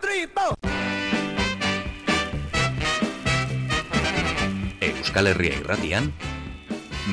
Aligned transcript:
three, 0.00 0.26
four. 0.26 0.54
Euskal 4.80 5.26
Herria 5.26 5.58
irratian, 5.60 6.12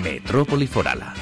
Metrópoli 0.03 0.67
Forala. 0.67 1.13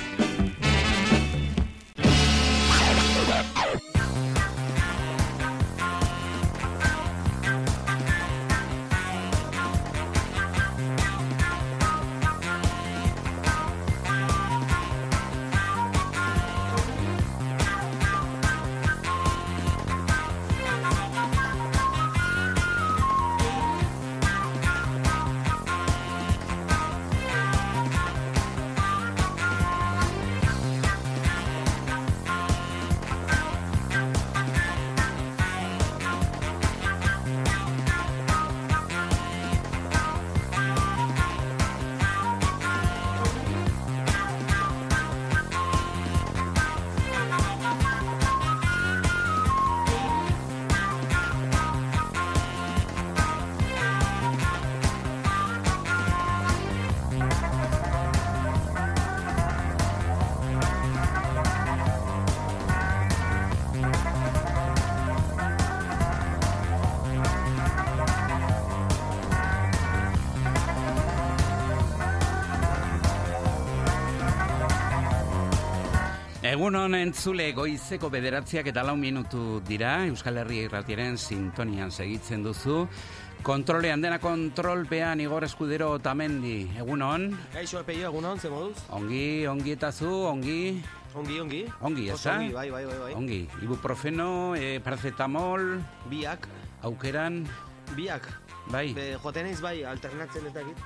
Entzule 77.10 77.52
goizeko 77.58 78.10
bederatziak 78.14 78.68
eta 78.70 78.84
lau 78.86 78.94
minutu 78.98 79.60
dira, 79.66 80.04
Euskal 80.06 80.38
Herria 80.44 80.68
irratiaren 80.68 81.18
sintonian 81.18 81.90
segitzen 81.92 82.44
duzu. 82.46 82.84
Kontrolean 83.42 84.02
dena 84.04 84.20
kontrolpean 84.20 85.22
Igor 85.24 85.46
Eskudero 85.48 85.88
Otamendi, 85.96 86.68
egun 86.78 87.02
hon? 87.02 87.26
Kaixo 87.54 87.80
epeio, 87.82 88.10
egun 88.12 88.28
hon, 88.30 88.40
ze 88.40 88.50
moduz? 88.52 88.76
Ongi, 88.94 89.48
ongi 89.48 89.74
eta 89.78 89.92
zu, 89.96 90.10
ongi, 90.30 90.84
Ongi, 91.16 91.40
ongi. 91.42 91.64
ongi, 91.82 92.10
ez 92.14 92.20
ongi, 92.30 92.52
bai, 92.54 92.68
bai, 92.70 92.84
bai, 92.86 92.98
bai. 93.00 93.14
Ongi, 93.18 93.40
ibuprofeno, 93.66 94.54
e, 94.56 94.80
paracetamol, 94.86 95.80
Biak, 96.12 96.46
aukeran, 96.84 97.42
biak. 97.96 98.28
bai, 98.70 98.94
Be, 98.94 99.16
joaten 99.24 99.48
naiz 99.50 99.62
bai, 99.62 99.80
alternatzen 99.84 100.46
ez 100.46 100.54
dakit. 100.54 100.78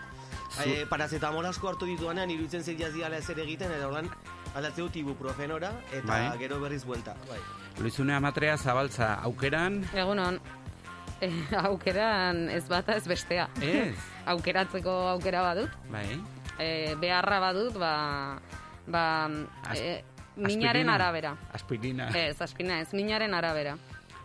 Zu- 0.54 0.70
E, 0.70 0.86
paracetamol 0.86 1.46
asko 1.50 1.68
hartu 1.74 1.88
dituanean, 1.90 2.30
iruditzen 2.30 2.64
zait 2.64 2.78
jazdiala 2.80 3.18
ez 3.18 3.28
ere 3.34 3.42
egiten, 3.42 3.72
eta 3.74 3.88
ordan 3.90 4.08
aldatze 4.56 4.82
dut 4.82 4.96
ibuprofenora, 4.96 5.72
eta 5.92 6.08
Bai. 6.08 6.38
gero 6.40 6.60
berriz 6.62 6.84
buelta. 6.86 7.16
Bai. 7.30 7.40
Luizune 7.80 8.14
Amatrea 8.14 8.58
zabaltza, 8.58 9.16
aukeran, 9.26 9.84
Egunon, 9.94 10.40
e, 11.22 11.32
aukeran 11.58 12.50
ez 12.50 12.68
bata 12.70 12.96
ez 12.96 13.08
bestea. 13.08 13.50
ez, 13.62 13.96
Aukeratzeko 14.34 14.92
aukera 15.16 15.42
badut, 15.42 15.72
bai, 15.92 16.22
e, 16.60 16.96
beharra 17.02 17.40
badut, 17.40 17.74
ba, 17.78 18.40
ba 18.88 19.26
As- 19.68 19.80
e, 19.80 20.04
minaren 20.36 20.90
aspirina? 20.90 20.96
arabera. 20.96 21.36
aspirina, 21.54 22.08
Ez, 22.16 22.42
aspina 22.42 22.80
ez, 22.82 22.94
minaren 22.94 23.34
arabera. 23.34 23.76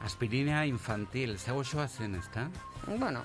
aspirina 0.04 0.64
infantil, 0.66 1.36
goxoa 1.48 1.88
zen, 1.88 2.14
ez 2.14 2.28
da? 2.34 2.48
Bueno, 2.86 3.24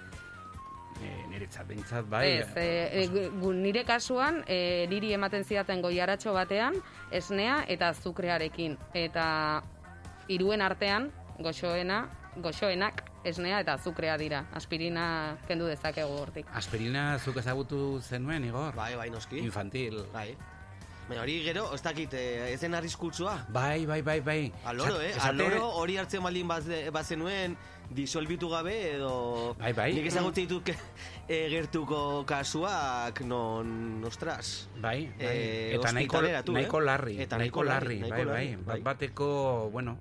E, 1.02 1.28
niretzat 1.30 1.68
bintzat, 1.68 2.06
bai, 2.10 2.28
ez, 2.40 2.48
e, 2.56 3.04
e, 3.04 3.08
gu- 3.10 3.54
nire 3.54 3.84
kasuan, 3.86 4.44
e, 4.48 4.86
niri 4.90 5.14
ematen 5.14 5.44
zidaten 5.44 5.82
goiaratxo 5.82 6.34
batean, 6.34 6.76
esnea 7.12 7.64
eta 7.68 7.90
azukrearekin. 7.90 8.78
Eta 8.94 9.64
hiruen 10.28 10.62
artean, 10.62 11.12
goxoena, 11.40 12.08
goxoenak, 12.38 13.04
esnea 13.24 13.60
eta 13.60 13.74
azukrea 13.74 14.18
dira. 14.18 14.46
Aspirina 14.54 15.38
kendu 15.48 15.66
dezakegu 15.66 16.14
hortik. 16.22 16.48
aspirina 16.54 17.18
zuk 17.20 17.38
ezagutu 17.38 18.02
zenuen, 18.02 18.44
Igor? 18.46 18.76
Bai, 18.76 18.96
bai, 18.96 19.10
noski. 19.10 19.40
Infantil. 19.40 20.04
Bai. 20.14 20.36
Baina 21.08 21.22
hori 21.22 21.42
gero, 21.44 21.74
ez 21.76 21.82
dakit, 21.84 22.14
eh, 22.14 22.54
ezen 22.54 22.74
arriskutsua. 22.76 23.46
Bai, 23.50 23.86
bai, 23.86 24.02
bai, 24.02 24.20
bai. 24.22 24.54
Aloro, 24.64 25.02
eh? 25.02 25.12
Aloro 25.20 25.68
hori 25.82 25.98
hartzen 25.98 26.24
baldin 26.24 26.48
baze- 26.48 26.90
bazenuen 26.92 27.58
disolbitu 27.90 28.50
gabe 28.50 28.96
edo... 28.96 29.56
Bai, 29.60 29.74
bai. 29.74 29.94
Nik 29.94 30.08
ezagutzen 30.08 30.48
ditut 30.48 30.64
ke- 30.64 30.78
eh, 31.34 31.48
gertuko 31.52 32.24
kasuak 32.26 33.22
non, 33.26 34.04
ostras. 34.06 34.70
Bai, 34.80 35.08
bai. 35.18 35.26
Eh, 35.28 35.76
eta 35.76 35.92
nahiko, 35.92 36.18
hospitaleratu, 36.18 36.52
eh? 36.52 36.56
nahiko 36.62 36.80
larri, 36.80 37.18
Eta 37.22 37.38
nahiko 37.38 37.64
nahiko 37.64 37.70
larri, 37.70 38.00
larri, 38.00 38.10
bai, 38.10 38.10
nahiko 38.10 38.32
bai, 38.32 38.46
larri, 38.48 38.56
bat 38.64 38.74
bai. 38.76 38.82
bateko, 38.82 39.70
bueno, 39.72 39.98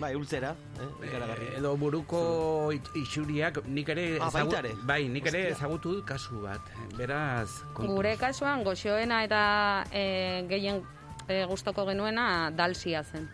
Bai, 0.00 0.16
ultzera, 0.16 0.56
eh? 0.80 1.06
eh, 1.06 1.58
edo 1.58 1.76
buruko 1.76 2.72
isuriak 2.98 3.60
nik 3.68 3.88
ere 3.92 4.18
Ah, 4.20 4.30
ere? 4.58 4.72
bai, 4.82 5.06
nik 5.06 5.26
ere 5.30 5.50
ezagutu 5.52 5.92
dut 5.94 6.04
kasu 6.04 6.40
bat. 6.42 6.58
Beraz, 6.96 7.50
kontu. 7.76 7.92
Gure 8.00 8.16
kasuan 8.18 8.64
goxoena 8.64 9.22
eta 9.22 9.84
e, 9.92 10.42
gehien 10.48 10.82
e, 11.28 11.44
gustoko 11.46 11.86
genuena 11.86 12.50
dalsia 12.50 13.04
zen. 13.04 13.28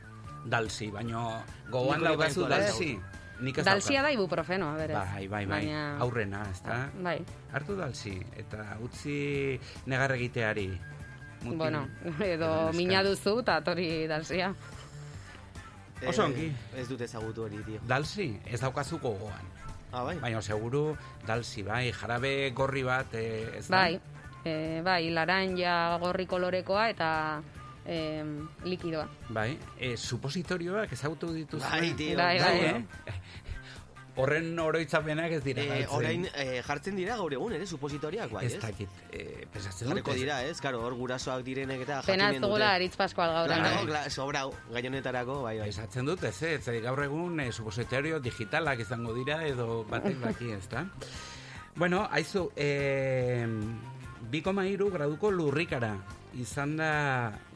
dalsi, 0.44 0.90
baino 0.90 1.42
gogoan 1.70 2.02
daukazu 2.04 2.42
baita 2.44 2.58
dalsi. 2.58 2.98
Nik 3.40 3.58
ez 3.58 3.64
Dalsia 3.64 4.02
da 4.02 4.10
ibuprofenoa, 4.10 4.74
berez. 4.76 4.96
Bai, 4.96 5.28
bai, 5.28 5.44
bai, 5.46 5.60
Baina- 5.66 5.98
aurrena, 6.02 6.42
ez 6.50 6.62
da? 6.62 6.88
Bai, 7.02 7.18
Hartu 7.52 7.76
dalsi, 7.78 8.16
eta 8.36 8.76
utzi 8.82 9.58
negar 9.86 10.12
egiteari. 10.16 10.68
Mutil. 11.42 11.56
bueno, 11.58 11.84
edo 12.24 12.72
mina 12.74 13.02
duzu 13.06 13.36
eta 13.44 13.60
tori 13.62 14.06
dalsia. 14.10 14.52
Oso 16.06 16.24
ongi. 16.24 16.46
Eh, 16.74 16.80
Ez 16.82 16.88
dut 16.88 17.00
ezagutu 17.00 17.44
hori, 17.44 17.58
tio. 17.66 17.80
Dalsi, 17.86 18.40
ez 18.46 18.60
daukazu 18.60 18.98
gogoan. 18.98 19.46
Ah, 19.92 20.02
bai? 20.04 20.16
Baina 20.20 20.42
seguru 20.42 20.96
dalsi, 21.26 21.62
bai, 21.62 21.92
jarabe 21.92 22.50
gorri 22.54 22.82
bat, 22.82 23.14
eh, 23.14 23.54
ez 23.58 23.68
da? 23.68 23.76
Bai, 23.84 24.00
e, 24.44 24.82
bai, 24.84 25.10
laranja 25.10 25.96
gorri 25.98 26.26
kolorekoa 26.26 26.88
eta 26.90 27.08
e, 27.88 28.24
likidoa. 28.68 29.08
Bai, 29.30 29.56
e, 29.80 29.96
supositorioak 29.96 30.92
ezagutu 30.92 31.32
dituzu. 31.32 31.64
Bai, 31.64 31.94
tio. 31.96 32.16
Bai, 32.18 32.36
bai, 32.42 32.56
eh? 32.68 33.14
Horren 34.18 34.58
oroitzapenak 34.58 35.36
ez 35.36 35.42
dira. 35.44 35.62
Eh, 35.62 35.84
orain 35.94 36.24
eh, 36.32 36.58
jartzen 36.66 36.96
dira 36.98 37.14
gaur 37.20 37.32
egun, 37.36 37.52
ere, 37.54 37.68
supositoriak, 37.70 38.32
bai, 38.34 38.48
ez 38.48 38.56
ez? 38.56 38.62
dakit, 38.64 38.96
eh, 39.14 39.46
pesatzen 39.52 39.92
dut. 39.92 40.10
Dira, 40.18 40.40
ez? 40.42 40.56
Karo, 40.60 40.80
hor 40.82 40.96
gurasoak 40.98 41.44
direnek 41.46 41.84
eta 41.86 42.00
Pena 42.02 42.26
ez 42.26 42.34
jakinen 42.34 42.48
dugula 42.48 42.72
Aritz 42.74 42.96
Pascual 42.98 43.30
gaur. 43.36 43.46
Claro, 43.46 43.70
hemen. 43.70 43.86
claro, 43.92 44.10
sobrau, 44.10 44.50
gainonetarako, 44.74 45.38
bai, 45.46 45.60
bai. 45.60 45.68
Esatzen 45.70 46.10
dut, 46.10 46.26
ez, 46.26 46.34
ez, 46.42 46.82
gaur 46.82 47.04
egun 47.04 47.38
e, 47.44 47.52
supositorio 47.52 48.18
digitalak 48.18 48.82
izango 48.82 49.14
dira 49.14 49.44
edo 49.46 49.84
batek 49.86 50.18
baki, 50.26 50.50
ez 50.58 50.66
da? 50.72 50.82
Bueno, 51.78 52.08
aizu, 52.10 52.48
e, 52.56 53.46
2,3 54.32 54.90
graduko 54.92 55.30
lurrikara 55.30 55.94
izan 56.36 56.76
da 56.76 56.92
eh, 57.30 57.47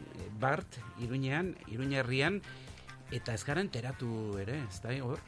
Bart, 0.43 0.67
Iruñean, 0.99 1.55
Iruña 1.71 2.01
herrian, 2.03 2.41
eta 3.15 3.33
ez 3.39 3.45
gara 3.47 3.63
enteratu 3.63 4.37
ere, 4.43 4.59
ez 4.67 4.81
da, 4.83 4.91
hor? 5.07 5.21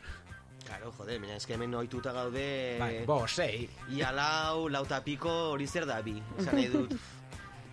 Claro, 0.65 0.91
jode, 0.97 1.21
mira, 1.23 1.37
eske 1.39 1.55
hemen 1.55 1.75
ohituta 1.79 2.11
gaude... 2.17 2.45
Bai, 2.81 3.05
bo, 3.07 3.21
sei. 3.29 3.69
Ia 3.95 4.11
lau, 4.17 4.67
lau 4.73 4.83
eta 4.89 5.03
piko 5.05 5.33
hori 5.53 5.69
zer 5.69 5.87
da 5.87 6.01
bi, 6.03 6.17
esan 6.39 6.57
nahi 6.59 6.73
dut. 6.73 6.97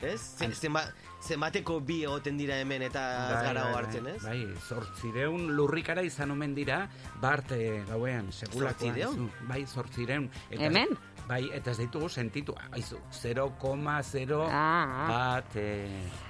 Ez? 0.01 0.17
Zen, 0.41 0.53
zenba, 0.57 0.81
zenbateko 1.21 1.75
bi 1.85 1.99
egoten 2.07 2.37
dira 2.39 2.55
hemen 2.57 2.81
eta 2.87 3.01
ez 3.27 3.35
Bai, 3.35 3.41
gara 3.45 3.65
bai, 3.67 3.73
hartzen, 3.77 4.07
bai, 4.07 4.13
ez? 4.15 4.23
Bai, 4.23 4.61
zortzireun 4.65 5.43
lurrikara 5.53 6.01
izan 6.01 6.33
omen 6.33 6.55
dira, 6.57 6.79
Bart 7.21 7.51
e, 7.53 7.83
gauean, 7.85 8.31
segulakoa. 8.33 8.71
Zortzireun? 8.89 9.29
Bai, 9.45 9.59
zortzireun. 9.69 10.25
Eta- 10.49 10.63
Hemen? 10.65 10.97
Bai, 11.27 11.45
eta 11.55 11.71
ez 11.71 11.77
ditugu 11.79 12.09
sentitu, 12.09 12.53
aizu, 12.75 12.97
0,0 13.11 14.39
Ah, 14.51 14.51
ah. 14.51 15.07
bat, 15.07 15.55
e, 15.55 15.87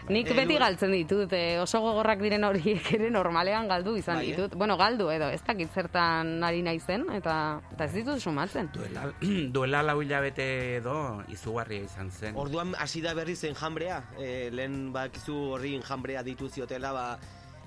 Nik 0.10 0.28
Eh, 0.30 0.34
beti 0.36 0.58
galtzen 0.58 0.92
ditut, 0.92 1.32
eh, 1.34 1.58
oso 1.62 1.80
gogorrak 1.82 2.20
diren 2.22 2.44
horiek 2.44 2.92
ere 2.94 3.10
normalean 3.10 3.68
galdu 3.68 3.96
izan 3.98 4.18
Bai, 4.20 4.26
eh? 4.28 4.36
ditut. 4.36 4.56
Bueno, 4.56 4.78
galdu 4.78 5.10
edo, 5.10 5.30
ez 5.30 5.42
dakit 5.48 5.72
zertan 5.74 6.44
ari 6.44 6.62
naizen, 6.62 7.08
eta, 7.18 7.62
eta 7.74 7.86
ez 7.86 7.94
ditut 7.94 8.20
sumatzen. 8.20 8.70
duela, 8.74 9.12
duela 9.56 9.82
lau 9.84 10.02
hilabete 10.02 10.78
edo 10.78 11.24
izugarria 11.30 11.84
izan 11.84 12.12
zen. 12.12 12.36
Orduan 12.38 12.76
hasi 12.78 13.02
da 13.02 13.14
berriz 13.14 13.44
enjambrea, 13.44 14.04
e, 14.20 14.50
lehen 14.52 14.92
bakizu 14.94 15.34
horri 15.56 15.76
enjambrea 15.76 16.22
ditu 16.24 16.50
ziotela, 16.50 16.92
ba, 16.92 17.08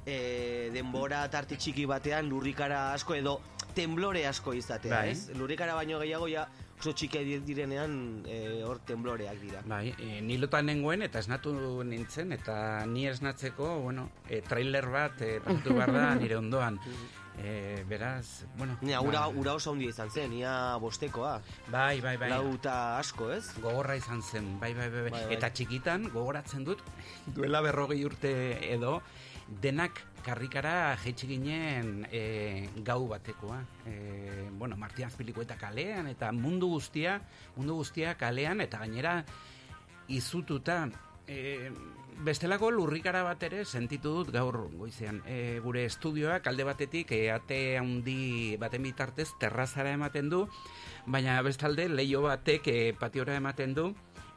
e, 0.06 0.70
denbora 0.73 1.29
tarte 1.31 1.56
txiki 1.56 1.87
batean 1.87 2.29
lurrikara 2.29 2.93
asko 2.93 3.15
edo 3.15 3.41
temblore 3.75 4.27
asko 4.27 4.53
izatea, 4.55 5.00
Bai. 5.00 5.11
ez? 5.11 5.31
Lurrikara 5.35 5.75
baino 5.75 5.99
gehiago 5.99 6.29
ja 6.29 6.47
oso 6.85 6.93
txike 6.93 7.23
di- 7.25 7.41
direnean 7.41 8.23
eh, 8.29 8.61
hor 8.67 8.83
tembloreak 8.85 9.41
dira. 9.41 9.63
Bai, 9.65 9.95
e, 9.97 10.21
nilotan 10.21 10.69
nengoen 10.69 11.07
eta 11.07 11.23
esnatu 11.25 11.55
nintzen, 11.87 12.35
eta 12.37 12.85
ni 12.91 13.07
esnatzeko, 13.09 13.79
bueno, 13.81 14.11
e, 14.29 14.43
trailer 14.45 14.91
bat 14.93 15.23
e, 15.25 15.39
pasatu 15.41 15.79
behar 15.79 15.95
da 15.97 16.09
nire 16.21 16.37
ondoan. 16.37 16.77
E, 17.41 17.83
beraz, 17.89 18.45
bueno... 18.59 18.77
Nia, 18.85 19.01
ura, 19.03 19.25
ba, 19.25 19.41
ura 19.41 19.57
oso 19.57 19.73
handia 19.73 19.91
izan 19.91 20.13
zen, 20.13 20.37
ia 20.37 20.77
bostekoa. 20.79 21.39
Bai, 21.73 21.99
bai, 22.05 22.15
bai. 22.21 22.29
Lauta 22.31 22.99
asko, 23.01 23.33
ez? 23.35 23.49
Gogorra 23.65 23.97
izan 23.99 24.21
zen, 24.23 24.53
bai, 24.61 24.75
bai, 24.77 24.91
bai, 24.93 25.09
bai. 25.09 25.15
Bai, 25.17 25.25
bai. 25.25 25.39
Eta 25.39 25.51
txikitan, 25.57 26.11
gogoratzen 26.13 26.69
dut, 26.69 26.85
duela 27.35 27.65
berrogei 27.65 28.05
urte 28.05 28.35
edo, 28.77 29.01
denak 29.65 30.05
karrikara 30.25 30.97
jetxi 31.03 31.29
ginen 31.29 32.06
e, 32.11 32.69
gau 32.85 33.06
batekoa. 33.09 33.61
E, 33.87 34.49
bueno, 34.59 34.76
Martian 34.76 35.12
Azpiliko 35.12 35.44
eta 35.44 35.59
kalean, 35.61 36.09
eta 36.11 36.32
mundu 36.32 36.73
guztia, 36.75 37.19
mundu 37.56 37.76
guztia 37.82 38.17
kalean, 38.21 38.65
eta 38.65 38.81
gainera 38.82 39.19
izututa. 40.09 40.85
E, 41.29 41.71
bestelako 42.25 42.71
lurrikara 42.71 43.25
bat 43.26 43.43
ere 43.43 43.65
sentitu 43.65 44.12
dut 44.19 44.32
gaur 44.35 44.59
goizean. 44.79 45.21
E, 45.26 45.61
gure 45.65 45.85
estudioak 45.88 46.47
alde 46.47 46.67
batetik 46.67 47.12
e, 47.12 47.29
ate 47.35 47.79
handi 47.79 48.56
baten 48.61 48.85
bitartez 48.87 49.31
terrazara 49.41 49.94
ematen 49.99 50.31
du, 50.31 50.44
baina 51.06 51.41
bestalde 51.43 51.88
leio 51.88 52.23
batek 52.25 52.69
e, 52.70 52.79
patiora 52.99 53.37
ematen 53.41 53.75
du, 53.75 53.88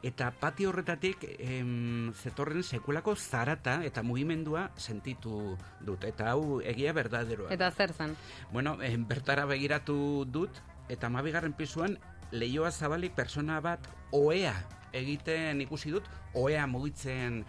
eta 0.02 0.30
patio 0.30 0.70
horretatik 0.70 1.24
em, 1.38 2.12
zetorren 2.14 2.62
sekulako 2.62 3.16
zarata 3.16 3.80
eta 3.84 4.02
mugimendua 4.02 4.68
sentitu 4.76 5.56
dut. 5.80 6.04
Eta 6.04 6.30
hau 6.32 6.60
egia 6.60 6.92
berdaderoa. 6.92 7.50
Eta 7.54 7.70
zer 7.70 7.92
zen? 7.92 8.16
Bueno, 8.52 8.78
eh, 8.82 8.96
bertara 8.96 9.46
begiratu 9.46 10.24
dut, 10.26 10.62
eta 10.88 11.10
mabigarren 11.10 11.52
pisuan 11.52 11.98
leioa 12.30 12.70
zabalik 12.70 13.14
persona 13.16 13.60
bat 13.60 13.88
oea 14.12 14.54
egiten 14.92 15.60
ikusi 15.60 15.90
dut, 15.90 16.06
oea 16.34 16.66
mugitzen 16.66 17.44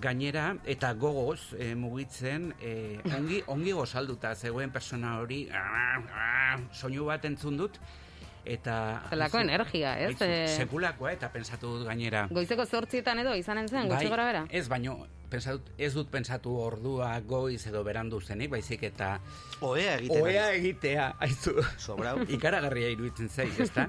gainera 0.00 0.54
eta 0.64 0.92
gogoz 0.94 1.52
eh, 1.58 1.74
mugitzen 1.76 2.52
eh, 2.60 2.98
ongi, 3.16 3.42
ongi 3.46 3.74
gozalduta 3.76 4.34
zegoen 4.34 4.72
persona 4.72 5.18
hori 5.20 5.42
soinu 6.72 7.04
bat 7.10 7.24
entzun 7.28 7.58
dut 7.60 7.76
eta 8.44 9.02
Zelako 9.10 9.38
energia, 9.38 9.98
ez? 10.00 10.08
Aizu, 10.10 10.24
Eh, 10.24 10.48
sekulakoa 10.56 11.12
eta 11.12 11.28
pensatu 11.32 11.78
dut 11.78 11.86
gainera 11.86 12.26
Goizeko 12.30 12.64
zortzietan 12.66 13.18
edo 13.22 13.34
izanen 13.38 13.68
zen, 13.68 13.88
gutxi 13.88 14.08
gora 14.08 14.24
bera? 14.26 14.46
ez 14.50 14.68
baino 14.68 15.06
pensatu, 15.30 15.62
ez 15.78 15.92
dut 15.94 16.10
pensatu 16.10 16.56
ordua 16.60 17.18
goiz 17.20 17.66
edo 17.66 17.84
berandu 17.84 18.20
zenik, 18.20 18.50
baizik 18.50 18.82
eta 18.82 19.18
Oea 19.60 19.94
egiten. 19.96 20.22
Oea 20.22 20.50
egitea, 20.52 21.14
aizu. 21.20 21.54
Sobrau. 21.78 22.18
Ikaragarria 22.36 22.88
iruditzen 22.92 23.28
zait, 23.28 23.60
ezta? 23.60 23.88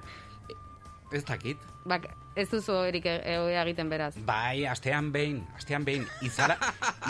Ez 1.12 1.24
dakit. 1.26 1.58
Bak, 1.86 2.06
ez 2.36 2.48
duzu 2.50 2.74
erik 2.88 3.06
e- 3.06 3.38
oea 3.40 3.62
egiten 3.66 3.90
beraz. 3.90 4.14
Bai, 4.26 4.66
astean 4.66 5.12
behin, 5.12 5.44
astean 5.58 5.84
behin, 5.86 6.06
izara, 6.22 6.56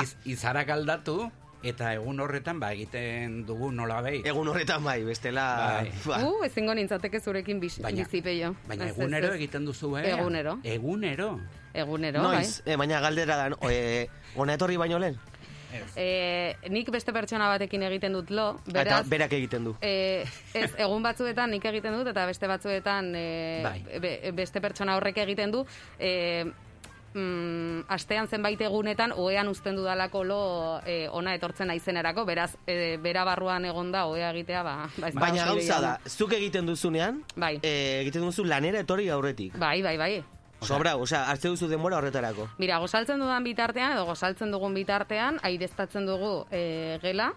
iz, 0.02 0.16
izarak 0.26 0.70
aldatu, 0.70 1.30
eta 1.64 1.94
egun 1.96 2.20
horretan, 2.20 2.60
ba, 2.60 2.72
egiten 2.76 3.46
dugu 3.48 3.72
nola 3.72 4.02
behi. 4.02 4.22
Egun 4.28 4.48
horretan 4.52 4.84
bai, 4.84 5.02
bestela... 5.08 5.46
Bai. 5.82 5.92
Ba, 6.06 6.20
Uh, 6.24 6.46
ezingo 6.46 6.74
nintzateke 6.76 7.20
zurekin 7.20 7.60
bis, 7.60 7.80
Baina- 7.82 8.04
bizipeio. 8.04 8.56
Baina 8.68 8.86
Ez, 8.90 8.98
egunero 8.98 9.28
ez. 9.32 9.36
egiten 9.40 9.66
duzu, 9.66 9.96
eh? 9.98 10.10
Egunero. 10.12 10.58
Egunero. 10.64 11.40
Egunero, 11.74 12.22
noiz, 12.22 12.62
eh, 12.66 12.76
baina 12.78 13.00
galdera 13.02 13.36
da, 13.36 13.56
e, 13.72 14.08
ona 14.36 14.54
etorri 14.54 14.76
baino 14.78 15.00
lehen? 15.00 15.16
bai. 15.18 15.32
E, 15.98 16.56
nik 16.70 16.92
beste 16.94 17.10
pertsona 17.16 17.48
batekin 17.50 17.82
egiten 17.88 18.14
dut 18.14 18.30
lo, 18.30 18.60
Eta 18.68 18.74
beraz... 18.76 19.08
berak 19.10 19.32
egiten 19.34 19.64
du. 19.66 19.72
E, 19.82 20.22
ez, 20.54 20.70
egun 20.78 21.02
batzuetan 21.02 21.50
nik 21.50 21.66
egiten 21.66 21.96
dut, 21.98 22.12
eta 22.12 22.28
beste 22.30 22.46
batzuetan 22.46 23.10
e, 23.18 23.24
Bai. 23.66 23.80
be- 24.04 24.32
beste 24.38 24.62
pertsona 24.62 25.00
horrek 25.00 25.18
egiten 25.24 25.50
du. 25.56 25.64
E, 25.98 26.46
mm, 27.14 27.86
astean 27.88 28.28
zenbait 28.28 28.62
egunetan 28.62 29.14
oean 29.16 29.48
uzten 29.48 29.76
dudalako 29.76 30.24
lo 30.24 30.42
e, 30.86 31.08
ona 31.10 31.36
etortzen 31.38 31.68
naizenerako, 31.68 32.26
beraz, 32.26 32.52
e, 32.68 32.98
bera 33.02 33.24
barruan 33.26 33.66
egonda 33.66 34.06
oea 34.06 34.32
egitea, 34.32 34.64
ba, 34.64 34.76
ba 34.98 35.10
ez 35.10 35.16
Baina 35.16 35.46
gauza 35.46 35.80
da, 35.82 35.98
zuk 36.08 36.34
egiten 36.34 36.66
duzunean, 36.66 37.24
Bai. 37.36 37.58
eh, 37.62 38.02
egiten 38.02 38.26
duzu 38.26 38.46
lanera 38.46 38.84
etorri 38.84 39.10
aurretik. 39.10 39.58
Bai, 39.58 39.82
bai, 39.82 39.98
bai. 39.98 40.14
Sobra, 40.64 40.96
osea, 40.96 41.26
hartze 41.28 41.50
duzu 41.52 41.68
denbora 41.68 41.98
horretarako. 41.98 42.48
Mira, 42.58 42.78
gozaltzen 42.80 43.20
dudan 43.20 43.44
bitartean, 43.44 43.98
edo 43.98 44.06
gozaltzen 44.08 44.52
dugun 44.52 44.74
bitartean, 44.74 45.40
aireztatzen 45.44 46.06
dugu 46.08 46.46
e, 46.52 47.00
gela, 47.04 47.34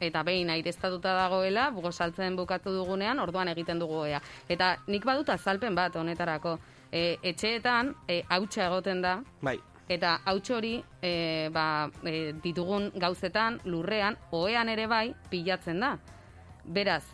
eta 0.00 0.22
behin 0.24 0.48
aireztatuta 0.48 1.12
dagoela, 1.12 1.68
gozaltzen 1.76 2.36
bukatu 2.36 2.72
dugunean, 2.72 3.20
orduan 3.20 3.52
egiten 3.52 3.78
dugu 3.78 4.06
ea. 4.08 4.22
Eta 4.48 4.78
nik 4.88 5.04
badut 5.04 5.28
azalpen 5.28 5.76
bat 5.76 5.96
honetarako. 5.96 6.58
E, 6.92 7.18
etxeetan, 7.22 7.94
e, 8.08 8.22
hautsa 8.28 8.66
egoten 8.66 9.02
da, 9.02 9.20
Bai, 9.42 9.58
eta 9.90 10.20
hauts 10.24 10.50
hori 10.54 10.76
e, 11.02 11.50
ba, 11.54 11.90
e, 12.06 12.32
ditugun 12.42 12.90
gauzetan, 12.94 13.60
lurrean, 13.64 14.18
oean 14.30 14.70
ere 14.70 14.86
bai, 14.90 15.08
pilatzen 15.30 15.80
da. 15.82 15.96
Beraz, 16.64 17.04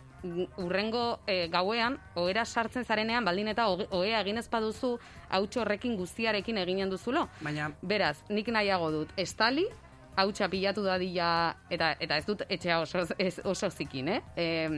urrengo 0.57 1.19
e, 1.25 1.47
gauean, 1.53 1.97
oera 2.15 2.45
sartzen 2.45 2.85
zarenean, 2.85 3.25
baldin 3.25 3.49
eta 3.53 3.67
ohea 3.69 4.21
egin 4.21 4.37
ez 4.41 4.47
baduzu, 4.49 4.95
hauts 5.29 5.57
horrekin 5.57 5.97
guztiarekin 5.97 6.57
eginen 6.61 6.93
duzulo. 6.93 7.27
Baina, 7.41 7.71
Beraz, 7.81 8.17
nik 8.29 8.49
nahiago 8.53 8.91
dut, 8.93 9.13
estali, 9.17 9.67
hautsa 10.17 10.47
pilatu 10.49 10.81
dadila, 10.83 11.55
eta, 11.69 11.91
eta 12.01 12.17
ez 12.17 12.25
dut 12.25 12.41
etxea 12.49 12.79
oso, 12.81 13.03
ez, 13.21 13.35
oso 13.45 13.69
zikin, 13.69 14.07
eh? 14.09 14.21
Em, 14.35 14.77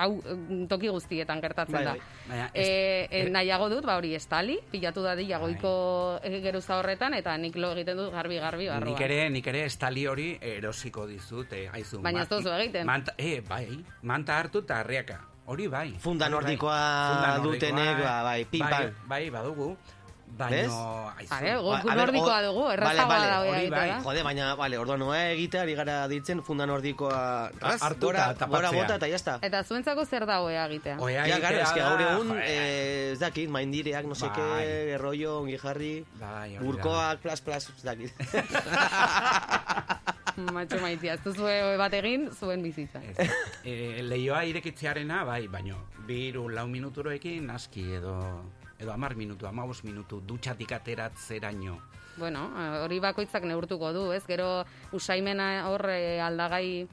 hau 0.00 0.14
mm, 0.22 0.62
toki 0.70 0.88
guztietan 0.88 1.42
gertatzen 1.44 1.76
Bai, 1.76 1.84
da. 1.84 1.92
bai. 1.92 2.00
Baina, 2.28 2.50
E, 2.54 2.62
ez- 2.62 2.68
e, 3.10 3.20
eh, 3.20 3.30
nahiago 3.30 3.68
dut, 3.68 3.84
ba 3.84 3.98
hori, 4.00 4.14
estali, 4.16 4.58
pilatu 4.72 5.02
dadila 5.04 5.38
Bai. 5.38 5.52
goiko 5.54 5.72
e, 6.22 6.40
geruza 6.40 6.78
horretan, 6.78 7.14
eta 7.14 7.36
nik 7.36 7.56
lo 7.56 7.72
egiten 7.76 7.96
dut 8.00 8.12
garbi-garbi 8.12 8.68
barruan. 8.68 8.94
Nik 8.94 9.00
ere, 9.04 9.28
nik 9.30 9.46
ere 9.46 9.64
estali 9.68 10.06
hori 10.06 10.38
erosiko 10.40 11.06
dizut, 11.06 11.52
eh, 11.52 11.68
aizu. 11.72 12.00
Baina 12.02 12.22
ez 12.22 12.28
duzu 12.28 12.48
egiten. 12.56 12.86
Manta, 12.86 13.12
eh, 13.18 13.42
bai, 13.46 13.84
manta 14.02 14.38
hartu 14.38 14.64
eta 14.64 14.80
harriaka. 14.80 15.20
Hori 15.48 15.66
bai. 15.66 15.94
Funda 15.98 16.26
bai. 16.26 16.32
nordikoa 16.32 16.78
Funda 17.14 17.36
nordikoa, 17.38 17.52
dutenek, 17.52 18.02
ba, 18.04 18.22
bai, 18.22 18.44
pim, 18.44 18.60
bai, 18.60 18.70
pam. 18.70 19.08
bai, 19.08 19.30
badugu. 19.30 19.76
Baina, 20.38 20.58
aizu. 21.18 21.32
Are, 21.34 21.52
ber, 21.62 21.96
nordikoa 21.98 22.38
dugu, 22.44 22.64
errazagoa 22.74 23.06
vale, 23.10 23.28
da 23.30 23.38
hori 23.40 23.52
egitea 23.62 23.78
bai. 23.78 24.02
Jode, 24.04 24.22
baina, 24.26 24.48
vale, 24.58 24.78
orduan 24.78 25.00
noa 25.02 25.18
egitea, 25.32 25.62
ari 25.64 25.74
gara 25.78 25.96
ditzen, 26.10 26.42
funda 26.46 26.66
nordikoa 26.68 27.20
ras, 27.58 27.78
Hartu 27.82 28.06
gora, 28.10 28.28
eta 28.36 28.46
gora 28.52 28.70
bota 28.74 28.98
eta 29.00 29.08
jazta. 29.10 29.38
Eta 29.48 29.62
zuentzako 29.64 30.04
zer 30.04 30.26
da 30.28 30.40
oea 30.44 30.66
egitea? 30.68 30.98
Oea 31.00 31.26
Ja, 31.26 31.38
gara, 31.42 31.56
egitea 31.56 31.70
eske 31.70 31.80
da, 31.80 31.88
gaur 31.88 32.00
egun, 32.06 32.36
eh, 32.42 33.12
ez 33.14 33.18
dakit, 33.22 33.50
maindireak, 33.50 34.06
no 34.06 34.14
seke, 34.18 34.44
Bai. 34.52 34.66
errollo, 34.98 35.38
ongi 35.40 35.58
jarri, 35.58 36.04
Bai, 36.20 36.56
hori 36.56 36.62
da. 36.62 36.68
urkoak, 36.74 37.24
plas, 37.24 37.40
plas, 37.40 37.70
ez 37.74 37.82
dakit. 37.82 38.12
Matxo 40.54 40.78
maitia, 40.82 41.16
ez 41.18 41.22
duzu 41.24 41.48
bat 41.80 41.94
egin, 41.98 42.28
zuen 42.30 42.62
bizitza. 42.62 43.02
E, 43.64 44.02
leioa 44.06 44.44
irekitzearena, 44.46 45.24
bai, 45.26 45.46
baino, 45.50 45.80
biru 46.06 46.48
lau 46.48 46.66
minuturoekin 46.70 47.50
aski 47.50 47.84
edo 47.98 48.14
edo 48.78 48.92
amar 48.92 49.16
minutu, 49.16 49.46
amabos 49.46 49.82
minutu, 49.84 50.20
dutxatik 50.20 50.72
ateratzeraino. 50.72 51.78
Bueno, 52.18 52.48
hori 52.82 52.98
bakoitzak 53.00 53.44
neurtuko 53.46 53.92
du, 53.92 54.12
ez? 54.12 54.24
Gero 54.26 54.64
usaimena 54.92 55.68
hor 55.70 55.86
eh, 55.90 56.20
aldagai 56.20 56.88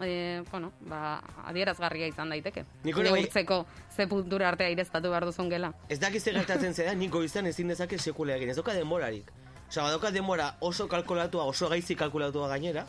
eh, 0.00 0.42
bueno, 0.50 0.72
ba, 0.88 1.20
adierazgarria 1.46 2.08
izan 2.10 2.30
daiteke. 2.30 2.64
Nik 2.84 2.96
hori 2.96 3.10
bai- 3.10 3.20
Neurtzeko 3.20 3.66
ze 3.94 4.06
puntura 4.06 4.48
arte 4.48 4.64
aireztatu 4.64 5.10
behar 5.10 5.26
duzun 5.28 5.50
gela. 5.50 5.72
Ez 5.88 6.00
dakiz 6.00 6.22
ze 6.24 6.32
gertatzen 6.32 6.74
zera, 6.74 6.94
niko 6.94 7.22
izan 7.22 7.46
ezin 7.46 7.68
dezake 7.68 7.98
sekula 7.98 8.36
egin, 8.36 8.50
ez 8.50 8.56
doka 8.56 8.72
denborarik. 8.72 9.30
Osa, 9.68 9.82
badoka 9.82 10.10
denbora 10.10 10.56
oso 10.60 10.88
kalkulatua, 10.88 11.44
oso 11.44 11.68
gaizki 11.68 11.94
kalkulatua 11.94 12.48
gainera, 12.48 12.86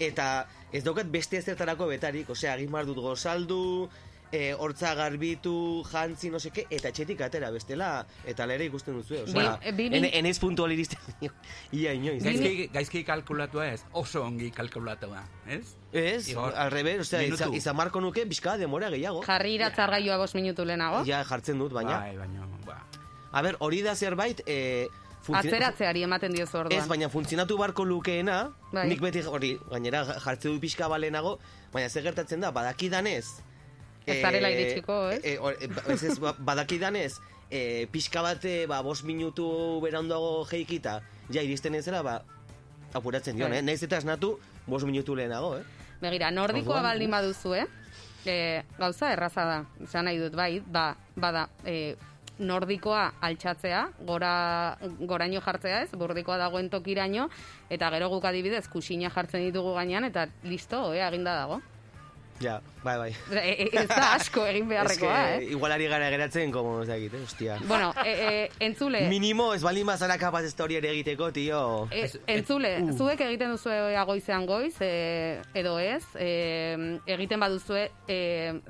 eta 0.00 0.46
ez 0.72 0.82
daukat 0.84 1.10
beste 1.12 1.36
ezertarako 1.36 1.86
betarik, 1.90 2.30
osea, 2.30 2.54
egin 2.56 2.72
dut 2.86 2.96
gozaldu, 2.96 3.90
e, 4.32 4.54
hortza 4.58 4.94
garbitu, 4.96 5.84
jantzi, 5.92 6.30
no 6.32 6.40
seke, 6.40 6.64
eta 6.72 6.88
etxetik 6.88 7.20
atera 7.20 7.50
bestela, 7.52 8.06
eta 8.24 8.46
lere 8.48 8.64
ikusten 8.64 8.96
duzu, 8.96 9.18
osea, 9.26 9.58
bi- 9.76 9.90
en, 9.92 10.06
enez 10.08 10.38
puntu 10.40 10.64
iristen, 10.72 10.98
ia 11.72 11.92
inoiz. 11.92 12.22
Gaizki, 12.24 12.68
gaizki 12.72 13.04
kalkulatua 13.04 13.66
ez, 13.74 13.82
oso 13.92 14.22
ongi 14.24 14.50
kalkulatua, 14.50 15.22
ez? 15.46 15.74
Ez, 15.92 16.28
Igor, 16.32 16.54
al 16.56 16.70
revés, 16.72 17.00
osea, 17.04 17.22
izan, 17.28 17.52
izan 17.54 17.76
marko 17.76 18.00
nuke, 18.00 18.24
bizka 18.24 18.56
demora 18.56 18.88
gehiago. 18.90 19.20
Jarri 19.26 19.54
iratzargailua 19.58 20.16
bost 20.16 20.34
minutu 20.34 20.64
lehenago. 20.64 21.04
Ja, 21.04 21.22
jartzen 21.28 21.58
dut, 21.60 21.72
baina. 21.76 21.98
Bai, 22.00 22.16
baino, 22.16 22.48
ba. 22.66 22.80
A 23.32 23.42
ber, 23.44 23.56
hori 23.60 23.82
da 23.84 23.94
zerbait, 23.94 24.40
e, 24.46 24.88
funtzio- 25.22 25.52
Atzeratzeari 25.52 26.02
ematen 26.08 26.32
diozu 26.32 26.58
orduan. 26.64 26.80
Ez, 26.80 26.88
baina 26.88 27.08
funtzionatu 27.12 27.56
barko 27.60 27.84
lukeena, 27.84 28.46
Bai. 28.72 28.88
nik 28.88 29.00
beti 29.04 29.20
hori, 29.28 29.58
gainera 29.70 30.04
jartze 30.18 30.48
du 30.48 30.58
pixka 30.60 30.88
balenago, 30.88 31.38
baina 31.72 31.88
zer 31.92 32.02
gertatzen 32.08 32.40
da, 32.40 32.50
badakidanez... 32.50 33.26
Ez 34.06 34.20
zarela 34.22 34.50
iritsiko, 34.50 35.10
ez? 35.10 35.20
E, 35.24 35.36
e, 35.36 35.68
ez, 35.92 36.02
ez, 36.04 36.18
ba- 36.18 36.34
badakidanez, 36.38 37.20
e, 37.50 37.86
pixka 37.92 38.22
bate, 38.22 38.66
ba, 38.66 38.80
bos 38.82 39.02
minutu 39.04 39.80
beranduago 39.82 40.44
jeikita, 40.50 41.00
ja 41.30 41.42
iristen 41.42 41.74
ez 41.78 41.84
zela, 41.84 42.02
ba, 42.02 42.22
apuratzen 42.92 43.36
dion, 43.36 43.50
Bai. 43.50 43.58
eh? 43.58 43.62
Naiz 43.62 43.82
eta 43.82 43.98
esnatu, 44.02 44.38
bos 44.66 44.82
minutu 44.84 45.14
lehenago, 45.16 45.56
eh? 45.58 45.62
Begira, 46.02 46.30
nordikoa 46.34 46.82
baldin 46.82 47.10
baduzu, 47.14 47.54
eh? 47.54 47.66
E, 48.26 48.62
gauza 48.78 49.12
erraza 49.12 49.44
da, 49.44 49.58
zan 49.86 50.06
nahi 50.06 50.18
dut, 50.18 50.34
bai, 50.38 50.60
ba, 50.66 50.96
bada, 51.16 51.48
e, 51.64 51.94
nordikoa 52.42 53.12
altxatzea, 53.20 53.82
gora, 54.08 54.76
goraino 55.06 55.40
jartzea 55.44 55.82
ez, 55.84 55.90
burdikoa 55.98 56.38
dagoen 56.40 56.70
tokiraino, 56.72 57.28
eta 57.70 57.90
gero 57.94 58.08
guk 58.10 58.24
adibidez 58.24 58.66
kusina 58.72 59.10
jartzen 59.14 59.44
ditugu 59.46 59.74
gainean, 59.76 60.04
eta 60.08 60.26
listo, 60.42 60.88
oe, 60.90 61.02
aginda 61.02 61.34
dago. 61.38 61.60
Ja, 62.42 62.56
bai, 62.82 62.96
bai. 62.98 63.10
E, 63.30 63.52
e, 63.62 63.68
ez 63.82 63.86
da 63.86 64.14
asko 64.16 64.42
egin 64.50 64.66
beharrekoa, 64.72 65.16
Es 65.34 65.38
que 65.38 65.44
eh? 65.46 65.50
Igual 65.54 65.72
ari 65.76 65.86
gara 65.86 66.08
geratzen, 66.10 66.50
como 66.50 66.82
ez 66.82 66.88
dakit, 66.88 67.14
hostia. 67.14 67.58
Bueno, 67.68 67.92
e, 68.04 68.10
e, 68.10 68.50
entzule, 68.66 69.04
Minimo, 69.08 69.52
ez 69.54 69.62
baldin 69.62 69.86
bazara 69.86 70.18
kapaz 70.18 70.44
ez 70.48 70.54
hori 70.58 70.76
ere 70.80 70.90
egiteko, 70.90 71.30
tio. 71.32 71.62
e, 71.92 72.08
entzule, 72.26 72.72
zuek 72.98 73.20
egiten 73.28 73.52
duzu 73.54 73.70
goizean 74.10 74.46
goiz, 74.46 74.74
e, 74.80 75.40
edo 75.54 75.78
ez, 75.78 76.02
e, 76.18 76.98
egiten 77.06 77.38
baduzue 77.40 77.90
e, 78.08 78.18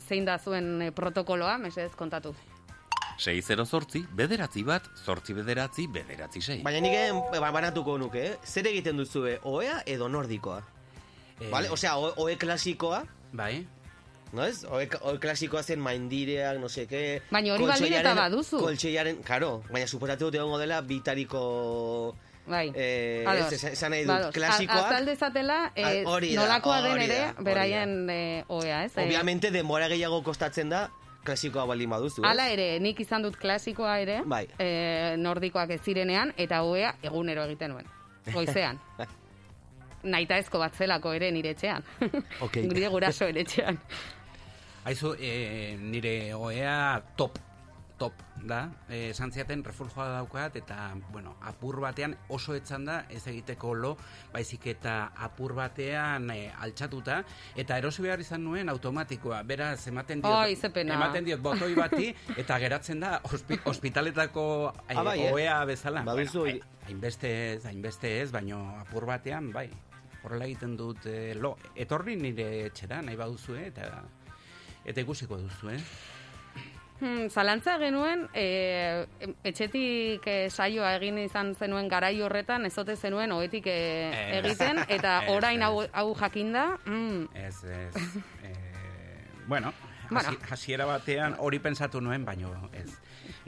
zein 0.07 0.25
da 0.29 0.37
zuen 0.39 0.83
e, 0.83 0.91
protokoloa, 0.93 1.57
mesedez 1.59 1.95
kontatu. 1.97 2.35
608, 3.19 4.07
bederatzi 4.17 4.63
bat, 4.67 4.87
zortzi 5.05 5.35
bederatzi, 5.37 5.87
bederatzi 5.93 6.41
sei. 6.43 6.61
Baina 6.65 6.81
nik 6.83 6.95
eh, 6.97 7.11
ba- 7.41 7.53
banatuko 7.55 7.97
nuke, 8.01 8.23
eh? 8.27 8.37
Zer 8.45 8.67
egiten 8.73 8.97
duzue, 8.99 9.39
oea 9.49 9.83
edo 9.87 10.09
nordikoa? 10.09 10.63
Eh, 11.41 11.51
Vale? 11.51 11.71
Osea, 11.71 11.97
o- 11.99 12.15
oe 12.25 12.37
klasikoa, 12.41 13.03
Bai, 13.33 13.67
no 14.33 14.45
ez? 14.45 14.65
Oe 14.65 14.87
klasikoa 15.21 15.63
zen 15.63 15.81
maindireak, 15.81 16.59
no 16.61 16.69
seke... 16.69 17.23
Baina 17.31 17.55
hori 17.55 17.65
baldin 17.69 17.93
eta 18.01 18.15
baduzu. 18.15 18.61
Koltsoiaren, 18.61 19.23
karo, 19.25 19.63
baina 19.73 19.87
suposatu 19.87 20.27
dut 20.31 20.35
egongo 20.41 20.59
dela 20.61 20.81
bitariko... 20.83 22.15
Bai, 22.45 22.73
Eh, 22.75 23.23
ados. 23.25 23.53
ez, 23.55 23.65
esan 23.77 23.93
nahi 23.95 24.03
dut, 24.03 24.09
Bados. 24.11 24.35
klasikoa- 24.35 24.81
A- 24.83 24.89
Azal 24.89 25.07
dezatela, 25.07 25.59
eh, 25.77 26.03
nolakoa 26.35 26.81
den 26.83 27.01
ere, 27.05 27.21
beraien 27.39 28.11
eh, 28.11 28.45
oea, 28.49 28.85
ez? 28.85 28.97
Eh, 28.97 29.05
Obviamente, 29.05 29.53
denbora 29.55 29.87
gehiago 29.89 30.25
kostatzen 30.27 30.69
da, 30.69 30.89
klasikoa 31.23 31.65
baldin 31.71 31.91
baduzu, 31.95 32.25
ez? 32.25 32.29
Hala 32.29 32.49
ere, 32.51 32.81
nik 32.81 32.99
izan 33.01 33.23
dut 33.23 33.37
klasikoa 33.39 34.01
ere, 34.03 34.23
Bai. 34.27 34.49
eh, 34.59 35.15
nordikoak 35.19 35.71
ez 35.71 35.81
zirenean, 35.87 36.35
eta 36.37 36.65
oea 36.67 36.97
egunero 37.03 37.45
egiten 37.47 37.71
nuen, 37.77 37.87
goizean. 38.35 38.81
Naita 40.03 40.39
ezko 40.43 40.59
bat 40.59 40.75
zelako 40.75 41.13
ere 41.15 41.31
nire 41.31 41.55
etxean. 41.55 41.85
Ok. 42.45 42.57
Nire 42.67 42.89
gurasoen 42.91 43.37
etxean. 43.45 43.79
Aizu, 44.85 45.15
e, 45.21 45.77
nire 45.79 46.35
oea 46.35 47.01
top, 47.17 47.37
top 48.01 48.19
da. 48.43 48.65
E, 48.91 49.13
esan 49.13 49.31
ziaten 49.31 49.61
refuljoa 49.63 50.09
daukat 50.17 50.57
eta, 50.59 50.89
bueno, 51.15 51.37
apur 51.47 51.79
batean 51.85 52.17
oso 52.35 52.57
etzan 52.59 52.89
da 52.89 52.97
ez 53.09 53.21
egiteko 53.31 53.77
lo, 53.79 53.93
baizik 54.33 54.67
eta 54.73 55.13
apur 55.23 55.55
batean 55.55 56.27
e, 56.35 56.49
altxatuta, 56.67 57.21
eta 57.55 57.79
erosi 57.79 58.03
behar 58.03 58.19
izan 58.25 58.43
nuen 58.43 58.69
automatikoa. 58.75 59.45
Beraz, 59.47 59.87
ematen 59.87 60.25
diot, 60.27 60.67
pena. 60.75 60.99
ematen 60.99 61.31
diot 61.31 61.41
botoi 61.47 61.77
bati, 61.79 62.11
eta 62.37 62.59
geratzen 62.59 63.07
da 63.07 63.21
hospi, 63.31 63.61
ospitaletako 63.71 64.73
e, 64.89 64.97
Ah, 64.99 65.07
bai, 65.07 65.21
eh? 65.29 65.31
oea 65.33 65.63
bezala. 65.65 66.03
Baduzu 66.03 66.41
Bueno, 66.49 66.67
hainbeste 66.89 67.33
ez, 67.55 67.65
hainbeste 67.71 68.17
ez, 68.21 68.33
baino 68.35 68.65
apur 68.83 69.07
batean, 69.07 69.53
bai. 69.55 69.69
Horrela 70.25 70.45
egiten 70.47 70.77
dut 70.77 71.07
e, 71.07 71.35
lo. 71.35 71.57
Etorri 71.75 72.17
nire 72.17 72.67
etxera, 72.67 73.01
nahi 73.03 73.17
baduzue, 73.17 73.67
eta 73.73 74.03
eta 74.85 75.01
ikusiko 75.01 75.37
duzu, 75.39 75.71
eh? 75.71 75.81
Hmm, 77.03 77.27
zalantza 77.35 77.79
genuen, 77.83 78.29
e, 78.35 79.07
etxetik 79.43 80.27
e, 80.31 80.37
saioa 80.55 80.93
egin 81.01 81.19
izan 81.25 81.51
zenuen 81.59 81.89
garai 81.91 82.15
horretan, 82.23 82.67
ezote 82.69 82.95
zenuen 82.95 83.33
oetik 83.35 83.67
e, 83.67 83.75
Ez. 84.11 84.45
egiten, 84.45 84.79
eta 84.87 85.17
Ez, 85.25 85.31
orain 85.35 85.63
hau, 85.67 85.81
hau 85.93 86.15
jakinda, 86.15 86.69
mm, 86.87 87.25
Ez, 87.35 87.65
ez. 87.65 87.97
e, 88.47 88.53
bueno, 89.49 89.73
Bueno. 90.13 90.29
hasi- 90.29 90.53
hasiera 90.53 90.85
batean 90.87 91.35
hori 91.39 91.59
pensatu 91.59 92.01
nuen, 92.01 92.25
baino 92.25 92.69
ez. 92.73 92.91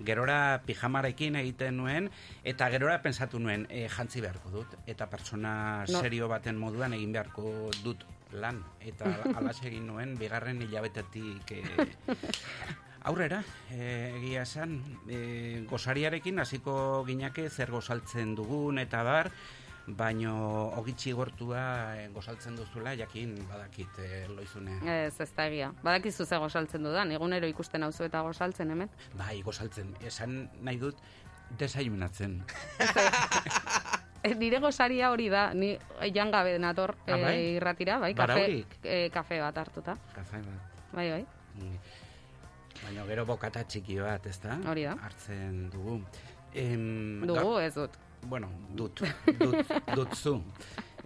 Gerora 0.04 0.62
pijamarekin 0.66 1.36
egiten 1.40 1.78
nuen, 1.80 2.10
eta 2.44 2.68
gerora 2.72 3.00
pensatu 3.02 3.40
nuen 3.40 3.66
e, 3.70 3.86
jantzi 3.88 4.20
beharko 4.24 4.50
dut, 4.50 4.76
eta 4.86 5.08
pertsona 5.10 5.54
No. 5.88 6.00
serio 6.00 6.28
baten 6.28 6.56
moduan 6.58 6.92
egin 6.96 7.12
beharko 7.12 7.70
dut 7.82 8.04
lan, 8.32 8.62
eta 8.80 9.10
alas 9.38 9.60
egin 9.64 9.86
nuen, 9.86 10.16
bigarren 10.18 10.62
hilabetetik 10.62 11.52
e, 11.52 11.62
aurrera, 13.08 13.42
e, 13.70 14.14
egia 14.18 14.42
esan, 14.42 14.78
e, 15.08 15.64
gozariarekin 15.68 16.40
hasiko 16.40 17.04
ginake 17.06 17.48
zer 17.50 17.70
gozaltzen 17.70 18.34
dugun, 18.34 18.80
eta 18.80 19.02
bar, 19.04 19.30
baino 19.86 20.70
ogitxi 20.78 21.12
gortua 21.12 21.96
e, 21.98 22.08
gozaltzen 22.14 22.56
duzula, 22.56 22.94
jakin 22.96 23.34
badakit 23.50 23.98
e, 24.00 24.26
loizune. 24.28 24.78
ez, 25.06 25.20
ez 25.20 25.30
da 25.36 25.46
egia. 25.46 25.72
Badakizu 25.82 26.24
ze 26.24 26.38
gozaltzen 26.40 26.82
dudan, 26.82 27.12
egunero 27.12 27.46
ikusten 27.46 27.82
hauzu 27.82 28.04
eta 28.04 28.22
gozaltzen 28.22 28.70
hemen. 28.70 28.88
Bai, 29.14 29.42
gozaltzen, 29.42 29.94
esan 30.00 30.48
nahi 30.62 30.78
dut, 30.78 30.96
desayunatzen. 31.58 32.42
E, 34.24 34.30
nire 34.40 34.56
gozaria 34.56 35.10
hori 35.12 35.26
da, 35.28 35.50
ni 35.52 35.74
jan 36.14 36.30
gabe 36.32 36.54
nator 36.58 36.94
Ah, 37.04 37.18
bai? 37.20 37.34
e, 37.36 37.48
irratira, 37.58 37.98
bai, 38.00 38.14
kafe, 38.16 38.64
e, 38.82 39.10
kafe 39.12 39.36
bat 39.42 39.58
hartuta. 39.60 39.98
Kafe 40.14 40.38
bat. 40.40 40.78
Bai, 40.96 41.10
bai. 41.10 41.26
Mm. 41.60 41.74
Baina 42.86 43.04
gero 43.10 43.26
bokata 43.28 43.66
txiki 43.68 43.98
bat, 44.00 44.24
ezta? 44.26 44.56
Hori 44.64 44.86
da. 44.88 44.94
Hartzen 45.04 45.68
dugu. 45.68 45.98
Em, 46.54 47.20
Dugu 47.28 47.58
ez 47.60 47.74
dut. 47.74 47.98
Bueno, 48.24 48.48
dut, 48.74 49.00
dut, 49.38 49.76
dut 49.94 50.14
zu. 50.14 50.40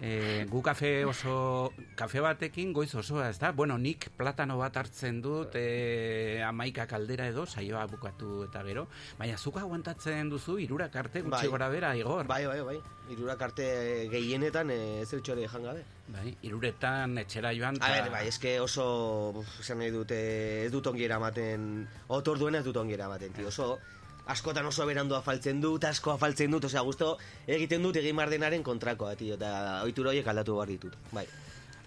E, 0.01 0.45
gu 0.47 0.61
kafe 0.63 1.03
oso, 1.11 1.73
kafe 1.99 2.21
batekin 2.23 2.71
goiz 2.73 2.93
osoa, 2.95 3.31
ez 3.33 3.39
da? 3.43 3.51
Bueno, 3.51 3.75
nik 3.83 4.05
platano 4.17 4.55
bat 4.61 4.77
hartzen 4.79 5.17
dut, 5.21 5.57
e, 5.59 6.39
amaika 6.47 6.85
kaldera 6.87 7.27
edo, 7.27 7.47
saioa 7.51 7.83
bukatu 7.91 8.45
eta 8.45 8.63
gero, 8.63 8.85
baina 9.19 9.35
zuk 9.37 9.59
aguantatzen 9.59 10.31
duzu, 10.31 10.61
irurak 10.63 10.95
arte 11.03 11.25
gutxi 11.27 11.49
Bai. 11.49 11.51
gora 11.51 11.69
bera, 11.69 11.91
Igor. 11.99 12.29
Bai, 12.31 12.47
bai, 12.47 12.61
bai. 12.63 12.79
Irurak 13.11 13.43
arte 13.43 13.67
gehienetan 14.13 14.71
eh, 14.71 15.01
ez 15.03 15.13
eltxore 15.19 15.49
jan 15.51 15.67
gabe. 15.67 15.83
Bai, 16.15 16.31
iruretan 16.47 17.19
etxera 17.19 17.51
joan. 17.59 17.83
A 17.83 17.89
ta- 17.89 17.93
ber, 18.05 18.11
bai, 18.13 18.29
eske 18.31 18.61
oso, 18.63 19.43
esan 19.59 19.83
nahi 19.83 19.91
dute, 19.91 20.23
ez 20.69 20.71
dut 20.71 20.87
ongi 20.87 21.11
eramaten, 21.11 21.89
otor 22.07 22.39
duena 22.39 22.63
ez 22.63 22.65
dut 22.71 22.77
ongi 22.77 22.95
eramaten, 22.95 23.33
tio, 23.35 23.49
oso, 23.51 23.81
askotan 24.29 24.67
oso 24.69 24.87
berandu 24.87 25.17
afaltzen 25.17 25.61
dut, 25.65 25.85
asko 25.89 26.13
afaltzen 26.15 26.53
dut, 26.53 26.69
osea, 26.69 26.85
gusto 26.85 27.15
egiten 27.47 27.83
dut 27.83 27.97
egin 27.97 28.17
mardenaren 28.17 28.63
kontrakoa, 28.63 29.15
tio, 29.17 29.39
eta 29.41 29.83
ohitura 29.83 30.13
horiek 30.13 30.29
aldatu 30.29 30.59
behar 30.59 30.73
ditut, 30.75 30.97
bai. 31.13 31.27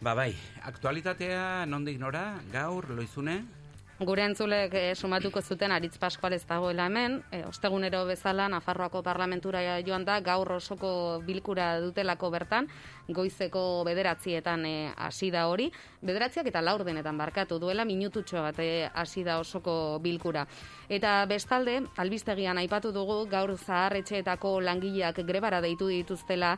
Ba 0.01 0.15
bai, 0.17 0.31
aktualitatea 0.65 1.67
nondik 1.69 1.99
nora, 2.01 2.41
gaur, 2.51 2.89
loizune, 2.97 3.43
Gure 4.01 4.23
entzulek 4.25 4.73
eh, 4.73 4.95
sumatuko 4.97 5.43
zuten 5.45 5.71
Aritz 5.75 5.99
Pascual 6.01 6.33
ez 6.33 6.41
dagoela 6.49 6.87
hemen, 6.89 7.19
e, 7.29 7.43
ostegunero 7.45 7.99
bezala 8.09 8.47
Nafarroako 8.49 9.03
parlamentura 9.05 9.61
joan 9.85 10.07
da, 10.07 10.15
gaur 10.25 10.55
osoko 10.55 11.21
bilkura 11.27 11.67
dutelako 11.83 12.31
bertan, 12.33 12.65
goizeko 13.13 13.83
bederatzietan 13.85 14.65
eh, 14.65 14.91
hasi 14.97 15.29
da 15.29 15.45
hori, 15.51 15.69
bederatziak 16.01 16.49
eta 16.49 16.63
laurdenetan 16.65 17.19
barkatu 17.21 17.59
duela 17.61 17.85
minututxo 17.85 18.41
bat 18.41 18.57
hasi 19.03 19.23
da 19.23 19.37
osoko 19.37 19.99
bilkura. 20.01 20.47
Eta 20.89 21.19
bestalde, 21.29 21.83
albistegian 22.01 22.57
aipatu 22.57 22.89
dugu 22.91 23.27
gaur 23.29 23.53
zaharretxeetako 23.53 24.61
langileak 24.65 25.21
grebara 25.29 25.61
deitu 25.61 25.93
dituztela, 25.93 26.55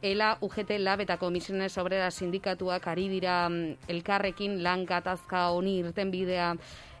Ela 0.00 0.38
UGT 0.40 0.78
Lab 0.78 1.00
eta 1.02 1.16
Komisiones 1.18 1.76
Obrera 1.78 2.10
Sindikatuak 2.14 2.86
ari 2.86 3.08
dira 3.10 3.48
mm, 3.48 3.88
elkarrekin 3.90 4.60
lan 4.62 4.84
gatazka 4.86 5.48
honi 5.50 5.80
irten 5.80 6.12
bidea 6.14 6.52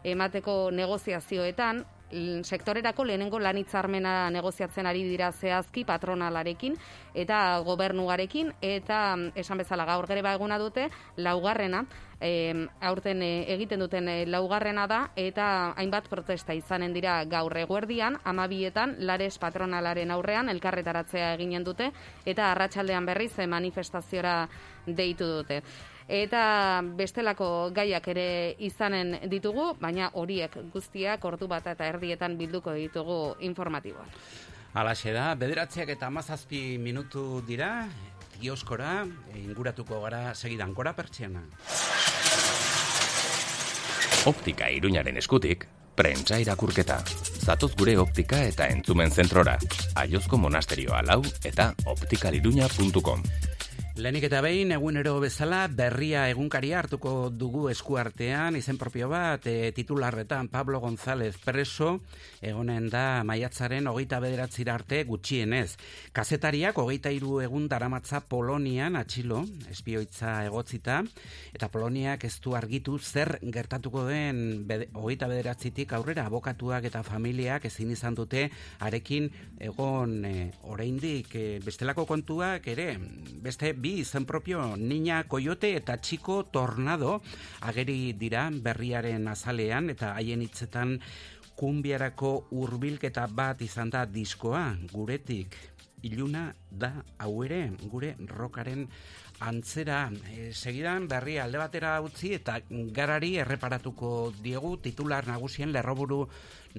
emateko 0.02 0.70
negoziazioetan, 0.74 1.84
sektorerako 2.42 3.04
lehenengo 3.04 3.38
lan 3.38 3.58
hitzarmena 3.60 4.30
negoziatzen 4.32 4.86
ari 4.86 5.02
dira 5.04 5.30
zehazki 5.32 5.84
patronalarekin 5.84 6.76
eta 7.14 7.60
gobernuarekin 7.66 8.52
eta 8.62 9.16
mm, 9.16 9.32
esan 9.36 9.58
bezala 9.58 9.84
gaur 9.84 10.06
greba 10.06 10.32
eguna 10.32 10.58
dute 10.58 10.88
laugarrena 11.16 11.84
em, 12.20 12.66
aurten 12.80 13.22
eh, 13.22 13.44
egiten 13.54 13.80
duten 13.80 14.08
eh, 14.08 14.24
laugarrena 14.26 14.86
da 14.86 15.00
eta 15.16 15.74
hainbat 15.76 16.08
protesta 16.08 16.54
izanen 16.54 16.94
dira 16.96 17.24
gaur 17.24 17.56
eguerdian 17.56 18.18
amabietan 18.24 18.96
lares 19.00 19.38
patronalaren 19.38 20.10
aurrean 20.10 20.48
elkarretaratzea 20.48 21.34
eginen 21.34 21.64
dute 21.64 21.92
eta 22.26 22.50
arratsaldean 22.52 23.06
berriz 23.06 23.38
eh, 23.38 23.46
manifestaziora 23.46 24.48
deitu 24.86 25.26
dute. 25.26 25.62
Eta 26.08 26.80
bestelako 26.96 27.70
gaiak 27.76 28.06
ere 28.08 28.28
izanen 28.64 29.28
ditugu, 29.28 29.74
baina 29.80 30.08
horiek 30.16 30.54
guztiak 30.72 31.24
ordu 31.28 31.46
bat 31.48 31.66
eta 31.68 31.84
erdietan 31.84 32.38
bilduko 32.38 32.72
ditugu 32.72 33.36
informatiboan. 33.44 34.08
Alaxe 34.72 35.12
da, 35.12 35.34
bederatziak 35.36 35.92
eta 35.92 36.08
amazazpi 36.08 36.78
minutu 36.80 37.42
dira, 37.46 37.88
kioskora, 38.38 39.02
inguratuko 39.36 40.00
gara 40.00 40.34
segidan 40.34 40.72
gora 40.72 40.94
pertsiana. 40.96 41.42
Optika 44.28 44.70
iruñaren 44.72 45.16
eskutik, 45.20 45.66
prentsa 45.96 46.38
irakurketa. 46.40 47.02
Zatoz 47.44 47.74
gure 47.76 47.98
optika 47.98 48.40
eta 48.48 48.68
entzumen 48.72 49.10
zentrora. 49.10 49.58
Aiozko 49.96 50.40
monasterioa 50.40 51.02
lau 51.04 51.20
eta 51.44 51.72
optikaliruña.com. 51.84 53.24
Lehenik 53.98 54.28
eta 54.28 54.38
behin, 54.38 54.70
egunero 54.70 55.16
bezala, 55.18 55.64
berria 55.74 56.28
egunkaria 56.30 56.76
hartuko 56.78 57.32
dugu 57.34 57.64
eskuartean, 57.72 58.54
izen 58.54 58.76
propio 58.78 59.08
bat, 59.10 59.42
e, 59.50 59.72
titularretan 59.74 60.46
Pablo 60.52 60.78
González 60.78 61.32
preso, 61.42 61.96
egonen 62.38 62.86
da 62.92 63.24
maiatzaren 63.26 63.90
hogeita 63.90 64.20
bederatzira 64.22 64.76
arte 64.78 65.00
gutxienez. 65.08 65.72
Kazetariak 66.14 66.78
hogeita 66.78 67.10
iru 67.10 67.40
egun 67.42 67.66
daramatza 67.66 68.20
Polonian 68.20 68.94
atxilo, 69.00 69.40
espioitza 69.66 70.36
egotzita, 70.46 71.00
eta 71.50 71.66
Poloniak 71.66 72.28
ez 72.30 72.36
du 72.38 72.54
argitu 72.54 73.00
zer 73.02 73.40
gertatuko 73.42 74.06
den 74.06 74.62
bede, 74.70 74.92
hogeita 74.94 75.26
bederatzitik 75.26 75.96
aurrera 75.98 76.28
abokatuak 76.30 76.86
eta 76.86 77.02
familiak 77.02 77.66
ezin 77.66 77.90
izan 77.98 78.14
dute 78.14 78.46
arekin 78.78 79.26
egon 79.58 80.16
e, 80.22 80.36
oraindik 80.70 81.34
e, 81.34 81.46
bestelako 81.66 82.06
kontuak 82.06 82.70
ere, 82.70 82.92
beste 83.42 83.74
bi 83.74 83.87
izen 83.88 84.26
propio 84.26 84.76
Niña 84.76 85.24
Coyote 85.24 85.74
eta 85.76 86.00
Chico 86.00 86.44
Tornado 86.44 87.22
ageri 87.60 88.12
dira 88.12 88.48
berriaren 88.52 89.28
azalean 89.28 89.90
eta 89.90 90.14
haien 90.14 90.42
hitzetan 90.42 90.98
kumbiarako 91.58 92.48
hurbilketa 92.54 93.26
bat 93.26 93.62
izan 93.62 93.90
da 93.90 94.04
diskoa 94.06 94.76
guretik. 94.92 95.56
Iluna 96.06 96.52
da 96.70 96.92
hau 97.18 97.42
ere 97.42 97.72
gure 97.90 98.14
rokaren 98.28 98.84
antzera. 99.40 100.04
E, 100.30 100.52
segidan 100.52 101.08
berri 101.10 101.38
alde 101.42 101.58
batera 101.58 101.96
utzi 102.02 102.34
eta 102.36 102.60
garari 102.94 103.36
erreparatuko 103.42 104.32
diegu 104.42 104.76
titular 104.82 105.26
nagusien 105.26 105.72
lerroburu 105.74 106.24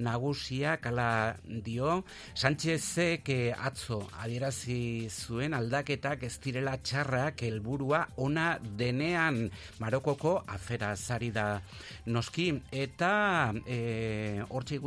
nagusiak 0.00 0.86
ala 0.90 1.36
dio. 1.44 2.00
Sánchezek 2.34 3.30
atzo 3.56 4.00
adierazi 4.22 5.08
zuen 5.10 5.54
aldaketak 5.54 6.24
ez 6.26 6.34
direla 6.42 6.76
txarrak 6.78 7.44
helburua 7.46 8.06
ona 8.16 8.58
denean. 8.60 9.44
Marokoko 9.78 10.40
afera 10.48 10.94
zari 10.96 11.30
da 11.30 11.60
noski. 12.06 12.50
Eta 12.72 13.52
e, 13.66 14.40
hortxe 14.48 14.80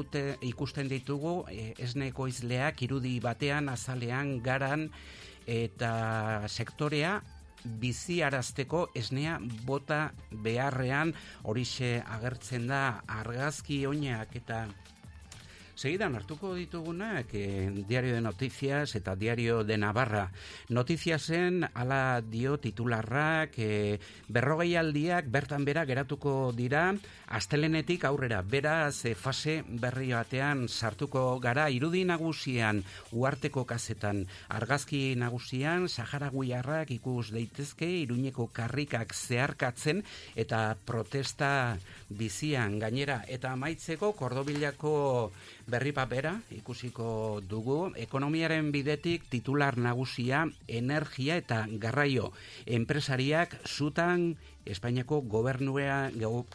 ikusten 0.50 0.89
ditugu 0.89 1.43
e, 1.50 1.74
esneko 1.77 2.27
izleak 2.27 2.82
irudi 2.86 3.20
batean 3.24 3.70
azalean 3.70 4.39
garan 4.43 4.89
eta 5.48 6.48
sektorea 6.48 7.22
bizi 7.63 8.22
arazteko 8.24 8.88
esnea 8.96 9.38
bota 9.65 10.12
beharrean. 10.46 11.13
Horixe 11.43 11.96
agertzen 12.17 12.67
da 12.67 12.84
argazki 13.08 13.84
oinak 13.88 14.36
eta 14.36 14.65
Segidan 15.73 16.13
hartuko 16.13 16.51
ditugunak 16.53 17.33
eh, 17.33 17.65
Diario 17.87 18.13
de 18.13 18.21
Noticias 18.21 18.93
eta 18.95 19.15
Diario 19.15 19.63
de 19.63 19.77
Navarra. 19.81 20.27
Notiziasen 20.69 21.65
ala 21.73 22.21
dio 22.21 22.59
titularrak 22.61 23.57
eh, 23.57 23.97
berrogei 24.29 24.75
aldiak 24.77 25.31
bertan 25.33 25.65
bera 25.65 25.81
geratuko 25.89 26.53
dira 26.53 26.91
astelenetik 27.33 28.05
aurrera. 28.05 28.43
Beraz 28.45 29.05
eh, 29.09 29.15
fase 29.17 29.63
berri 29.65 30.11
batean 30.13 30.67
sartuko 30.69 31.39
gara 31.41 31.65
irudi 31.73 32.03
nagusian 32.05 32.83
uarteko 33.11 33.65
kazetan. 33.65 34.27
Argazki 34.53 35.15
nagusian 35.17 35.89
Sahara 35.89 36.29
Guiarrak 36.29 36.93
ikus 36.93 37.31
daitezke 37.33 37.89
iruñeko 38.03 38.51
karrikak 38.53 39.17
zeharkatzen 39.17 40.05
eta 40.35 40.77
protesta 40.85 41.79
bizian 42.13 42.77
gainera. 42.77 43.23
Eta 43.25 43.55
maitzeko 43.57 44.13
Kordobilako 44.13 44.93
berri 45.67 45.93
papera 45.96 46.34
ikusiko 46.51 47.41
dugu 47.48 47.93
ekonomiaren 47.96 48.72
bidetik 48.72 49.29
titular 49.32 49.77
nagusia 49.77 50.43
energia 50.67 51.38
eta 51.39 51.65
garraio. 51.79 52.32
Enpresariak 52.65 53.60
zutan 53.67 54.34
Espainiako 54.65 55.22
gobernua, 55.27 56.10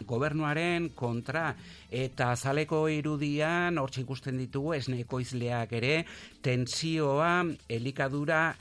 gobernuaren 0.09 0.89
kontra. 0.97 1.51
Eta 1.91 2.31
azaleko 2.33 2.87
irudian 2.89 3.77
hortxe 3.79 4.01
ikusten 4.07 4.41
ditugu 4.41 4.73
esneko 4.79 5.21
izleak 5.21 5.75
ere 5.77 6.07
tensioa 6.41 7.45
elikadura 7.69 8.55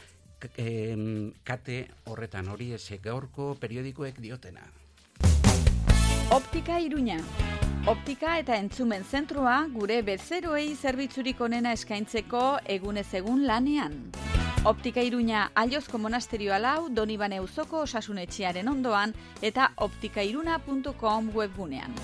kate 1.48 1.80
horretan. 2.12 2.52
Hori 2.52 2.74
esek 2.76 3.08
gaurko 3.08 3.56
periodikoek 3.62 4.20
diotena. 4.20 4.68
Optika 6.30 6.76
Iruña. 6.84 7.22
Optika 7.88 8.34
eta 8.42 8.58
entzumen 8.60 9.06
zentrua 9.08 9.54
gure 9.72 10.02
bezeroei 10.04 10.74
zerbitzurik 10.76 11.40
onena 11.40 11.72
eskaintzeko 11.72 12.42
egunez 12.76 13.08
egun 13.16 13.46
lanean. 13.48 13.96
Optika 14.68 15.00
Iruña 15.08 15.46
Aliozko 15.56 15.98
Monasterio 15.98 16.54
Alau, 16.54 16.90
Donibane 16.90 17.40
Uzoko 17.40 17.80
osasunetxearen 17.88 18.68
ondoan 18.68 19.16
eta 19.42 19.72
optikairuna.com 19.78 21.32
webgunean. 21.34 21.96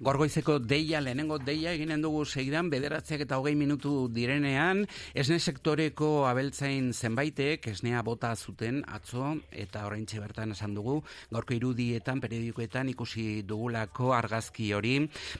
Gorgoizeko 0.00 0.54
deia, 0.64 0.96
lehenengo 1.04 1.36
deia 1.44 1.74
eginen 1.76 2.00
dugu 2.00 2.22
segidan, 2.24 2.70
bederatzeak 2.72 3.20
eta 3.26 3.36
hogei 3.36 3.52
minutu 3.52 4.06
direnean, 4.08 4.86
esne 5.12 5.36
sektoreko 5.36 6.24
abeltzain 6.24 6.86
zenbaitek, 6.94 7.66
esnea 7.68 8.00
bota 8.00 8.30
zuten 8.34 8.78
atzo, 8.88 9.34
eta 9.52 9.82
orain 9.84 10.06
bertan 10.08 10.54
esan 10.54 10.72
dugu, 10.72 11.02
gorko 11.30 11.52
irudietan, 11.52 12.18
periodikoetan 12.18 12.88
ikusi 12.88 13.42
dugulako 13.44 14.14
argazki 14.16 14.70
hori. 14.72 14.94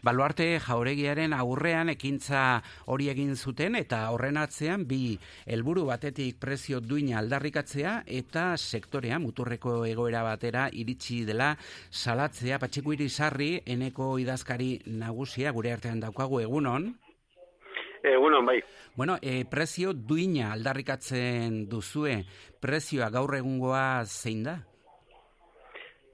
Baluarte 0.05 0.51
jauregiaren 0.61 1.33
aurrean 1.33 1.89
ekintza 1.89 2.61
hori 2.85 3.09
egin 3.09 3.33
zuten, 3.37 3.81
eta 3.81 4.03
horren 4.11 4.37
atzean 4.37 4.85
bi 4.85 5.17
helburu 5.47 5.87
batetik 5.89 6.37
prezio 6.37 6.83
duina 6.85 7.17
aldarrikatzea, 7.23 8.03
eta 8.05 8.59
sektorea 8.59 9.19
muturreko 9.25 9.87
egoera 9.89 10.21
batera 10.23 10.69
iritsi 10.69 11.25
dela 11.25 11.55
salatzea, 11.91 12.61
patxiku 12.61 12.93
irizarri, 12.93 13.55
eneko 13.65 14.13
idazka 14.21 14.50
idazkari 14.51 14.81
nagusia 14.87 15.53
gure 15.53 15.73
artean 15.73 16.01
daukagu 16.01 16.41
egunon. 16.41 16.95
Egunon, 18.03 18.47
bai. 18.47 18.63
Bueno, 18.97 19.19
e, 19.23 19.45
prezio 19.45 19.93
duina 19.93 20.53
aldarrikatzen 20.53 21.69
duzue, 21.69 22.25
prezioa 22.61 23.11
gaur 23.11 23.37
egungoa 23.37 24.05
zein 24.07 24.43
da? 24.43 24.57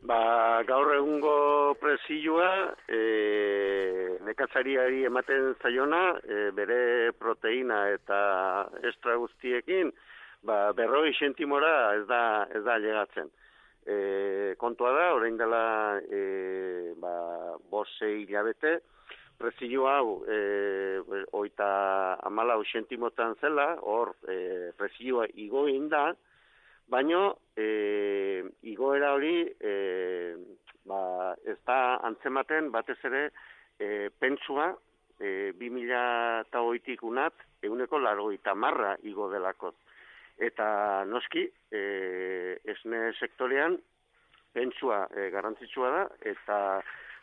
Ba, 0.03 0.63
gaur 0.67 0.95
egungo 0.95 1.75
prezioa 1.81 2.75
e, 2.89 4.19
nekatzariari 4.27 5.05
ematen 5.07 5.55
zaiona, 5.63 6.19
e, 6.23 6.51
bere 6.51 7.13
proteina 7.19 7.89
eta 7.95 8.69
estra 8.83 9.17
guztiekin, 9.17 9.93
ba, 10.43 10.73
berroi 10.73 11.15
sentimora 11.19 11.95
ez 11.97 12.07
da, 12.07 12.47
ez 12.55 12.63
da 12.65 12.79
llegatzen 12.79 13.31
e, 13.87 14.55
kontua 14.59 14.93
da, 14.93 15.15
orain 15.15 15.37
dela 15.39 16.01
e, 16.11 16.93
ba, 16.99 17.57
bose 17.71 18.11
hilabete, 18.23 18.81
prezio 19.39 19.87
hau 19.87 20.25
e, 20.27 21.03
oita 21.33 22.19
amala 22.27 22.57
sentimotan 22.67 23.37
zela, 23.41 23.77
hor 23.83 24.17
e, 24.29 24.73
prezioa 24.77 25.27
igoin 25.35 25.89
da, 25.89 26.11
baino 26.89 27.39
e, 27.57 28.45
igoera 28.63 29.13
hori 29.15 29.47
e, 29.61 30.35
ba, 30.87 31.35
ez 31.45 31.59
da 31.67 31.99
antzematen 32.07 32.71
batez 32.75 32.99
ere 33.05 33.31
e, 33.79 34.11
pentsua 34.19 34.73
e, 35.21 35.53
2000 35.59 36.47
eta 36.47 36.63
oitik 36.63 37.03
unat, 37.03 37.35
eguneko 37.63 37.99
largoita 37.99 38.55
marra 38.55 38.97
igo 39.03 39.31
delako 39.31 39.75
eta 40.39 41.05
noski 41.09 41.47
e, 41.73 41.83
esne 42.65 43.13
sektorean 43.19 43.79
pentsua 44.57 45.07
e, 45.15 45.31
garrantzitsua 45.33 45.91
da 45.95 46.05
eta 46.33 46.59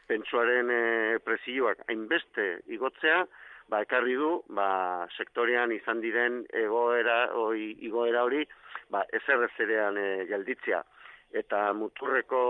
pentsuaren 0.09 0.69
e, 0.73 0.83
prezioak 1.25 1.85
hainbeste 1.87 2.47
igotzea 2.73 3.23
ba 3.69 3.81
ekarri 3.85 4.15
du 4.19 4.31
ba 4.49 5.07
sektorean 5.17 5.71
izan 5.71 6.01
diren 6.01 6.43
egoera 6.63 7.19
oi 7.39 7.73
igoera 7.87 8.23
hori 8.27 8.43
ba 8.89 9.05
ezerrezerean 9.19 9.97
e, 9.97 10.09
gelditzea. 10.29 10.83
Eta 11.33 11.59
muturreko 11.73 12.41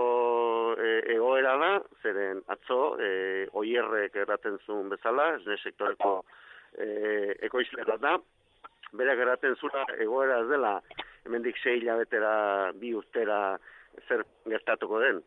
e, 0.76 0.88
egoera 1.14 1.54
da 1.60 1.70
zeren 2.02 2.42
atzo 2.52 2.96
e, 3.00 3.10
oierrek 3.60 4.16
erraten 4.24 4.58
zuen 4.66 4.90
bezala 4.92 5.30
esne 5.38 5.56
sektoreko 5.62 6.18
e, 6.76 6.88
ekoizlera 7.48 7.96
da 8.02 8.18
bere 8.98 9.16
geraten 9.18 9.56
zura 9.60 9.84
egoera 9.98 10.40
ez 10.42 10.48
dela, 10.50 10.74
hemendik 11.26 11.58
sei 11.62 11.78
hilabetera, 11.80 12.72
bi 12.80 12.94
urtera 12.94 13.58
zer 14.08 14.24
gertatuko 14.50 15.00
den. 15.02 15.20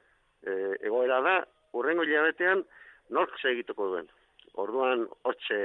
E, 0.43 0.53
egoera 0.89 1.19
da, 1.25 1.37
urrengo 1.77 2.05
hilabetean, 2.07 2.63
nork 3.13 3.37
segituko 3.41 3.89
duen. 3.93 4.09
Orduan, 4.63 5.05
hortxe, 5.27 5.59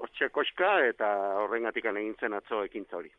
hortxe 0.00 0.30
koska 0.34 0.74
eta 0.88 1.10
horrengatik 1.44 1.86
egin 1.92 2.16
zen 2.20 2.36
atzo 2.36 2.64
ekintza 2.66 3.00
hori. 3.00 3.12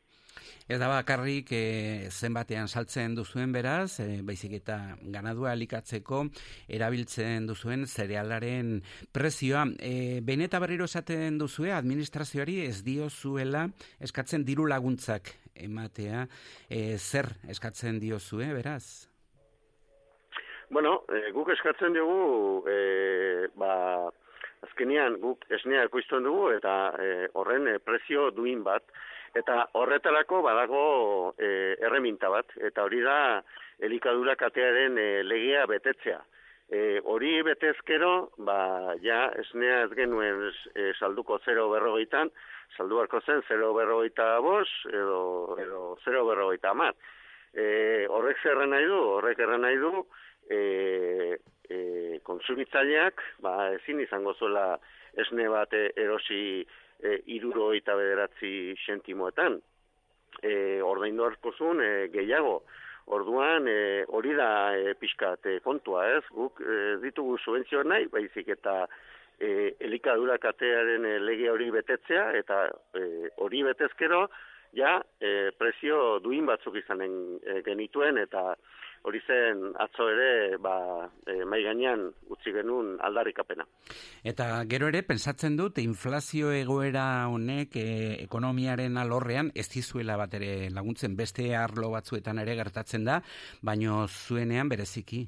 Ez 0.67 0.79
da 0.81 0.89
bakarrik 0.89 1.51
e, 1.53 2.09
zenbatean 2.09 2.67
saltzen 2.67 3.15
duzuen 3.15 3.51
beraz, 3.53 3.99
e, 3.99 4.21
baizik 4.25 4.57
eta 4.59 4.79
ganadua 5.13 5.53
elikatzeko 5.53 6.25
erabiltzen 6.67 7.47
duzuen 7.47 7.85
zerealaren 7.85 8.79
prezioa. 9.13 9.65
E, 9.79 10.21
Beneta 10.25 10.59
berriro 10.63 10.89
esaten 10.89 11.39
duzue, 11.41 11.71
administrazioari 11.73 12.61
ez 12.65 12.83
dio 12.83 13.09
zuela 13.09 13.67
eskatzen 13.99 14.45
diru 14.45 14.67
laguntzak 14.69 15.33
ematea. 15.55 16.25
E, 16.69 16.97
zer 16.97 17.29
eskatzen 17.49 17.99
dio 17.99 18.19
zue, 18.19 18.51
beraz? 18.53 19.07
Bueno, 20.69 21.03
e, 21.13 21.29
guk 21.31 21.51
eskatzen 21.53 21.93
dugu, 21.93 22.65
e, 22.69 23.47
ba, 23.59 24.09
azkenian 24.65 25.19
guk 25.21 25.45
esnea 25.53 25.85
ekoizten 25.85 26.25
dugu 26.25 26.49
eta 26.55 26.75
e, 26.99 27.09
horren 27.37 27.69
e, 27.69 27.77
prezio 27.79 28.31
duin 28.35 28.63
bat, 28.65 28.83
eta 29.35 29.65
horretarako 29.75 30.41
badago 30.45 30.85
e, 31.37 31.75
erreminta 31.83 32.29
bat, 32.31 32.53
eta 32.55 32.85
hori 32.87 33.01
da 33.03 33.17
elikadura 33.83 34.37
katearen 34.39 34.97
e, 34.97 35.09
legea 35.27 35.65
betetzea. 35.67 36.21
E, 36.71 36.99
hori 37.05 37.35
betezkero, 37.45 38.31
ba, 38.47 38.95
ja, 39.03 39.27
esnea 39.43 39.83
ez 39.85 39.91
genuen 39.97 40.47
e, 40.73 40.93
salduko 40.97 41.37
0 41.45 41.67
berrogeitan, 41.73 42.31
salduarko 42.77 43.21
zen 43.21 43.43
0 43.49 43.73
berrogeita 43.75 44.39
bos, 44.41 44.69
edo, 44.89 45.57
edo 45.61 45.83
0 46.05 46.23
berrogeita 46.31 46.71
amat. 46.71 46.97
E, 47.53 48.07
horrek 48.11 48.41
zerren 48.43 48.73
nahi 48.73 48.87
du, 48.89 49.01
horrek 49.19 49.43
erren 49.43 49.63
nahi 49.67 49.77
du, 49.79 49.91
e, 50.49 51.37
e, 51.69 51.77
konsumitzaileak, 52.23 53.21
ba, 53.43 53.55
ezin 53.77 54.01
izango 54.03 54.33
zuela 54.39 54.79
esne 55.21 55.47
bat 55.51 55.71
erosi 55.75 56.65
e, 57.03 57.19
iruro 57.37 57.71
eta 57.73 57.95
bederatzi 57.95 58.75
sentimoetan. 58.85 59.59
E, 60.43 60.81
ordaindu 60.83 61.29
zuen 61.57 61.81
e, 61.81 62.07
gehiago. 62.13 62.63
Orduan 63.05 63.67
e, 63.69 64.03
hori 64.07 64.33
da 64.33 64.75
e, 64.75 64.93
pixkat 64.97 65.45
e, 65.45 65.59
kontua 65.61 66.07
ez, 66.17 66.23
guk 66.33 66.61
e, 66.61 66.97
ditugu 67.03 67.37
subentzio 67.37 67.83
nahi, 67.83 68.07
baizik 68.09 68.49
eta 68.49 68.87
e, 69.39 69.75
elikadura 69.79 70.37
katearen 70.41 71.05
e, 71.05 71.19
lege 71.19 71.49
hori 71.51 71.69
betetzea, 71.71 72.31
eta 72.39 72.65
e, 72.97 73.29
hori 73.45 73.61
betezkero, 73.67 74.25
ja, 74.73 74.97
e, 75.21 75.51
prezio 75.57 76.19
duin 76.23 76.49
batzuk 76.49 76.79
izanen 76.81 77.37
e, 77.43 77.61
genituen, 77.67 78.17
eta 78.17 78.55
hori 79.05 79.21
zen 79.27 79.61
atzo 79.77 80.07
ere 80.09 80.57
ba, 80.57 81.05
e, 81.29 81.43
mai 81.45 81.61
gainean 81.63 82.07
utzi 82.33 82.53
genuen 82.55 82.95
aldarrikapena. 83.05 83.65
Eta 84.25 84.47
gero 84.71 84.89
ere 84.89 85.03
pensatzen 85.05 85.57
dut 85.59 85.77
inflazio 85.83 86.51
egoera 86.55 87.05
honek 87.29 87.77
e, 87.77 87.87
ekonomiaren 88.25 88.97
alorrean 88.97 89.51
ez 89.53 89.67
dizuela 89.69 90.17
bat 90.17 90.33
ere 90.39 90.71
laguntzen 90.73 91.15
beste 91.15 91.51
arlo 91.55 91.91
batzuetan 91.93 92.41
ere 92.41 92.57
gertatzen 92.57 93.05
da, 93.05 93.21
baino 93.61 94.05
zuenean 94.07 94.69
bereziki. 94.73 95.25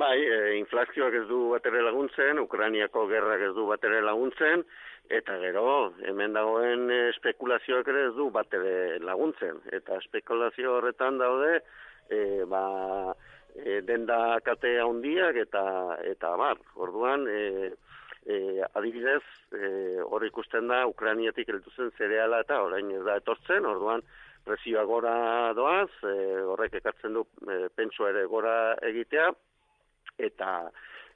Bai, 0.00 0.16
e, 0.22 0.38
inflazioak 0.60 1.18
ez 1.18 1.26
du 1.28 1.50
bat 1.50 1.66
ere 1.66 1.82
laguntzen, 1.84 2.38
Ukrainiako 2.38 3.08
gerrak 3.10 3.42
ez 3.50 3.52
du 3.58 3.66
bat 3.68 3.82
ere 3.84 4.00
laguntzen, 4.06 4.62
eta 5.10 5.34
gero, 5.42 5.92
hemen 6.06 6.32
dagoen 6.38 6.86
espekulazioak 7.10 7.90
ere 7.90 8.06
ez 8.06 8.14
du 8.16 8.30
bat 8.32 8.54
ere 8.54 9.00
laguntzen. 9.02 9.58
Eta 9.74 9.98
espekulazio 9.98 10.76
horretan 10.78 11.18
daude, 11.18 11.58
e, 12.10 12.44
ba, 12.50 13.14
e, 13.54 13.80
denda 13.86 14.40
kate 14.44 14.76
handiak 14.82 15.38
eta 15.46 15.64
eta 16.10 16.34
bar. 16.40 16.58
Orduan 16.76 17.26
e, 17.28 17.70
e, 18.26 18.36
adibidez 18.74 19.22
e, 19.52 20.00
hor 20.04 20.26
ikusten 20.26 20.68
da 20.68 20.84
Ukrainiatik 20.90 21.48
heldu 21.48 21.72
zen 21.76 21.92
zereala 21.98 22.42
eta 22.44 22.60
orain 22.66 22.90
ez 22.94 23.04
da 23.06 23.16
etortzen. 23.22 23.66
Orduan 23.66 24.04
prezioa 24.44 24.84
gora 24.88 25.16
doaz, 25.56 25.90
e, 26.04 26.14
horrek 26.52 26.80
ekartzen 26.80 27.16
du 27.16 27.26
e, 27.46 27.66
pentsua 27.76 28.10
ere 28.14 28.26
gora 28.26 28.74
egitea 28.90 29.30
eta 30.18 30.52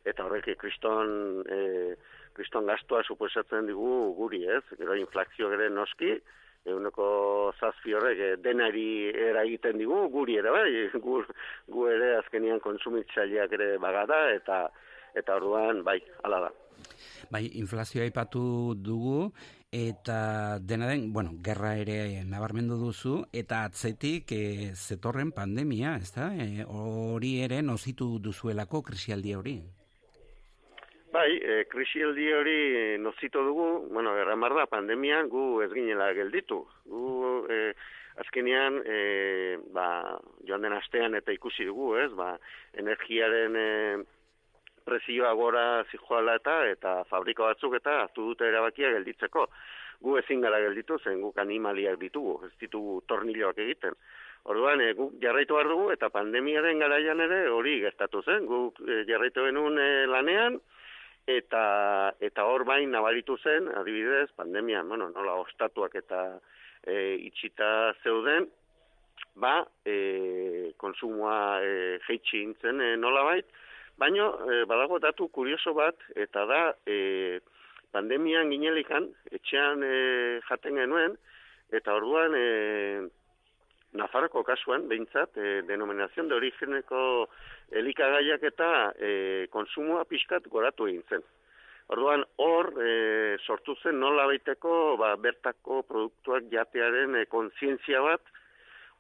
eta 0.05 0.27
horrek 0.27 0.51
kriston 0.61 1.43
e, 1.49 1.61
kriston 2.35 2.67
gastua 2.67 3.03
suposatzen 3.07 3.69
digu 3.71 4.15
guri, 4.19 4.43
ez? 4.51 4.63
Gero 4.77 4.97
inflazio 4.99 5.53
ere 5.55 5.69
noski, 5.71 6.17
euneko 6.65 7.07
zazpi 7.61 7.95
horrek 7.95 8.21
eh, 8.21 8.35
denari 8.41 9.11
eragiten 9.31 9.79
digu, 9.81 10.07
guri 10.13 10.39
ere 10.41 10.53
bai, 10.55 10.69
gu, 11.07 11.21
gu 11.71 11.89
ere 11.93 12.15
azkenian 12.21 12.63
konsumitzaileak 12.65 13.53
ere 13.59 13.75
bagada, 13.83 14.27
eta 14.35 14.65
eta 15.15 15.37
orduan, 15.39 15.85
bai, 15.87 16.01
ala 16.27 16.41
da. 16.49 16.55
Bai, 17.31 17.45
inflazioa 17.61 18.03
aipatu 18.03 18.75
dugu, 18.75 19.29
eta 19.75 20.59
dena 20.59 20.89
den, 20.91 21.13
bueno, 21.13 21.37
gerra 21.43 21.77
ere 21.79 22.25
nabarmendu 22.27 22.81
duzu, 22.81 23.21
eta 23.33 23.63
atzetik 23.69 24.35
e, 24.35 24.73
zetorren 24.75 25.31
pandemia, 25.35 25.97
ez 26.03 26.11
da? 26.17 26.33
E, 26.35 26.67
hori 26.67 27.37
ere 27.47 27.63
nozitu 27.63 28.17
duzuelako 28.23 28.83
krisialdi 28.91 29.35
hori? 29.39 29.57
Bai, 31.15 31.37
e, 31.39 31.65
krisialdi 31.71 32.25
hori 32.35 32.99
nozito 32.99 33.43
dugu, 33.47 33.67
bueno, 33.95 34.17
erramar 34.19 34.55
da, 34.59 34.65
pandemian 34.67 35.29
gu 35.31 35.61
ez 35.63 35.69
ginela 35.71 36.09
gelditu. 36.17 36.65
Gu 36.91 37.05
e, 37.55 37.59
azkenean, 38.19 38.81
e, 38.83 38.97
ba, 39.77 39.87
joan 40.49 40.67
den 40.67 40.75
astean 40.75 41.15
eta 41.15 41.31
ikusi 41.37 41.69
dugu, 41.69 41.93
ez, 42.03 42.09
ba, 42.19 42.33
energiaren 42.83 43.61
e, 43.61 43.69
prezioa 44.85 45.31
gora 45.39 45.65
zijoala 45.93 46.35
eta 46.41 46.59
eta 46.73 46.97
fabrika 47.13 47.47
batzuk 47.53 47.79
eta 47.79 48.01
hartu 48.03 48.27
dute 48.33 48.51
erabakia 48.51 48.91
gelditzeko. 48.99 49.47
Gu 50.03 50.19
ezin 50.19 50.43
gara 50.43 50.59
gelditu 50.67 50.99
zen, 50.99 51.23
guk 51.23 51.39
animaliak 51.39 52.03
ditugu, 52.03 52.41
ez 52.49 52.55
ditugu 52.59 53.05
torniloak 53.07 53.63
egiten. 53.69 53.95
Orduan, 54.51 54.83
e, 54.83 54.93
guk 54.99 55.15
jarraitu 55.23 55.55
behar 55.55 55.71
dugu 55.71 55.93
eta 55.95 56.11
pandemiaren 56.11 56.83
garaian 56.83 57.23
ere 57.31 57.45
hori 57.55 57.79
gertatu 57.87 58.27
zen. 58.27 58.51
Guk 58.51 58.83
e, 58.83 59.05
jarraitu 59.07 59.47
benun 59.47 59.79
e, 59.79 59.93
lanean, 60.11 60.59
eta 61.27 62.13
eta 62.21 62.45
hor 62.45 62.65
bain 62.69 62.91
nabaritu 62.93 63.37
zen 63.39 63.69
adibidez 63.69 64.31
pandemia 64.37 64.83
bueno 64.83 65.09
nola 65.09 65.35
ostatuak 65.41 65.95
eta 65.95 66.39
e, 66.87 67.17
itxita 67.29 67.95
zeuden 68.03 68.49
ba 69.35 69.65
e, 69.87 70.73
konsumoa 70.77 71.61
e, 71.65 71.99
jeitsi 72.07 72.43
intzen 72.43 72.81
e, 72.81 72.97
nola 72.97 73.25
bait 73.25 73.47
baino 73.97 74.29
e, 74.51 74.65
badago 74.65 74.99
datu 74.99 75.29
kurioso 75.29 75.73
bat 75.75 75.97
eta 76.15 76.45
da 76.47 76.63
e, 76.87 77.41
pandemian 77.93 78.51
ginelikan 78.51 79.09
etxean 79.33 79.83
e, 79.83 80.41
jaten 80.49 80.77
genuen 80.77 81.17
eta 81.73 81.95
orduan 81.95 82.35
e, 82.37 83.09
Nafarroko 83.95 84.43
kasuan, 84.43 84.89
behintzat, 84.91 85.37
e, 85.39 85.63
denominazion 85.69 86.27
de 86.29 86.35
origeneko 86.35 87.01
elikagaiak 87.79 88.43
eta 88.51 88.71
e, 88.99 89.11
konsumoa 89.55 90.03
pixkat 90.11 90.49
goratu 90.51 90.89
egin 90.91 91.05
zen. 91.09 91.23
Orduan, 91.95 92.25
hor, 92.43 92.73
e, 92.81 93.37
sortu 93.47 93.77
zen 93.83 94.01
nola 94.01 94.27
baiteko 94.27 94.97
ba, 94.99 95.15
bertako 95.21 95.83
produktuak 95.87 96.49
jatearen 96.51 97.21
e, 97.21 97.27
kontzientzia 97.31 98.03
bat, 98.03 98.35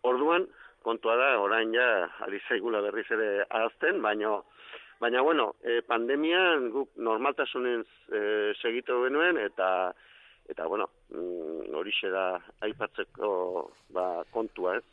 orduan, 0.06 0.46
kontua 0.84 1.16
da, 1.18 1.30
orain 1.40 1.72
ja, 1.74 1.88
ari 2.26 2.38
zaigula 2.48 2.82
berriz 2.84 3.06
ere 3.16 3.28
ahazten, 3.48 4.02
baina, 4.04 4.36
baina 5.00 5.22
bueno, 5.26 5.54
e, 5.64 5.80
pandemian 5.88 6.68
guk 6.74 6.92
normaltasunen 7.08 7.82
e, 8.12 8.20
segitu 8.60 9.00
genuen, 9.08 9.40
eta 9.42 9.68
eta 10.48 10.66
bueno, 10.66 10.88
mm, 11.10 11.74
hori 11.74 11.92
da 12.12 12.40
aipatzeko 12.60 13.70
ba, 13.90 14.24
kontua, 14.30 14.76
ez? 14.76 14.84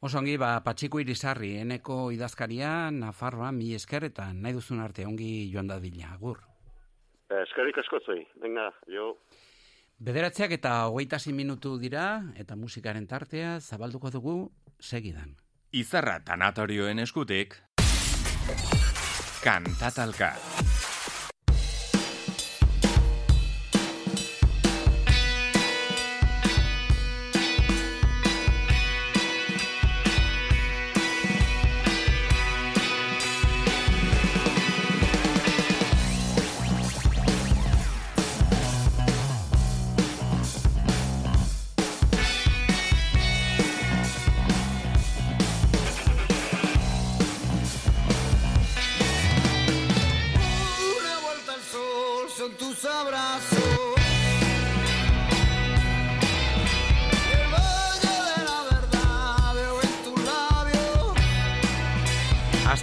Osongi, 0.00 0.38
ba, 0.40 0.54
patxiko 0.64 1.00
irizarri, 1.00 1.58
eneko 1.60 2.10
idazkaria, 2.14 2.90
Nafarroa, 2.90 3.50
mi 3.52 3.74
esker, 3.76 4.06
eta 4.08 4.30
nahi 4.32 4.56
duzun 4.56 4.80
arte, 4.80 5.04
ongi 5.04 5.50
joan 5.52 5.68
dadila, 5.68 6.14
agur. 6.14 6.40
Eskerrik 7.42 7.78
asko 7.82 8.00
zoi, 8.06 8.22
venga, 8.40 8.70
jo. 8.88 9.12
Bederatzeak 10.00 10.56
eta 10.56 10.86
hogeita 10.88 11.18
minutu 11.32 11.76
dira, 11.78 12.32
eta 12.36 12.56
musikaren 12.56 13.06
tartea, 13.06 13.60
zabalduko 13.60 14.10
dugu, 14.10 14.50
segidan. 14.80 15.36
Izarra 15.72 16.18
tanatorioen 16.24 16.98
eskutik, 16.98 17.60
kantatalka. 19.44 20.34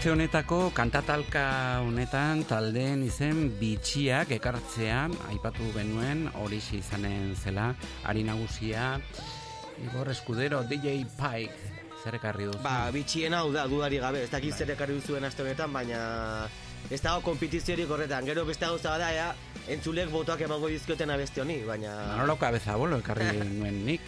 Aste 0.07 0.13
honetako 0.15 0.57
kantatalka 0.71 1.41
honetan 1.83 2.45
taldeen 2.47 3.01
izen 3.03 3.49
bitxiak 3.59 4.29
ekartzean 4.37 5.11
aipatu 5.27 5.67
benuen 5.75 6.21
hori 6.39 6.61
izanen 6.77 7.33
zela 7.35 7.73
ari 8.07 8.23
nagusia 8.23 9.01
Igor 9.83 10.07
Escudero, 10.13 10.61
DJ 10.63 11.03
Pike 11.19 11.73
zer 11.99 12.15
ekarri 12.21 12.47
duzu? 12.47 12.61
Ba, 12.63 12.87
bitxien 12.95 13.35
hau 13.35 13.51
da, 13.51 13.65
dudari 13.67 13.99
gabe, 13.99 14.21
ez 14.23 14.31
dakit 14.31 14.55
zer 14.55 14.71
ekarri 14.77 14.95
duzuen 14.95 15.27
aste 15.27 15.43
honetan, 15.43 15.75
baina 15.75 15.99
ez 16.87 17.01
dago 17.01 17.19
kompetiziorik 17.27 17.91
horretan. 17.91 18.23
Gero 18.31 18.45
beste 18.47 18.63
gauza 18.63 18.95
bada, 18.95 19.11
ea, 19.11 19.27
entzulek 19.75 20.07
botoak 20.13 20.45
emango 20.47 20.71
dizkioten 20.71 21.11
abeste 21.11 21.43
honi, 21.43 21.59
baina... 21.67 21.97
Manolo 22.13 22.39
Cabezabolo 22.39 23.03
ekarri 23.03 23.27
nuen 23.59 23.83
nik. 23.91 24.07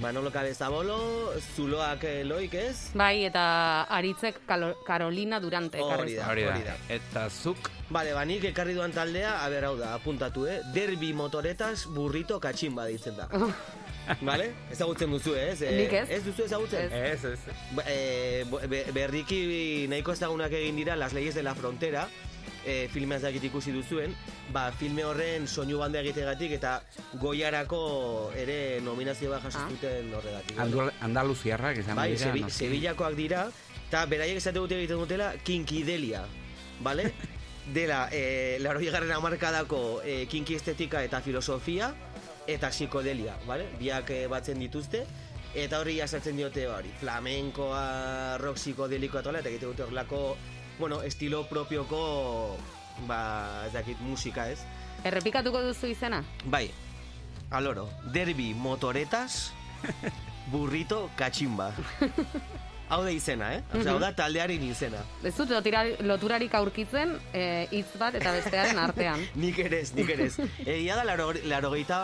Manolo 0.00 0.32
Cabezabolo, 0.32 1.32
zuloak 1.54 2.02
eh, 2.04 2.24
loik 2.24 2.54
ez? 2.54 2.90
Bai, 2.94 3.24
eta 3.28 3.82
aritzek 3.84 4.40
Kalo- 4.46 4.74
Carolina 4.86 5.38
Durante 5.38 5.78
Hori 5.80 6.14
da. 6.16 6.28
Hori 6.30 6.42
da. 6.44 6.74
Eta 6.88 7.28
zuk 7.30 7.70
Bale, 7.92 8.14
ba, 8.16 8.24
nik 8.24 8.42
ekarri 8.48 8.72
duan 8.72 8.90
taldea, 8.90 9.34
a 9.44 9.48
ber, 9.52 9.66
hau 9.68 9.76
da, 9.76 9.90
apuntatu, 9.94 10.46
eh? 10.48 10.60
Derbi 10.72 11.12
motoretas 11.12 11.84
burrito 11.92 12.38
katximba 12.40 12.86
deitzen 12.88 13.18
da. 13.18 13.26
Vale? 14.22 14.46
Ezagutzen 14.72 15.10
duzu, 15.12 15.34
eh, 15.36 15.50
ez? 15.52 15.60
Eh, 15.62 15.74
Nik 15.82 15.92
ez. 15.92 16.08
Ez 16.10 16.22
duzu 16.24 16.46
ezagutzen? 16.48 16.88
Ez. 16.90 17.22
Ez, 17.24 17.34
ez. 17.36 17.56
Ba, 17.76 17.84
be- 18.66 18.86
berriki 18.96 19.86
nahiko 19.92 20.16
ezagunak 20.16 20.52
egin 20.56 20.76
dira 20.80 20.96
Las 20.96 21.12
Leyes 21.12 21.34
de 21.36 21.42
la 21.44 21.54
Frontera, 21.54 22.08
eh, 22.64 22.88
filmea 22.92 23.16
ez 23.18 23.22
dakit 23.22 23.44
ikusi 23.44 23.72
duzuen, 23.72 24.14
ba, 24.52 24.70
filme 24.72 25.04
horren 25.04 25.46
soinu 25.48 25.78
banda 25.78 26.00
egitegatik 26.00 26.52
eta 26.58 26.82
goiarako 27.20 28.32
ere 28.36 28.80
nominazio 28.80 29.30
bat 29.30 29.42
jaso 29.42 29.58
Ah. 29.58 29.68
horregatik. 30.16 30.58
Andaluziarrak 31.00 31.78
izan 31.78 31.96
Bai, 31.96 32.14
dira. 32.16 32.34
Noski. 32.34 32.64
Sevillakoak 32.64 33.14
dira, 33.16 33.46
eta 33.88 34.06
beraiek 34.06 34.36
esate 34.36 34.58
dute 34.58 34.78
egiten 34.78 34.98
dutela 34.98 35.32
kinkidelia, 35.44 36.24
bale? 36.80 37.12
Dela, 37.74 38.08
eh, 38.10 38.58
laroi 38.58 38.88
garren 38.90 39.12
amarkadako 39.12 40.00
eh, 40.04 40.26
kinki 40.26 40.56
estetika 40.58 41.02
eta 41.04 41.20
filosofia, 41.22 41.92
eta 42.46 42.70
psikodelia, 42.70 43.36
bale? 43.46 43.68
Biak 43.78 44.10
eh, 44.10 44.26
batzen 44.26 44.58
dituzte, 44.58 45.04
eta 45.54 45.78
horri 45.78 45.98
jasatzen 46.00 46.36
diote 46.36 46.66
hori, 46.66 46.90
flamenkoa, 46.98 48.38
rock 48.38 48.56
psikodelikoa 48.56 49.20
eta 49.20 49.38
eta 49.38 49.48
egite 49.48 49.66
dute 49.66 49.82
horrelako, 49.84 50.36
bueno, 50.82 51.00
estilo 51.02 51.44
propioko, 51.46 52.56
ba, 53.06 53.62
ez 53.68 53.72
dakit, 53.72 54.00
musika 54.02 54.48
ez? 54.50 54.58
Errepikatuko 55.06 55.60
duzu 55.62 55.86
izena? 55.92 56.24
Bai, 56.50 56.72
aloro, 57.54 57.84
derbi 58.10 58.48
motoretas, 58.58 59.52
burrito 60.50 61.04
kachimba. 61.14 61.68
Hau 62.90 62.98
da 63.06 63.14
izena, 63.14 63.52
eh? 63.54 63.62
Osea, 63.78 63.92
hau 63.94 64.00
da 64.02 64.10
taldearen 64.18 64.66
izena. 64.66 65.04
Ez 65.22 65.36
dut 65.38 65.54
loturarik 66.02 66.58
aurkitzen 66.58 67.14
eh, 67.32 67.68
hitz 67.70 67.94
bat 68.02 68.18
eta 68.18 68.34
bestearen 68.34 68.82
artean. 68.82 69.22
Nik 69.46 69.62
ere 69.62 69.84
ez, 69.86 69.94
nik 69.94 70.10
ere 70.10 70.26
ez. 70.32 70.36
Egia 70.66 70.98
da, 70.98 71.06
laro, 71.06 71.30
larogeita, 71.46 72.02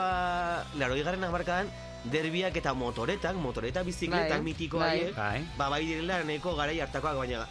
larogei 0.79 1.03
garren 1.03 1.27
amarkadan, 1.27 1.75
derbiak 2.07 2.63
eta 2.63 2.79
motoretak, 2.79 3.35
motoreta 3.43 3.83
bizikletak 3.83 4.39
Bai, 4.39 4.45
mitiko 4.55 4.79
bai. 4.79 4.93
haiek, 4.95 5.17
Bai. 5.19 5.47
ba, 5.59 5.69
bai 5.75 5.83
direla 5.85 6.23
nahiko 6.23 6.55
garai 6.55 6.79
hartakoak, 6.87 7.19
baina 7.27 7.43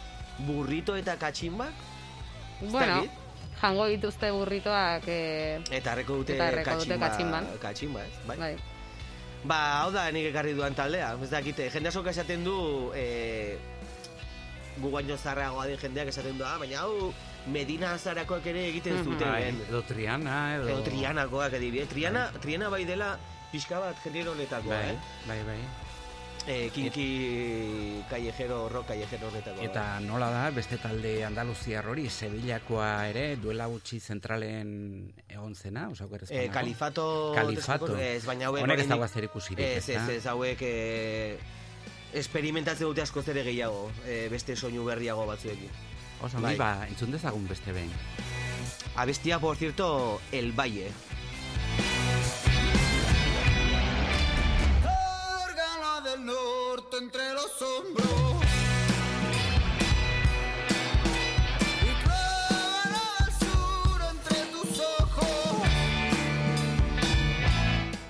burrito 0.46 0.94
eta 0.96 1.16
katximbak, 1.18 1.72
bueno, 2.70 3.04
jango 3.60 3.86
dituzte 3.90 4.30
burritoak 4.30 5.02
eh, 5.08 5.60
eta 5.70 5.92
erreko 5.96 6.16
dute, 6.22 6.34
Eta 6.36 6.48
erreko 6.52 6.76
dute 6.78 6.98
katximba, 6.98 7.06
katximban. 7.08 7.46
katximba, 7.62 8.04
ez? 8.04 8.26
Bai. 8.26 8.36
bai. 8.38 8.56
Ba, 9.44 9.58
hau 9.82 9.90
da 9.94 10.10
nik 10.10 10.26
ekarri 10.32 10.52
duan 10.54 10.74
taldea. 10.74 11.12
Ez 11.22 11.30
dakite, 11.30 11.68
jende 11.70 11.88
asko 11.88 12.02
esaten 12.10 12.42
du 12.44 12.90
e, 12.94 13.56
gu 14.78 14.90
baino 14.90 15.16
zarragoa 15.16 15.66
den 15.66 15.78
jendeak 15.78 16.08
esaten 16.10 16.38
du, 16.38 16.44
ah, 16.44 16.56
baina 16.58 16.80
hau 16.82 17.12
Medina 17.46 17.92
Azarakoak 17.94 18.46
ere 18.46 18.66
egiten 18.68 18.96
Mhm. 18.98 19.04
zuten. 19.04 19.28
Bai, 19.30 19.54
edo 19.68 19.82
Triana, 19.82 20.54
edo... 20.56 20.68
Edo 20.68 20.82
Trianakoak 20.82 21.54
adibidez. 21.54 21.88
Triana, 21.88 22.30
Triana 22.42 22.68
bai 22.68 22.84
dela 22.84 23.16
pixka 23.52 23.78
bat 23.80 23.96
genero 24.04 24.32
honetakoa, 24.32 24.74
Bai, 24.74 24.90
eh? 24.90 24.98
bai, 25.26 25.42
bai. 25.46 25.58
E, 26.46 26.70
kinki 26.72 28.02
callejero, 28.08 28.68
rock 28.70 28.86
callejero 28.88 29.28
honetakoa. 29.28 29.64
Eta 29.66 30.00
nola 30.00 30.30
da, 30.32 30.44
beste 30.50 30.78
talde 30.80 31.24
Andaluziar 31.26 31.84
hori, 31.90 32.06
Sevillakoa 32.08 33.06
ere, 33.10 33.36
duela 33.36 33.66
gutxi 33.68 33.98
zentralen 34.00 35.12
egon 35.28 35.54
zena, 35.54 35.88
oker 35.90 36.24
Eh, 36.30 36.48
kalifato... 36.48 37.32
Kalifato. 37.36 37.90
Ez, 37.98 38.24
baina 38.24 38.46
hauek... 38.48 38.62
Honek 38.64 38.78
ez 38.80 38.86
oraindik- 38.86 38.94
dago 38.96 39.08
zer 39.08 39.24
ikusirik, 39.28 39.60
Ez, 39.66 39.88
ez, 39.90 40.08
ez, 40.08 40.24
hauek 40.26 40.62
eh, 40.62 41.36
experimentatzen 42.14 42.86
dute 42.88 43.02
askoz 43.04 43.26
ere 43.28 43.44
gehiago, 43.44 43.90
eh, 44.06 44.28
beste 44.32 44.56
soinu 44.56 44.84
berriago 44.88 45.26
batzuekin. 45.28 45.68
Oso, 46.22 46.40
Bai. 46.40 46.56
ba, 46.56 46.86
entzun 46.88 47.12
dezagun 47.12 47.44
beste 47.46 47.72
behin. 47.76 47.92
Abestia, 48.96 49.38
por 49.38 49.56
cierto, 49.56 50.20
El 50.32 50.52
Valle. 50.52 50.88
Cárgala 50.88 51.87
norte 56.88 56.96
entre 57.04 57.32
los 57.34 57.62
hombros. 57.62 58.44
Y 61.82 62.04
clávala 62.04 63.02
al 63.18 63.32
sur 63.32 64.00
entre 64.10 64.36
tus 64.52 64.80
ojos. 64.80 65.68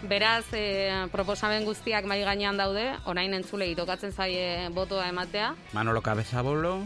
Beraz, 0.02 0.44
eh, 0.52 1.06
proposamen 1.12 1.64
guztiak 1.64 2.04
mai 2.04 2.22
gainean 2.22 2.56
daude, 2.56 2.94
orain 3.04 3.34
entzulei 3.34 3.74
tokatzen 3.74 4.12
zaie 4.12 4.68
botoa 4.70 5.08
ematea. 5.08 5.54
Manolo 5.72 6.02
Cabezabolo, 6.02 6.84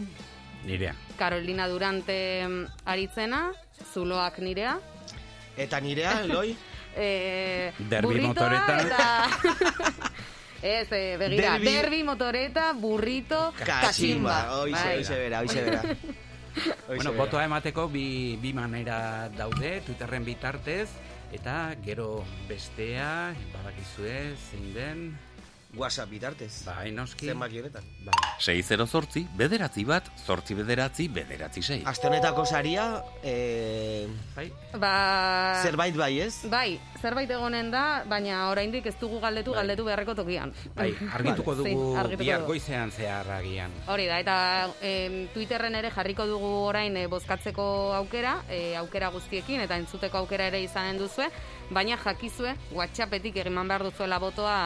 nirea. 0.65 0.95
Carolina 1.17 1.67
Durante 1.67 2.47
mm, 2.47 2.65
aritzena, 2.85 3.51
zuloak 3.93 4.39
nirea. 4.39 4.79
Eta 5.57 5.79
nirea, 5.79 6.21
Eloi? 6.23 6.55
Eh, 6.95 7.73
Derbi 7.89 8.05
burritoa 8.05 8.27
motoreta. 8.27 8.81
Eta... 8.85 10.23
Ez, 10.63 10.87
eh, 10.95 11.17
begira, 11.19 11.57
Derbi- 11.59 11.71
derbi, 11.75 12.03
motoreta, 12.07 12.71
burrito, 12.73 13.53
Kachimba. 13.65 14.37
Hoize, 14.61 14.79
Bai. 14.79 14.95
hoize 14.97 15.15
bera, 15.19 15.39
hoize 15.41 15.61
bera. 15.61 15.83
Bueno, 16.87 17.13
botoa 17.17 17.43
emateko 17.47 17.87
bi, 17.89 18.37
bi 18.39 18.51
manera 18.53 19.27
daude, 19.33 19.81
Twitterren 19.81 20.23
bitartez, 20.23 20.85
eta 21.33 21.73
gero 21.83 22.23
bestea, 22.47 23.33
badakizue, 23.55 24.35
zein 24.51 24.67
den, 24.75 25.01
WhatsApp 25.73 26.11
bitartez. 26.11 26.63
bai, 26.67 26.91
noski. 26.93 27.25
Zenbaki 27.25 27.57
honetan. 27.63 27.83
Bai. 28.05 28.13
6 28.37 28.85
zortzi, 28.85 29.25
bederatzi 29.35 29.83
bat, 29.83 30.11
zortzi 30.27 30.53
bederatzi, 30.53 31.07
bederatzi 31.09 31.63
sei. 31.65 31.81
Aste 31.89 32.05
honetako 32.07 32.45
saria, 32.45 33.03
eh, 33.23 34.05
Bai. 34.35 34.51
Ba... 34.77 35.59
zerbait 35.63 35.95
bai 35.97 36.19
ez? 36.21 36.43
Bai, 36.51 36.79
zerbait 37.03 37.29
egonen 37.35 37.69
da, 37.73 38.03
baina 38.07 38.45
oraindik 38.51 38.85
ez 38.87 38.95
dugu 38.99 39.19
galdetu, 39.23 39.51
Bai. 39.51 39.59
galdetu 39.61 39.85
beharreko 39.89 40.15
tokian. 40.15 40.53
Bai, 40.77 40.89
argituko 41.17 41.51
Vale. 41.51 41.63
dugu 41.73 41.87
Sí, 41.91 41.99
argituko 41.99 42.23
bihar 42.23 42.45
goizean 42.47 42.91
zehar 42.95 43.29
agian. 43.37 43.75
Hori 43.91 44.07
da, 44.07 44.19
eta 44.23 44.37
em, 44.81 45.17
Twitterren 45.35 45.75
ere 45.75 45.91
jarriko 45.91 46.27
dugu 46.29 46.51
orain 46.69 46.95
eh, 46.97 47.07
bozkatzeko 47.11 47.65
aukera, 47.99 48.37
eh, 48.49 48.75
aukera 48.79 49.11
guztiekin, 49.15 49.65
eta 49.67 49.77
entzuteko 49.81 50.23
aukera 50.23 50.47
ere 50.51 50.63
izanen 50.63 51.01
duzue, 51.01 51.27
baina 51.73 51.97
jakizue, 51.99 52.55
WhatsAppetik 52.71 53.37
egiman 53.43 53.67
behar 53.67 53.83
duzuela 53.89 54.19
botoa 54.23 54.57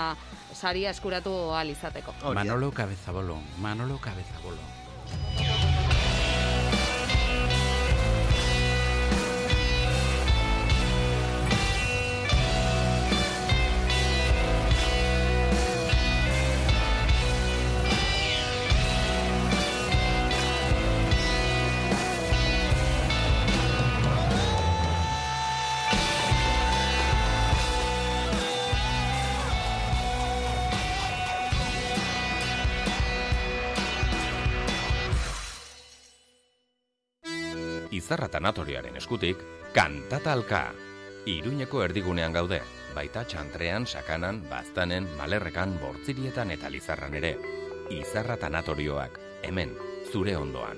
saria 0.53 0.93
eskuratu 0.93 1.33
ahal 1.53 1.73
izateko. 1.73 2.13
Manolo 2.33 2.71
Cabezabolo, 2.71 3.41
Manolo 3.63 3.97
Cabezabolo. 3.97 5.56
Izarra 37.97 38.27
tanatorioaren 38.29 38.97
eskutik, 38.99 39.39
kantatalka. 39.73 40.67
Iruñeko 41.27 41.81
erdigunean 41.81 42.35
gaude, 42.35 42.59
baita 42.93 43.23
txantrean, 43.25 43.87
sakanan, 43.89 44.43
baztanen, 44.51 45.09
malerrekan, 45.17 45.73
bortzirietan 45.81 46.53
eta 46.53 46.69
lizarran 46.69 47.17
ere. 47.17 47.33
Izarra 47.97 48.37
tanatorioak, 48.43 49.17
hemen, 49.49 49.73
zure 50.11 50.37
ondoan. 50.37 50.77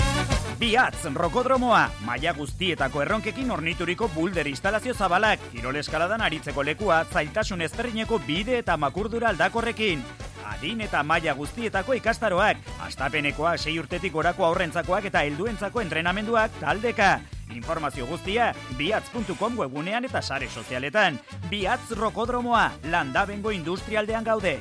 Biatz, 0.61 1.07
rokodromoa, 1.17 1.87
maila 2.05 2.35
guztietako 2.37 3.01
erronkekin 3.01 3.49
ornituriko 3.49 4.05
bulder 4.13 4.45
instalazio 4.45 4.93
zabalak, 4.93 5.41
kirol 5.49 5.79
eskaladan 5.79 6.21
aritzeko 6.21 6.61
lekua, 6.61 6.99
zailtasun 7.09 7.63
ezberdineko 7.65 8.19
bide 8.27 8.59
eta 8.59 8.75
makurdura 8.77 9.31
aldakorrekin. 9.31 10.03
Adin 10.51 10.83
eta 10.85 11.01
maila 11.01 11.33
guztietako 11.33 11.97
ikastaroak, 11.97 12.61
astapenekoak, 12.85 13.57
sei 13.57 13.79
urtetik 13.81 14.13
gorako 14.13 14.45
aurrentzakoak 14.51 15.09
eta 15.09 15.25
helduentzako 15.25 15.81
entrenamenduak 15.81 16.61
taldeka. 16.61 17.15
Informazio 17.57 18.05
guztia, 18.05 18.53
biatz.com 18.77 19.57
webunean 19.63 20.05
eta 20.05 20.21
sare 20.21 20.45
sozialetan. 20.47 21.17
Biatz 21.49 21.97
rokodromoa, 21.97 22.67
landabengo 22.93 23.49
industrialdean 23.57 24.29
gaude. 24.29 24.59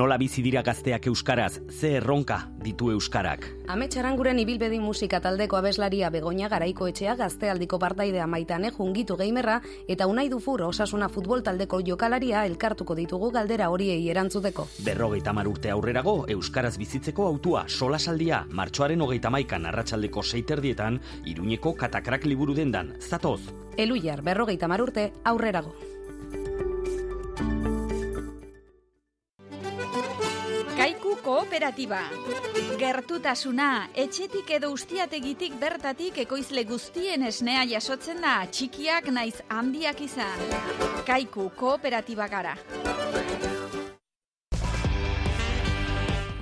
Nola 0.00 0.16
bizi 0.16 0.40
dira 0.40 0.62
gazteak 0.64 1.10
euskaraz, 1.10 1.60
ze 1.68 1.90
erronka 1.98 2.38
ditu 2.64 2.86
euskarak. 2.88 3.42
Ametxaranguren 3.68 4.38
ibilbedi 4.40 4.78
musika 4.80 5.18
taldeko 5.20 5.58
abeslaria 5.58 6.08
Begoña 6.14 6.48
Garaiko 6.48 6.88
etxea 6.88 7.18
gaztealdiko 7.18 7.76
partaidea 7.82 8.24
maitane 8.26 8.70
jungitu 8.78 9.18
geimerra 9.20 9.58
eta 9.92 10.06
unai 10.08 10.30
dufur 10.32 10.64
osasuna 10.64 11.10
futbol 11.12 11.44
taldeko 11.44 11.82
jokalaria 11.84 12.46
elkartuko 12.48 12.96
ditugu 12.96 13.28
galdera 13.36 13.68
horiei 13.68 14.08
erantzuteko. 14.08 14.66
Berrogeita 14.88 15.36
mar 15.36 15.52
urte 15.52 15.68
aurrerago, 15.68 16.24
euskaraz 16.32 16.78
bizitzeko 16.80 17.28
autua 17.34 17.66
solasaldia, 17.68 18.46
martxoaren 18.48 19.04
hogeita 19.04 19.28
maikan 19.28 19.68
arratsaldeko 19.68 20.22
seiterdietan, 20.22 20.96
iruñeko 21.26 21.76
katakrak 21.76 22.24
liburu 22.24 22.56
dendan, 22.56 22.94
zatoz. 23.00 23.42
Eluiar 23.76 24.24
berrogeita 24.24 24.66
mar 24.66 24.80
urte 24.80 25.10
aurrerago. 25.24 25.76
Kooperatiba. 31.30 32.00
Gertutasuna, 32.78 33.88
etxetik 33.94 34.48
edo 34.56 34.72
ustiategitik 34.74 35.54
bertatik 35.60 36.16
ekoizle 36.24 36.64
guztien 36.66 37.22
esnea 37.28 37.62
jasotzen 37.70 38.18
da, 38.24 38.40
txikiak 38.50 39.12
naiz 39.14 39.36
handiak 39.46 40.00
izan. 40.02 40.42
Kaiku 41.06 41.52
kooperatiba 41.60 42.26
gara. 42.32 42.56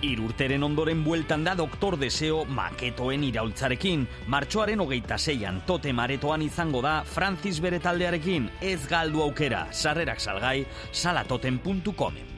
Irurteren 0.08 0.64
ondoren 0.64 1.02
bueltan 1.04 1.44
da 1.44 1.52
Doktor 1.58 1.98
Deseo 2.00 2.44
maketoen 2.46 3.26
iraultzarekin. 3.28 4.06
Martxoaren 4.32 4.80
hogeita 4.80 5.18
zeian 5.18 5.60
tote 5.66 5.92
maretoan 5.92 6.46
izango 6.46 6.80
da 6.86 7.02
Francis 7.04 7.60
bere 7.60 7.82
taldearekin. 7.84 8.48
Ez 8.62 8.80
galdu 8.88 9.26
aukera, 9.26 9.66
sarrerak 9.72 10.22
salgai, 10.22 10.62
salatoten.comen. 10.92 12.36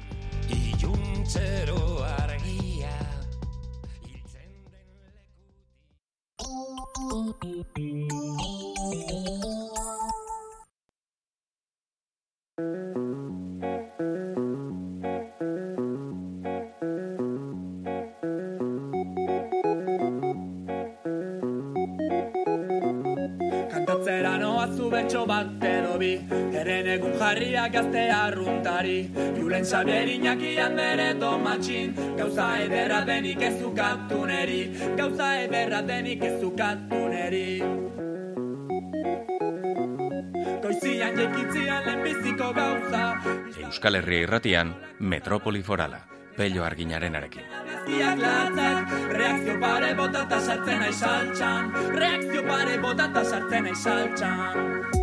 Iluntzero 0.51 2.03
argia 2.03 2.30
Thank 6.97 7.79
you. 7.79 8.09
Noa 25.13 25.23
zu 25.23 25.27
betxo 25.27 25.27
bat 25.27 25.65
edo 25.65 25.99
bi 25.99 26.19
Eren 26.55 26.87
egun 26.87 27.13
jarria 27.19 27.69
gazte 27.69 28.11
arruntari. 28.11 29.11
Julen 29.39 29.65
Xabier 29.65 30.09
Iñakian 30.09 30.77
bere 30.77 31.15
tomatxin 31.19 31.95
Gauza 32.17 32.59
ederra 32.63 33.05
denik 33.05 33.43
ez 33.43 33.61
zukatu 33.61 34.27
neri 34.27 34.71
Gauza 34.97 35.41
ederra 35.41 35.83
denik 35.83 36.23
ez 36.23 36.41
zukatu 36.41 37.09
neri 37.09 37.63
Goizian 40.63 41.17
jekitzian 41.17 41.85
lehenbiziko 41.87 42.53
gauza. 42.53 43.17
Euskal 43.65 43.97
Herria 43.97 44.27
irratian, 44.27 44.75
Metropoli 45.01 45.63
Forala, 45.63 45.99
Pello 46.37 46.65
Arginarenarekin. 46.65 47.43
Ziak 47.87 48.21
latzak, 48.21 48.95
reakzio 49.17 49.59
pare 49.59 49.95
botata 49.97 50.41
sartzen 50.41 50.87
aiz 50.87 50.97
saltxan. 51.01 51.73
Reakzio 51.97 52.47
pare 52.47 52.79
botata 52.79 53.25
sartzen 53.25 53.67
aiz 53.73 53.79
saltxan 53.83 55.00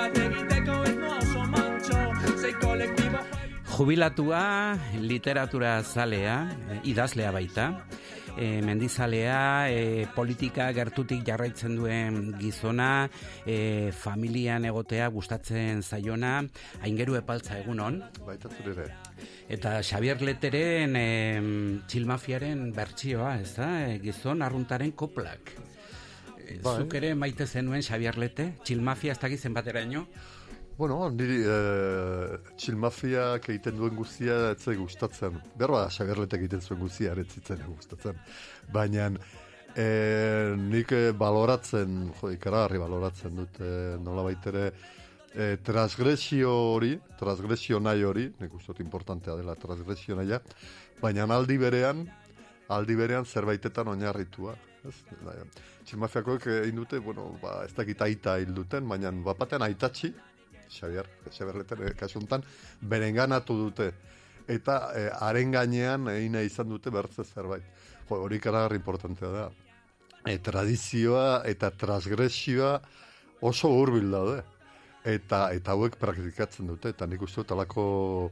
bat 0.00 0.16
egiteko 0.16 0.76
ez 0.88 0.96
oso 1.14 1.46
mantxo 1.52 1.98
Zei 2.40 2.52
kolektibo 2.62 3.20
Jubilatua, 3.70 4.42
literatura 5.00 5.72
zalea, 5.82 6.36
eh, 6.68 6.80
idazlea 6.90 7.30
baita, 7.32 7.66
e, 8.36 8.60
mendizalea, 8.66 9.70
e, 9.72 10.06
politika 10.12 10.66
gertutik 10.76 11.22
jarraitzen 11.24 11.78
duen 11.78 12.34
gizona, 12.40 13.08
e, 13.46 13.88
familian 13.96 14.66
egotea 14.68 15.08
gustatzen 15.14 15.80
zaiona, 15.80 16.34
aingeru 16.82 17.16
epaltza 17.22 17.56
egunon. 17.62 18.02
Baita 18.26 18.52
zure 18.52 18.76
ere. 18.76 18.90
Eta 19.48 19.78
Xavier 19.80 20.20
Leteren 20.28 21.00
e, 21.00 21.08
txilmafiaren 21.88 22.68
bertsioa, 22.76 23.38
ez 23.40 23.54
da? 23.56 23.72
E, 23.86 23.98
gizon 24.04 24.44
arruntaren 24.44 24.92
koplak. 24.92 25.54
Bai. 26.58 26.76
Zuk 26.82 26.94
ere 26.98 27.14
maite 27.14 27.46
zenuen 27.46 27.82
Xavier 27.82 28.18
Lete, 28.18 28.52
txilmafia 28.64 29.14
ez 29.14 29.20
dakizen 29.22 29.54
bateraino? 29.54 30.06
Bueno, 30.80 30.96
niri 31.12 31.42
e, 31.44 32.38
txilmafiak 32.56 33.50
egiten 33.52 33.76
duen 33.76 33.94
guztia 33.98 34.36
etzai 34.54 34.78
gustatzen. 34.78 35.36
Berba, 35.60 35.84
xagerletek 35.92 36.40
egiten 36.40 36.64
zuen 36.64 36.80
guztia 36.80 37.12
ere 37.12 37.26
zitzen 37.28 37.60
gustatzen. 37.66 38.16
Baina 38.72 39.10
e, 39.74 40.54
nik 40.56 40.94
eh, 40.96 41.10
baloratzen, 41.12 42.00
jo, 42.20 42.30
ikaragarri 42.32 42.80
baloratzen 42.80 43.36
dut, 43.42 43.60
e, 43.60 43.98
nola 44.00 44.24
baitere, 44.26 44.70
e, 45.34 45.50
transgresio 45.66 46.54
hori, 46.72 46.94
transgresio 47.20 47.78
nahi 47.78 48.02
hori, 48.06 48.30
nik 48.40 48.56
uste 48.56 48.72
dut 48.72 48.80
importantea 48.86 49.36
dela 49.38 49.58
transgresio 49.60 50.16
nahia, 50.16 50.40
baina 51.02 51.28
aldi 51.36 51.58
berean, 51.60 52.06
aldi 52.72 52.96
berean 52.96 53.26
zerbaitetan 53.26 53.92
oinarritua. 53.92 54.56
Ez? 54.88 54.96
Da, 55.90 55.96
Txilmafiakoek 55.96 56.44
egin 56.46 56.76
dute, 56.76 56.98
bueno, 57.02 57.32
ba, 57.42 57.64
ez 57.64 57.72
dakit 57.74 58.00
aita 58.02 58.36
hil 58.38 58.52
duten, 58.54 58.86
baina 58.86 59.10
bapatean 59.10 59.62
aitatxi, 59.62 60.12
Xavier, 60.70 61.08
Xavier 61.32 61.56
Leter, 61.56 61.82
eh, 61.82 61.94
kasu 61.98 62.20
honetan, 62.20 62.44
berenganatu 62.80 63.56
dute. 63.58 63.90
Eta 64.46 64.92
eh, 64.94 65.08
haren 65.20 65.50
gainean 65.50 66.06
egin 66.12 66.36
izan 66.44 66.68
dute 66.68 66.90
bertze 66.90 67.24
zerbait. 67.24 67.64
Jo, 68.08 68.20
hori 68.22 68.38
karagarri 68.38 68.78
importantea 68.78 69.32
da. 69.34 69.48
E, 70.26 70.38
tradizioa 70.38 71.42
eta 71.44 71.70
transgresioa 71.70 72.80
oso 73.40 73.68
hurbil 73.74 74.10
daude. 74.10 74.44
Eta, 75.04 75.48
eta 75.50 75.72
hauek 75.72 75.96
praktikatzen 75.98 76.70
dute, 76.70 76.94
eta 76.94 77.06
nik 77.06 77.22
uste 77.22 77.42
dut 77.42 77.56
alako, 77.56 78.30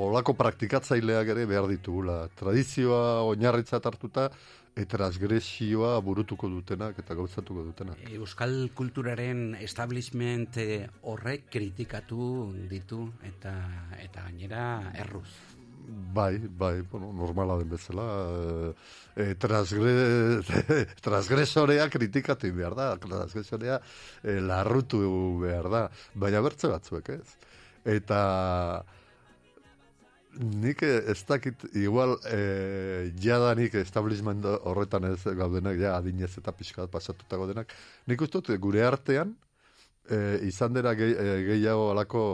olako 0.00 0.32
praktikatzaileak 0.40 1.34
ere 1.36 1.44
behar 1.50 1.68
ditugula. 1.68 2.28
Tradizioa 2.38 3.20
oinarritzat 3.28 3.84
hartuta, 3.92 4.30
eta 4.74 4.96
transgresioa 4.96 5.98
burutuko 6.02 6.48
dutenak 6.50 6.98
eta 6.98 7.14
gauzatuko 7.14 7.62
dutenak. 7.70 8.00
Euskal 8.16 8.70
kulturaren 8.74 9.54
establishment 9.62 10.58
eh, 10.58 10.84
horrek 11.02 11.46
kritikatu 11.52 12.52
ditu 12.70 13.06
eta 13.22 13.54
eta 14.02 14.26
gainera 14.26 14.64
erruz. 14.98 15.28
Bai, 15.86 16.38
bai, 16.38 16.80
bueno, 16.80 17.10
normala 17.12 17.58
den 17.60 17.68
bezala, 17.68 18.04
e, 19.14 19.34
transgre, 19.36 20.40
transgresorea 21.06 21.90
kritikatu 21.92 22.48
behar 22.56 22.72
da, 22.78 22.86
transgresorea 23.02 23.76
e, 24.22 24.38
larrutu 24.40 25.02
behar 25.42 25.68
da, 25.68 25.82
baina 26.14 26.40
bertze 26.40 26.70
batzuek 26.72 27.10
ez. 27.18 27.36
Eta 27.84 28.22
nik 30.38 30.82
eh, 30.82 31.10
ez 31.12 31.20
dakit, 31.28 31.64
igual, 31.74 32.16
e, 32.26 33.10
jadanik 33.22 33.74
establishment 33.80 34.44
horretan 34.44 35.08
ez 35.10 35.22
gaudenak, 35.24 35.78
ja, 35.80 35.96
adinez 35.98 36.32
eta 36.38 36.52
pixka 36.52 36.84
bat 36.84 36.92
pasatuta 36.92 37.38
gaudenak, 37.40 37.72
nik 38.10 38.22
uste 38.24 38.58
gure 38.58 38.84
artean, 38.86 39.34
e, 40.08 40.40
izan 40.48 40.74
dira 40.76 40.94
gehi, 40.98 41.14
e, 41.14 41.36
gehiago 41.50 41.90
alako 41.92 42.24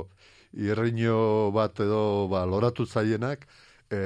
irriño 0.57 1.51
bat 1.55 1.81
edo 1.81 2.29
ba, 2.31 2.45
loratu 2.47 2.87
zaienak, 2.87 3.47
e, 3.91 4.01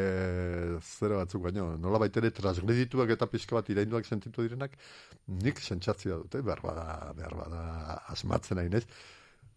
zera 0.81 1.23
batzuk 1.23 1.43
baino, 1.45 1.75
nola 1.81 2.01
baitere 2.03 2.31
transgredituak 2.35 3.11
eta 3.17 3.29
pixka 3.31 3.59
bat 3.59 3.69
irainduak 3.73 4.07
sentitu 4.07 4.45
direnak, 4.45 4.77
nik 5.29 5.61
sentsatzia 5.61 6.21
dute, 6.21 6.43
behar 6.43 6.63
bada, 6.65 6.87
behar 7.17 7.37
bada 7.43 7.65
asmatzen 8.13 8.61
hain 8.61 8.81
ez, 8.81 8.85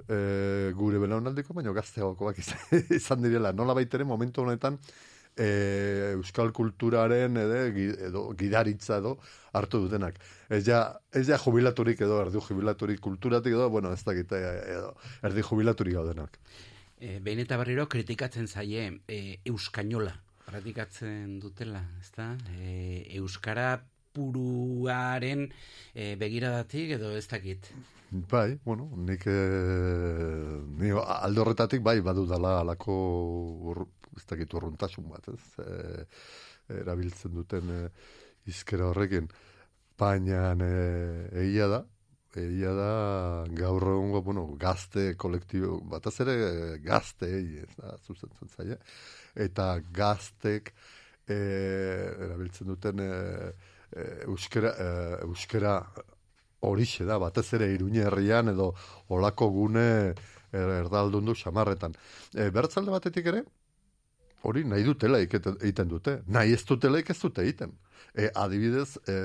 e, 0.06 0.72
gure 0.78 1.02
belaunaldiko, 1.02 1.56
baina 1.58 1.74
gazteagokoak 1.76 2.41
izan, 3.00 3.22
direla. 3.24 3.54
Nola 3.54 3.76
baitere 3.78 4.06
momentu 4.08 4.43
honetan 4.43 4.78
e, 5.36 6.14
euskal 6.14 6.54
kulturaren 6.56 7.38
edo, 7.41 7.64
edo 8.10 8.24
gidaritza 8.39 9.02
edo 9.02 9.18
hartu 9.58 9.84
dutenak. 9.86 10.20
Ez 10.50 10.64
ja, 10.68 10.84
ez 11.14 11.28
ja 11.30 11.39
jubilaturik 11.41 12.02
edo 12.06 12.22
erdi 12.26 12.43
jubilaturik 12.50 13.02
kulturatik 13.02 13.58
edo, 13.58 13.70
bueno, 13.74 13.93
ez 13.93 14.04
dakit, 14.06 14.32
edo 14.38 14.93
erdi 15.26 15.45
jubilaturik 15.45 15.98
gaudenak. 16.00 16.39
E, 16.98 17.20
behin 17.22 17.43
eta 17.43 17.60
berriro 17.62 17.86
kritikatzen 17.89 18.48
zaie 18.48 18.89
e, 19.08 19.38
euskainola 19.45 20.16
praktikatzen 20.48 21.39
dutela, 21.43 21.82
ezta? 22.00 22.32
E, 22.56 23.04
euskara 23.20 23.76
puruaren 24.18 25.45
e, 25.93 26.15
begiradatik 26.20 26.97
edo 26.97 27.13
ez 27.15 27.28
dakit. 27.30 27.70
Bai, 28.32 28.57
bueno, 28.63 28.88
nik 29.07 29.26
e, 29.28 29.39
ni 30.80 30.93
alde 30.95 31.43
horretatik 31.43 31.84
bai 31.84 31.99
badu 32.01 32.26
dala 32.28 32.61
alako 32.61 32.95
ur, 33.72 33.84
ez 34.15 34.24
dakit 34.30 34.53
urruntasun 34.57 35.09
bat, 35.11 35.28
ez? 35.34 35.43
E, 35.63 36.05
erabiltzen 36.82 37.36
duten 37.36 37.70
e, 37.72 37.84
izkera 38.51 38.89
horrekin. 38.91 39.28
Baina 39.99 40.53
e, 40.63 40.74
egia 41.43 41.68
da, 41.72 41.84
egia 42.38 42.74
da 42.78 42.91
gaur 43.57 43.88
egungo, 43.93 44.22
bueno, 44.24 44.45
gazte 44.59 45.09
kolektibo, 45.20 45.80
bataz 45.91 46.20
ere 46.24 46.36
gazte, 46.84 47.30
ez 47.63 47.74
da, 47.76 47.95
zuzentzen 48.05 48.51
zaie, 48.55 48.78
eta 49.47 49.74
gaztek 49.93 50.72
e, 51.28 51.38
erabiltzen 52.28 52.72
duten 52.72 53.03
e, 53.03 53.11
euskera, 54.28 54.74
e, 54.74 54.88
euskera 55.26 55.80
horixe 56.60 57.06
da, 57.06 57.18
batez 57.20 57.54
ere 57.54 57.70
iruñe 57.74 58.04
herrian 58.08 58.50
edo 58.50 58.74
olako 59.14 59.50
gune 59.54 59.88
er, 60.52 60.70
erdaldundu 60.82 61.36
xamarretan. 61.36 61.96
E, 62.34 62.50
bertzalde 62.52 62.92
batetik 62.92 63.28
ere, 63.34 63.44
hori 64.48 64.64
nahi 64.64 64.84
dutela 64.84 65.20
egiten 65.20 65.90
dute. 65.90 66.22
Nahi 66.28 66.54
ez 66.54 66.64
dutela 66.66 67.00
ez 67.00 67.20
dute 67.20 67.44
egiten. 67.44 67.76
E, 68.18 68.30
adibidez, 68.34 68.98
e, 69.10 69.16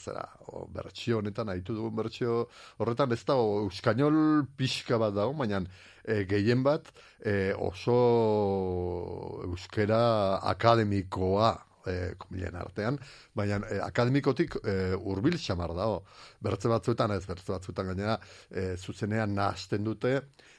zera, 0.00 0.24
o, 0.46 0.66
bertxio 0.72 1.18
honetan, 1.18 1.48
nahi 1.50 1.60
dugun 1.60 1.94
bertxio 1.96 2.46
horretan, 2.78 3.12
ez 3.12 3.24
da 3.28 3.36
o, 3.36 3.64
euskainol 3.66 4.46
pixka 4.56 4.98
bat 5.00 5.14
dago, 5.16 5.34
baina 5.36 5.62
e, 6.04 6.24
gehien 6.28 6.62
bat 6.64 6.88
e, 7.20 7.52
oso 7.52 7.98
euskera 9.44 10.38
akademikoa 10.54 11.52
e, 11.88 12.12
komilen 12.20 12.58
artean, 12.60 12.98
baina 13.36 13.60
e, 13.66 13.80
akademikotik 13.84 14.58
e, 14.62 14.76
urbil 14.98 15.38
xamar 15.40 15.74
dago. 15.76 16.02
Bertze 16.44 16.70
batzuetan, 16.72 17.16
ez 17.16 17.24
bertze 17.26 17.52
batzuetan 17.52 17.92
gainera, 17.92 18.18
e, 18.50 18.74
zuzenean 18.76 19.34
nahazten 19.34 19.84
dute, 19.86 20.18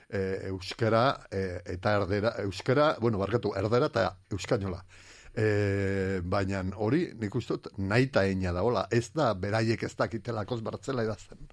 e, 0.10 0.50
euskera 0.50 1.04
e, 1.32 1.62
eta 1.76 1.96
erdera, 2.02 2.34
euskera, 2.46 2.96
bueno, 3.00 3.22
barkatu, 3.22 3.54
erdera 3.60 3.92
eta 3.92 4.10
euskainola. 4.34 4.82
E, 5.30 6.22
baina 6.26 6.64
hori, 6.82 7.06
nik 7.22 7.36
uste 7.38 7.56
dut, 7.58 7.70
nahi 7.78 8.10
eta 8.10 8.26
eina 8.28 8.54
da, 8.56 8.66
hola, 8.66 8.88
ez 8.92 9.12
da, 9.14 9.32
beraiek 9.38 9.86
ez 9.86 9.94
dakitelakoz 9.96 10.60
bertzela 10.66 11.06
edazten. 11.06 11.46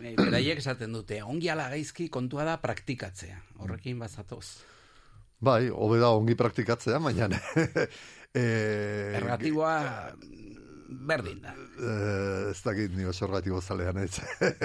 E, 0.00 0.14
beraiek 0.16 0.62
esaten 0.62 0.96
dute, 0.96 1.20
ongi 1.22 1.52
ala 1.52 1.68
gaizki 1.72 2.08
kontua 2.08 2.48
da 2.48 2.56
praktikatzea, 2.62 3.36
horrekin 3.60 4.00
bazatoz. 4.00 4.46
Bai, 5.40 5.70
hobe 5.72 6.00
da 6.00 6.10
ongi 6.12 6.34
praktikatzea, 6.36 6.98
baina 7.00 7.28
E, 8.34 8.42
Ergatiboa 9.18 9.74
berdin 10.90 11.40
da. 11.42 11.52
E, 11.54 11.92
ez 12.50 12.60
dakit 12.64 12.94
ni 12.96 13.06
oso 13.06 13.24
ergatibo 13.26 13.60
zalean 13.60 13.98
ez. 14.02 14.12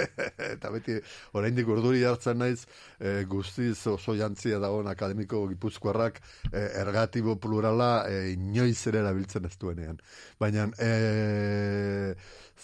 Eta 0.53 0.71
beti, 0.73 0.97
oraindik 1.37 1.69
urduri 1.69 2.03
hartzen 2.05 2.39
naiz, 2.41 2.65
e, 2.99 3.23
guztiz 3.29 3.77
oso 3.91 4.15
jantzia 4.17 4.59
dagoen 4.61 4.89
akademiko 4.91 5.45
gipuzkoarrak 5.53 6.21
e, 6.51 6.63
ergatibo 6.81 7.37
plurala 7.41 7.91
e, 8.09 8.33
inoiz 8.33 8.79
ere 8.91 9.01
erabiltzen 9.03 9.49
ez 9.49 9.55
duenean. 9.61 10.01
Baina, 10.41 10.67
e, 10.81 12.15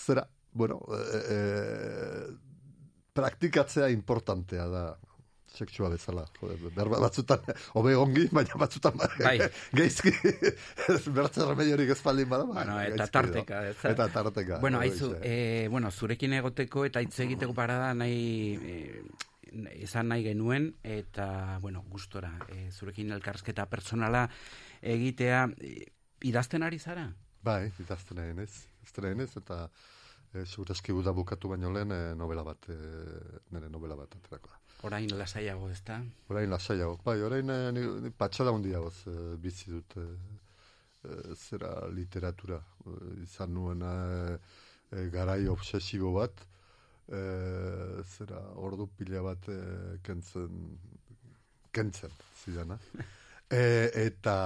zera, 0.05 0.25
bueno, 0.53 0.81
e, 0.97 1.21
e, 1.37 1.39
praktikatzea 3.13 3.89
importantea 3.93 4.67
da 4.71 4.85
sexua 5.53 5.89
bezala. 5.89 6.25
Berba 6.75 6.99
batzutan, 7.03 7.43
hobe 7.77 7.95
ongi, 7.95 8.27
baina 8.31 8.59
batzutan 8.59 8.97
bai. 8.97 9.37
geizki, 9.77 10.13
bertzen 11.13 11.47
remediorik 11.49 11.91
ez 11.95 11.99
baldin 12.03 12.29
bada. 12.29 12.45
Bai, 12.49 12.65
bueno, 12.65 12.77
eta 12.81 13.07
tarteka. 13.07 13.63
Ez, 13.71 13.77
eta 13.91 14.07
tarteka. 14.13 14.59
Bueno, 14.63 14.79
haizu, 14.79 15.13
e, 15.21 15.67
bueno, 15.71 15.91
zurekin 15.91 16.33
egoteko 16.39 16.85
eta 16.89 17.03
hitz 17.03 17.19
egiteko 17.27 17.57
parada 17.57 17.93
nahi... 17.93 18.55
E, 18.61 19.03
izan 19.83 20.07
nahi 20.07 20.23
genuen 20.23 20.69
eta 20.87 21.57
bueno, 21.59 21.81
gustora 21.91 22.29
e, 22.47 22.69
zurekin 22.71 23.11
elkarsketa 23.11 23.65
personala 23.67 24.21
egitea 24.79 25.41
e, 25.59 25.73
idazten 26.23 26.63
ari 26.63 26.79
zara? 26.79 27.09
Bai, 27.43 27.71
idazten 27.83 28.21
egin 28.23 28.39
ez. 28.45 28.53
Idazten 28.85 29.25
ez 29.25 29.31
eta 29.41 29.65
e, 30.33 30.45
zurazki 30.45 30.93
bukatu 30.93 31.49
baino 31.49 31.71
lehen 31.71 31.91
e, 31.91 32.01
novela 32.15 32.43
bat, 32.43 32.69
e, 32.69 32.77
nire 33.51 33.69
novela 33.69 33.95
bat 33.95 34.15
aterakoa. 34.15 34.60
Orain 34.87 35.11
lasaiago, 35.13 35.69
ez 35.69 35.81
da? 35.85 35.99
Orain 36.33 36.49
lasaiago. 36.49 36.95
Bai, 37.05 37.19
orain 37.21 37.49
eh, 37.53 37.71
ni, 37.75 37.83
ni 38.01 38.09
patxada 38.17 38.53
hundi 38.55 38.73
hau 38.73 38.87
e, 38.89 39.13
bizi 39.37 39.69
dut 39.69 39.97
e, 40.01 40.05
zera 41.35 41.69
literatura. 41.93 42.57
E, 42.85 42.95
izan 43.21 43.53
nuen 43.53 43.85
e, 43.85 45.03
garai 45.13 45.45
obsesibo 45.53 46.15
bat. 46.17 46.41
E, 47.05 47.21
zera 48.15 48.41
ordu 48.65 48.89
pila 48.97 49.21
bat 49.27 49.51
e, 49.53 49.59
kentzen, 50.07 50.63
kentzen, 51.71 52.17
zidana. 52.41 52.79
e, 53.61 53.63
eta 54.07 54.37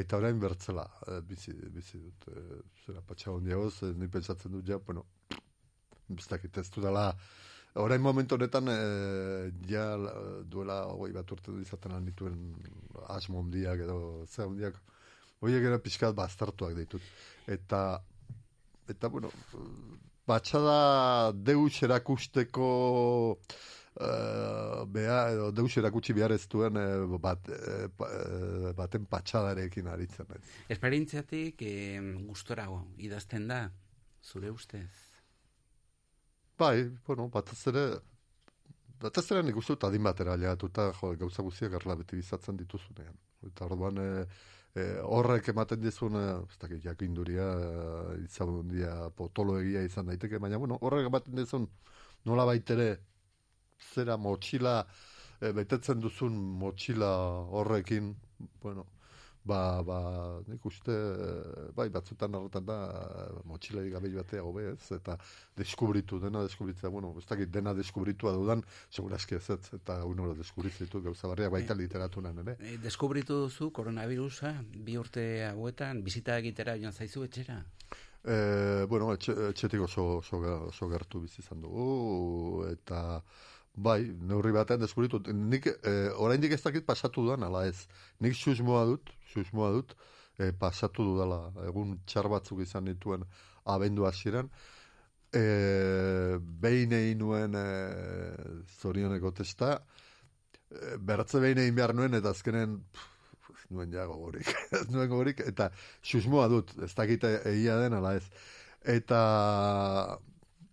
eta 0.00 0.16
orain 0.20 0.38
bertzela 0.40 0.84
e, 1.08 1.22
bizi, 1.24 1.56
bizi 1.72 2.04
dut. 2.04 2.28
E, 2.34 2.60
zera 2.84 3.00
patxada 3.00 3.56
hau, 3.56 3.70
e, 3.70 3.94
ni 3.96 4.12
pentsatzen 4.12 4.60
dut 4.60 4.68
ja, 4.68 4.76
bueno, 4.84 5.08
biztakit 6.10 6.60
ez 6.60 6.68
dudala, 6.74 7.14
Orain 7.78 8.02
momentu 8.02 8.34
honetan, 8.34 8.66
e, 8.68 9.50
ja 9.70 9.84
duela 10.50 10.82
hoi 10.90 11.12
bat 11.14 11.30
urte 11.30 11.54
izaten 11.62 12.04
dituen 12.04 12.38
asmo 13.14 13.38
hondiak 13.38 13.84
edo 13.86 14.26
ze 14.26 14.42
hondiak, 14.42 14.80
horiek 15.40 15.66
era 15.70 15.78
pixkat 15.78 16.14
bastartuak 16.14 16.74
ditut. 16.74 17.02
Eta, 17.46 18.00
eta 18.90 19.08
bueno, 19.08 19.30
batxada 20.26 21.32
deus 21.32 21.82
erakusteko 21.86 22.70
uh, 24.00 24.86
bea, 24.86 25.20
edo 25.34 25.50
deus 25.54 25.76
erakutsi 25.80 26.14
behar 26.16 26.34
ez 26.36 26.46
duen 26.50 26.78
uh, 26.80 27.18
bat, 27.22 27.50
uh, 27.50 28.72
baten 28.78 29.06
patxadarekin 29.10 29.90
aritzen. 29.90 30.34
Esperientziatik 30.68 31.62
eh, 31.66 32.00
gustorago 32.26 32.82
idazten 32.98 33.48
da, 33.50 33.62
zure 34.22 34.52
ustez? 34.54 35.09
Bai, 36.60 36.78
bueno, 37.06 37.28
batez 37.28 37.60
ere, 37.70 37.84
batez 39.02 39.24
ere 39.32 39.42
nik 39.46 39.56
uste 39.60 39.74
dut 39.76 39.86
adin 39.88 40.04
batera 40.04 40.34
aliatuta, 40.36 40.90
jo, 41.00 41.12
gauza 41.22 41.44
guztiak 41.46 41.76
erla 41.80 41.96
beti 42.00 42.18
bizatzen 42.18 42.58
dituzunean. 42.60 43.16
Eta 43.48 43.66
orduan, 43.68 44.00
e, 44.02 44.08
e, 44.76 44.84
horrek 45.16 45.48
ematen 45.54 45.80
dizun, 45.80 46.18
e, 46.20 46.24
ez 46.52 46.58
dakit, 46.64 46.82
jakinduria, 46.84 47.46
e, 47.68 48.18
izan 48.26 48.68
dia 48.68 48.94
potolo 49.16 49.56
egia 49.62 49.84
izan 49.88 50.10
daiteke, 50.12 50.38
baina, 50.44 50.60
bueno, 50.60 50.78
horrek 50.84 51.08
ematen 51.08 51.38
dizun, 51.40 51.68
nola 52.28 52.44
baitere, 52.50 52.90
zera 53.94 54.16
motxila, 54.20 54.76
e, 55.40 55.52
betetzen 55.56 56.00
duzun 56.04 56.36
motxila 56.64 57.10
horrekin, 57.60 58.12
bueno, 58.62 58.86
ba, 59.44 59.82
ba, 59.82 59.98
nik 60.48 60.64
uste, 60.66 60.94
bai, 61.76 61.88
batzutan 61.92 62.34
horretan 62.36 62.66
da, 62.66 62.76
motxilei 63.48 63.88
gabe 63.90 64.12
batea 64.14 64.42
gobe, 64.44 64.66
ez, 64.74 64.92
eta 64.96 65.16
deskubritu, 65.56 66.20
dena 66.20 66.42
deskubritzea, 66.44 66.90
bueno, 66.90 67.14
ez 67.18 67.26
dakit 67.28 67.50
dena 67.52 67.74
deskubritua 67.74 68.34
dudan, 68.36 68.62
segurazki 68.90 69.38
ez 69.38 69.48
ez, 69.56 69.62
eta 69.80 70.00
uno 70.04 70.34
deskubritzitu 70.34 71.02
gauza 71.02 71.28
barriak 71.28 71.52
baita 71.52 71.74
bai. 71.74 71.84
literatunan, 71.84 72.42
ere. 72.44 72.56
E, 72.60 72.76
deskubritu 72.82 73.44
duzu 73.46 73.70
koronavirusa, 73.72 74.54
bi 74.74 74.98
urte 75.00 75.26
hauetan, 75.48 76.04
bizita 76.04 76.38
egitera 76.38 76.76
joan 76.80 76.92
zaizu 76.92 77.24
etxera? 77.24 77.62
E, 78.20 78.84
bueno, 78.88 79.14
etxe, 79.16 79.32
etxetik 79.48 79.86
oso, 79.86 80.18
oso, 80.18 80.42
oso 80.68 80.90
gertu 80.92 81.24
bizizan 81.24 81.62
dugu, 81.64 82.66
eta, 82.68 83.22
bai, 83.86 84.00
neurri 84.30 84.52
batean 84.54 84.80
deskubritu. 84.82 85.22
Nik, 85.32 85.66
eh, 85.66 86.10
oraindik 86.16 86.52
ez 86.56 86.62
dakit 86.62 86.86
pasatu 86.86 87.24
duan, 87.26 87.44
ala 87.46 87.66
ez. 87.68 87.86
Nik 88.20 88.36
susmoa 88.36 88.84
dut, 88.88 89.12
susmoa 89.32 89.70
dut, 89.76 89.94
eh, 90.38 90.52
pasatu 90.52 91.06
dudala, 91.12 91.40
egun 91.66 91.98
txar 92.06 92.28
batzuk 92.28 92.60
izan 92.66 92.90
dituen 92.90 93.24
abendu 93.64 94.06
hasieran. 94.08 94.50
Eh, 95.32 96.38
behin 96.62 96.92
egin 96.92 97.20
nuen 97.22 97.54
eh, 97.54 98.34
zorioneko 98.80 99.30
testa, 99.30 99.76
eh, 100.70 100.96
beratze 100.98 101.38
behin 101.38 101.60
egin 101.62 101.76
behar 101.76 101.94
nuen, 101.94 102.16
eta 102.18 102.32
azkenen, 102.34 102.80
pff, 102.90 103.68
nuen 103.70 103.92
ja 103.94 104.06
gogorik, 104.10 104.50
ez 104.80 104.88
nuen 104.90 105.08
gogorik, 105.12 105.44
eta 105.46 105.70
susmoa 106.02 106.48
dut, 106.50 106.74
ez 106.82 106.90
dakite 106.98 107.30
egia 107.52 107.78
den, 107.78 107.94
ala 108.00 108.16
ez. 108.18 108.24
Eta, 108.96 109.20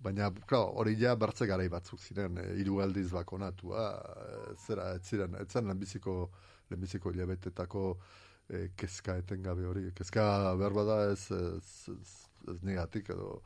baina, 0.07 0.29
claro, 0.49 0.71
hori 0.81 0.95
ja 0.99 1.15
bertze 1.19 1.47
garai 1.49 1.67
batzuk 1.71 2.01
ziren, 2.01 2.37
e, 2.41 2.45
hiru 2.61 2.79
aldiz 2.83 3.07
bakonatua, 3.13 3.87
e, 4.23 4.55
zera, 4.65 4.91
ez 4.97 5.03
ziren, 5.05 5.35
ez 5.41 5.47
zen 5.51 5.67
lehenbiziko, 5.69 6.17
lehenbiziko 6.69 7.13
hilabetetako 7.13 7.83
e, 8.47 8.67
kezka 8.79 9.17
etengabe 9.23 9.67
hori, 9.67 9.87
kezka 9.97 10.27
behar 10.59 10.77
bada 10.77 10.99
ez, 11.11 11.23
ez, 11.31 11.95
ez, 11.95 12.13
ez 12.53 12.59
negatik 12.63 13.11
edo, 13.15 13.41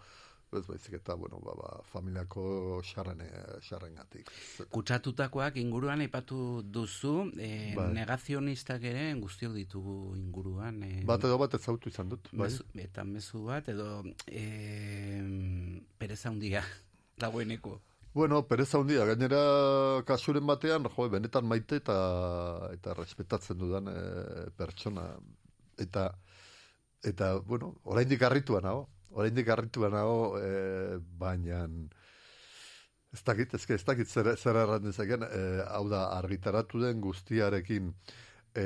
ez 0.58 0.66
baizik 0.68 0.94
eta, 0.98 1.16
bueno, 1.16 1.40
ba, 1.40 1.54
ba, 1.56 1.70
familiako 1.92 2.82
xarren, 2.84 3.22
xarrengatik. 3.64 4.30
Kutsatutakoak 4.74 5.56
inguruan 5.62 6.02
aipatu 6.04 6.62
duzu, 6.64 7.32
e, 7.40 7.74
Bai. 7.78 7.88
negazionistak 7.96 8.84
ere 8.84 9.06
guztiok 9.22 9.54
ditugu 9.56 10.16
inguruan. 10.20 10.82
E, 10.84 10.92
Bat 11.08 11.24
edo 11.30 11.38
bat 11.40 11.56
ezautu 11.56 11.90
izan 11.90 12.10
dut, 12.12 12.28
bai. 12.34 12.50
mezu, 12.50 12.66
eta 12.76 13.04
mezu 13.08 13.46
bat, 13.48 13.70
edo 13.72 14.04
e, 14.28 14.44
pereza 15.98 16.30
handia 16.30 16.64
dagoeneko. 17.24 17.80
Bueno, 18.14 18.42
pereza 18.48 18.78
handia, 18.78 19.06
gainera 19.08 20.04
kasuren 20.06 20.46
batean, 20.48 20.84
jo, 20.92 21.08
benetan 21.10 21.46
maite 21.48 21.78
eta 21.80 21.96
eta 22.76 22.94
respetatzen 22.98 23.58
dudan 23.58 23.88
e, 23.88 24.00
pertsona. 24.58 25.14
Eta, 25.80 26.10
eta 27.08 27.38
bueno, 27.40 27.78
oraindik 27.88 28.22
harritua 28.28 28.60
nago, 28.62 28.90
oraindik 29.12 29.50
harritua 29.52 29.90
nago, 29.92 30.38
e, 30.40 30.98
baina 31.20 31.66
ez 33.12 33.24
dakit, 33.28 33.54
ez, 33.58 33.64
ez 33.76 33.84
dakit 33.84 34.08
zer, 34.08 34.34
zer 34.38 34.60
erran 34.64 34.84
dezakeen, 34.86 35.26
e, 35.28 35.42
hau 35.68 35.88
da, 35.92 36.06
argitaratu 36.18 36.82
den 36.84 37.02
guztiarekin, 37.04 37.92
e, 38.56 38.66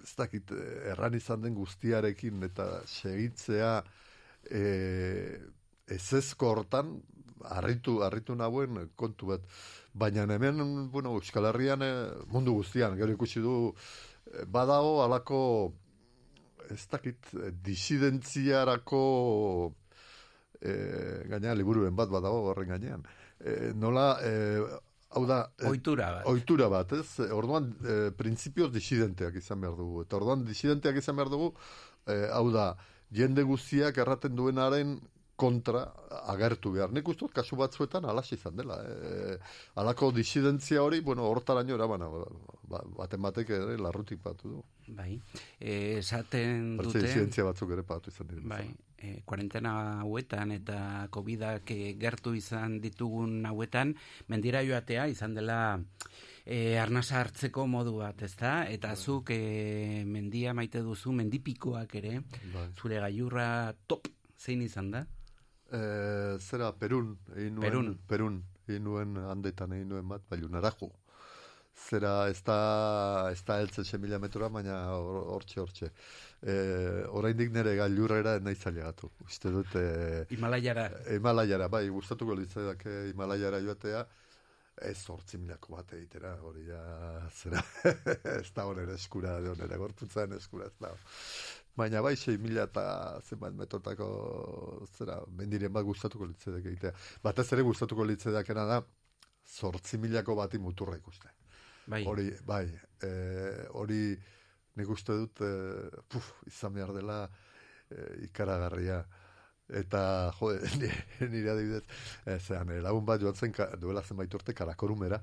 ez 0.00 0.14
dakit, 0.18 0.50
erran 0.90 1.14
izan 1.18 1.46
den 1.46 1.54
guztiarekin, 1.54 2.42
eta 2.50 2.68
segitzea, 2.86 3.78
e, 4.50 4.64
ezezko 5.90 6.50
hortan, 6.54 6.98
harritu, 7.44 8.00
harritu 8.04 8.34
nagoen 8.36 8.88
kontu 8.96 9.32
bat. 9.32 9.44
Baina 9.92 10.26
hemen, 10.28 10.90
bueno, 10.90 11.14
Euskal 11.16 11.46
Herrian, 11.50 11.82
eh, 11.82 12.10
mundu 12.30 12.54
guztian, 12.54 12.96
gero 12.96 13.12
ikusi 13.12 13.40
du, 13.40 13.74
eh, 14.26 14.44
badago 14.46 15.02
alako, 15.04 15.72
ez 16.72 16.86
dakit, 16.90 17.32
eh, 17.34 17.50
disidentziarako, 17.64 19.02
e, 20.60 20.72
gaina 21.30 21.54
liburuen 21.54 21.96
bat 21.96 22.10
badago 22.12 22.46
horren 22.50 22.68
gainean. 22.74 23.04
E, 23.40 23.72
nola, 23.74 24.06
e, 24.22 24.32
hau 25.16 25.24
da... 25.26 25.40
eh, 25.58 25.68
Ohitura 25.70 26.10
bat. 26.18 26.26
Ohitura 26.30 26.68
bat, 26.68 26.92
ez? 26.92 27.30
Orduan, 27.32 27.70
e, 27.84 28.00
printzipioz 28.16 28.70
disidenteak 28.74 29.40
izan 29.40 29.60
behar 29.64 29.78
dugu. 29.78 30.04
Eta 30.06 30.18
orduan, 30.20 30.44
disidenteak 30.44 31.00
izan 31.00 31.16
behar 31.16 31.32
dugu, 31.32 31.54
e, 32.06 32.26
hau 32.32 32.50
da, 32.54 32.74
jende 33.10 33.42
guztiak 33.42 33.98
erraten 33.98 34.36
duenaren 34.36 34.98
kontra 35.40 35.86
agertu 36.28 36.74
behar. 36.74 36.92
Nik 36.92 37.08
uste 37.08 37.30
kasu 37.32 37.56
batzuetan 37.56 38.04
alaxe 38.04 38.36
izan 38.36 38.58
dela. 38.60 38.76
E, 38.84 39.38
alako 39.80 40.10
disidentzia 40.12 40.82
hori, 40.84 41.00
bueno, 41.00 41.24
hortaraino 41.32 41.74
erabana, 41.78 42.10
ba, 42.68 42.82
baten 42.98 43.22
batek 43.24 43.54
ere 43.56 43.78
larrutik 43.80 44.20
batu 44.22 44.52
du. 44.52 44.60
Bai, 44.96 45.20
e, 45.58 45.98
esaten 45.98 46.76
Bertze 46.78 46.98
dute... 46.98 47.06
disidentzia 47.06 47.44
batzuk 47.46 47.72
ere 47.76 47.84
batu 47.86 48.10
izan 48.10 48.30
dira. 48.30 48.42
Bai, 48.54 48.64
e, 48.98 49.20
kuarentena 49.24 49.74
hauetan 50.02 50.52
eta 50.56 50.80
COVIDak 51.14 51.70
e, 51.74 51.94
gertu 52.00 52.34
izan 52.34 52.80
ditugun 52.82 53.46
hauetan, 53.46 53.94
mendira 54.28 54.62
joatea 54.66 55.06
izan 55.12 55.36
dela 55.38 55.60
e, 56.44 56.78
arnasa 56.78 57.20
hartzeko 57.20 57.66
modu 57.70 57.96
bat, 58.00 58.22
ezta? 58.26 58.64
Eta 58.70 58.94
zuk 58.96 59.32
e, 59.34 60.04
mendia 60.06 60.54
maite 60.56 60.82
duzu, 60.86 61.14
mendipikoak 61.16 61.96
ere, 62.02 62.20
Bai. 62.54 62.68
zure 62.76 63.00
gailurra 63.06 63.48
top, 63.86 64.10
zein 64.38 64.64
izan 64.66 64.90
da? 64.96 65.04
E, 65.70 65.82
zera, 66.42 66.72
Perun, 66.76 67.14
egin 67.36 67.54
nuen, 67.54 67.68
Perun. 67.68 67.92
Perun, 68.10 68.40
egin 68.66 68.88
nuen 68.88 69.20
handetan 69.30 69.76
egin 69.78 69.94
nuen 69.94 70.10
bat, 70.10 70.26
bai, 70.30 70.40
narajo. 70.50 70.90
Zera, 71.80 72.28
ez 72.30 72.42
da, 72.46 72.56
ez 73.32 73.40
da 73.46 73.56
eltzen 73.62 73.86
xe 73.88 73.98
mila 73.98 74.18
metrora, 74.22 74.48
baina 74.52 74.74
hor- 74.94 75.24
hortxe, 75.34 75.60
hortxe. 75.62 75.88
E, 76.42 76.54
oraindik 77.18 77.50
nire 77.54 77.72
gailurrera 77.78 78.36
nahi 78.44 78.54
zailegatu. 78.58 79.10
Uste 79.26 79.50
dut, 79.54 79.74
e, 79.80 80.26
Himalaiara. 80.30 80.84
Himalaiara, 81.16 81.68
bai, 81.72 81.86
gustatuko 81.90 82.36
litzaidak 82.38 82.84
Himalaiara 83.10 83.62
joatea, 83.64 84.04
ez 84.90 84.98
hortzi 85.12 85.40
milako 85.40 85.74
bat 85.78 85.90
egitera, 85.96 86.34
hori 86.46 86.66
ja, 86.68 86.82
zera, 87.40 87.64
ez 88.36 88.52
da 88.56 88.66
honera 88.70 88.94
eskura, 89.00 89.34
de 89.40 89.50
honera 89.54 89.80
gorputzaren 89.80 90.36
eskura, 90.38 90.68
ez 90.70 90.76
da. 90.80 90.92
Baina 91.80 92.00
bai, 92.04 92.14
sei 92.16 92.36
mila 92.38 92.68
eta 92.68 92.84
zenbat 93.24 93.56
metrotako, 93.56 94.06
zera, 94.98 95.18
mendiren 95.36 95.72
bat 95.72 95.84
gustatuko 95.88 96.28
litzaidak 96.30 96.70
egitea. 96.74 96.94
Batez 97.24 97.48
ere 97.56 97.66
gustatuko 97.66 98.04
litzaidakena 98.08 98.64
da, 98.74 98.80
zortzi 99.58 99.98
milako 99.98 100.36
bati 100.44 100.58
muturra 100.62 100.96
ikuste. 101.00 101.28
Bai. 101.90 102.04
Hori, 102.06 102.28
bai, 102.46 102.66
e, 103.02 103.10
hori 103.74 104.14
nik 104.78 104.90
uste 104.94 105.16
dut, 105.18 105.40
e, 105.42 106.02
puf, 106.06 106.28
izan 106.46 106.76
behar 106.76 106.92
dela 106.94 107.24
e, 107.90 108.26
ikaragarria. 108.28 109.00
Eta, 109.80 110.02
jo, 110.38 110.52
nire 111.32 111.50
adibidez, 111.50 111.82
e, 112.26 112.38
zean, 112.38 112.70
lagun 112.84 113.06
bat 113.06 113.22
joan 113.22 113.34
zen 113.34 113.54
duela 113.82 114.02
zenbait 114.06 114.34
urte 114.38 114.54
karakorumera, 114.54 115.18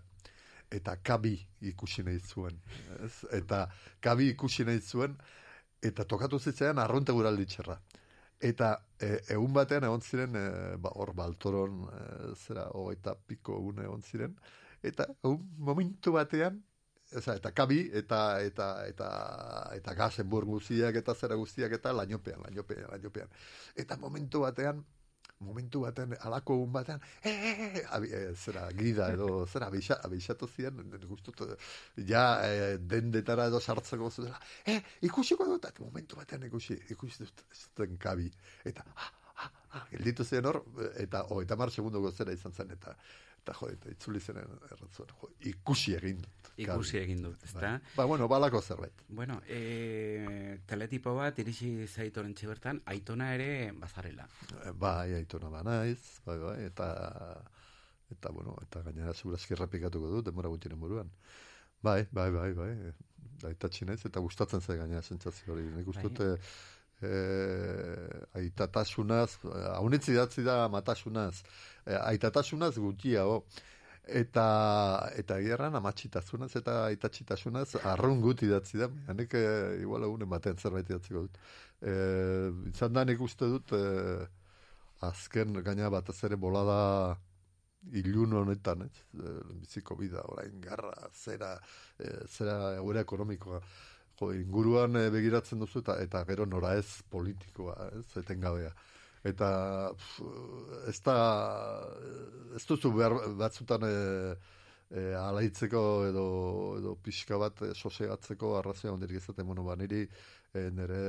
eta 0.72 0.97
kabi 1.03 1.38
ikusi 1.72 2.03
nahi 2.03 2.20
zuen. 2.20 2.59
Ez? 2.99 3.13
Eta 3.39 3.63
kabi 4.03 4.32
ikusi 4.34 4.68
nahi 4.68 4.84
zuen, 4.84 5.15
eta 5.84 6.03
tokatu 6.03 6.39
zitzaidan 6.39 6.84
arronte 6.84 7.15
guraldi 7.15 7.47
txerra. 7.47 7.80
Eta 8.43 8.76
e, 8.99 9.15
egun 9.34 9.55
batean 9.55 9.88
egon 9.88 10.03
ziren, 10.03 10.36
e, 10.36 10.47
ba, 10.84 10.91
hor 10.99 11.15
baltoron, 11.15 11.84
e, 11.88 12.05
zera, 12.36 12.68
hogeita 12.76 13.15
piko 13.28 13.55
egun 13.61 13.86
egon 13.88 14.03
ziren, 14.03 14.36
eta 14.92 15.10
egun 15.24 15.44
momentu 15.70 16.16
batean, 16.18 16.64
Eza, 17.08 17.38
eta 17.40 17.54
kabi, 17.56 17.86
eta, 17.96 18.18
eta, 18.44 18.66
eta, 18.84 19.08
eta 19.78 19.94
gazenburg 19.96 20.50
guztiak, 20.52 20.98
eta 21.00 21.14
zera 21.16 21.38
guztiak, 21.40 21.72
eta 21.78 21.94
lainopean, 21.96 22.42
lainopean, 22.44 22.90
lainopean. 22.92 23.30
Eta 23.80 23.96
momentu 24.02 24.42
batean, 24.44 24.82
momentu 25.40 25.86
batean, 25.86 26.16
alako 26.28 26.58
egun 26.58 26.74
batean, 26.74 27.06
e, 27.24 27.32
e, 27.32 27.70
e, 28.10 28.20
zera, 28.36 28.66
gida 28.76 29.08
edo, 29.14 29.46
zera, 29.46 29.70
abisa, 29.72 30.00
abisatu 30.04 30.50
ziren, 30.50 30.82
gustut, 31.08 31.46
ja, 32.10 32.26
e, 32.44 32.76
dendetara 32.94 33.46
edo 33.52 33.62
sartzeko 33.62 34.10
zutela, 34.12 34.42
e, 34.66 34.80
ikusiko 35.08 35.48
dut, 35.48 35.70
eta 35.70 35.86
momentu 35.86 36.20
batean 36.20 36.44
ikusi, 36.50 36.76
ikusi 36.92 37.24
dut, 37.24 37.46
zuten 37.54 37.96
kabi, 38.02 38.28
eta, 38.66 38.84
ah, 38.98 39.14
ah, 39.38 39.50
ah, 39.70 39.86
gelditu 39.94 40.26
zen 40.26 40.52
hor, 40.52 40.60
eta, 40.98 41.24
o, 41.32 41.40
eta 41.46 41.56
mar 41.56 41.72
segundoko 41.72 42.12
zera 42.12 42.36
izan 42.36 42.52
zen, 42.52 42.76
eta, 42.76 42.98
eta 43.48 43.56
jo, 43.56 43.70
eta 43.72 43.91
itzuli 43.93 44.20
zen 44.20 44.41
erratzuen, 44.41 45.14
jo, 45.22 45.30
ikusi 45.48 45.95
egin 45.95 46.20
dut. 46.24 46.50
Ikusi 46.60 46.98
egin 47.00 47.22
dut, 47.24 47.43
ezta? 47.45 47.62
Bai. 47.62 47.93
Ba, 47.95 48.06
bueno, 48.10 48.28
balako 48.28 48.62
zerbait. 48.62 49.04
Bueno, 49.08 49.39
e, 49.48 50.58
teletipo 50.68 51.14
bat 51.16 51.39
irisi 51.39 51.70
zaitoren 51.88 52.34
bertan, 52.36 52.82
aitona 52.86 53.34
ere 53.36 53.72
bazarela. 53.72 54.28
Eh, 54.66 54.72
Bai, 54.74 55.14
aitona 55.14 55.50
ba 55.50 55.64
naiz, 55.64 56.20
bai, 56.26 56.38
bai, 56.39 56.58
eta, 56.66 56.88
eta, 58.12 58.32
bueno, 58.32 58.58
eta 58.62 58.82
gainera 58.82 59.14
segurazki 59.14 59.54
errepikatuko 59.54 60.10
dut, 60.10 60.26
demora 60.26 60.50
gutxiren 60.50 60.80
buruan. 60.80 61.12
Bai, 61.82 62.08
bai, 62.12 62.32
bai, 62.32 62.52
bai, 62.58 62.72
aitatxi 63.48 63.86
naiz, 63.86 64.02
eta 64.06 64.20
gustatzen 64.20 64.62
zait 64.62 64.80
gainera 64.82 65.04
sentsazio 65.04 65.54
hori. 65.54 65.70
Nik 65.78 65.88
uste 65.88 66.10
Bai. 66.10 66.38
Eh, 67.02 68.08
aitatasunaz, 68.41 69.38
haunitzi 69.76 70.16
datzi 70.18 70.43
da 70.43 70.68
matasunaz, 70.72 71.43
eh, 71.86 71.98
aitatasunaz 71.98 72.76
gutxiago, 72.78 73.43
eta 74.08 75.12
eta 75.20 75.38
gerran 75.43 75.76
amatxitasunaz 75.76 76.54
eta 76.56 76.78
aitatxitasunaz 76.86 77.76
arrun 77.84 78.22
guti 78.24 78.48
idatzi 78.48 78.80
da, 78.80 78.89
hanek 79.12 79.34
eh, 79.36 79.82
igual 79.82 80.08
egunen 80.08 80.30
batean 80.32 80.58
zerbait 80.58 80.89
idatziko 80.89 81.26
dut. 81.28 81.39
Eh, 81.82 82.50
izan 82.72 82.93
da 82.93 83.04
nik 83.06 83.22
uste 83.22 83.50
dut, 83.52 83.74
eh, 83.76 84.26
azken 85.06 85.60
gaina 85.64 85.89
batez 85.93 86.18
ere 86.24 86.36
bolada 86.36 87.18
ilun 87.93 88.34
honetan, 88.34 88.88
ez? 88.88 89.04
Eh, 89.20 89.41
biziko 89.62 89.95
bida, 90.00 90.24
orain 90.32 90.62
garra, 90.62 90.93
zera, 91.14 91.54
eh, 92.00 92.24
zera 92.28 92.76
egoera 92.78 93.04
ekonomikoa, 93.06 93.62
jo, 94.20 94.32
inguruan 94.34 94.95
eh, 94.99 95.09
begiratzen 95.13 95.59
duzu 95.59 95.82
eta 95.84 95.97
eta 96.03 96.24
gero 96.30 96.45
nora 96.45 96.76
ez 96.78 97.01
politikoa, 97.09 97.76
ez? 97.99 98.05
Etengabea. 98.24 98.72
Eta 99.28 99.49
pf, 99.97 100.28
ez 100.91 100.99
da, 101.03 101.18
ez 102.55 102.63
duzu 102.70 102.93
behar 102.95 103.15
batzutan 103.39 103.84
e, 103.88 103.95
e, 104.89 105.03
alaitzeko 105.20 105.84
edo, 106.07 106.28
edo 106.80 106.95
pixka 107.03 107.39
bat 107.41 107.63
sosegatzeko 107.74 108.55
arrazia 108.59 108.93
ondirik 108.93 109.20
ezaten, 109.22 109.47
bueno, 109.47 109.65
ba, 109.68 109.76
niri 109.76 110.05
e, 110.53 110.70
nire 110.78 111.01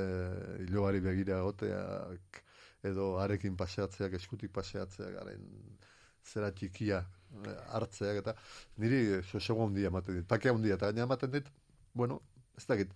hilobari 0.64 1.04
begira 1.04 1.42
goteak 1.46 2.42
edo 2.88 3.12
arekin 3.22 3.56
paseatzeak, 3.58 4.16
eskutik 4.18 4.52
paseatzeak, 4.54 5.14
garen 5.18 5.46
zera 6.28 6.50
txikia 6.54 7.02
hartzeak, 7.76 8.20
eta 8.22 8.34
niri 8.82 9.22
sosego 9.22 9.66
handia 9.66 9.92
ematen 9.92 10.20
dit, 10.20 10.26
pakea 10.28 10.54
handia, 10.54 10.76
eta 10.78 10.90
gaina 10.90 11.06
ematen 11.06 11.32
dit, 11.34 11.48
bueno, 11.94 12.20
ez 12.58 12.66
dakit, 12.68 12.92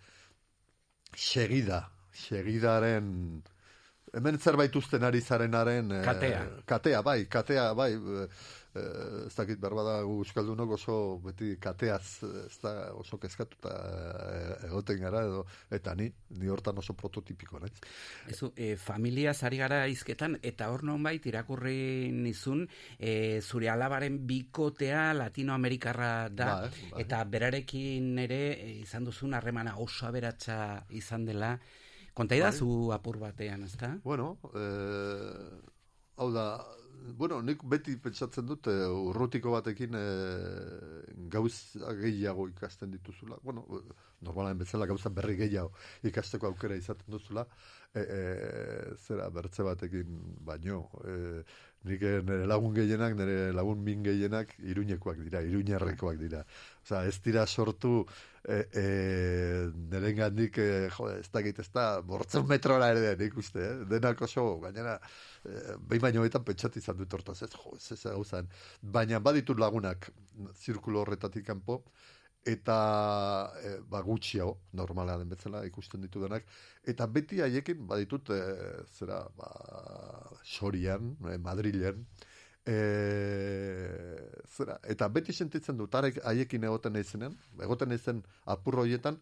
segida, 1.17 1.81
segidaren, 2.13 3.09
hemen 4.13 4.39
zerbait 4.43 4.75
uzten 4.77 5.05
ari 5.09 5.21
zarenaren... 5.25 5.91
eh, 5.99 6.03
Katea. 6.05 6.43
katea, 6.69 7.03
bai, 7.07 7.21
katea, 7.31 7.71
bai, 7.79 7.93
eh, 7.95 8.27
eh, 8.75 9.27
ez 9.27 9.35
dakit 9.37 9.61
berbada 9.61 10.01
gu 10.03 10.19
euskaldunok 10.23 10.77
oso 10.79 10.97
beti 11.25 11.57
kateaz 11.61 12.23
ez 12.47 12.59
da 12.63 12.93
oso 12.95 13.19
kezkatuta 13.19 13.73
eh, 13.73 14.67
egoten 14.69 15.01
gara 15.01 15.25
edo 15.29 15.45
eta 15.71 15.95
ni 15.95 16.11
ni 16.39 16.49
hortan 16.49 16.79
oso 16.79 16.95
prototipiko 16.95 17.59
naiz. 17.61 17.75
Ezu, 18.29 18.53
e, 18.57 18.77
familia 18.77 19.35
zari 19.35 19.59
gara 19.61 19.83
izketan, 19.91 20.39
eta 20.43 20.71
hor 20.73 20.85
nonbait 20.89 21.27
irakurri 21.27 22.11
nizun, 22.13 22.65
e, 22.99 23.41
zure 23.43 23.69
alabaren 23.73 24.19
bikotea 24.27 25.13
latinoamerikarra 25.15 26.29
da, 26.31 26.49
Bai, 26.63 26.71
bai. 26.91 27.05
eta 27.05 27.23
berarekin 27.25 28.19
ere 28.19 28.43
izan 28.81 29.05
duzun 29.05 29.35
harremana 29.35 29.77
oso 29.79 30.07
aberatsa 30.09 30.87
izan 30.91 31.27
dela. 31.29 31.59
Konta 32.15 32.37
Bai. 32.37 32.53
zu 32.53 32.93
apur 32.93 33.19
batean, 33.19 33.65
ezta? 33.65 33.99
Bueno, 34.05 34.39
eh, 34.55 35.61
hau 36.17 36.31
da, 36.33 36.47
bueno, 37.19 37.41
nik 37.43 37.63
beti 37.65 37.97
pentsatzen 38.01 38.47
dut 38.47 38.69
eh, 38.71 38.87
urrutiko 39.11 39.53
batekin 39.55 39.97
eh, 39.99 41.03
gauza 41.33 41.95
gehiago 41.99 42.49
ikasten 42.49 42.91
dituzula. 42.95 43.39
Bueno, 43.43 43.67
eh, 43.79 43.95
normalen 44.27 44.59
bezala 44.59 44.87
gauza 44.87 45.11
berri 45.11 45.37
gehiago 45.37 45.73
ikasteko 46.09 46.51
aukera 46.53 46.77
izaten 46.77 47.11
duzula. 47.13 47.47
E, 47.93 48.01
e, 48.01 48.95
zera 48.97 49.29
bertze 49.31 49.65
batekin 49.67 50.21
baino. 50.47 50.87
E, 51.05 51.43
nik 51.89 52.03
eh, 52.03 52.21
nire 52.23 52.47
lagun 52.47 52.75
gehienak, 52.77 53.15
nire 53.19 53.53
lagun 53.55 53.83
min 53.83 54.03
gehienak 54.07 54.55
iruñekoak 54.63 55.19
dira, 55.25 55.43
iruñerrekoak 55.43 56.19
dira. 56.21 56.45
Osa, 56.85 57.03
ez 57.07 57.19
dira 57.25 57.47
sortu 57.47 58.05
e, 58.47 58.63
e, 58.83 58.85
nire 59.91 60.13
gandik, 60.19 60.59
e, 60.59 60.89
jo, 60.95 61.09
ez 61.11 61.29
dakit, 61.35 61.59
ez 61.59 61.69
da, 61.75 61.87
bortzen 62.07 62.47
metrora 62.49 62.93
ere 62.95 63.17
nik 63.19 63.37
uste, 63.39 63.67
eh? 63.67 63.75
denak 63.91 64.23
oso, 64.23 64.47
gainera, 64.63 64.99
e, 65.45 65.77
behin 65.79 66.03
baino 66.03 66.25
etan 66.29 66.45
pentsat 66.45 66.77
izan 66.81 66.99
dut 66.99 67.15
hortaz, 67.15 67.43
ez, 67.43 67.53
jo, 67.53 67.77
ez 67.77 67.93
ez 67.97 68.03
gauzan. 68.05 68.49
Baina 68.83 69.21
baditut 69.21 69.61
lagunak 69.61 70.11
zirkulo 70.55 71.03
horretatik 71.03 71.47
kanpo, 71.47 71.83
eta 72.47 72.77
e, 73.63 73.77
ba, 73.89 74.03
gutxiago, 74.03 74.57
normala 74.79 75.17
den 75.21 75.31
bezala 75.31 75.63
ikusten 75.67 76.03
ditu 76.03 76.23
denak, 76.25 76.47
eta 76.89 77.07
beti 77.07 77.41
haiekin 77.45 77.87
baditut, 77.87 78.33
e, 78.35 78.41
zera, 78.99 79.23
ba, 79.39 79.51
Sorian, 80.43 81.15
e, 81.31 81.39
Madrilen, 81.39 82.03
e, 82.67 82.79
zera, 84.57 84.79
eta 84.95 85.09
beti 85.09 85.33
sentitzen 85.33 85.79
dut, 85.79 85.95
arek 85.95 86.19
haiekin 86.27 86.67
egoten 86.71 86.99
naizenean, 86.99 87.39
egoten 87.63 87.95
naizen 87.95 88.25
apur 88.57 88.83
horietan, 88.83 89.21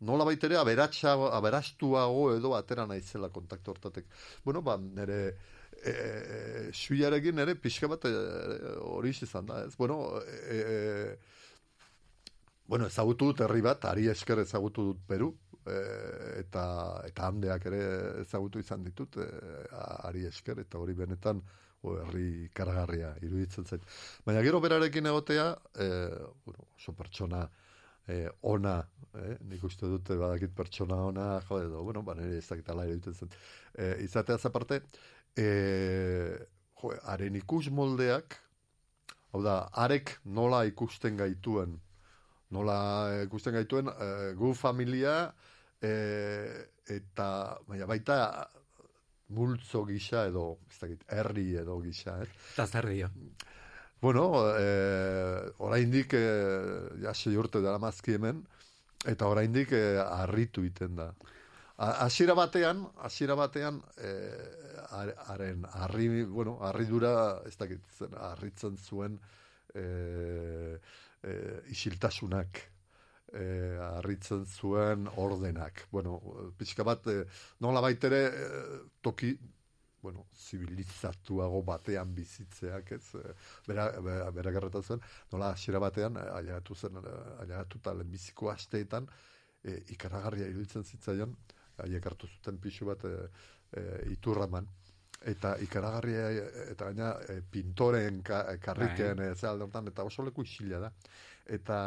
nola 0.00 0.26
ere 0.32 0.56
aberatsago, 0.56 1.30
aberastuago 1.32 2.34
edo 2.36 2.54
atera 2.56 2.86
naizela 2.86 3.28
kontaktu 3.28 3.70
hortatek. 3.70 4.06
Bueno, 4.44 4.62
ba, 4.62 4.76
nire 4.76 5.36
e, 5.84 5.90
e, 5.90 6.72
suiarekin 6.72 7.36
nire 7.36 7.54
pixka 7.54 7.88
bat 7.88 8.04
e, 8.04 8.12
hori 8.80 9.10
izan 9.10 9.46
da, 9.46 9.64
ez? 9.64 9.74
Bueno, 9.76 10.20
e, 10.20 10.56
e, 10.56 11.18
bueno, 12.66 12.86
ezagutu 12.86 13.32
dut 13.32 13.40
herri 13.40 13.60
bat, 13.60 13.84
ari 13.84 14.08
esker 14.08 14.38
ezagutu 14.40 14.84
dut 14.90 15.02
Peru, 15.06 15.34
e, 15.66 15.76
eta, 16.40 16.64
eta 17.06 17.28
handeak 17.28 17.66
ere 17.66 17.82
ezagutu 18.22 18.58
izan 18.58 18.84
ditut, 18.84 19.18
e, 19.18 19.28
ari 20.08 20.24
esker, 20.26 20.60
eta 20.64 20.78
hori 20.78 20.94
benetan, 20.94 21.42
herri 21.84 22.48
karagarria 22.56 23.10
iruditzen 23.20 23.66
zait. 23.68 23.82
Baina 24.24 24.40
gero 24.44 24.60
berarekin 24.64 25.06
egotea, 25.10 25.50
e, 25.76 25.88
bueno, 26.46 26.70
oso 26.78 26.94
pertsona 26.96 27.44
e, 28.08 28.28
ona, 28.42 28.78
eh? 29.20 29.36
nik 29.48 29.64
uste 29.64 29.88
dute 29.90 30.16
badakit 30.20 30.54
pertsona 30.56 30.98
ona, 31.08 31.28
jo, 31.48 31.60
edo, 31.62 31.82
bueno, 31.86 32.02
ba, 32.06 32.16
nire 32.18 32.38
ez 32.38 32.48
dakit 32.48 32.68
ala 32.72 32.86
iruditzen 32.88 33.14
zen. 33.14 33.36
E, 33.72 33.90
izatea 34.04 34.38
zaparte, 34.38 34.80
e, 35.36 35.46
jo, 36.80 36.92
haren 37.10 37.38
ikus 37.40 37.70
moldeak, 37.74 38.38
hau 39.32 39.42
da, 39.44 39.60
arek 39.84 40.18
nola 40.24 40.64
ikusten 40.68 41.18
gaituen, 41.20 41.78
nola 42.54 42.76
ikusten 43.24 43.56
gaituen, 43.56 43.88
e, 43.88 44.10
gu 44.38 44.52
familia, 44.58 45.16
e, 45.80 45.94
eta, 46.92 47.28
baina 47.68 47.88
baita, 47.88 48.18
multzo 49.34 49.86
gisa 49.88 50.26
edo, 50.28 50.58
ez 50.70 50.78
dakit, 50.82 51.04
herri 51.16 51.48
edo 51.62 51.80
gisa, 51.82 52.18
eh? 52.22 52.28
Eta 52.52 52.66
zer 52.68 52.90
dio? 52.92 53.08
Bueno, 54.00 54.52
eh, 54.58 55.50
oraindik 55.58 56.12
eh, 56.12 56.90
ja 57.00 57.14
sei 57.16 57.36
urte 57.40 57.60
dara 57.64 57.78
mazki 57.80 58.12
hemen, 58.18 58.42
eta 59.08 59.28
oraindik 59.30 59.72
eh, 59.72 60.00
harritu 60.02 60.64
iten 60.66 60.96
da. 60.98 61.08
Hasiera 61.78 62.34
batean, 62.38 62.84
hasiera 63.06 63.34
batean, 63.38 63.80
eh, 63.98 64.84
har- 64.90 65.14
haren 65.28 65.64
harri, 65.72 66.24
bueno, 66.24 66.58
harridura, 66.62 67.40
ez 67.46 67.56
dakit, 67.58 67.82
zen, 67.98 68.14
harritzen 68.14 68.76
zuen 68.78 69.18
eh, 69.74 70.78
eh, 71.24 71.60
isiltasunak, 71.72 72.60
eh, 73.32 73.78
harritzen 73.80 74.44
zuen 74.46 75.08
ordenak. 75.16 75.86
Bueno, 75.90 76.20
pixka 76.58 76.84
bat, 76.84 77.06
eh, 77.08 77.24
nola 77.60 77.80
baitere, 77.80 78.22
eh, 78.26 78.80
toki, 79.02 79.34
bueno, 80.04 80.26
zibilizatuago 80.36 81.62
batean 81.64 82.14
bizitzeak, 82.14 82.92
ez, 82.98 83.14
eh, 83.20 83.34
bera, 83.66 83.88
bera, 84.04 84.30
bera 84.36 84.52
gertatzen, 84.52 85.00
nola 85.32 85.50
hasiera 85.54 85.80
batean, 85.80 86.18
eh, 86.20 86.28
ailegatu 86.38 86.76
zen, 86.76 87.00
eh, 87.00 87.18
ailegatuta 87.44 87.94
lehenbiziko 87.96 88.50
asteetan, 88.52 89.08
eh, 89.64 89.80
ikaragarria 89.96 90.48
iruditzen 90.52 90.84
zitzaion, 90.84 91.36
haiek 91.82 92.06
hartu 92.10 92.28
zuten 92.28 92.60
pixu 92.62 92.86
bat 92.90 93.04
eh, 93.08 93.28
eh, 93.80 94.00
iturraman, 94.12 94.68
eta 95.24 95.54
ikaragarria 95.64 96.26
eta 96.70 96.90
gaina 96.90 97.12
eh, 97.32 97.40
pintoren 97.50 98.20
ka, 98.22 98.42
karriken 98.60 99.22
Bai. 99.22 99.34
ze 99.34 99.48
alde 99.48 99.64
hortan, 99.64 99.88
eta 99.88 100.04
oso 100.04 100.24
leku 100.26 100.44
isila 100.44 100.82
da. 100.84 100.92
Eta 101.56 101.78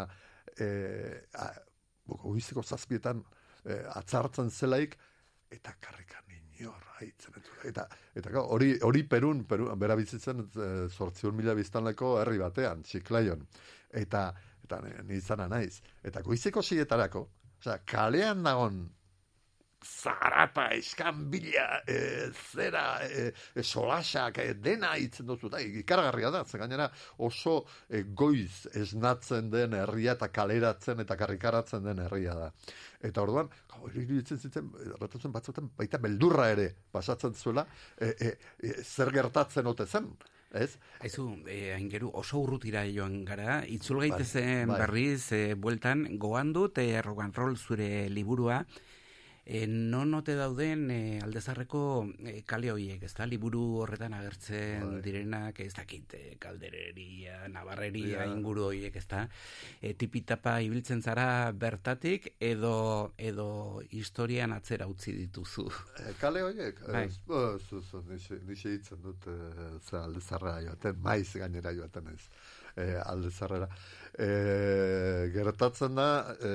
eh, 0.58 1.28
a, 1.38 1.52
goizeko 2.08 2.64
zazpietan 2.64 3.22
eh, 3.66 3.84
atzartzen 4.00 4.50
zelaik, 4.50 4.98
eta 5.54 5.76
karrikan 5.80 6.26
inor 6.60 6.84
haitzen 7.00 7.34
eta 7.70 7.88
eta 8.16 8.42
hori 8.42 8.78
hori 8.82 9.04
Perun 9.04 9.44
Peru 9.46 9.70
bera 9.78 9.96
bizitzen 9.96 10.40
e, 10.56 10.68
800 10.90 11.32
mila 11.38 11.54
biztanleko 11.58 12.16
herri 12.22 12.38
batean 12.42 12.84
Txiklaion 12.84 13.46
eta 13.92 14.34
eta 14.64 14.82
ni- 14.84 15.04
ni 15.08 15.16
izana 15.22 15.48
naiz. 15.48 15.82
Eta 16.04 16.22
goizeko 16.22 16.62
sietarako 16.62 17.28
osea 17.60 17.78
kalean 17.86 18.44
dagon 18.44 18.82
zarata, 19.84 20.68
eskan 20.76 21.28
bila, 21.32 21.82
e, 21.88 22.30
zera, 22.52 23.00
e, 23.06 23.32
e, 23.56 23.64
solasak, 23.64 24.40
e, 24.42 24.54
dena 24.54 24.96
hitzen 24.98 25.28
duzu, 25.28 25.50
da, 25.54 25.62
ikaragarria 25.62 26.32
da, 26.34 26.44
ze 26.46 26.58
gainera 26.58 26.90
oso 27.18 27.66
e, 27.90 28.04
goiz 28.04 28.68
esnatzen 28.74 29.52
den 29.54 29.74
herria 29.78 30.18
eta 30.18 30.30
kaleratzen 30.34 31.04
eta 31.06 31.18
karrikaratzen 31.18 31.84
den 31.86 32.02
herria 32.06 32.36
da. 32.36 32.52
Eta 33.02 33.22
orduan, 33.22 33.52
iruditzen 33.94 34.40
zitzen, 34.42 34.72
erratatzen 34.96 35.36
batzuetan 35.36 35.70
baita 35.78 36.02
beldurra 36.02 36.50
ere 36.56 36.72
pasatzen 36.92 37.36
zuela, 37.38 37.68
e, 37.98 38.10
e, 38.18 38.34
e, 38.64 38.74
zer 38.84 39.14
gertatzen 39.14 39.70
ote 39.70 39.86
zen, 39.86 40.10
ez? 40.52 40.78
Aizu, 41.04 41.28
eh, 41.48 41.74
aingeru 41.76 42.10
oso 42.16 42.40
urrutira 42.40 42.86
joan 42.88 43.24
gara, 43.26 43.62
itzul 43.68 44.00
gaitezen 44.04 44.72
bai. 44.72 44.80
berriz, 44.80 45.32
eh, 45.32 45.56
bueltan, 45.56 46.06
goan 46.18 46.54
dut, 46.54 46.78
eh, 46.78 47.02
roll 47.02 47.58
zure 47.58 48.10
liburua, 48.10 48.66
eh, 49.50 49.66
non 49.68 50.12
ote 50.14 50.34
dauden 50.36 50.90
eh, 50.92 51.20
aldezarreko 51.24 51.82
eh, 52.28 52.42
kale 52.46 52.68
horiek, 52.74 53.04
ezta? 53.08 53.24
Liburu 53.26 53.62
horretan 53.80 54.14
agertzen 54.18 54.84
Bai. 54.84 55.02
direnak, 55.06 55.62
ez 55.64 55.74
dakit, 55.78 56.14
eh, 56.20 56.34
kaldereria, 56.40 57.48
nabarreria, 57.48 58.26
Ja. 58.26 58.26
inguru 58.28 58.66
horiek, 58.68 58.96
ezta? 59.00 59.30
Eh, 59.82 59.94
tipitapa 59.96 60.58
ibiltzen 60.62 61.02
zara 61.02 61.52
bertatik, 61.54 62.34
edo, 62.40 63.14
edo 63.18 63.82
historian 63.90 64.52
atzera 64.52 64.86
utzi 64.92 65.14
dituzu. 65.16 65.70
E, 66.04 66.14
kale 66.20 66.44
horiek, 66.44 66.84
Bai. 66.92 67.06
ez, 67.06 67.20
ez, 67.30 67.72
ez, 67.72 67.94
ez, 68.04 68.42
nixe- 68.52 68.74
hitzen 68.76 69.02
dut, 69.02 69.28
e, 69.32 69.98
aldezarra 69.98 70.60
joaten, 70.62 71.00
maiz 71.02 71.32
gainera 71.40 71.72
joaten 71.74 72.08
ez. 72.14 72.28
e, 72.78 72.94
alde 73.02 73.32
zarrera. 73.32 73.66
E, 74.18 75.30
gertatzen 75.30 75.94
da, 75.96 76.36
e, 76.42 76.52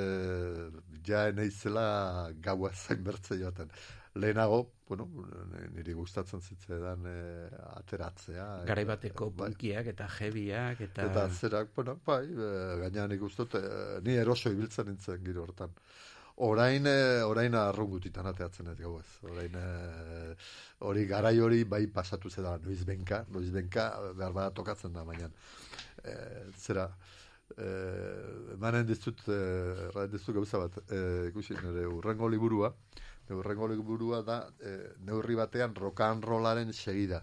ja 1.07 1.29
eneizela 1.31 2.31
gaua 2.43 2.73
zain 2.83 3.05
bertze 3.05 3.39
joaten. 3.39 3.71
Lehenago, 4.15 4.67
bueno, 4.89 5.07
niri 5.73 5.95
gustatzen 5.97 6.43
zitzaidan 6.43 7.07
e, 7.09 7.19
ateratzea. 7.79 8.47
Garai 8.69 8.85
bateko 8.91 9.31
bai. 9.31 9.53
punkiak 9.53 9.93
eta 9.95 10.09
jebiak 10.19 10.83
eta... 10.89 11.07
Eta 11.07 11.29
zerak, 11.31 11.71
bueno, 11.77 11.97
bai, 12.05 12.27
e, 12.27 12.51
gaina 12.83 13.07
nik 13.09 13.23
e, 13.23 13.63
ni 14.05 14.19
eroso 14.21 14.51
ibiltzen 14.51 14.91
nintzen 14.91 15.25
giro 15.25 15.47
hortan. 15.47 15.73
Orain, 16.45 16.87
e, 16.87 17.23
orain 17.23 17.55
arrungutitan 17.55 18.27
ateatzen 18.27 18.69
ez 18.75 18.79
gauez. 18.83 19.07
Orain, 19.31 19.55
e, 19.55 20.37
hori 20.91 21.07
garai 21.07 21.39
hori 21.39 21.65
bai 21.65 21.87
pasatu 21.87 22.29
zeda 22.29 22.59
noiz 22.59 22.83
benka, 22.85 23.25
noiz 23.31 23.51
benka, 23.55 23.89
behar 24.19 24.33
bada 24.33 24.51
tokatzen 24.51 24.93
da, 24.93 25.07
baina 25.09 25.31
e, 26.05 26.17
zera, 26.59 26.91
e, 26.91 27.22
emanen 27.57 28.87
dizut, 28.87 29.23
e, 29.29 29.39
erraten 29.89 30.17
dizut 30.17 30.35
gauza 30.37 30.61
bat, 30.63 30.79
e, 30.89 31.29
ikusi, 31.31 31.57
nire 31.61 31.87
urrengo 31.87 32.29
liburua, 32.29 32.73
urrengo 33.33 33.69
liburua 33.71 34.23
da, 34.27 34.39
e, 34.61 34.75
neurri 35.07 35.37
batean 35.39 35.75
rokan 35.75 36.23
rolaren 36.23 36.73
segida. 36.73 37.23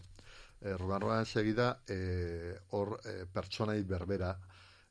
E, 0.61 0.75
rokan 0.75 1.01
rolaren 1.01 1.25
segida, 1.25 1.69
e, 1.87 2.55
hor 2.75 2.97
e, 3.03 3.25
pertsonai 3.33 3.81
berbera, 3.83 4.33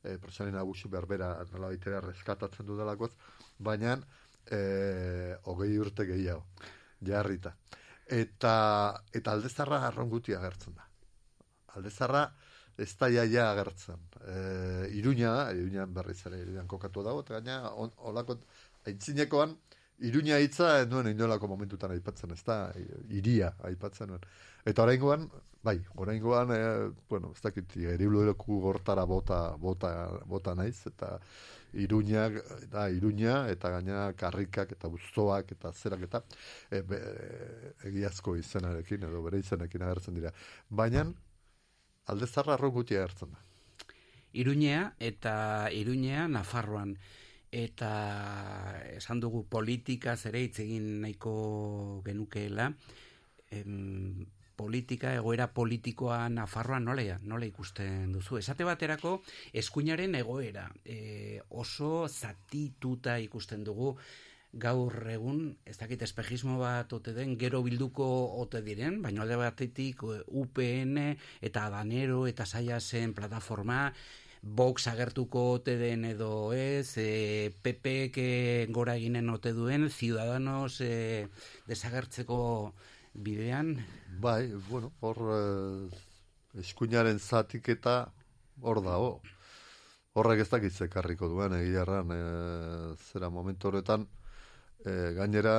e, 0.03 0.17
pertsonai 0.17 0.53
nagusi 0.55 0.89
berbera, 0.89 1.35
nola 1.51 1.71
baitera 1.73 2.01
reskatatzen 2.05 2.65
dudalakoz, 2.65 3.11
baina 3.57 3.97
e, 4.49 5.35
hogei 5.45 5.77
urte 5.77 6.05
gehiago, 6.09 6.45
jarrita. 7.05 7.55
Eta, 8.09 8.53
eta 9.13 9.35
aldezarra 9.35 9.83
arrongutia 9.87 10.39
agertzen 10.39 10.73
da. 10.73 10.87
Aldezarra 11.77 12.23
ez 12.85 12.91
da 12.99 13.09
jaia 13.13 13.49
agertzen. 13.51 13.99
E, 14.23 14.37
iruña 14.99 15.51
iruñan 15.55 15.93
berriz 15.93 16.19
ere, 16.29 16.41
iruñan 16.45 16.67
kokatu 16.67 17.03
dago, 17.03 17.25
eta 17.25 17.39
gaina, 17.39 17.73
on, 17.73 17.91
olako, 18.11 18.39
aintzinekoan, 18.87 19.57
Iruña 19.99 20.37
hitza 20.39 20.85
nuen 20.87 21.09
inolako 21.11 21.47
momentutan 21.51 21.91
aipatzen, 21.91 22.31
ez 22.31 22.43
da, 22.47 22.71
iria 23.11 23.49
aipatzen 23.67 24.07
nuen. 24.07 24.21
Eta 24.71 24.85
oraingoan, 24.85 25.25
bai, 25.63 25.75
oraingoan, 25.99 26.53
e, 26.55 26.59
bueno, 27.09 27.33
ez 27.35 27.41
dakit, 27.43 27.75
eriblueku 27.95 28.61
gortara 28.63 29.03
bota, 29.03 29.41
bota, 29.59 29.91
bota 30.25 30.55
naiz, 30.55 30.77
eta 30.87 31.17
iruñak, 31.83 32.39
da, 32.71 32.87
iruña, 32.95 33.41
eta 33.51 33.73
gaina 33.75 34.05
karrikak, 34.15 34.71
eta 34.77 34.87
uzzoak, 34.87 35.51
eta 35.57 35.73
zerak, 35.73 36.07
eta 36.07 36.23
e, 36.71 36.81
be, 36.93 37.01
egiazko 37.91 38.37
izenarekin, 38.39 39.03
edo 39.09 39.25
bere 39.27 39.43
izenekin 39.43 39.83
agertzen 39.83 40.15
dira. 40.15 40.31
Baina, 40.69 41.09
aldezarra 42.11 42.55
arroguti 42.55 42.97
agertzen 42.97 43.35
da. 43.35 43.43
Iruñea 44.33 44.93
eta 44.99 45.69
Iruñea 45.73 46.27
Nafarroan 46.29 46.97
eta 47.51 47.91
esan 48.93 49.19
dugu 49.19 49.45
politika 49.49 50.13
ere 50.29 50.43
hitz 50.45 50.59
egin 50.61 51.01
nahiko 51.01 52.01
genukeela 52.05 52.69
em, 53.49 54.27
politika, 54.59 55.13
egoera 55.15 55.47
politikoa 55.55 56.27
Nafarroan 56.29 56.85
nola, 56.89 57.17
nola 57.23 57.47
ikusten 57.47 58.11
duzu? 58.11 58.37
Esate 58.41 58.67
baterako, 58.67 59.21
eskuinaren 59.61 60.17
egoera 60.19 60.67
e, 60.83 61.39
oso 61.49 62.07
zatituta 62.09 63.17
ikusten 63.23 63.63
dugu, 63.63 63.93
gaur 64.51 64.95
egun, 65.11 65.57
ez 65.65 65.77
dakit 65.77 66.01
espejismo 66.01 66.57
bat 66.59 66.93
ote 66.93 67.13
den, 67.13 67.35
gero 67.37 67.61
bilduko 67.65 68.05
ote 68.41 68.63
diren, 68.65 69.01
baina 69.01 69.21
alde 69.21 69.37
batetik 69.37 70.01
UPN 70.03 70.97
eta 71.41 71.67
Adanero 71.67 72.25
eta 72.27 72.45
saia 72.45 72.79
zen 72.79 73.13
plataforma, 73.13 73.93
Vox 74.41 74.87
agertuko 74.87 75.41
ote 75.57 75.75
den 75.75 76.05
edo 76.07 76.53
ez, 76.55 76.95
e, 76.97 77.51
PP 77.61 78.11
que 78.15 78.29
gora 78.71 78.95
eginen 78.95 79.29
ote 79.29 79.51
duen, 79.51 79.89
Ciudadanos 79.91 80.79
e, 80.79 81.27
desagertzeko 81.67 82.39
bidean? 83.13 83.85
Bai, 84.19 84.51
bueno, 84.69 84.91
hor 85.01 85.19
eh, 85.33 86.61
eskuinaren 86.63 87.19
zatik 87.19 87.69
eta 87.75 88.11
hor 88.61 88.81
dago. 88.83 89.19
Horrek 90.17 90.43
ez 90.43 90.49
dakit 90.51 90.73
zekarriko 90.73 91.29
duen, 91.31 91.53
egia 91.59 91.83
erran, 91.85 92.11
eh, 92.15 92.95
zera 93.11 93.29
momentu 93.29 93.69
horretan, 93.69 94.07
eh, 94.85 95.11
gainera, 95.17 95.55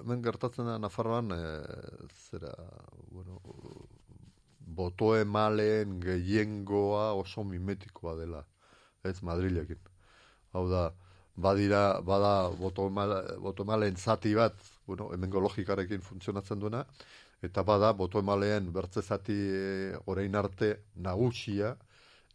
hemen 0.00 0.22
gertatzen 0.22 0.66
da 0.66 0.78
Nafarroan, 0.78 1.32
eh, 1.32 2.08
zera, 2.30 2.54
bueno, 3.10 3.40
boto 4.80 5.14
emaleen 5.18 5.98
gehiengoa 6.00 7.12
oso 7.18 7.44
mimetikoa 7.44 8.16
dela, 8.16 8.44
ez 9.04 9.20
Madrilekin. 9.22 9.80
Hau 10.52 10.66
da, 10.70 10.90
badira, 11.36 12.00
bada 12.00 12.50
boto, 12.58 12.86
emale, 12.90 13.20
boto 13.38 13.64
emaleen 13.66 13.96
zati 13.96 14.34
bat, 14.34 14.56
bueno, 14.86 15.10
hemengo 15.14 15.40
logikarekin 15.40 16.02
funtzionatzen 16.02 16.60
duena, 16.60 16.84
eta 17.42 17.62
bada 17.64 17.92
boto 17.96 18.20
emaleen 18.20 18.72
bertze 18.72 19.02
zati 19.02 19.36
e, 19.36 19.94
orain 20.06 20.34
arte 20.36 20.72
nagusia 20.96 21.76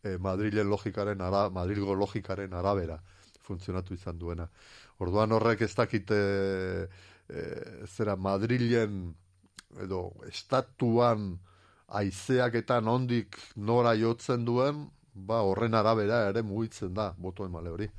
e, 0.03 0.17
Madrilen 0.17 0.69
logikaren 0.69 1.21
ara, 1.21 1.49
Madrilgo 1.49 1.95
logikaren 1.95 2.53
arabera 2.53 2.99
funtzionatu 3.45 3.93
izan 3.93 4.17
duena. 4.19 4.47
Orduan 5.03 5.33
horrek 5.35 5.65
ez 5.65 5.73
dakite 5.75 6.17
e, 7.27 7.41
zera 7.87 8.15
Madrilen 8.15 9.09
edo 9.83 10.01
estatuan 10.29 11.33
aizeak 11.99 12.55
eta 12.61 12.79
nondik 12.81 13.37
nora 13.55 13.93
jotzen 13.99 14.45
duen, 14.47 14.85
ba, 15.13 15.41
horren 15.43 15.75
arabera 15.75 16.25
ere 16.29 16.43
mugitzen 16.43 16.93
da, 16.93 17.11
boto 17.17 17.45
emale 17.45 17.71
hori. 17.71 17.89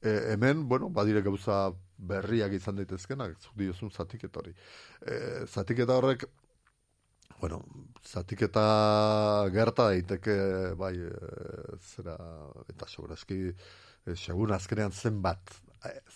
E, 0.00 0.14
hemen, 0.32 0.66
bueno, 0.68 0.88
badire 0.94 1.22
gauza 1.26 1.68
berriak 1.98 2.54
izan 2.54 2.78
daitezkenak, 2.78 3.34
zuk 3.42 3.56
diozun 3.58 3.90
zatiketa 3.90 4.40
hori. 4.40 4.54
E, 5.02 5.44
zatiketa 5.46 5.98
horrek, 5.98 6.24
bueno, 7.40 7.60
zatiketa 8.06 8.64
gerta 9.54 9.90
daiteke, 9.90 10.36
bai, 10.78 10.94
e, 11.02 11.78
zera, 11.82 12.16
eta 12.70 12.86
segurazki, 12.88 13.40
e, 14.06 14.14
segun 14.14 14.54
azkenean 14.54 14.94
zenbat, 14.94 15.58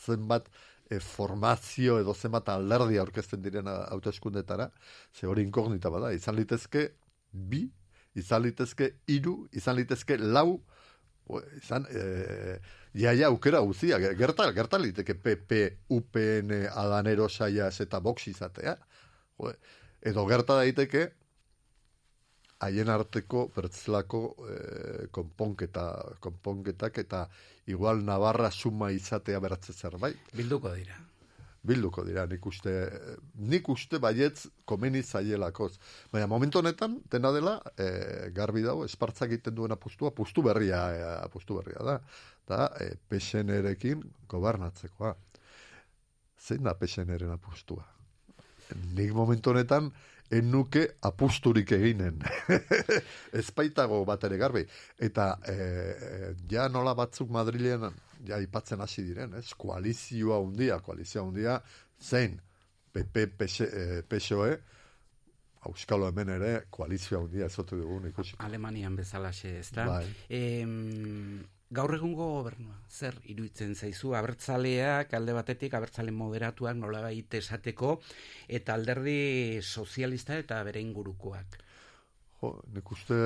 zenbat 0.05 0.49
e, 0.91 0.99
formazio 1.01 1.99
edo 2.03 2.15
zenbat 2.15 2.51
alderdi 2.53 2.99
aurkezten 3.01 3.43
diren 3.43 3.69
hauteskundetara, 3.71 4.71
ze 5.15 5.27
hori 5.27 5.45
inkognita 5.47 5.91
bada, 5.91 6.13
izan 6.13 6.37
litezke 6.37 6.89
bi, 7.33 7.65
izan 8.19 8.43
litezke 8.45 8.93
iru, 9.13 9.37
izan 9.53 9.79
litezke 9.79 10.19
lau, 10.19 10.61
izan, 11.57 11.87
e, 11.89 12.59
jaia 12.99 13.31
aukera 13.31 13.63
guzia, 13.65 13.99
gerta, 14.19 14.51
gerta 14.53 14.81
liteke 14.81 15.15
PP, 15.15 15.63
UPN, 15.97 16.53
Adanero, 16.75 17.29
Saias 17.29 17.79
eta 17.81 18.03
Vox 18.05 18.29
izatea, 18.29 18.77
edo 20.03 20.27
gerta 20.29 20.59
daiteke, 20.61 21.09
haien 22.63 22.91
arteko 22.93 23.47
bertzlako 23.55 24.25
e, 24.49 24.59
konponketa, 25.11 25.87
konponketak 26.23 27.03
eta 27.05 27.25
igual 27.67 28.05
Navarra 28.07 28.51
suma 28.51 28.93
izatea 28.95 29.41
beratze 29.41 29.73
zerbait. 29.73 30.31
Bilduko 30.37 30.75
dira 30.77 31.01
bilduko 31.63 32.03
dira, 32.05 32.25
nik 32.27 32.47
uste, 32.47 32.73
nik 33.39 33.69
uste 33.71 34.01
baietz 34.03 34.49
komeni 34.69 35.03
zaielakoz. 35.03 35.77
Baina 36.13 36.27
momentu 36.31 36.59
honetan, 36.59 36.99
dena 37.11 37.31
dela, 37.35 37.57
e, 37.79 37.87
garbi 38.35 38.65
dago, 38.67 38.85
espartzak 38.89 39.31
egiten 39.31 39.55
duen 39.55 39.75
apustua, 39.75 40.11
apustu 40.11 40.43
berria, 40.43 40.83
e, 40.91 41.05
apustu 41.23 41.61
berria 41.61 41.85
da, 41.87 41.99
da, 42.51 42.67
e, 42.83 42.97
PSN-erekin 43.09 44.03
gobernatzekoa. 44.33 45.15
Zein 46.43 46.67
da 46.67 46.75
PSN-eren 46.75 47.31
apustua? 47.37 47.87
Nik 48.97 49.15
momentu 49.15 49.53
honetan, 49.53 49.93
enuke 50.33 50.87
apusturik 51.09 51.73
eginen. 51.77 52.23
Ez 53.39 53.49
baitago 53.57 54.03
bat 54.09 54.25
ere 54.29 54.39
garbi. 54.41 54.65
Eta 54.99 55.29
e, 55.49 55.57
ja 56.51 56.69
nola 56.73 56.95
batzuk 56.99 57.31
Madrilean 57.35 57.93
ja 58.27 58.39
ipatzen 58.43 58.81
hasi 58.81 59.05
diren, 59.07 59.35
ez? 59.39 59.51
Koalizioa 59.59 60.39
hundia, 60.43 60.79
koalizioa 60.85 61.25
hundia, 61.27 61.59
zein 62.01 62.39
PP, 62.93 63.27
PSOE, 64.09 64.53
Euskalo 65.69 66.09
hemen 66.11 66.31
ere, 66.35 66.53
koalizioa 66.75 67.21
hundia 67.23 67.47
ezotu 67.47 67.79
dugun 67.79 68.09
ikusi. 68.09 68.35
Alemanian 68.43 68.97
bezalaxe, 68.99 69.57
ez 69.61 69.69
da? 69.75 69.87
Bai. 69.87 70.07
Em, 70.35 71.43
gaur 71.73 71.95
egungo 71.97 72.27
gobernua, 72.37 72.77
zer 72.91 73.17
iruditzen 73.33 73.73
zaizu, 73.75 74.13
abertzaleak, 74.19 75.15
alde 75.17 75.33
batetik, 75.37 75.73
abertzale 75.75 76.13
moderatuak 76.13 76.77
nola 76.77 77.01
baita 77.07 77.39
esateko, 77.41 77.95
eta 78.49 78.77
alderdi 78.77 79.61
sozialista 79.63 80.37
eta 80.37 80.61
bere 80.69 80.83
ingurukoak. 80.85 81.57
Jo, 82.43 82.53
nik 82.75 82.93
uste 82.93 83.17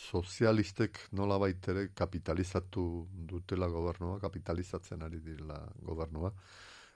sozialistek 0.00 0.98
nola 1.14 1.38
baitere 1.38 1.90
kapitalizatu 1.94 2.84
dutela 3.30 3.68
gobernua, 3.70 4.18
kapitalizatzen 4.18 5.06
ari 5.06 5.20
direla 5.22 5.60
gobernua. 5.86 6.32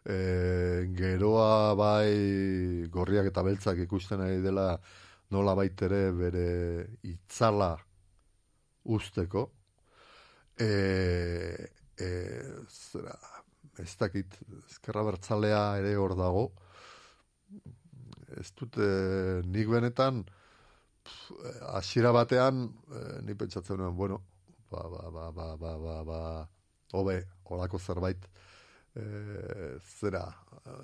E, 0.04 0.16
geroa 0.96 1.74
bai 1.78 2.88
gorriak 2.92 3.30
eta 3.30 3.44
beltzak 3.46 3.78
ikusten 3.86 4.24
ari 4.24 4.40
dela 4.44 4.72
nola 5.32 5.54
baitere 5.56 6.08
bere 6.16 6.48
itzala 7.08 7.76
usteko, 8.84 9.50
e, 10.58 11.68
e, 11.98 12.08
zera, 12.70 13.14
ez 13.82 13.94
dakit, 13.98 14.38
ezkerra 14.68 15.02
bertzalea 15.08 15.62
ere 15.80 15.96
hor 15.98 16.14
dago, 16.18 16.44
ez 18.38 18.50
dute 18.58 18.86
nik 19.46 19.70
benetan, 19.70 20.22
pf, 21.04 21.34
hasiera 21.74 22.12
batean, 22.14 22.68
e, 22.90 23.04
ni 23.26 23.34
pentsatzen 23.38 23.80
nuen, 23.82 23.96
bueno, 23.98 24.22
ba, 24.70 24.86
ba, 24.90 25.10
ba, 25.10 25.30
ba, 25.32 25.50
ba, 25.56 25.76
ba, 25.78 25.98
ba, 26.06 26.22
hobe, 26.94 27.18
holako 27.50 27.78
zerbait, 27.78 28.26
e, 28.94 29.04
zera, 29.98 30.24
e, 30.62 30.78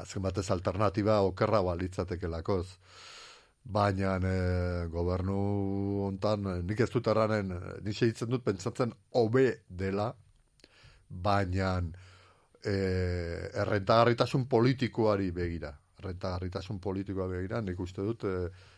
azken 0.00 0.22
batez 0.22 0.48
alternatiba 0.54 1.20
okerra 1.26 1.62
balitzatekelakoz. 1.66 2.66
Baina 3.66 4.16
e, 4.22 4.86
gobernu 4.92 5.36
hontan 6.06 6.46
e, 6.46 6.58
nik 6.62 6.80
ez 6.84 6.90
dut 6.92 7.08
erranen, 7.10 7.50
e, 7.50 7.72
nik 7.82 7.96
segitzen 7.96 8.30
dut 8.30 8.44
pentsatzen 8.46 8.92
hobe 9.18 9.46
dela, 9.66 10.12
baina 11.08 11.72
e, 12.62 12.76
errentagarritasun 13.64 14.46
politikoari 14.46 15.32
begira. 15.34 15.72
Errentagarritasun 15.98 16.78
politikoa 16.82 17.26
begira, 17.32 17.60
nik 17.64 17.80
uste 17.82 18.06
dut 18.06 18.24
e, 18.28 18.36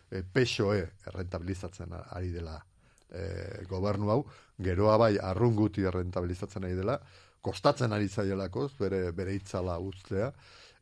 e, 0.09 0.25
PSOE 0.25 0.81
errentabilizatzen 1.13 1.93
ari 1.99 2.33
dela 2.33 2.57
e, 3.13 3.65
gobernu 3.69 4.13
hau, 4.13 4.23
geroa 4.63 4.97
bai 5.01 5.15
arrunguti 5.21 5.85
errentabilizatzen 5.89 6.65
ari 6.65 6.79
dela, 6.79 6.99
kostatzen 7.45 7.93
ari 7.93 8.09
zaielakoz, 8.09 8.73
bere, 8.81 9.11
bere 9.13 9.37
itzala 9.37 9.79
ustea, 9.81 10.33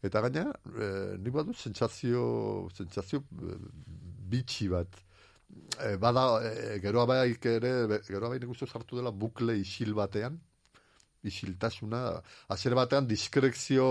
eta 0.09 0.23
gaina, 0.27 0.51
e, 0.73 0.89
nik 1.21 1.35
badu 1.35 1.55
sentsazio, 1.55 2.25
sentsazio 2.75 3.23
e, 3.23 3.57
bitxi 4.33 4.69
bat, 4.73 5.01
e, 5.81 5.97
bada, 6.03 6.27
e, 6.43 6.79
geroa 6.83 7.07
bai 7.11 7.21
ere, 7.31 7.73
geroa 8.09 8.35
bai 8.35 8.41
nik 8.43 8.55
sartu 8.67 9.01
dela 9.01 9.13
bukle 9.13 9.59
isil 9.61 9.95
batean, 9.95 10.39
isiltasuna, 11.27 12.03
hasiera 12.53 12.79
batean 12.79 13.09
diskrezio 13.09 13.87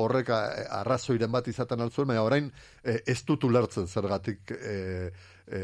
horrek 0.00 0.30
arrazoiren 0.32 1.32
bat 1.32 1.48
izaten 1.52 1.84
altzuen, 1.84 2.08
baina 2.08 2.24
orain 2.24 2.48
e, 2.82 3.00
ez 3.06 3.20
dut 3.28 3.44
ulertzen 3.48 3.88
zergatik 3.88 4.54
e, 4.56 5.10
e, 5.50 5.60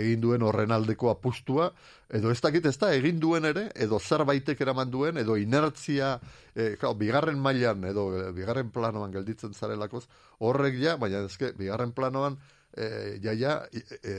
egin 0.00 0.20
duen 0.20 0.44
horren 0.44 0.72
aldeko 0.76 1.10
apustua, 1.10 1.70
edo 2.12 2.30
ez 2.30 2.40
dakit 2.44 2.66
ez 2.70 2.76
da 2.78 2.92
egin 2.94 3.20
duen 3.20 3.48
ere, 3.48 3.68
edo 3.74 3.98
zerbaitek 3.98 4.60
eraman 4.60 4.90
duen, 4.92 5.18
edo 5.18 5.36
inertzia, 5.40 6.14
e, 6.54 6.74
claro, 6.76 6.94
bigarren 7.00 7.40
mailan 7.40 7.84
edo 7.90 8.08
e, 8.18 8.30
bigarren 8.36 8.70
planoan 8.74 9.12
gelditzen 9.16 9.54
zarelakoz, 9.54 10.06
horrek 10.38 10.80
ja, 10.82 10.96
baina 11.00 11.24
eske, 11.26 11.54
bigarren 11.58 11.94
planoan, 11.96 12.38
e, 12.76 13.18
ja, 13.24 13.34
ja, 13.34 13.62
e, 13.72 14.00
e, 14.02 14.18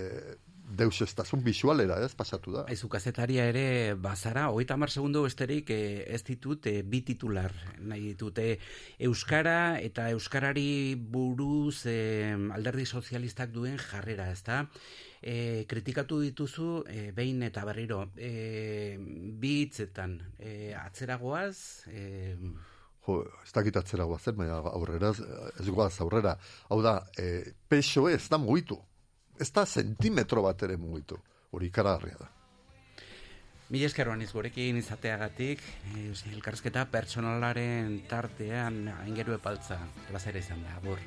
deus 0.72 1.02
estasun 1.04 1.44
bisualera, 1.44 1.98
ez, 2.04 2.14
pasatu 2.16 2.54
da. 2.56 2.64
Aizu 2.72 2.90
kazetaria 2.92 3.46
ere 3.52 3.94
bazara, 4.00 4.48
hogeita 4.54 4.78
hamar 4.78 4.92
segundo 4.94 5.24
besterik 5.26 5.72
eh, 5.76 6.06
ez 6.08 6.22
ditut 6.28 6.68
eh, 6.72 6.82
bi 6.84 7.02
titular 7.08 7.52
nahi 7.80 8.12
ditut. 8.14 8.40
eh, 8.40 8.58
Euskara 9.00 9.80
eta 9.82 10.10
Euskarari 10.16 10.96
buruz 10.96 11.86
eh, 11.86 12.36
alderdi 12.54 12.86
sozialistak 12.86 13.52
duen 13.52 13.78
jarrera, 13.78 14.32
ezta? 14.32 14.68
E, 15.22 15.66
kritikatu 15.70 16.18
dituzu 16.24 16.84
eh, 16.90 17.12
behin 17.14 17.44
eta 17.46 17.62
berriro 17.68 18.08
e, 18.18 18.98
bi 18.98 19.52
hitzetan 19.62 20.16
e, 20.40 20.74
atzeragoaz 20.74 21.86
e, 21.94 22.26
Jo, 23.02 23.22
ez 23.44 23.52
dakit 23.54 23.78
atzera 23.78 24.06
guazen, 24.06 24.36
baina 24.38 24.60
aurrera, 24.72 25.10
ez 25.10 25.70
guaz 25.70 25.96
aurrera. 26.04 26.36
Hau 26.70 26.82
da, 26.86 27.00
e, 27.18 27.54
PSOE 27.70 28.14
ez 28.14 28.28
da 28.30 28.38
mugitu. 28.38 28.78
Ez 29.42 29.50
da 29.50 29.66
zentimetro 29.66 30.44
bat 30.46 30.62
ere 30.68 30.78
mugitu. 30.78 31.18
Hori 31.52 31.72
ikaragarria 31.72 32.20
da. 32.20 32.30
Mila 33.72 33.88
esker 33.88 34.10
gurekin 34.34 34.78
izateagatik, 34.78 35.62
elkarrizketa 36.34 36.86
pertsonalaren 36.92 38.02
tartean 38.10 38.90
aingeru 39.00 39.34
epaltza, 39.34 39.80
plazera 40.10 40.40
izan 40.44 40.62
da, 40.62 40.76
abur. 40.76 41.00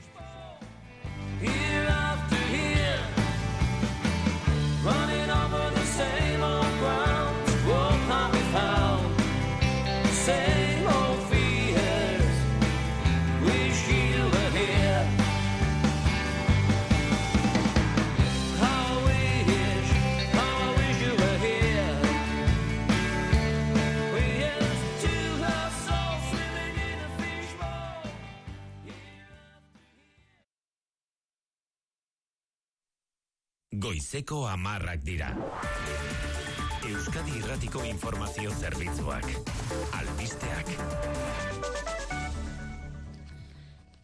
Goizeko 33.84 34.46
amarrak 34.48 35.02
dira. 35.04 35.26
Euskadi 36.88 37.34
Irratiko 37.36 37.82
Informazio 37.84 38.48
Zerbitzuak. 38.56 39.26
Albisteak. 39.98 40.70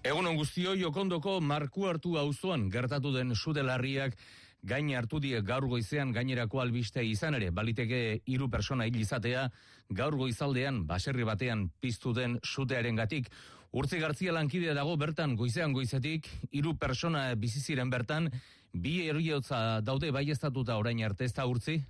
Egunon 0.05 0.37
guztio 0.37 0.75
jokondoko 0.77 1.39
marku 1.41 1.87
hartu 1.89 2.19
auzoan 2.21 2.67
gertatu 2.69 3.15
den 3.15 3.33
sude 3.35 3.65
larriak 3.65 4.19
gain 4.61 4.91
hartu 4.93 5.17
die 5.25 5.41
gaur 5.41 5.65
goizean 5.71 6.13
gainerako 6.13 6.61
albiste 6.61 7.01
izan 7.01 7.39
ere 7.41 7.49
baliteke 7.51 8.21
hiru 8.27 8.51
persona 8.53 8.85
hil 8.85 9.01
izatea 9.01 9.47
gaur 9.89 10.19
goizaldean 10.21 10.85
baserri 10.93 11.25
batean 11.25 11.71
piztu 11.81 12.13
den 12.13 12.37
sutearengatik 12.45 13.33
Urtzi 13.71 14.01
Garzia 14.03 14.33
lankidea 14.35 14.73
dago 14.75 14.97
bertan 14.99 15.37
goizean 15.39 15.73
goizetik 15.73 16.27
hiru 16.51 16.73
persona 16.75 17.29
bizi 17.39 17.77
bertan 17.87 18.29
bi 18.73 19.09
heriotza 19.09 19.81
daude 19.81 20.11
baieztatuta 20.13 20.77
orain 20.79 21.03
arte 21.05 21.25
ez 21.25 21.33
da 21.33 21.47
urtzi 21.47 21.81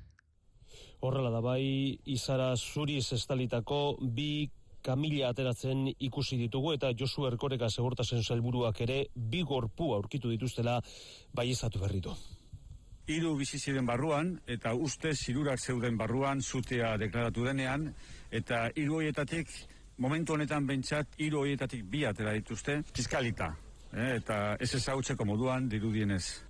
Horrela 1.00 1.30
da 1.32 1.40
bai, 1.40 1.96
izara 2.12 2.54
zuriz 2.56 3.12
estalitako 3.16 3.96
bi 4.02 4.50
kamila 4.84 5.30
ateratzen 5.32 5.86
ikusi 5.98 6.36
ditugu 6.40 6.74
eta 6.74 6.90
Josu 6.96 7.24
Erkoreka 7.28 7.70
segurtasen 7.70 8.22
sailburuak 8.22 8.80
ere 8.84 8.98
bi 9.14 9.40
gorpu 9.48 9.94
aurkitu 9.94 10.32
dituztela 10.32 10.78
baieztatu 11.36 11.80
berritu. 11.80 12.12
Hiru 13.08 13.32
bizi 13.36 13.58
ziren 13.58 13.88
barruan 13.88 14.34
eta 14.46 14.74
uste 14.74 15.14
zirurak 15.14 15.60
zeuden 15.60 15.96
barruan 15.96 16.42
zutea 16.42 16.96
deklaratu 17.00 17.48
denean 17.48 17.88
eta 18.30 18.68
hiru 18.76 19.00
horietatik 19.00 19.48
momentu 19.98 20.36
honetan 20.36 20.68
bentsat 20.68 21.16
hiru 21.18 21.40
horietatik 21.40 21.84
bi 21.84 22.04
atera 22.04 22.36
dituzte 22.36 22.82
fiskalita 22.92 23.54
eh, 23.92 24.14
eta 24.20 24.56
ez 24.60 24.74
ezagutzeko 24.74 25.24
moduan 25.24 25.68
dirudienez. 25.68 26.49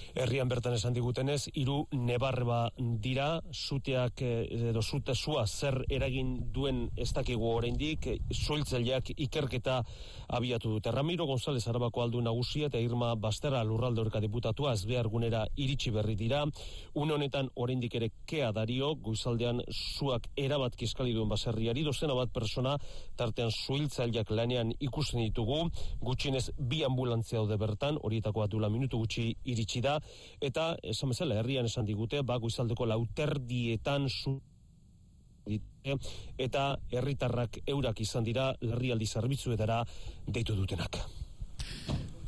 Herrian 0.13 0.49
bertan 0.51 0.73
esan 0.75 0.91
digutenez, 0.91 1.45
hiru 1.55 1.85
nebarba 1.95 2.65
dira, 2.99 3.39
zuteak 3.55 4.21
eh, 4.27 4.71
edo 4.71 4.81
zute 4.83 5.15
zua 5.15 5.45
zer 5.47 5.77
eragin 5.87 6.33
duen 6.51 6.81
ez 6.99 7.13
dakigu 7.15 7.47
oraindik, 7.47 8.07
eh, 8.11 8.17
zuhiltzaileak 8.33 9.13
ikerketa 9.15 9.77
abiatu 10.27 10.73
dute. 10.75 10.91
Ramiro 10.91 11.25
González 11.25 11.63
Arabako 11.67 12.03
aldu 12.03 12.21
nagusia 12.21 12.67
eta 12.67 12.79
Irma 12.79 13.13
Bastera 13.15 13.63
lurralde 13.63 14.01
horka 14.01 14.19
diputatua 14.19 14.73
ez 14.73 14.83
behar 14.85 15.07
gunera 15.07 15.45
iritsi 15.55 15.91
berri 15.95 16.17
dira. 16.19 16.43
Une 16.95 17.15
honetan 17.15 17.47
oraindik 17.55 17.95
ere 17.95 18.11
kea 18.27 18.51
dario, 18.51 18.95
goizaldean 18.95 19.63
zuak 19.71 20.27
erabat 20.35 20.75
kiskali 20.75 21.13
duen 21.15 21.29
baserriari, 21.31 21.85
dozena 21.87 22.17
bat 22.19 22.33
persona 22.35 22.75
tartean 23.15 23.51
zuhiltzaileak 23.51 24.31
lanean 24.31 24.75
ikusten 24.79 25.23
ditugu, 25.23 25.69
gutxinez 26.01 26.49
bi 26.59 26.83
ambulantzia 26.83 27.39
daude 27.39 27.55
bertan, 27.57 27.97
horietako 28.03 28.43
bat 28.43 28.51
duela 28.51 28.69
minutu 28.69 28.99
gutxi 28.99 29.29
iritsi 29.45 29.79
da, 29.81 30.00
eta 30.41 30.75
esan 30.83 31.13
bezala 31.13 31.39
herrian 31.39 31.65
esan 31.65 31.85
digute, 31.85 32.21
ba 32.21 32.37
goizaldeko 32.37 32.85
lauterdietan 32.85 34.07
dite, 35.45 35.97
eta 36.37 36.77
herritarrak 36.91 37.61
eurak 37.67 38.01
izan 38.01 38.23
dira 38.23 38.51
larrialdi 38.61 39.07
zerbitzuetara 39.07 39.83
deitu 40.27 40.55
dutenak. 40.55 40.97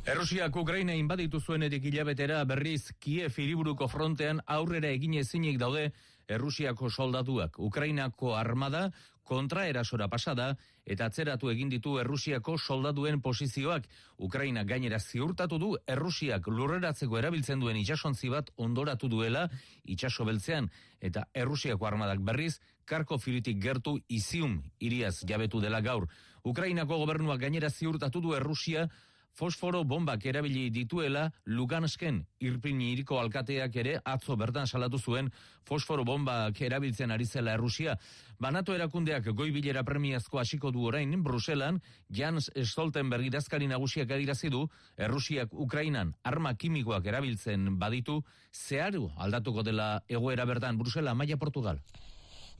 Errusiak 0.04 0.56
Ukraina 0.60 0.92
inbaditu 0.92 1.40
zuenetik 1.40 1.86
hilabetera 1.88 2.42
berriz 2.44 2.92
Kiev 3.00 3.38
hiriburuko 3.40 3.88
frontean 3.88 4.42
aurrera 4.46 4.90
egin 4.92 5.14
ezinik 5.16 5.56
daude 5.58 5.92
Errusiako 6.28 6.90
soldatuak. 6.90 7.58
Ukrainako 7.58 8.34
armada 8.36 8.90
kontra 9.24 9.66
erasora 9.66 10.08
pasada 10.08 10.54
eta 10.84 11.08
atzeratu 11.08 11.50
egin 11.50 11.70
ditu 11.72 11.96
Errusiako 11.98 12.58
soldaduen 12.58 13.20
posizioak. 13.24 13.88
Ukraina 14.18 14.64
gainera 14.64 15.00
ziurtatu 15.00 15.58
du 15.58 15.70
Errusiak 15.86 16.46
lurreratzeko 16.46 17.18
erabiltzen 17.18 17.60
duen 17.60 17.80
itsasontzi 17.80 18.28
bat 18.28 18.52
ondoratu 18.56 19.08
duela 19.08 19.48
itsaso 19.84 20.24
beltzean 20.24 20.70
eta 21.00 21.26
Errusiako 21.34 21.86
armadak 21.86 22.20
berriz 22.20 22.60
Karko 22.84 23.16
firitik 23.18 23.58
gertu 23.62 23.96
izium 24.08 24.58
iriaz 24.78 25.24
jabetu 25.24 25.60
dela 25.60 25.80
gaur. 25.80 26.06
Ukrainako 26.44 26.98
gobernuak 27.00 27.40
gainera 27.40 27.70
ziurtatu 27.70 28.20
du 28.20 28.34
Errusia 28.36 28.88
fosforo 29.34 29.82
bombak 29.84 30.24
erabili 30.26 30.68
dituela 30.70 31.24
Lugansken 31.44 32.20
irpin 32.40 32.80
hiriko 32.80 33.18
alkateak 33.18 33.76
ere 33.82 33.94
atzo 34.04 34.36
bertan 34.38 34.66
salatu 34.66 34.98
zuen 34.98 35.30
fosforo 35.66 36.04
bombak 36.04 36.60
erabiltzen 36.60 37.10
ari 37.10 37.26
zela 37.26 37.54
Errusia. 37.54 37.96
Banato 38.38 38.74
erakundeak 38.74 39.30
goi 39.34 39.50
bilera 39.50 39.82
premiazko 39.84 40.38
hasiko 40.38 40.70
du 40.70 40.86
orain 40.86 41.22
Bruselan 41.22 41.80
Jans 42.08 42.50
Stoltenberg 42.54 43.26
idazkari 43.26 43.66
nagusiak 43.66 44.10
adirazi 44.10 44.50
du 44.50 44.68
Errusiak 44.96 45.52
Ukrainan 45.52 46.14
arma 46.22 46.54
kimikoak 46.54 47.06
erabiltzen 47.06 47.78
baditu 47.78 48.22
zeharu 48.52 49.10
aldatuko 49.16 49.62
dela 49.62 50.00
egoera 50.08 50.44
bertan 50.44 50.78
Brusela 50.78 51.14
Maia 51.14 51.36
Portugal. 51.36 51.80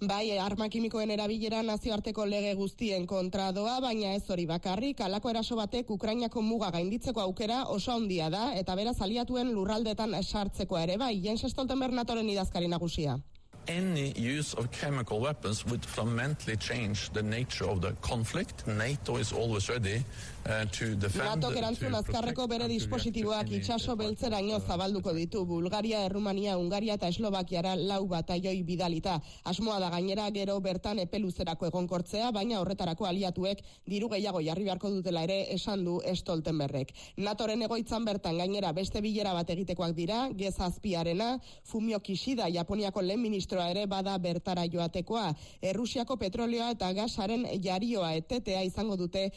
Bai, 0.03 0.37
arma 0.39 0.67
kimikoen 0.69 1.11
erabilera 1.15 1.63
nazioarteko 1.63 2.25
lege 2.27 2.55
guztien 2.59 3.07
kontra 3.07 3.53
doa, 3.53 3.77
baina 3.81 4.11
ez 4.15 4.25
hori 4.29 4.45
bakarrik, 4.47 5.01
alako 5.01 5.31
eraso 5.31 5.57
batek 5.57 5.91
Ukrainako 5.91 6.43
muga 6.43 6.71
gainditzeko 6.75 7.21
aukera 7.23 7.63
oso 7.71 7.93
handia 7.93 8.29
da, 8.29 8.49
eta 8.59 8.75
beraz 8.75 8.97
aliatuen 9.01 9.53
lurraldetan 9.55 10.17
sartzeko 10.23 10.79
ere, 10.79 10.99
bai, 10.99 11.15
Jens 11.23 11.47
Stoltenberg 11.47 11.95
natoren 11.95 12.29
idazkari 12.29 12.69
nagusia. 12.69 13.21
any 13.69 14.13
use 14.13 14.53
of 14.55 14.71
chemical 14.71 15.21
weapons 15.21 15.65
would 15.65 15.85
fundamentally 15.85 16.57
change 16.57 17.11
the 17.13 17.23
nature 17.23 17.65
of 17.65 17.81
the 17.81 17.93
conflict. 18.03 18.67
NATO 18.67 19.17
is 19.17 19.33
always 19.33 19.71
ready 19.71 20.05
uh, 20.47 20.65
to 20.71 20.95
defend... 20.97 21.25
NATO 21.25 21.51
erantzun 21.57 21.95
azkarreko 21.95 22.47
bere 22.51 22.69
dispositiboak 22.69 23.51
itxaso 23.59 23.97
beltzeraino 23.97 24.61
zabalduko 24.61 25.13
ditu. 25.17 25.45
Bulgaria, 25.47 26.05
Errumania, 26.07 26.57
Ungaria 26.59 26.95
eta 26.99 27.09
Eslovakiara 27.09 27.75
lau 27.77 28.07
bataioi 28.09 28.63
bidalita. 28.63 29.19
Asmoa 29.45 29.79
da 29.81 29.91
gainera 29.91 30.29
gero 30.35 30.59
bertan 30.61 31.01
epeluzerako 31.03 31.69
egonkortzea, 31.71 32.31
baina 32.33 32.61
horretarako 32.61 33.09
aliatuek 33.09 33.63
diru 33.87 34.09
gehiago 34.13 34.43
jarri 34.45 34.65
beharko 34.69 34.91
dutela 34.91 35.25
ere 35.25 35.39
esan 35.55 35.85
du 35.85 36.01
Stoltenberrek. 36.15 36.93
NATOren 37.17 37.63
egoitzan 37.67 38.05
bertan 38.05 38.39
gainera 38.39 38.73
beste 38.73 39.01
bilera 39.05 39.35
bat 39.35 39.51
egitekoak 39.51 39.95
dira, 39.97 40.29
gezazpiarena, 40.33 41.39
Fumio 41.65 42.01
Kishida, 42.01 42.49
Japoniako 42.53 43.03
lehen 43.03 43.23
ministroa 43.23 43.69
ere 43.73 43.87
bada 43.87 44.17
bertara 44.19 44.67
joatekoa. 44.71 45.33
Errusiako 45.63 46.17
petrolioa 46.21 46.71
eta 46.75 46.93
gasaren 46.93 47.47
jarioa 47.63 48.15
etetea 48.21 48.63
izango 48.67 48.97
dute 48.97 49.31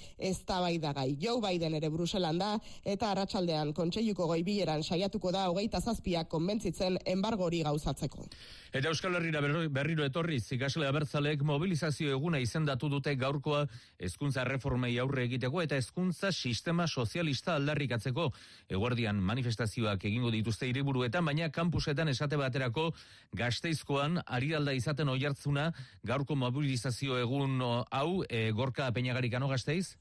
eztabaidagai. 0.97 1.17
Joe 1.19 1.41
Biden 1.41 1.75
ere 1.75 1.89
Bruselan 1.89 2.37
da 2.37 2.57
eta 2.85 3.11
arratsaldean 3.11 3.73
kontseiluko 3.73 4.27
goibileran 4.27 4.83
saiatuko 4.83 5.31
da 5.31 5.47
hogeita 5.49 5.79
zazpiak 5.79 6.27
konbentzitzen 6.27 6.97
embargori 7.05 7.63
gauzatzeko. 7.63 8.25
Eta 8.73 8.89
Euskal 8.89 9.15
Herrira 9.15 9.41
berriro 9.69 10.05
etorriz, 10.05 10.51
ikasle 10.51 10.87
abertzaleek 10.87 11.41
mobilizazio 11.43 12.11
eguna 12.11 12.39
izendatu 12.39 12.89
dute 12.89 13.15
gaurkoa 13.15 13.65
hezkuntza 13.99 14.43
reformei 14.43 14.97
aurre 14.99 15.23
egiteko 15.23 15.61
eta 15.61 15.75
hezkuntza 15.75 16.31
sistema 16.31 16.87
sozialista 16.87 17.55
aldarrikatzeko. 17.55 18.31
Eguerdian 18.69 19.19
manifestazioak 19.21 20.03
egingo 20.05 20.31
dituzte 20.31 20.67
hiriburuetan, 20.67 21.25
baina 21.25 21.49
kampusetan 21.49 22.07
esate 22.09 22.37
baterako 22.37 22.91
gazteizkoan 23.33 24.21
ari 24.25 24.53
alda 24.53 24.73
izaten 24.73 25.09
oihartzuna 25.09 25.71
gaurko 26.03 26.35
mobilizazio 26.35 27.17
egun 27.17 27.61
hau 27.61 28.23
e, 28.29 28.51
gorka 28.51 28.91
peñagarikano 28.91 29.47
gazteiz? 29.47 29.97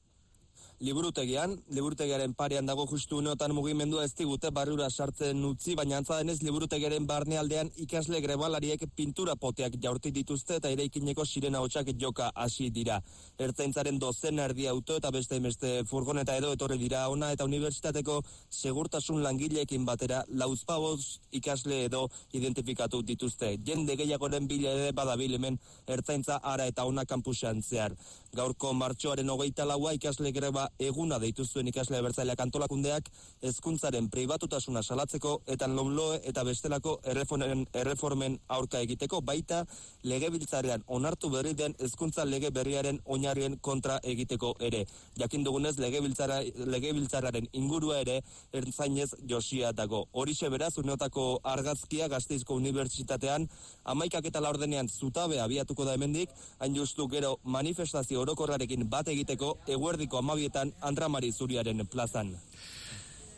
Liburutegian, 0.79 1.55
liburutegiaren 1.73 2.33
parean 2.37 2.67
dago 2.69 2.85
justu 2.85 3.17
uneotan 3.17 3.53
mugimendua 3.57 4.03
ez 4.05 4.13
digute 4.13 4.51
barrura 4.53 4.89
sartzen 4.89 5.39
utzi, 5.45 5.73
baina 5.75 5.97
antza 5.97 6.19
denez 6.19 6.37
liburutegiaren 6.45 7.07
barnealdean 7.09 7.71
ikasle 7.81 8.21
grebalariek 8.21 8.83
pintura 8.95 9.35
poteak 9.35 9.79
jaurti 9.81 10.11
dituzte 10.13 10.59
eta 10.61 10.69
eraikineko 10.69 11.25
sirena 11.25 11.63
hotxak 11.65 11.89
joka 11.97 12.29
hasi 12.35 12.69
dira. 12.69 12.99
Ertzaintzaren 13.39 13.97
dozen 13.97 14.37
erdi 14.39 14.67
auto 14.67 14.99
eta 15.01 15.09
beste 15.11 15.39
beste 15.41 15.71
furgoneta 15.89 16.35
edo 16.37 16.53
etorri 16.53 16.77
dira 16.77 17.07
ona 17.09 17.31
eta 17.33 17.49
unibertsitateko 17.49 18.21
segurtasun 18.51 19.23
langileekin 19.23 19.85
batera 19.85 20.23
lauzpaboz 20.29 21.17
ikasle 21.31 21.85
edo 21.85 22.05
identifikatu 22.33 23.01
dituzte. 23.01 23.55
Jende 23.65 23.97
gehiagoren 23.97 24.47
bila 24.47 24.77
ere 24.77 24.93
badabil 24.93 25.33
hemen 25.39 25.57
ertzaintza 25.87 26.37
ara 26.43 26.69
eta 26.69 26.85
ona 26.85 27.05
kampusean 27.05 27.63
zehar. 27.63 27.97
Gaurko 28.37 28.73
martxoaren 28.77 29.29
hogeita 29.29 29.65
laua 29.65 29.97
ikasle 29.97 30.31
greba 30.31 30.66
eguna 30.79 31.19
deitu 31.19 31.45
zuen 31.45 31.67
ikasle 31.67 32.01
bertzaileak 32.01 32.39
antolakundeak 32.39 33.09
hezkuntzaren 33.41 34.09
pribatutasuna 34.09 34.83
salatzeko 34.83 35.41
eta 35.47 35.67
lomloe 35.67 36.19
eta 36.23 36.43
bestelako 36.43 36.99
erreformen, 37.03 37.65
erreformen 37.73 38.39
aurka 38.47 38.79
egiteko 38.79 39.21
baita 39.21 39.63
legebiltzarean 40.03 40.83
onartu 40.87 41.29
berri 41.29 41.53
den 41.53 41.75
hezkuntza 41.79 42.25
lege 42.25 42.51
berriaren 42.51 42.99
oinarrien 43.05 43.57
kontra 43.61 43.99
egiteko 44.03 44.55
ere. 44.59 44.85
Jakin 45.17 45.43
dugunez 45.43 45.77
legebiltzara, 45.79 46.41
legebiltzararen 46.65 47.47
ingurua 47.53 47.99
ere 48.01 48.21
ertzainez 48.53 49.09
josia 49.29 49.71
dago. 49.71 50.05
Horixe 50.11 50.49
beraz 50.49 50.77
uneotako 50.77 51.27
argazkia 51.43 52.07
gazteizko 52.07 52.55
unibertsitatean 52.55 53.47
amaikak 53.85 54.25
eta 54.31 54.41
laurdenean 54.43 54.89
zutabe 54.89 55.39
abiatuko 55.41 55.85
da 55.85 55.93
hemendik, 55.97 56.29
hain 56.59 56.75
justu 56.75 57.07
gero 57.07 57.37
manifestazio 57.43 58.21
orokorrarekin 58.21 58.87
bat 58.89 59.07
egiteko 59.07 59.57
eguerdiko 59.67 60.17
amabietan 60.57 60.73
Andramari 60.81 61.31
Zuriaren 61.31 61.85
plazan. 61.87 62.35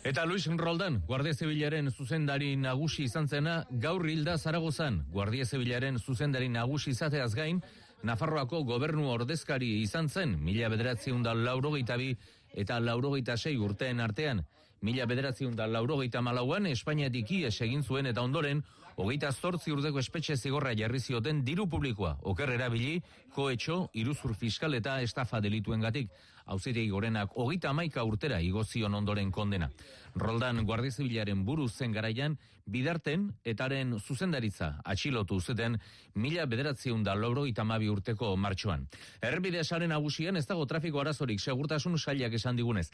Eta 0.04 0.26
Luis 0.26 0.48
Roldan, 0.48 1.02
Guardia 1.08 1.34
Zibilaren 1.34 1.92
zuzendari 1.92 2.56
nagusi 2.56 3.04
izan 3.04 3.28
zena, 3.28 3.66
gaur 3.70 4.08
hilda 4.08 4.38
Zaragozan. 4.38 5.06
Guardia 5.12 5.46
Zibilaren 5.46 6.00
zuzendari 6.00 6.50
nagusi 6.50 6.92
izateaz 6.92 7.34
gain, 7.36 7.62
Nafarroako 8.02 8.64
gobernu 8.64 9.10
ordezkari 9.12 9.82
izan 9.82 10.08
zen, 10.08 10.38
mila 10.40 10.70
bederatziun 10.70 11.22
da 11.22 11.34
laurogeita 11.34 11.98
bi 11.98 12.16
eta 12.56 12.80
laurogeita 12.80 13.36
sei 13.36 13.58
urteen 13.58 14.00
artean. 14.00 14.46
Mila 14.82 15.06
bederatziun 15.06 15.56
da 15.56 15.68
laurogeita 15.68 16.22
malauan, 16.22 16.66
Espainiatik 16.68 17.32
ies 17.32 17.60
egin 17.60 17.84
zuen 17.84 18.06
eta 18.06 18.22
ondoren, 18.22 18.64
hogeita 18.96 19.34
zortzi 19.34 19.72
urdeko 19.72 20.00
espetxe 20.00 20.38
zigorra 20.38 20.72
jarri 20.76 21.00
zioten 21.00 21.44
diru 21.44 21.68
publikoa, 21.68 22.18
oker 22.24 22.54
erabili, 22.56 23.02
koetxo, 23.36 23.90
iruzur 23.94 24.34
fiskal 24.34 24.80
eta 24.80 25.02
estafa 25.02 25.42
delituen 25.44 25.84
gatik. 25.84 26.10
Hauzitegi 26.50 26.90
gorenak 26.90 27.36
hogeita 27.38 27.70
amaika 27.70 28.04
urtera 28.04 28.40
igozion 28.42 28.96
ondoren 28.98 29.32
kondena. 29.32 29.70
Roldan 30.16 30.64
Guardia 30.66 30.92
Zibilaren 30.92 31.44
buru 31.46 31.68
zen 31.70 31.92
garaian, 31.94 32.38
bidarten 32.66 33.28
etaren 33.46 33.96
zuzendaritza 34.00 34.70
atxilotu 34.86 35.40
zuten 35.40 35.78
mila 36.16 36.46
bederatziun 36.50 37.04
da 37.04 37.14
lauro 37.16 37.46
itamabi 37.50 37.90
urteko 37.90 38.36
martxoan. 38.38 38.88
Errebide 39.22 39.62
esaren 39.62 39.94
nagusian 39.94 40.38
ez 40.38 40.46
dago 40.50 40.66
trafiko 40.66 41.02
arazorik 41.02 41.40
segurtasun 41.40 41.98
sailak 41.98 42.34
esan 42.34 42.58
digunez. 42.58 42.90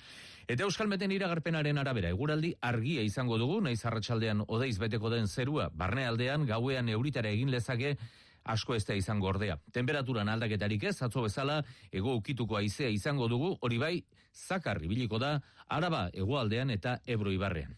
Eta 0.48 0.68
Euskalmeten 0.68 1.12
iragarpenaren 1.16 1.78
arabera, 1.78 2.12
eguraldi 2.12 2.54
argia 2.62 3.02
izango 3.04 3.38
dugu, 3.38 3.62
naiz 3.62 3.82
arratsaldean 3.86 4.44
odeiz 4.48 4.78
beteko 4.80 5.10
den 5.10 5.28
zerua, 5.28 5.70
barnealdean 5.74 6.46
gauean 6.46 6.90
euritara 6.90 7.32
egin 7.32 7.52
lezake, 7.52 7.96
asko 8.46 8.76
ez 8.76 8.86
da 8.86 8.96
izango 8.96 9.28
ordea. 9.28 9.58
Temperaturan 9.74 10.30
aldaketarik 10.30 10.84
ez, 10.84 10.96
atzo 11.02 11.26
bezala, 11.26 11.62
ego 11.92 12.16
ukituko 12.16 12.58
aizea 12.58 12.90
izango 12.94 13.28
dugu, 13.28 13.56
hori 13.62 13.78
bai, 13.82 13.96
zakar 14.36 14.82
ibiliko 14.84 15.20
da, 15.20 15.40
araba 15.68 16.10
egoaldean 16.14 16.70
eta 16.72 17.00
ebro 17.08 17.32
ibarrean. 17.34 17.76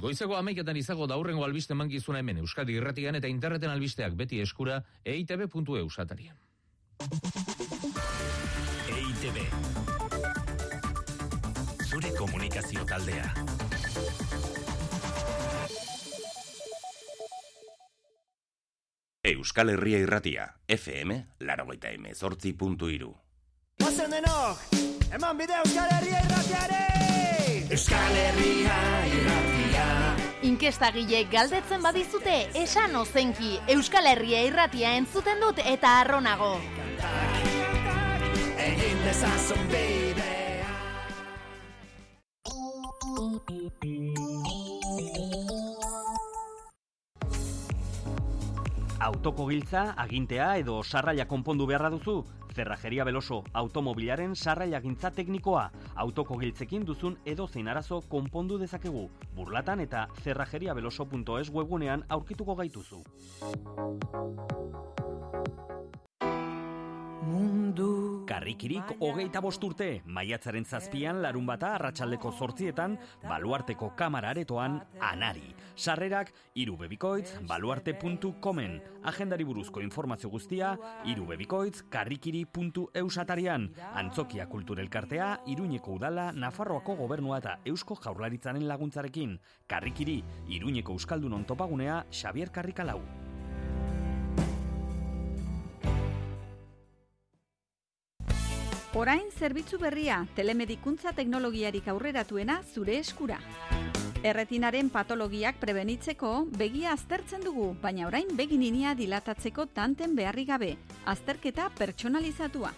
Goizeko 0.00 0.36
amaiketan 0.38 0.76
izago 0.76 1.06
da 1.06 1.18
hurrengo 1.20 1.44
albiste 1.44 1.74
mankizuna 1.74 2.22
hemen, 2.22 2.38
Euskadi 2.42 2.78
irratian 2.78 3.14
eta 3.18 3.28
interneten 3.28 3.70
albisteak 3.70 4.16
beti 4.16 4.40
eskura 4.40 4.82
eitb.eu 5.04 5.90
satarian. 5.90 6.36
EITB 8.92 9.38
Zure 11.90 12.14
komunikazio 12.16 12.86
taldea 12.88 13.28
Euskal 19.32 19.70
Herria 19.72 19.98
irratia, 20.02 20.46
FM, 20.68 21.14
larogeita 21.46 21.92
emezortzi 21.94 22.52
puntu 22.58 22.90
iru. 22.92 23.12
Ozen 23.86 24.12
denok, 24.12 24.60
eman 25.14 25.38
bide 25.38 25.56
Euskal 25.62 25.88
Herria 25.96 26.20
irratiare! 26.26 26.80
Euskal 27.72 28.18
Herria 28.24 28.78
irratia. 29.08 29.86
Inkestagile 30.44 31.22
galdetzen 31.32 31.84
badizute, 31.86 32.34
esan 32.62 32.96
ozenki 33.00 33.54
Euskal 33.76 34.10
Herria 34.10 34.42
irratia 34.48 34.92
entzuten 34.98 35.40
dut 35.40 35.62
eta 35.64 35.94
arronago. 36.02 36.56
Egin 38.66 39.00
dezazun 39.06 39.64
bidea. 39.72 40.42
Autoko 49.02 49.48
giltza, 49.48 49.80
agintea 49.98 50.44
edo 50.60 50.76
sarraila 50.84 51.24
konpondu 51.26 51.64
beharra 51.66 51.88
duzu? 51.90 52.20
Zerrajeria 52.54 53.02
Beloso, 53.08 53.40
automobilaren 53.62 54.36
sarraila 54.36 54.78
gintza 54.84 55.10
teknikoa. 55.16 55.64
Autoko 56.04 56.38
giltzekin 56.38 56.86
duzun 56.86 57.16
edo 57.26 57.48
zein 57.48 57.66
arazo 57.72 57.98
konpondu 58.14 58.60
dezakegu. 58.62 59.08
Burlatan 59.34 59.82
eta 59.82 60.06
zerrajeriabeloso.es 60.22 61.50
webgunean 61.50 62.06
aurkituko 62.08 62.54
gaituzu. 62.62 63.02
Mundu 67.22 68.22
Karrikirik 68.26 68.96
hogeita 69.02 69.40
bost 69.42 69.62
urte, 69.66 69.88
maiatzaren 70.06 70.64
zazpian 70.64 71.20
larun 71.22 71.46
bata 71.46 71.72
arratsaldeko 71.76 72.30
zortzietan, 72.32 72.94
baluarteko 73.26 73.90
kamararetoan 73.98 74.78
anari. 75.00 75.54
Sarrerak 75.76 76.32
irubebikoitz 76.54 77.42
baluarte.comen. 77.48 78.78
Agendari 79.10 79.44
buruzko 79.44 79.82
informazio 79.82 80.30
guztia 80.30 80.76
irubebikoitz 81.08 81.82
karrikiri.eusatarian. 81.90 83.68
Antzokia 83.94 84.46
kulturelkartea, 84.46 85.32
Iruñeko 85.46 85.96
udala, 85.98 86.30
Nafarroako 86.32 86.96
gobernua 87.02 87.42
eta 87.42 87.58
Eusko 87.64 87.96
jaurlaritzaren 87.96 88.68
laguntzarekin. 88.68 89.38
Karrikiri, 89.66 90.22
Iruñeko 90.48 90.96
Euskaldunon 90.96 91.44
topagunea, 91.44 92.04
Xavier 92.10 92.50
Karrikalau. 92.50 93.21
Orain 98.94 99.30
zerbitzu 99.32 99.78
berria, 99.80 100.18
telemedikuntza 100.36 101.14
teknologiarik 101.16 101.86
aurreratuena 101.88 102.58
zure 102.74 102.98
eskura. 103.00 103.38
Erretinaren 104.22 104.90
patologiak 104.92 105.56
prebenitzeko 105.62 106.32
begia 106.60 106.90
aztertzen 106.92 107.40
dugu, 107.40 107.70
baina 107.80 108.04
orain 108.10 108.28
begininia 108.36 108.92
dilatatzeko 108.94 109.64
tanten 109.72 110.12
beharri 110.18 110.44
gabe, 110.44 110.74
azterketa 111.08 111.70
pertsonalizatua. 111.78 112.74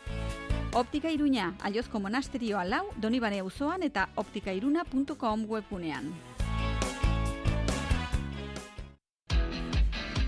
Optika 0.79 1.11
Iruña, 1.11 1.49
Aliozko 1.67 1.99
Monasterioa 1.99 2.63
lau, 2.65 2.85
Donibane 2.97 3.43
auzoan 3.43 3.83
eta 3.83 4.07
optikairuna.com 4.15 5.45
webunean. 5.51 6.15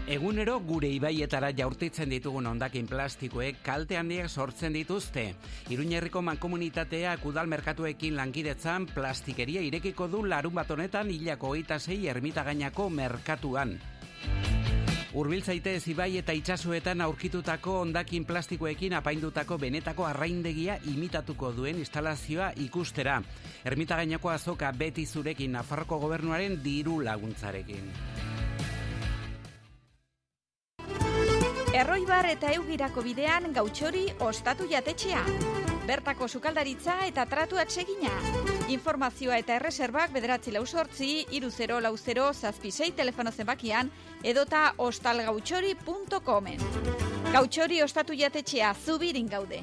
Egunero 0.07 0.61
gure 0.62 0.86
ibaietara 0.94 1.48
jaurtitzen 1.59 2.12
ditugun 2.14 2.46
ondakin 2.46 2.86
plastikoek 2.86 3.57
kalte 3.66 3.96
handiak 3.98 4.30
sortzen 4.30 4.76
dituzte. 4.78 5.24
Iruñerriko 5.74 6.22
mankomunitateak 6.22 7.24
udal 7.26 7.50
merkatuekin 7.50 8.14
lankidetzan 8.14 8.86
plastikeria 8.86 9.64
irekiko 9.66 10.07
du 10.07 10.22
larun 10.22 10.54
bat 10.54 10.70
honetan 10.70 11.11
hilako 11.11 11.50
hogeita 11.50 11.80
sei 11.80 12.07
ermitagainako 12.07 12.86
merkatuan. 13.00 13.74
Urbil 15.16 15.42
zaitez 15.42 15.88
ibai 15.90 16.12
eta 16.20 16.38
itsasoetan 16.38 17.02
aurkitutako 17.02 17.80
ondakin 17.80 18.30
plastikoekin 18.30 18.94
apaindutako 19.00 19.59
benetako 19.59 20.07
arraindegia 20.07 20.78
imitatuko 20.86 21.50
duen 21.57 21.82
instalazioa 21.82 22.52
ikustera. 22.62 23.18
Ermitagainako 23.64 24.30
azoka 24.30 24.70
beti 24.70 25.07
zurekin 25.07 25.59
Nafarroko 25.59 25.98
gobernuaren 25.98 26.61
diru 26.62 27.00
laguntzarekin. 27.02 28.36
Erroibar 31.75 32.27
eta 32.31 32.53
eugirako 32.55 33.03
bidean 33.03 33.51
gautxori 33.55 34.05
ostatu 34.23 34.67
jatetxea. 34.71 35.23
Bertako 35.87 36.29
sukaldaritza 36.29 36.99
eta 37.07 37.25
tratu 37.27 37.59
atsegina. 37.59 38.11
Informazioa 38.75 39.39
eta 39.39 39.57
erreserbak 39.59 40.12
bederatzi 40.14 40.55
lau 40.55 40.64
sortzi, 40.67 41.27
iru 41.31 41.51
0 41.51 41.81
lau 41.81 41.97
0 41.97 42.33
zazpisei 42.35 42.93
telefono 42.93 43.33
zenbakian 43.33 43.91
edota 44.23 44.73
ostalgautxori.comen. 44.79 46.59
Gautxori 47.33 47.83
ostatu 47.83 48.14
jatetxea 48.14 48.75
zubirin 48.75 49.29
gaude. 49.29 49.62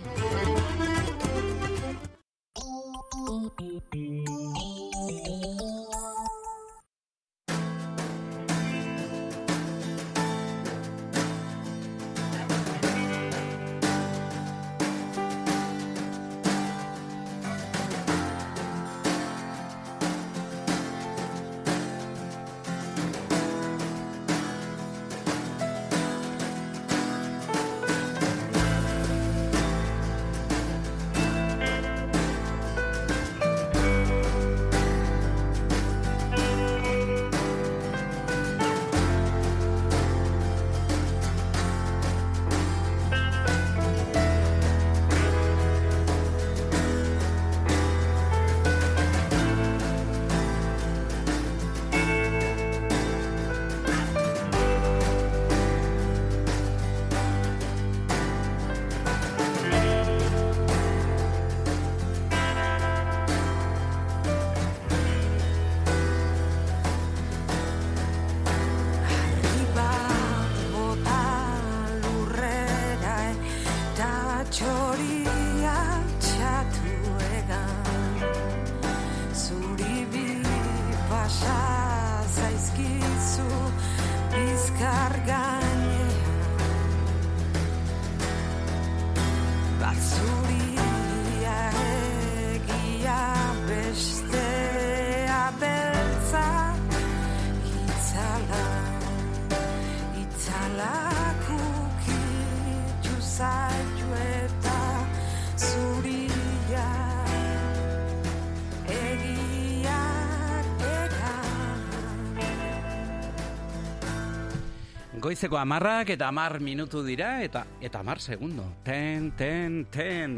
Goizeko 115.34 115.58
amarrak 115.58 116.12
eta 116.14 116.28
amar 116.30 116.60
minutu 116.62 117.00
dira 117.02 117.40
eta 117.42 117.64
eta 117.82 118.04
amar 118.04 118.20
segundo. 118.22 118.68
Ten, 118.86 119.32
ten, 119.34 119.88
ten. 119.90 120.36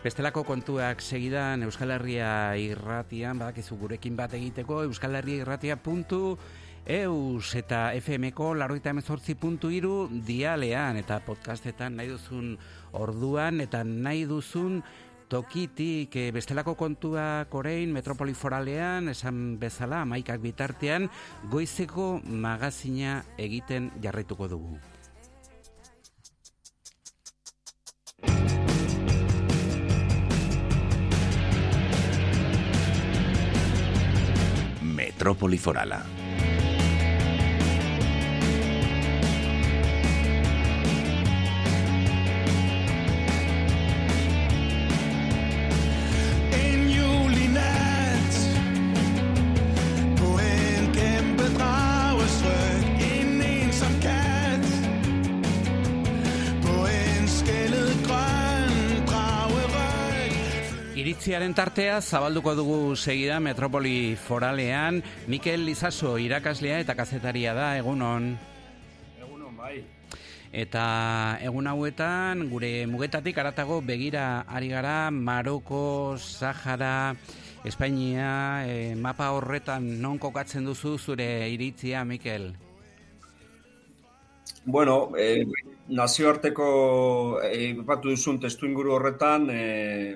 Bestelako 0.00 0.46
kontuak 0.48 1.02
segidan 1.04 1.66
Euskal 1.66 1.92
Herria 1.92 2.56
irratian, 2.56 3.36
badakizu 3.36 3.76
gurekin 3.76 4.16
bat 4.16 4.32
egiteko, 4.38 4.78
Euskal 4.88 5.18
Herria 5.18 5.42
irratia 5.44 5.76
puntu 5.76 6.38
eus 6.88 7.52
eta 7.52 7.90
FMko 8.00 8.54
laroita 8.56 8.94
emezortzi 8.96 9.36
puntu 9.36 9.68
iru 9.76 10.08
dialean 10.08 10.96
eta 10.96 11.20
podcastetan 11.26 12.00
nahi 12.00 12.08
duzun 12.08 12.54
orduan 12.96 13.60
eta 13.60 13.84
nahi 13.84 14.24
duzun 14.24 14.80
tokitik 15.30 16.16
eh, 16.18 16.30
bestelako 16.34 16.74
kontuak 16.74 17.54
orain 17.54 17.92
metropoli 17.94 18.34
foralean 18.34 19.12
esan 19.14 19.60
bezala 19.62 20.02
amaikak 20.02 20.42
bitartean 20.42 21.06
goizeko 21.52 22.18
magazina 22.26 23.20
egiten 23.38 23.92
jarraituko 24.02 24.50
dugu. 24.50 24.80
Metrópoli 34.82 35.58
Forala. 35.58 36.19
Iritziaren 61.10 61.56
tartea 61.58 61.96
zabalduko 61.98 62.52
dugu 62.54 62.94
segida 62.94 63.40
Metropoli 63.42 64.14
Foralean 64.14 65.00
Mikel 65.26 65.64
Lizaso 65.66 66.12
irakaslea 66.22 66.76
eta 66.84 66.94
kazetaria 66.94 67.50
da 67.50 67.72
egunon. 67.80 68.28
Egunon, 69.18 69.56
bai. 69.58 69.80
Eta 70.54 70.84
egun 71.42 71.66
hauetan, 71.66 72.46
gure 72.52 72.86
mugetatik 72.86 73.42
aratago 73.42 73.80
begira 73.82 74.44
ari 74.46 74.70
gara 74.70 75.10
Maroko, 75.10 76.14
Sahara, 76.14 77.16
Espainia, 77.66 78.62
e, 78.70 78.94
mapa 78.94 79.32
horretan 79.34 79.96
non 79.98 80.22
kokatzen 80.22 80.62
duzu 80.62 80.94
zure 80.96 81.50
iritzia, 81.50 82.04
Mikel? 82.04 82.52
Bueno, 84.62 85.10
eh, 85.18 85.42
nazioarteko 85.88 87.40
eh, 87.42 87.72
batu 87.82 88.14
duzun 88.14 88.38
testu 88.38 88.70
inguru 88.70 89.00
horretan, 89.00 89.50
eh, 89.50 90.14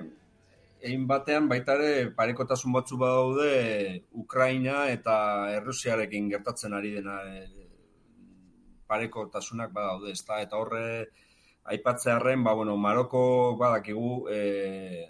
egin 0.85 1.05
batean 1.09 1.49
baita 1.49 1.75
ere 1.79 2.09
parekotasun 2.17 2.73
batzu 2.75 2.97
badaude 3.01 3.51
Ukraina 4.23 4.85
eta 4.93 5.15
Errusiarekin 5.57 6.29
gertatzen 6.29 6.75
ari 6.77 6.93
dena 6.99 7.17
eh, 7.25 7.65
parekotasunak 8.87 9.73
badaude, 9.73 10.13
ezta? 10.13 10.39
Eta 10.45 10.59
horre 10.61 10.85
aipatzearren, 11.73 12.43
ba, 12.45 12.53
bueno, 12.53 12.77
Maroko 12.77 13.23
badakigu 13.57 14.11
eh, 14.29 15.05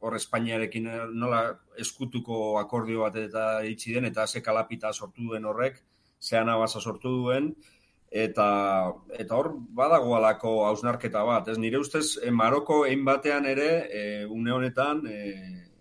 hor 0.00 0.16
Espainiarekin 0.16 0.88
nola 1.14 1.42
eskutuko 1.78 2.58
akordio 2.58 3.04
bat 3.04 3.18
eta 3.20 3.44
itxi 3.68 3.94
den, 3.94 4.08
eta 4.10 4.26
ze 4.26 4.42
kalapita 4.42 4.92
sortu 4.92 5.28
duen 5.28 5.46
horrek, 5.46 5.82
zean 6.20 6.48
abasa 6.48 6.80
sortu 6.80 7.12
duen, 7.20 7.52
eta 8.10 8.92
eta 9.14 9.36
hor 9.38 9.52
badago 9.54 10.16
alako 10.16 10.54
hausnarketa 10.66 11.22
bat, 11.24 11.48
ez? 11.48 11.58
Nire 11.58 11.78
ustez 11.78 12.18
e, 12.18 12.30
Maroko 12.30 12.84
egin 12.86 13.04
batean 13.06 13.46
ere 13.46 13.70
e, 13.86 14.02
une 14.26 14.52
honetan 14.52 15.04
e, 15.06 15.18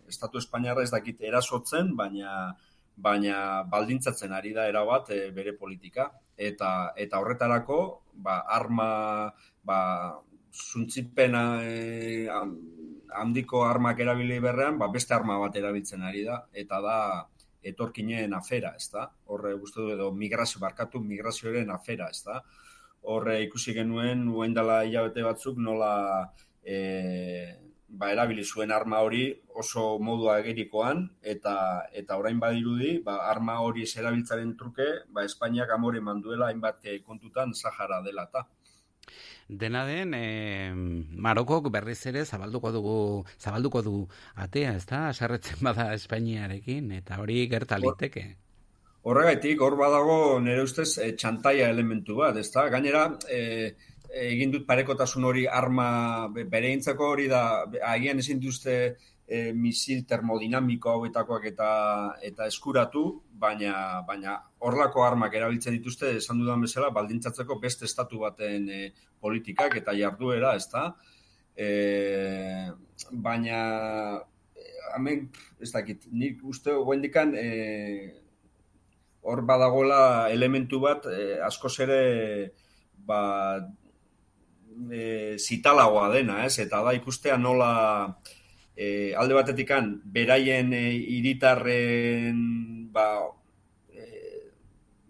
Estatu 0.10 0.38
Espainiarra 0.38 0.84
ez 0.84 0.92
dakit 0.92 1.22
erasotzen, 1.22 1.96
baina 1.98 2.56
baina 3.00 3.64
baldintzatzen 3.72 4.34
ari 4.36 4.54
da 4.54 4.68
erabat 4.68 5.10
e, 5.16 5.20
bere 5.32 5.56
politika. 5.58 6.10
Eta 6.38 6.94
eta 6.98 7.20
horretarako 7.20 7.80
ba, 8.14 8.44
arma 8.48 9.32
ba, 9.64 9.80
zuntzipena 10.54 11.44
e, 11.64 12.28
handiko 13.16 13.64
armak 13.66 14.00
erabili 14.00 14.40
berrean, 14.40 14.78
ba, 14.78 14.90
beste 14.94 15.16
arma 15.16 15.40
bat 15.40 15.56
erabiltzen 15.56 16.04
ari 16.06 16.24
da, 16.28 16.44
eta 16.54 16.82
da 16.82 16.98
etorkinen 17.64 18.34
afera, 18.34 18.74
ez 18.78 18.90
da? 18.94 19.10
Horre, 19.28 19.54
guztu 19.60 19.86
du, 19.86 19.94
edo 19.96 20.12
migrazio, 20.16 20.62
barkatu 20.64 21.02
migrazioaren 21.04 21.72
afera, 21.76 22.10
ez 22.10 22.24
da? 22.26 22.42
Horre, 23.02 23.40
ikusi 23.46 23.74
genuen, 23.78 24.28
uen 24.36 24.54
dela 24.54 24.84
hilabete 24.88 25.24
batzuk, 25.24 25.58
nola 25.64 25.94
e, 26.64 26.78
ba, 27.90 28.12
erabili 28.14 28.44
zuen 28.44 28.72
arma 28.72 29.00
hori 29.06 29.24
oso 29.64 29.86
modua 30.04 30.38
egerikoan, 30.44 31.06
eta 31.34 31.56
eta 32.02 32.18
orain 32.22 32.40
badirudi, 32.40 32.98
ba, 33.06 33.18
arma 33.32 33.60
hori 33.66 33.84
ez 33.88 33.96
erabiltzaren 33.98 34.56
truke, 34.60 34.88
ba, 35.10 35.26
Espainiak 35.26 35.72
amore 35.76 36.02
manduela 36.02 36.50
hainbat 36.50 36.86
kontutan 37.06 37.54
Sahara 37.54 38.02
dela, 38.06 38.28
eta. 38.30 38.46
Dena 39.50 39.82
den, 39.88 40.14
e, 40.14 40.72
Marokok 41.26 41.72
berriz 41.74 41.98
ere 42.06 42.22
zabalduko 42.24 42.70
dugu 42.72 42.98
zabalduko 43.42 43.82
du 43.82 43.94
atea, 44.36 44.76
ezta? 44.78 45.08
Asarretzen 45.10 45.64
bada 45.66 45.88
Espainiarekin 45.96 46.92
eta 47.00 47.18
hori 47.18 47.48
gerta 47.50 47.80
liteke. 47.82 48.28
Horregaitik 49.10 49.62
hor 49.66 49.74
badago 49.80 50.40
nere 50.46 50.62
ustez 50.68 50.92
e, 51.02 51.16
txantaia 51.18 51.72
elementu 51.74 52.20
bat, 52.22 52.38
ezta? 52.38 52.68
Gainera, 52.70 53.08
e, 53.26 53.74
egin 54.30 54.54
dut 54.54 54.68
parekotasun 54.70 55.26
hori 55.26 55.48
arma 55.48 55.90
bereintzako 56.30 57.10
hori 57.16 57.26
da 57.32 57.66
agian 57.90 58.22
ezin 58.22 58.40
duzte 58.44 58.76
e, 59.30 59.54
misil 59.54 60.06
termodinamiko 60.10 60.96
hauetakoak 60.96 61.46
eta 61.52 61.70
eta 62.26 62.48
eskuratu, 62.50 63.04
baina 63.30 64.02
baina 64.08 64.40
horlako 64.66 65.06
armak 65.06 65.38
erabiltzen 65.38 65.78
dituzte 65.78 66.16
esan 66.18 66.42
dudan 66.42 66.66
bezala 66.66 66.90
baldintzatzeko 66.96 67.60
beste 67.62 67.86
estatu 67.86 68.24
baten 68.26 68.66
e, 68.74 68.82
politikak 69.22 69.78
eta 69.84 69.94
jarduera, 69.94 70.56
ezta? 70.58 70.88
E, 71.54 71.70
baina 73.12 73.60
hemen 74.96 75.28
ez 75.62 75.70
dakit, 75.76 76.10
nik 76.10 76.42
uste 76.50 76.74
goendikan 76.74 77.36
e, 77.38 77.46
hor 79.22 79.44
badagola 79.46 80.02
elementu 80.34 80.82
bat 80.82 81.06
e, 81.12 81.38
askoz 81.46 81.76
ere 81.86 82.02
ba 83.06 83.22
e, 84.90 85.38
zitalagoa 85.38 86.10
dena, 86.16 86.42
ez? 86.48 86.58
Eta 86.66 86.82
da 86.86 86.98
ikustea 86.98 87.38
nola 87.38 87.72
e, 88.80 89.14
alde 89.20 89.36
batetikan 89.36 89.92
beraien 90.16 90.72
e, 90.74 90.86
iritarren 91.20 92.40
ba, 92.96 93.08
e, 93.92 94.06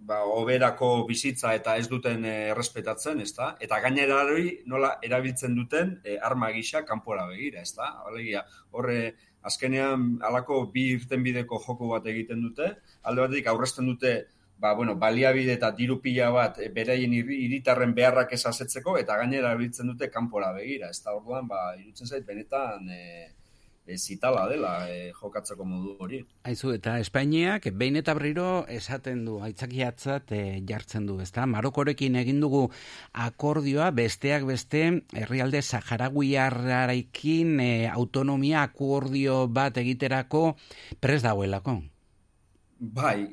ba, 0.10 0.24
oberako 0.26 1.06
bizitza 1.10 1.54
eta 1.58 1.78
ez 1.78 1.86
duten 1.92 2.26
errespetatzen, 2.26 3.22
ezta? 3.22 3.52
Eta 3.62 3.80
gainera 3.86 4.24
hori 4.26 4.56
nola 4.74 4.96
erabiltzen 5.06 5.54
duten 5.60 6.00
e, 6.04 6.18
arma 6.18 6.50
gisa 6.56 6.82
kanpora 6.88 7.28
begira, 7.30 7.62
ezta? 7.62 7.94
Alegia, 8.10 8.44
horre 8.72 9.00
azkenean 9.46 10.10
halako 10.26 10.66
bi 10.74 10.90
irten 10.98 11.22
bideko 11.24 11.62
joko 11.68 11.94
bat 11.94 12.10
egiten 12.10 12.42
dute, 12.50 12.74
alde 13.06 13.28
batetik 13.28 13.54
aurrezten 13.54 13.94
dute 13.94 14.18
ba, 14.60 14.74
bueno, 14.74 14.98
baliabide 15.00 15.54
eta 15.56 15.70
diru 15.78 16.02
pila 16.02 16.34
bat 16.34 16.58
e, 16.60 16.74
beraien 16.74 17.14
hiritarren 17.14 17.94
beharrak 17.96 18.34
esasetzeko 18.36 18.98
eta 19.00 19.22
gainera 19.22 19.54
erabiltzen 19.54 19.94
dute 19.94 20.10
kanpora 20.10 20.50
begira, 20.58 20.90
ezta? 20.90 21.14
Orduan, 21.16 21.46
ba, 21.48 21.76
irutzen 21.78 22.10
zait 22.10 22.26
benetan 22.26 22.90
e, 22.90 23.04
e, 23.30 23.39
zitala 23.98 24.48
dela 24.50 24.74
e, 24.90 25.12
jokatzeko 25.16 25.66
modu 25.66 25.96
hori. 26.00 26.22
Aizu, 26.44 26.74
eta 26.76 26.98
Espainiak 27.00 27.70
behin 27.80 28.00
eta 28.00 28.14
briro 28.18 28.66
esaten 28.70 29.24
du, 29.26 29.40
aitzakiatzat 29.46 30.34
e, 30.36 30.42
jartzen 30.70 31.08
du, 31.10 31.20
ezta? 31.24 31.46
Marokorekin 31.50 32.20
egin 32.22 32.42
dugu 32.44 32.68
akordioa 33.14 33.90
besteak 33.96 34.46
beste 34.50 34.86
herrialde 35.16 35.62
Saharaguiarraikin 35.62 37.60
e, 37.60 37.72
autonomia 37.90 38.64
akordio 38.64 39.46
bat 39.48 39.78
egiterako 39.78 40.44
pres 41.00 41.22
dagoelako. 41.24 41.80
Bai, 42.80 43.28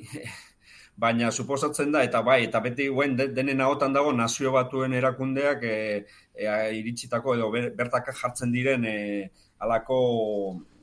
baina 1.02 1.30
suposatzen 1.30 1.92
da, 1.92 2.02
eta 2.06 2.22
bai, 2.24 2.42
eta 2.48 2.60
beti 2.64 2.88
guen 2.88 3.16
denen 3.16 3.60
ahotan 3.60 3.92
dago 3.92 4.12
nazio 4.16 4.52
batuen 4.54 4.96
erakundeak 4.96 5.62
e, 5.62 5.76
e, 6.34 6.46
iritsitako 6.78 7.36
edo 7.36 7.50
bertak 7.52 8.08
jartzen 8.16 8.52
diren 8.52 8.84
e, 8.88 8.96
alako 9.58 9.98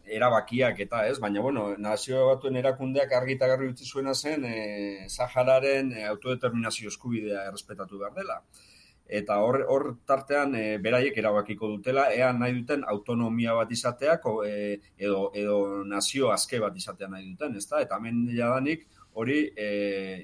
erabakiak 0.04 0.80
eta 0.84 1.06
ez, 1.08 1.18
baina 1.20 1.42
bueno, 1.42 1.70
nazio 1.80 2.28
batuen 2.28 2.58
erakundeak 2.60 3.12
argita 3.16 3.48
garri 3.48 3.70
utzi 3.72 3.86
zuena 3.86 4.14
zen 4.14 4.46
e, 4.46 5.08
Sahararen 5.10 5.94
e, 5.94 6.06
autodeterminazio 6.12 6.92
eskubidea 6.92 7.46
errespetatu 7.48 8.00
behar 8.00 8.14
dela. 8.18 8.42
Eta 9.08 9.38
hor, 9.44 9.60
hor 9.70 9.86
tartean 10.08 10.56
e, 10.56 10.64
beraiek 10.84 11.18
erabakiko 11.20 11.70
dutela, 11.76 12.08
ea 12.16 12.32
nahi 12.34 12.56
duten 12.60 12.84
autonomia 12.88 13.56
bat 13.56 13.72
izateak 13.72 14.28
e, 14.48 14.54
edo, 14.98 15.30
edo 15.36 15.84
nazio 15.88 16.32
azke 16.32 16.60
bat 16.60 16.76
izatea 16.76 17.10
nahi 17.12 17.30
duten, 17.32 17.56
ezta? 17.60 17.82
Eta 17.84 18.00
hemen 18.00 18.26
jadanik 18.36 18.88
hori 19.14 19.40
e, 19.56 19.68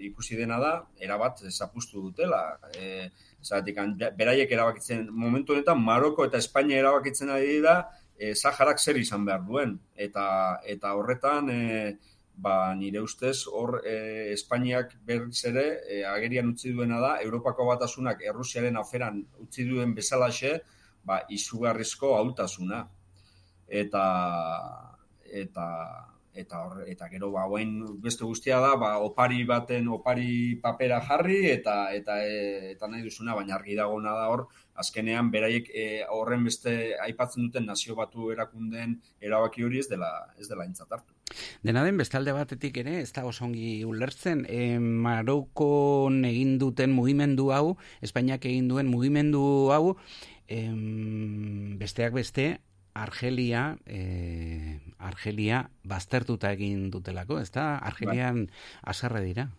ikusi 0.10 0.36
dena 0.40 0.60
da, 0.60 0.74
erabat 1.00 1.44
zapustu 1.50 2.02
dutela. 2.02 2.44
E, 2.76 3.10
Zeratik, 3.40 3.78
beraiek 4.18 4.52
erabakitzen, 4.52 5.06
momentu 5.16 5.54
honetan 5.56 5.80
Maroko 5.80 6.26
eta 6.28 6.42
Espainia 6.42 6.80
erabakitzen 6.82 7.30
ari 7.32 7.60
da, 7.64 7.78
e, 8.20 8.36
Saharak 8.36 8.80
zer 8.80 9.00
izan 9.00 9.26
behar 9.26 9.46
duen. 9.48 9.78
Eta, 9.96 10.26
eta 10.68 10.94
horretan, 11.00 11.50
e, 11.50 11.96
ba, 12.36 12.74
nire 12.76 13.02
ustez, 13.04 13.48
hor 13.48 13.80
e, 13.84 13.96
Espainiak 14.36 14.98
berriz 15.08 15.40
ere, 15.50 15.66
e, 15.88 16.04
agerian 16.08 16.52
utzi 16.54 16.74
duena 16.76 17.00
da, 17.04 17.16
Europako 17.24 17.70
batasunak 17.72 18.24
Errusiaren 18.28 18.78
aferan 18.80 19.24
utzi 19.46 19.66
duen 19.70 19.96
bezalaxe, 19.96 20.60
ba, 21.08 21.22
izugarrizko 21.40 22.16
hautasuna. 22.20 22.84
Eta, 23.82 24.06
eta, 25.44 25.68
eta 26.34 26.62
hor, 26.66 26.84
eta 26.88 27.10
gero 27.10 27.32
ba 27.32 27.46
beste 28.02 28.24
guztia 28.24 28.60
da 28.60 28.76
ba 28.76 28.98
opari 29.00 29.44
baten 29.44 29.88
opari 29.88 30.56
papera 30.62 31.02
jarri 31.02 31.50
eta 31.50 31.92
eta 31.94 32.24
e, 32.24 32.72
eta 32.72 32.88
nahi 32.88 33.02
duzuna 33.04 33.36
baina 33.36 33.56
argi 33.56 33.76
dagona 33.76 34.14
da 34.14 34.28
hor 34.30 34.48
azkenean 34.76 35.32
beraiek 35.32 35.70
e, 35.74 36.04
horren 36.08 36.44
beste 36.44 36.96
aipatzen 37.02 37.48
duten 37.48 37.66
nazio 37.66 37.96
batu 37.96 38.32
erakundeen 38.32 39.00
erabaki 39.20 39.64
hori 39.64 39.80
ez 39.80 39.88
dela 39.90 40.12
ez 40.38 40.48
dela 40.48 40.64
aintzat 40.64 40.92
hartu. 40.92 41.14
Dena 41.64 41.84
den 41.84 41.98
bestalde 41.98 42.34
batetik 42.34 42.78
ere 42.78 43.02
ez 43.02 43.12
da 43.14 43.26
osongi 43.26 43.84
ulertzen. 43.86 44.46
E, 44.50 44.80
Marokon 44.80 46.24
egin 46.26 46.58
duten 46.62 46.94
mugimendu 46.96 47.52
hau 47.52 47.78
Espainiak 48.02 48.46
egin 48.46 48.70
duen 48.70 48.88
mugimendu 48.88 49.44
hau 49.74 49.98
em, 50.48 51.78
besteak 51.80 52.14
beste 52.14 52.60
Argelia, 53.00 53.78
eh, 53.86 54.80
Argelia 55.00 55.64
baztertuta 55.84 56.52
egin 56.56 56.90
dutelako, 56.92 57.40
ez 57.40 57.52
da? 57.52 57.78
Argelian 57.78 58.46
bai. 58.84 59.24
dira. 59.26 59.50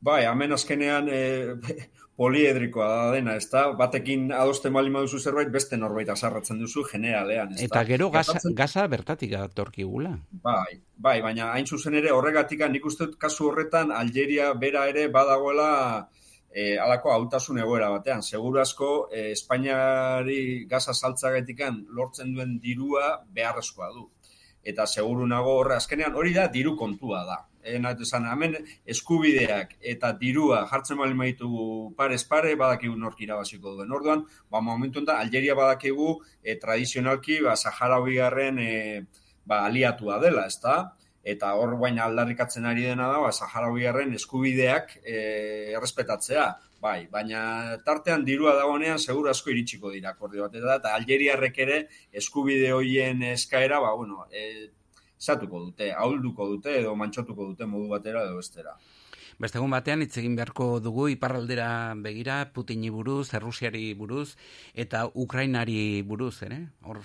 Bai, 0.00 0.24
hemen 0.24 0.52
azkenean 0.52 1.08
e, 1.12 1.20
poliedrikoa 2.20 2.86
da 2.88 3.12
dena, 3.14 3.34
ez 3.40 3.48
da? 3.52 3.66
Batekin 3.76 4.28
adosten 4.36 4.72
bali 4.76 4.92
maduzu 4.92 5.18
zerbait, 5.18 5.48
beste 5.52 5.76
norbait 5.80 6.08
azarratzen 6.12 6.58
duzu 6.60 6.84
generalean, 6.90 7.54
ez 7.54 7.64
Eta 7.68 7.84
gero 7.88 8.10
gaza, 8.12 8.40
gaza 8.56 8.86
bertatik 8.92 9.32
atorkigula. 9.38 10.12
Bai, 10.44 10.80
bai, 10.96 11.18
baina 11.24 11.52
hain 11.54 11.66
zuzen 11.66 11.96
ere 12.00 12.12
horregatik 12.12 12.66
nik 12.68 12.84
uste 12.84 13.08
kasu 13.18 13.48
horretan 13.48 13.92
Algeria 13.92 14.52
bera 14.52 14.86
ere 14.92 15.08
badagoela 15.08 15.70
e, 16.50 16.76
alako 16.78 17.12
hautasun 17.12 17.58
egoera 17.62 17.90
batean. 17.90 18.22
Seguru 18.22 18.60
asko, 18.60 18.90
e, 19.12 19.30
Espainiari 19.32 20.66
gaza 20.70 20.94
saltzagetikan 20.94 21.84
lortzen 21.96 22.34
duen 22.34 22.58
dirua 22.62 23.20
beharrezkoa 23.34 23.92
du. 23.94 24.08
Eta 24.62 24.84
seguru 24.86 25.26
nago 25.26 25.54
horre, 25.60 25.76
azkenean 25.76 26.16
hori 26.18 26.34
da 26.36 26.48
diru 26.52 26.74
kontua 26.76 27.22
da. 27.24 27.38
E, 27.62 27.78
nahi 27.78 28.02
esan, 28.04 28.26
hemen 28.28 28.56
eskubideak 28.88 29.74
eta 29.92 30.12
dirua 30.20 30.62
jartzen 30.68 30.98
bali 31.00 31.14
maitugu 31.14 31.92
parez 31.96 32.22
pare, 32.28 32.54
badakigu 32.56 32.96
nork 32.96 33.20
irabaziko 33.20 33.76
duen. 33.76 33.92
Orduan, 33.92 34.24
ba, 34.50 34.60
momentu 34.60 35.00
enta, 35.00 35.18
Algeria 35.20 35.56
badakigu 35.56 36.14
e, 36.42 36.56
tradizionalki, 36.60 37.40
ba, 37.44 37.56
Sahara 37.56 38.00
garren 38.00 38.58
e, 38.58 38.72
ba, 39.44 39.64
aliatua 39.66 40.18
dela, 40.20 40.46
ezta? 40.46 40.96
Eta 41.22 41.52
hor 41.54 41.76
baina 41.80 42.04
aldarrikatzen 42.06 42.66
ari 42.66 42.86
dena 42.88 43.08
da, 43.12 43.20
ba, 43.20 43.32
Saharabiarren 43.32 44.14
eskubideak 44.16 44.96
e, 45.04 45.16
errespetatzea, 45.76 46.46
bai, 46.80 47.06
baina 47.12 47.76
tartean 47.84 48.24
dirua 48.24 48.54
dagoenean 48.56 48.98
seguru 48.98 49.30
asko 49.30 49.52
iritsiko 49.52 49.92
dira 49.92 50.14
akordio 50.14 50.48
bat, 50.48 50.56
eta 50.80 50.94
Algeriarrek 50.96 51.58
ere 51.66 51.80
eskubide 52.12 52.72
hoien 52.72 53.22
eskaera, 53.34 53.80
ba, 53.84 53.92
bueno, 53.94 54.24
e, 54.32 54.70
zatuko 55.20 55.60
dute, 55.66 55.92
ahulduko 55.92 56.48
dute, 56.54 56.78
edo 56.80 56.96
mantxotuko 56.96 57.52
dute 57.52 57.68
modu 57.68 57.92
batera 57.92 58.24
edo 58.24 58.40
bestera. 58.40 58.78
Beste 59.40 59.56
egun 59.56 59.72
batean 59.72 60.02
hitz 60.04 60.18
egin 60.20 60.34
beharko 60.36 60.66
dugu 60.84 61.06
iparraldera 61.08 61.94
begira 62.04 62.42
Putini 62.52 62.90
buruz, 62.92 63.30
Errusiari 63.36 63.94
buruz 63.96 64.34
eta 64.74 65.06
Ukrainari 65.14 66.02
buruz, 66.04 66.42
ere? 66.44 66.58
Hor 66.84 67.00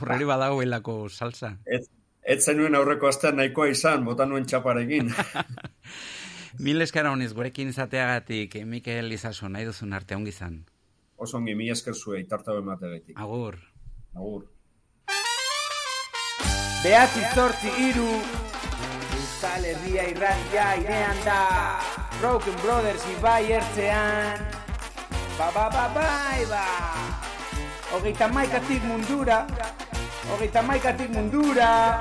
horreri 0.00 0.28
badagoelako 0.28 0.98
salsa. 1.08 1.54
Ez, 1.64 1.86
ez 2.28 2.42
zenuen 2.44 2.76
aurreko 2.76 3.08
astean 3.08 3.38
nahikoa 3.40 3.70
izan, 3.72 4.04
bota 4.04 4.26
nuen 4.28 4.44
txaparekin. 4.46 5.08
Mil 6.66 6.84
eskara 6.84 7.12
honiz, 7.14 7.30
gurekin 7.36 7.70
izateagatik, 7.72 8.58
Mikel 8.66 9.14
Izaso, 9.14 9.48
nahi 9.48 9.64
duzun 9.68 9.94
arte 9.96 10.16
ongi 10.16 10.34
izan. 10.34 10.60
Oso 11.16 11.38
ongi, 11.38 11.54
mil 11.58 11.72
esker 11.72 11.94
zuei, 11.94 12.24
tartau 12.30 12.58
emategetik. 12.60 13.16
Agur. 13.18 13.56
Agur. 14.14 14.44
Behatzi 16.78 17.24
zortzi 17.34 17.72
iru 17.88 18.10
Euskal 19.16 19.64
Herria 19.66 20.04
irratia 20.12 20.66
irean 20.78 21.18
da 21.24 21.38
Broken 22.20 22.54
Brothers 22.62 23.02
ibai 23.16 23.50
ertzean 23.56 24.44
Ba 25.34 25.50
ba 25.56 25.66
ba 25.74 25.88
bai 25.96 26.46
ba 26.46 26.62
Hogeita 27.90 28.30
maikatik 28.30 28.86
mundura 28.86 29.40
Hogeita 30.28 30.62
maikatik 30.62 31.08
mundura 31.10 32.00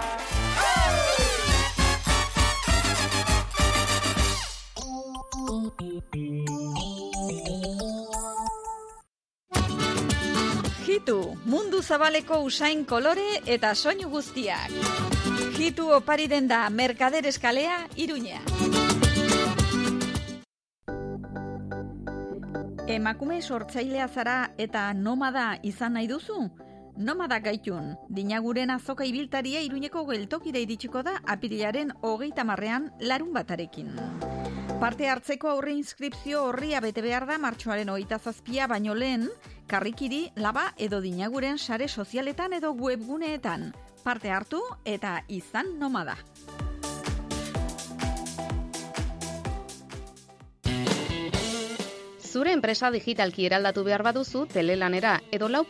Hitu, 10.88 11.38
mundu 11.46 11.80
zabaleko 11.82 12.42
usain 12.44 12.84
kolore 12.86 13.40
eta 13.46 13.74
soinu 13.76 14.10
guztiak. 14.12 14.72
Hitu 15.56 15.88
opari 15.96 16.28
den 16.28 16.48
da 16.48 16.70
Merkader 16.70 17.26
Eskalea, 17.28 17.88
Iruña. 17.96 18.42
Emakume 22.88 23.42
sortzailea 23.42 24.08
zara 24.08 24.38
eta 24.58 24.94
nomada 24.94 25.58
izan 25.64 25.94
nahi 25.94 26.08
duzu? 26.08 26.48
Nomada 26.98 27.38
gaitun, 27.46 27.92
dinaguren 28.10 28.72
azoka 28.74 29.06
ibiltaria 29.06 29.60
Iruñeko 29.62 30.02
geltokira 30.08 30.58
iritsiko 30.64 31.04
da 31.06 31.20
apirilaren 31.30 31.92
hogeita 32.02 32.44
marrean 32.44 32.88
larun 33.00 33.36
batarekin. 33.36 33.92
Parte 34.82 35.06
hartzeko 35.10 35.52
aurre 35.52 35.76
inskripzio 35.78 36.42
horria 36.50 36.82
bete 36.82 37.04
behar 37.06 37.28
da 37.30 37.38
martxoaren 37.38 37.94
hogeita 37.94 38.18
zazpia 38.18 38.66
baino 38.68 38.96
lehen, 38.98 39.28
karrikiri, 39.70 40.32
laba 40.36 40.72
edo 40.78 41.00
dinaguren 41.02 41.62
sare 41.62 41.88
sozialetan 41.88 42.58
edo 42.58 42.74
webguneetan. 42.74 43.76
Parte 44.04 44.34
hartu 44.34 44.64
eta 44.86 45.20
izan 45.28 45.78
nomada. 45.78 46.18
Zure 52.28 52.52
enpresa 52.52 52.90
digitalki 52.92 53.46
eraldatu 53.48 53.86
behar 53.88 54.02
baduzu 54.04 54.42
telelanera 54.52 55.14
edo 55.32 55.48
lau 55.48 55.62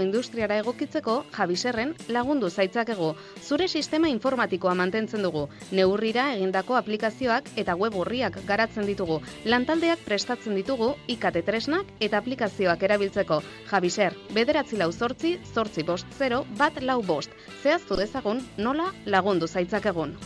industriara 0.00 0.56
egokitzeko 0.58 1.14
Javiserren 1.36 1.94
lagundu 2.08 2.50
zaitzakego. 2.50 3.14
Zure 3.40 3.68
sistema 3.68 4.08
informatikoa 4.08 4.74
mantentzen 4.74 5.22
dugu. 5.22 5.48
Neurrira 5.70 6.34
egindako 6.34 6.74
aplikazioak 6.74 7.52
eta 7.56 7.76
web 7.76 7.94
horriak 7.94 8.40
garatzen 8.44 8.86
ditugu. 8.86 9.20
Lantaldeak 9.44 10.02
prestatzen 10.04 10.56
ditugu 10.56 10.96
ikate 11.06 11.42
tresnak 11.42 11.86
eta 12.00 12.18
aplikazioak 12.18 12.82
erabiltzeko. 12.82 13.40
Javiser, 13.70 14.16
bederatzi 14.34 14.76
lau 14.76 14.90
zortzi, 14.90 15.38
zortzi 15.54 15.84
bost 15.84 16.06
zero, 16.18 16.44
bat 16.58 16.82
lau 16.82 17.02
bost. 17.02 17.30
Zehaztu 17.62 17.96
dezagun 17.96 18.42
nola 18.58 18.90
lagundu 19.06 19.46
zaitzakegun. 19.46 20.18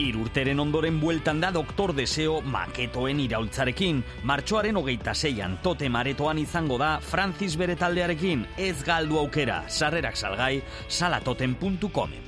Irurteren 0.00 0.60
ondoren 0.62 0.96
bueltan 1.00 1.42
da 1.42 1.50
Doktor 1.52 1.92
Deseo 1.92 2.38
maketoen 2.40 3.18
iraultzarekin. 3.20 3.98
Martxoaren 4.24 4.78
hogeita 4.80 5.12
zeian 5.12 5.58
tote 5.60 5.90
maretoan 5.92 6.40
izango 6.40 6.78
da 6.80 6.94
Francis 7.04 7.58
bere 7.60 7.76
taldearekin. 7.76 8.46
Ez 8.56 8.80
galdu 8.86 9.18
aukera, 9.20 9.58
sarrerak 9.68 10.16
salgai, 10.16 10.62
salatoten.comen. 10.88 12.24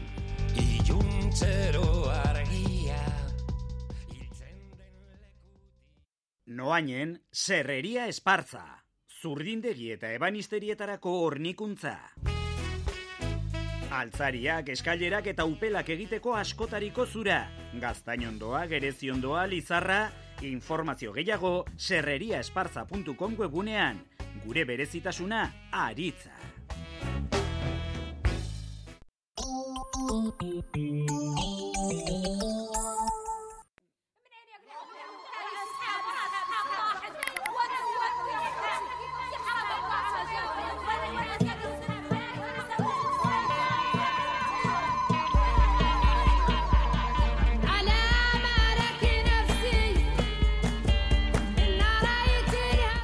Iluntzero 0.60 1.88
argia 2.12 3.00
Noainen, 6.52 7.16
serreria 7.32 8.04
espartza. 8.12 8.66
Zurdindegi 9.22 9.94
eta 9.96 10.12
ebanisterietarako 10.12 11.16
hornikuntza. 11.24 11.96
Altzariak, 13.92 14.70
eskailerak 14.72 15.26
eta 15.34 15.44
upelak 15.44 15.90
egiteko 15.92 16.32
askotariko 16.38 17.04
zura. 17.06 17.42
Gaztainondoa, 17.82 18.64
gereziondoa, 18.70 19.44
lizarra, 19.50 20.06
informazio 20.48 21.12
gehiago 21.12 21.52
serreriaesparza.com 21.76 23.36
webunean. 23.38 24.00
Gure 24.46 24.64
berezitasuna, 24.64 25.44
aritza. 25.70 26.32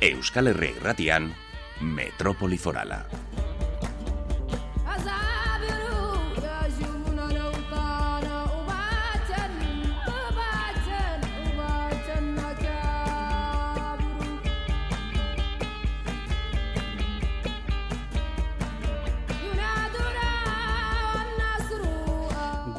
Euskal 0.09 0.49
Herria 0.49 0.77
irratian, 0.79 1.35
Metrópoli 1.81 2.57
Forala. 2.57 3.03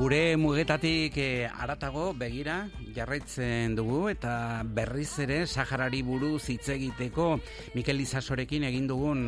Gure 0.09 0.37
mugetatik 0.41 1.17
eh, 1.21 1.45
aratago 1.45 2.15
begira 2.17 2.55
jarraitzen 2.95 3.75
dugu 3.77 4.07
eta 4.09 4.63
berriz 4.65 5.19
ere 5.21 5.37
Saharari 5.45 5.99
buruz 6.01 6.47
hitz 6.49 6.71
egiteko 6.73 7.27
Mikel 7.75 8.01
Izasorekin 8.01 8.65
egin 8.71 8.87
dugun 8.89 9.21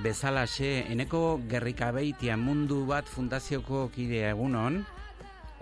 bezalaxe 0.00 0.70
eneko 0.94 1.20
gerrikabeitia 1.52 2.38
mundu 2.40 2.80
bat 2.88 3.12
fundazioko 3.12 3.90
kidea 3.92 4.32
egunon. 4.32 4.80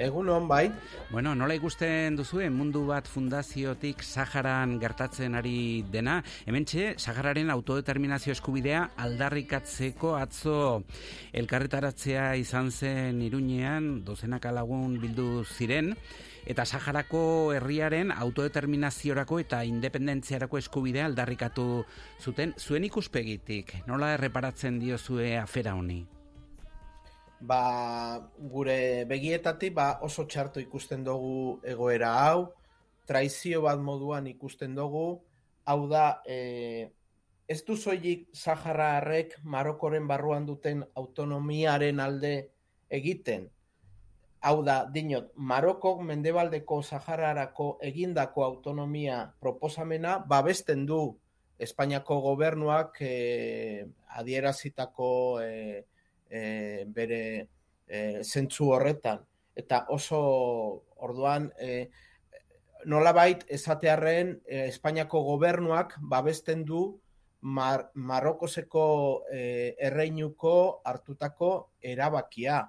Egunon, 0.01 0.47
bai. 0.49 0.71
Bueno, 1.11 1.35
nola 1.37 1.53
ikusten 1.59 2.15
duzue 2.17 2.47
mundu 2.49 2.87
bat 2.89 3.05
fundaziotik 3.05 4.01
Saharan 4.01 4.79
gertatzen 4.81 5.35
ari 5.37 5.83
dena? 5.93 6.23
Hementxe, 6.49 6.95
Sahararen 6.97 7.53
autodeterminazio 7.53 8.33
eskubidea 8.33 8.87
aldarrikatzeko 9.05 10.15
atzo 10.17 10.55
elkarretaratzea 11.37 12.31
izan 12.41 12.71
zen 12.73 13.21
iruñean, 13.27 13.91
dozenak 14.07 14.47
alagun 14.49 14.95
bildu 15.03 15.45
ziren, 15.45 15.93
eta 16.49 16.65
Saharako 16.65 17.53
herriaren 17.59 18.15
autodeterminaziorako 18.15 19.43
eta 19.45 19.67
independentziarako 19.69 20.63
eskubidea 20.63 21.11
aldarrikatu 21.11 21.85
zuten 22.25 22.57
zuen 22.57 22.89
ikuspegitik. 22.89 23.77
Nola 23.85 24.15
erreparatzen 24.17 24.81
diozue 24.81 25.37
afera 25.37 25.77
honi? 25.77 26.01
Ba, 27.41 28.21
gure 28.37 29.05
begietatik 29.09 29.75
ba, 29.75 29.99
oso 30.05 30.27
txarto 30.29 30.61
ikusten 30.61 31.05
dugu 31.05 31.61
egoera 31.65 32.13
hau, 32.25 32.51
traizio 33.09 33.63
bat 33.65 33.81
moduan 33.81 34.29
ikusten 34.31 34.75
dugu, 34.77 35.21
hau 35.65 35.81
da, 35.89 36.21
e, 36.27 36.91
ez 37.51 37.63
du 37.67 37.77
zoilik 37.77 38.29
Sahararrek 38.37 39.41
Marokoren 39.43 40.07
barruan 40.07 40.47
duten 40.47 40.85
autonomiaren 40.95 42.01
alde 42.01 42.35
egiten. 42.91 43.49
Hau 44.41 44.61
da, 44.65 44.85
dinot, 44.89 45.33
Marokok 45.37 46.01
mendebaldeko 46.07 46.81
Sahararako 46.83 47.75
egindako 47.85 48.45
autonomia 48.45 49.27
proposamena 49.41 50.19
babesten 50.29 50.87
du 50.87 51.03
Espainiako 51.61 52.23
gobernuak 52.25 53.03
e, 53.05 53.85
adierazitako 54.17 55.11
e, 55.45 55.51
e, 56.31 56.85
bere 56.87 57.49
e, 57.87 58.23
zentzu 58.23 58.71
horretan. 58.75 59.21
Eta 59.57 59.85
oso 59.91 60.21
orduan, 61.03 61.51
e, 61.59 61.91
nolabait 62.87 63.45
esatearren 63.49 64.39
e, 64.47 64.67
Espainiako 64.69 65.23
gobernuak 65.27 65.97
babesten 66.01 66.65
du 66.65 67.01
Mar 67.43 67.91
Marokoseko 67.95 69.25
e, 69.33 69.75
erreinuko 69.81 70.83
hartutako 70.85 71.71
erabakia. 71.81 72.63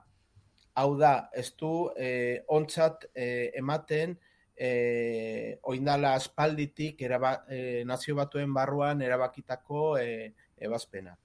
Hau 0.80 0.96
da, 0.98 1.30
ez 1.36 1.52
du 1.60 1.92
e, 2.00 2.42
ontzat 2.48 3.10
e, 3.14 3.52
ematen 3.60 4.16
e, 4.56 5.58
oindala 5.68 6.14
aspalditik 6.16 7.02
eraba, 7.02 7.42
e, 7.50 7.84
nazio 7.86 8.16
batuen 8.16 8.54
barruan 8.54 9.02
erabakitako 9.02 9.98
e, 10.00 10.32
ebazpena. 10.58 11.18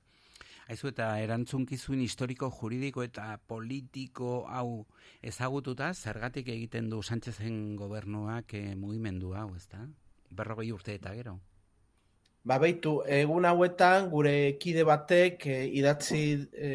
Aizu 0.66 0.88
eta 0.90 1.12
erantzunkizun 1.22 2.00
historiko, 2.02 2.48
juridiko 2.50 3.04
eta 3.06 3.26
politiko 3.46 4.30
hau 4.50 4.86
ezagututa, 5.22 5.92
zergatik 5.94 6.48
egiten 6.50 6.88
du 6.90 7.02
Sánchezen 7.06 7.76
gobernuak 7.78 8.54
e, 8.58 8.62
mugimendu 8.74 9.30
hau, 9.38 9.52
ezta? 9.54 9.84
Berrogei 10.30 10.72
urte 10.74 10.96
eta 10.98 11.14
gero. 11.14 11.36
Ba 12.46 12.58
beitu, 12.62 12.96
egun 13.06 13.46
hauetan 13.46 14.10
gure 14.10 14.34
kide 14.58 14.82
batek 14.86 15.46
e, 15.46 15.56
idatzi 15.78 16.22
e, 16.50 16.72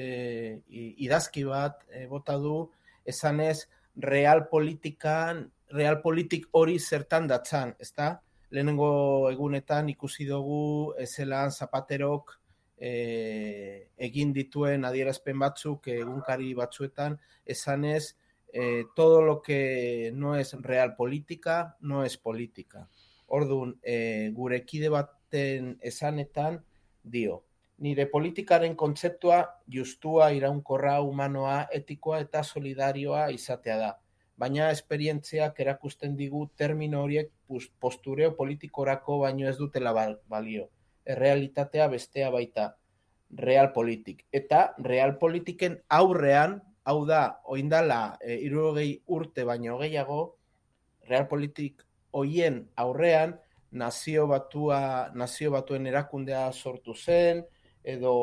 idazki 1.07 1.43
bat 1.47 1.83
e, 1.91 2.07
bota 2.07 2.37
du 2.39 2.57
esanez 3.03 3.65
real 4.07 4.45
politikan, 4.47 5.45
real 5.75 5.99
politik 5.99 6.47
hori 6.55 6.79
zertan 6.79 7.27
datzan, 7.27 7.75
ezta? 7.79 8.13
Lehenengo 8.51 8.91
egunetan 9.31 9.91
ikusi 9.91 10.27
dugu 10.27 10.93
ezelan 10.99 11.51
zapaterok 11.51 12.37
e, 12.81 13.91
egin 14.09 14.33
dituen 14.33 14.87
adierazpen 14.89 15.37
batzuk 15.39 15.87
egunkari 15.93 16.55
batzuetan 16.57 17.19
esanez 17.45 18.17
e, 18.51 18.85
todo 18.95 19.21
lo 19.21 19.41
que 19.41 20.11
no 20.15 20.35
es 20.35 20.53
real 20.63 20.95
política 20.95 21.77
no 21.79 22.03
es 22.03 22.17
política. 22.17 22.89
Ordun, 23.27 23.77
e, 23.83 24.31
gure 24.33 24.65
kide 24.65 24.89
baten 24.89 25.77
esanetan 25.79 26.59
dio, 27.03 27.43
nire 27.77 28.07
politikaren 28.09 28.75
kontzeptua 28.75 29.39
justua, 29.69 30.31
iraunkorra, 30.33 30.99
humanoa, 31.05 31.67
etikoa 31.71 32.19
eta 32.25 32.43
solidarioa 32.43 33.29
izatea 33.31 33.77
da. 33.77 33.93
Baina 34.41 34.71
esperientziak 34.73 35.59
erakusten 35.61 36.17
digu 36.17 36.47
termino 36.57 37.05
horiek 37.05 37.29
postureo 37.79 38.35
politikorako 38.35 39.21
baino 39.27 39.47
ez 39.47 39.57
dutela 39.61 39.93
balio 39.93 40.69
errealitatea 41.05 41.87
bestea 41.87 42.29
baita 42.31 42.75
realpolitik. 43.37 44.25
Eta 44.31 44.73
realpolitiken 44.83 45.79
aurrean, 45.89 46.59
hau 46.83 47.05
da, 47.05 47.41
oindala 47.45 48.17
e, 48.21 48.35
irurogei 48.47 49.01
urte 49.07 49.45
baino 49.47 49.77
gehiago, 49.79 50.21
realpolitik 51.07 51.85
hoien 52.17 52.65
aurrean, 52.75 53.37
nazio 53.71 54.27
batua, 54.27 55.11
nazio 55.15 55.51
batuen 55.53 55.87
erakundea 55.87 56.51
sortu 56.51 56.93
zen, 56.93 57.45
edo 57.83 58.13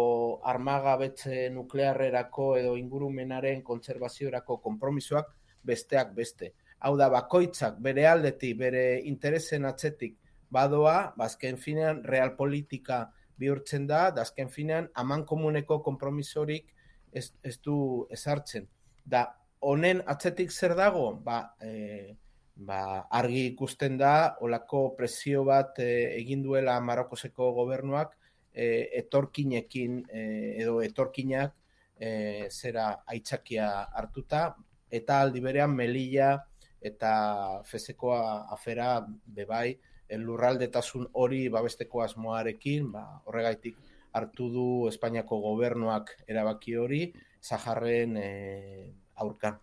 armagabetze 0.47 1.49
nuklearrerako 1.51 2.57
edo 2.61 2.77
ingurumenaren 2.79 3.63
kontserbaziorako 3.67 4.59
konpromisoak 4.63 5.33
besteak 5.67 6.13
beste. 6.15 6.53
Hau 6.79 6.95
da, 6.97 7.09
bakoitzak 7.11 7.81
bere 7.83 8.07
aldetik, 8.07 8.55
bere 8.61 8.85
interesen 9.11 9.67
atzetik 9.67 10.15
badoa, 10.51 11.13
bazken 11.17 11.59
finean 11.61 12.03
realpolitika 12.05 13.07
bihurtzen 13.39 13.87
da, 13.87 14.09
dazken 14.15 14.51
finean 14.51 14.89
aman 14.95 15.25
komuneko 15.27 15.81
konpromisorik 15.85 16.73
ez, 17.13 17.31
ez 17.43 17.59
du 17.65 18.07
ezartzen. 18.11 18.67
Da, 19.05 19.27
honen 19.61 20.03
atzetik 20.07 20.53
zer 20.53 20.75
dago? 20.79 21.13
Ba, 21.25 21.39
e, 21.63 22.15
ba, 22.57 22.81
argi 23.21 23.47
ikusten 23.53 23.99
da, 24.01 24.37
olako 24.45 24.89
presio 24.99 25.45
bat 25.49 25.79
e, 25.83 25.91
egin 26.19 26.43
duela 26.43 26.79
Marokoseko 26.81 27.53
gobernuak 27.61 28.17
e, 28.53 28.89
etorkinekin 29.03 30.03
e, 30.11 30.23
edo 30.63 30.81
etorkinak 30.83 31.55
e, 31.99 32.49
zera 32.51 32.91
aitzakia 33.07 33.69
hartuta, 33.95 34.49
eta 34.91 35.21
aldi 35.23 35.43
berean 35.45 35.75
Melilla 35.77 36.37
eta 36.81 37.63
Fezekoa 37.67 38.49
afera 38.55 38.99
bebai, 39.27 39.77
lurraldetasun 40.17 41.09
hori 41.13 41.49
babesteko 41.53 42.03
asmoarekin, 42.03 42.91
ba, 42.93 43.05
horregaitik 43.27 43.77
hartu 44.13 44.49
du 44.53 44.67
Espainiako 44.89 45.41
gobernuak 45.45 46.15
erabaki 46.27 46.77
hori, 46.77 47.03
Zaharren 47.45 48.17
e, 48.17 48.29
aurka. 49.17 49.59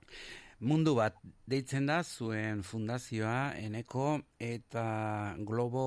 Mundu 0.65 0.93
bat 0.95 1.17
deitzen 1.51 1.83
da 1.89 1.97
zuen 2.01 2.61
fundazioa 2.63 3.53
eneko 3.59 4.21
eta 4.39 5.35
globo 5.43 5.83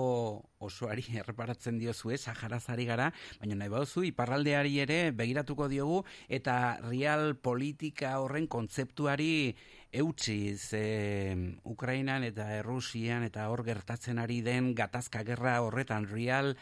osoari 0.61 1.07
erreparatzen 1.23 1.79
diozue 1.81 2.19
Saharazari 2.21 2.85
gara, 2.85 3.09
baina 3.41 3.57
nahi 3.57 3.73
bauzu 3.73 4.05
iparraldeari 4.11 4.77
ere 4.85 4.99
begiratuko 5.17 5.71
diogu 5.73 6.03
eta 6.29 6.79
real 6.85 7.35
politika 7.41 8.19
horren 8.21 8.47
kontzeptuari 8.47 9.57
eutxi 9.93 10.57
ze 10.57 11.37
Ukrainan 11.65 12.25
eta 12.25 12.51
Errusian 12.57 13.25
eta 13.25 13.49
hor 13.49 13.65
gertatzen 13.65 14.19
ari 14.19 14.41
den 14.43 14.75
gatazka 14.75 15.25
gerra 15.25 15.61
horretan 15.63 16.07
real 16.11 16.57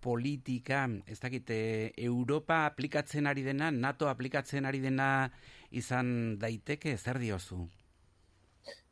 politika, 0.00 0.88
ez 1.06 1.18
dakite, 1.20 1.92
Europa 1.96 2.64
aplikatzen 2.66 3.26
ari 3.28 3.44
dena, 3.44 3.70
NATO 3.70 4.08
aplikatzen 4.08 4.64
ari 4.64 4.80
dena 4.80 5.30
izan 5.70 6.38
daiteke, 6.40 6.96
zer 6.96 7.20
diozu? 7.20 7.66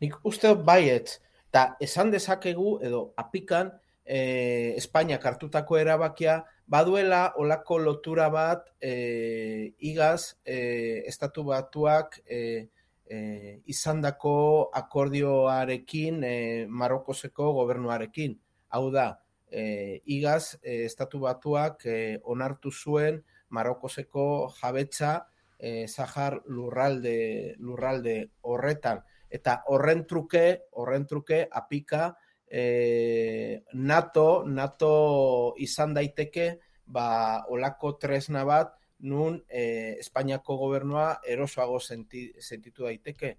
Nik 0.04 0.18
uste 0.28 0.52
baiet, 0.52 1.16
eta 1.48 1.64
esan 1.80 2.12
dezakegu, 2.12 2.76
edo 2.84 3.14
apikan, 3.16 3.72
e, 4.04 4.74
Espainiak 4.76 5.24
hartutako 5.24 5.78
erabakia, 5.80 6.42
baduela 6.68 7.32
olako 7.40 7.78
lotura 7.80 8.28
bat 8.28 8.68
e, 8.80 9.72
igaz 9.80 10.36
e, 10.44 11.04
estatu 11.08 11.46
batuak 11.48 12.20
e, 12.28 12.68
e, 13.08 13.62
izandako 13.66 14.70
akordioarekin 14.74 16.22
e, 16.24 16.66
Marokoseko 16.68 17.52
gobernuarekin. 17.56 18.36
Hau 18.68 18.90
da, 18.92 19.08
e, 19.50 20.02
igaz 20.04 20.58
e, 20.62 20.84
estatu 20.84 21.24
batuak 21.24 21.86
e, 21.86 22.20
onartu 22.24 22.70
zuen 22.70 23.22
Marokoseko 23.50 24.52
jabetza 24.60 25.28
e, 25.58 25.86
Zahar 25.88 26.42
lurralde, 26.46 27.56
lurralde 27.58 28.30
horretan. 28.42 29.02
Eta 29.30 29.62
horren 29.68 30.04
truke, 30.08 30.70
horren 30.80 31.06
truke 31.06 31.46
apika 31.50 32.14
e, 32.48 33.62
NATO, 33.72 34.44
NATO 34.46 35.54
izan 35.60 35.94
daiteke 35.96 36.50
ba, 36.86 37.44
olako 37.48 37.96
tresna 38.00 38.44
bat 38.48 38.74
nun 39.00 39.42
e, 39.48 39.96
Espainiako 40.00 40.56
gobernua 40.56 41.20
erosoago 41.26 41.80
senti, 41.80 42.32
sentitu 42.40 42.84
daiteke. 42.84 43.36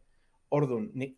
Ordun, 0.55 0.89
ni, 0.95 1.09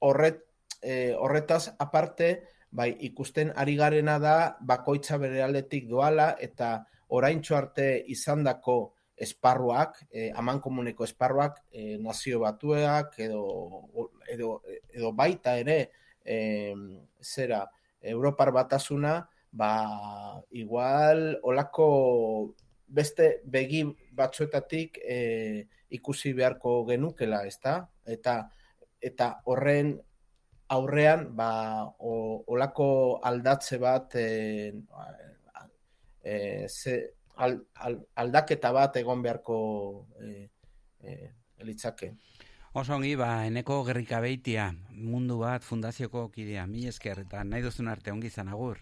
horret, 0.00 0.42
e, 0.82 1.14
horretaz 1.18 1.74
aparte, 1.78 2.30
bai, 2.70 2.90
ikusten 3.06 3.52
ari 3.56 3.76
garena 3.78 4.18
da 4.18 4.56
bakoitza 4.60 5.18
bere 5.18 5.42
aldetik 5.42 5.88
doala 5.88 6.34
eta 6.42 6.76
oraintxo 7.14 7.56
arte 7.56 7.88
izandako 8.10 8.94
esparruak, 9.16 10.00
e, 10.10 10.30
aman 10.34 10.58
komuneko 10.60 11.06
esparruak, 11.06 11.62
e, 11.70 11.96
nazio 12.02 12.40
batuak 12.42 13.14
edo, 13.22 13.44
edo, 14.28 14.58
edo 14.90 15.12
baita 15.14 15.56
ere 15.58 15.78
e, 16.24 16.74
zera 17.22 17.64
Europar 18.04 18.50
batasuna, 18.52 19.22
ba, 19.54 20.42
igual 20.50 21.38
olako 21.42 22.54
beste 22.86 23.40
begi 23.44 23.84
batzuetatik 24.12 24.98
e, 25.02 25.66
ikusi 25.90 26.32
beharko 26.32 26.84
genukela, 26.88 27.44
ezta? 27.46 27.80
Eta 28.06 28.42
eta 29.04 29.28
horren 29.44 29.94
aurrean 30.74 31.28
ba, 31.36 31.84
o, 31.98 32.44
olako 32.54 33.20
aldatze 33.22 33.78
bat 33.78 34.16
e, 34.16 34.72
e, 36.22 36.34
ze, 36.68 36.96
al, 37.36 37.58
al, 37.74 37.98
aldaketa 38.24 38.72
bat 38.72 38.96
egon 38.96 39.22
beharko 39.22 39.58
e, 40.20 40.48
e, 41.02 41.18
litzake. 41.64 42.14
Oso 42.74 42.96
ongi, 42.96 43.12
ba, 43.14 43.44
eneko 43.46 43.82
gerrika 43.86 44.18
beitia, 44.24 44.72
mundu 44.90 45.38
bat 45.44 45.62
fundazioko 45.62 46.26
kidea, 46.34 46.64
mi 46.66 46.88
esker, 46.90 47.20
eta 47.28 47.44
nahi 47.46 47.62
duzun 47.62 47.88
arte 47.92 48.10
ongi 48.10 48.32
izan 48.32 48.50
agur. 48.50 48.80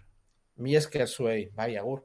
Mi 0.57 0.73
esker 0.79 1.05
zuei, 1.07 1.51
bai, 1.53 1.75
agur. 1.77 2.01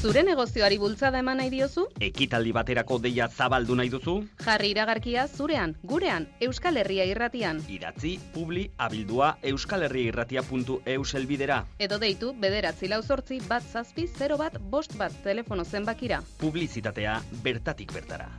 Zure 0.00 0.22
negozioari 0.24 0.78
bultzada 0.80 1.18
eman 1.20 1.36
nahi 1.42 1.50
diozu? 1.52 1.82
Ekitaldi 2.00 2.54
baterako 2.56 2.96
deia 3.04 3.26
zabaldu 3.28 3.74
nahi 3.76 3.90
duzu? 3.92 4.14
Jarri 4.40 4.70
iragarkia 4.72 5.26
zurean, 5.28 5.74
gurean, 5.90 6.24
Euskal 6.46 6.80
Herria 6.80 7.04
irratian. 7.04 7.60
Idatzi, 7.68 8.14
publi, 8.32 8.62
abildua, 8.78 9.34
euskalherriairratia.eus 9.50 11.14
elbidera. 11.20 11.58
Edo 11.78 11.98
deitu, 12.00 12.32
bederatzi 12.32 12.88
lau 12.88 13.02
zortzi, 13.02 13.42
bat 13.50 13.60
zazpi, 13.60 14.06
0 14.08 14.40
bat, 14.40 14.56
bost 14.72 14.96
bat, 14.96 15.12
telefono 15.22 15.68
zenbakira. 15.68 16.22
Publizitatea 16.40 17.20
bertatik 17.44 17.92
bertara. 17.92 18.30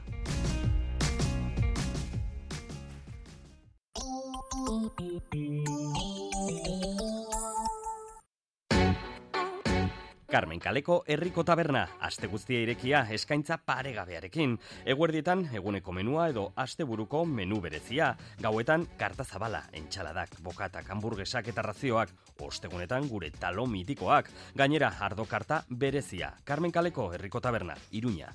Carmen 10.31 10.61
Kaleko 10.63 11.01
herriko 11.11 11.43
taberna, 11.43 11.81
aste 11.99 12.29
guztia 12.31 12.61
irekia, 12.63 13.01
eskaintza 13.11 13.57
paregabearekin. 13.67 14.53
Eguerdietan, 14.93 15.41
eguneko 15.59 15.91
menua 15.91 16.29
edo 16.31 16.45
asteburuko 16.55 17.25
menu 17.27 17.59
berezia. 17.59 18.13
Gauetan, 18.39 18.85
karta 18.97 19.25
zabala, 19.25 19.65
entxaladak, 19.75 20.37
bokatak, 20.39 20.87
hamburguesak 20.89 21.49
eta 21.51 21.65
razioak. 21.67 22.13
Ostegunetan, 22.39 23.09
gure 23.11 23.31
talo 23.31 23.65
mitikoak. 23.67 24.31
Gainera, 24.55 24.93
ardo 25.01 25.25
karta 25.25 25.65
berezia. 25.67 26.31
Carmen 26.45 26.71
Kaleko 26.71 27.09
herriko 27.11 27.41
taberna, 27.41 27.75
iruña. 27.91 28.31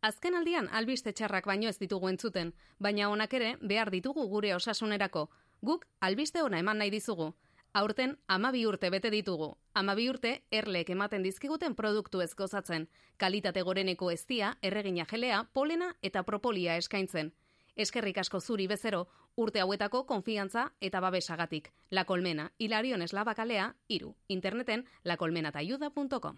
Azken 0.00 0.34
aldian 0.34 0.70
albiste 0.72 1.12
txarrak 1.12 1.44
baino 1.44 1.68
ez 1.68 1.76
ditugu 1.76 2.08
entzuten, 2.08 2.54
baina 2.78 3.10
honak 3.12 3.34
ere 3.36 3.58
behar 3.60 3.92
ditugu 3.92 4.24
gure 4.32 4.54
osasunerako. 4.56 5.28
Guk 5.60 5.84
albiste 6.00 6.40
ona 6.40 6.58
eman 6.64 6.80
nahi 6.80 6.88
dizugu. 6.88 7.34
Aurten 7.72 8.16
amabi 8.26 8.64
urte 8.66 8.90
bete 8.90 9.10
ditugu. 9.10 9.56
Amabi 9.74 10.08
urte 10.10 10.42
erlek 10.50 10.90
ematen 10.90 11.22
dizkiguten 11.22 11.76
produktu 11.78 12.20
ez 12.20 12.34
gozatzen. 12.34 12.88
Kalitate 13.16 13.62
goreneko 13.62 14.10
eztia, 14.10 14.56
erregina 14.62 15.06
jelea, 15.06 15.44
polena 15.52 15.94
eta 16.02 16.22
propolia 16.24 16.76
eskaintzen. 16.76 17.32
Eskerrik 17.76 18.18
asko 18.18 18.40
zuri 18.40 18.66
bezero, 18.66 19.06
urte 19.36 19.60
hauetako 19.60 20.04
konfiantza 20.06 20.72
eta 20.80 21.00
babesagatik. 21.00 21.70
La 21.90 22.04
Colmena, 22.04 22.50
Hilarion 22.58 23.02
Eslabakalea, 23.02 23.76
iru. 23.88 24.16
Interneten 24.28 24.84
lacolmenatayuda.com. 25.04 26.36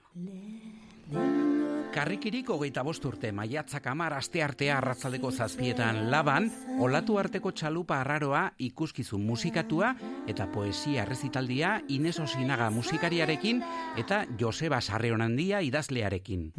Karrikirik 1.93 2.49
hogeita 2.49 2.81
bost 2.87 3.05
urte 3.05 3.29
maiatzak 3.37 3.85
amar 3.91 4.15
aste 4.17 4.41
artea 4.41 4.79
arratzaldeko 4.79 5.29
zazpietan 5.31 5.99
laban, 6.11 6.47
olatu 6.81 7.19
arteko 7.21 7.53
txalupa 7.53 7.99
arraroa 8.01 8.47
ikuskizun 8.65 9.21
musikatua 9.29 9.91
eta 10.27 10.47
poesia 10.55 11.03
errezitaldia 11.05 11.75
Ines 11.93 12.17
Osinaga 12.25 12.71
musikariarekin 12.73 13.61
eta 14.01 14.23
Joseba 14.41 14.81
Sarreonandia 14.81 15.61
idazlearekin. 15.61 16.55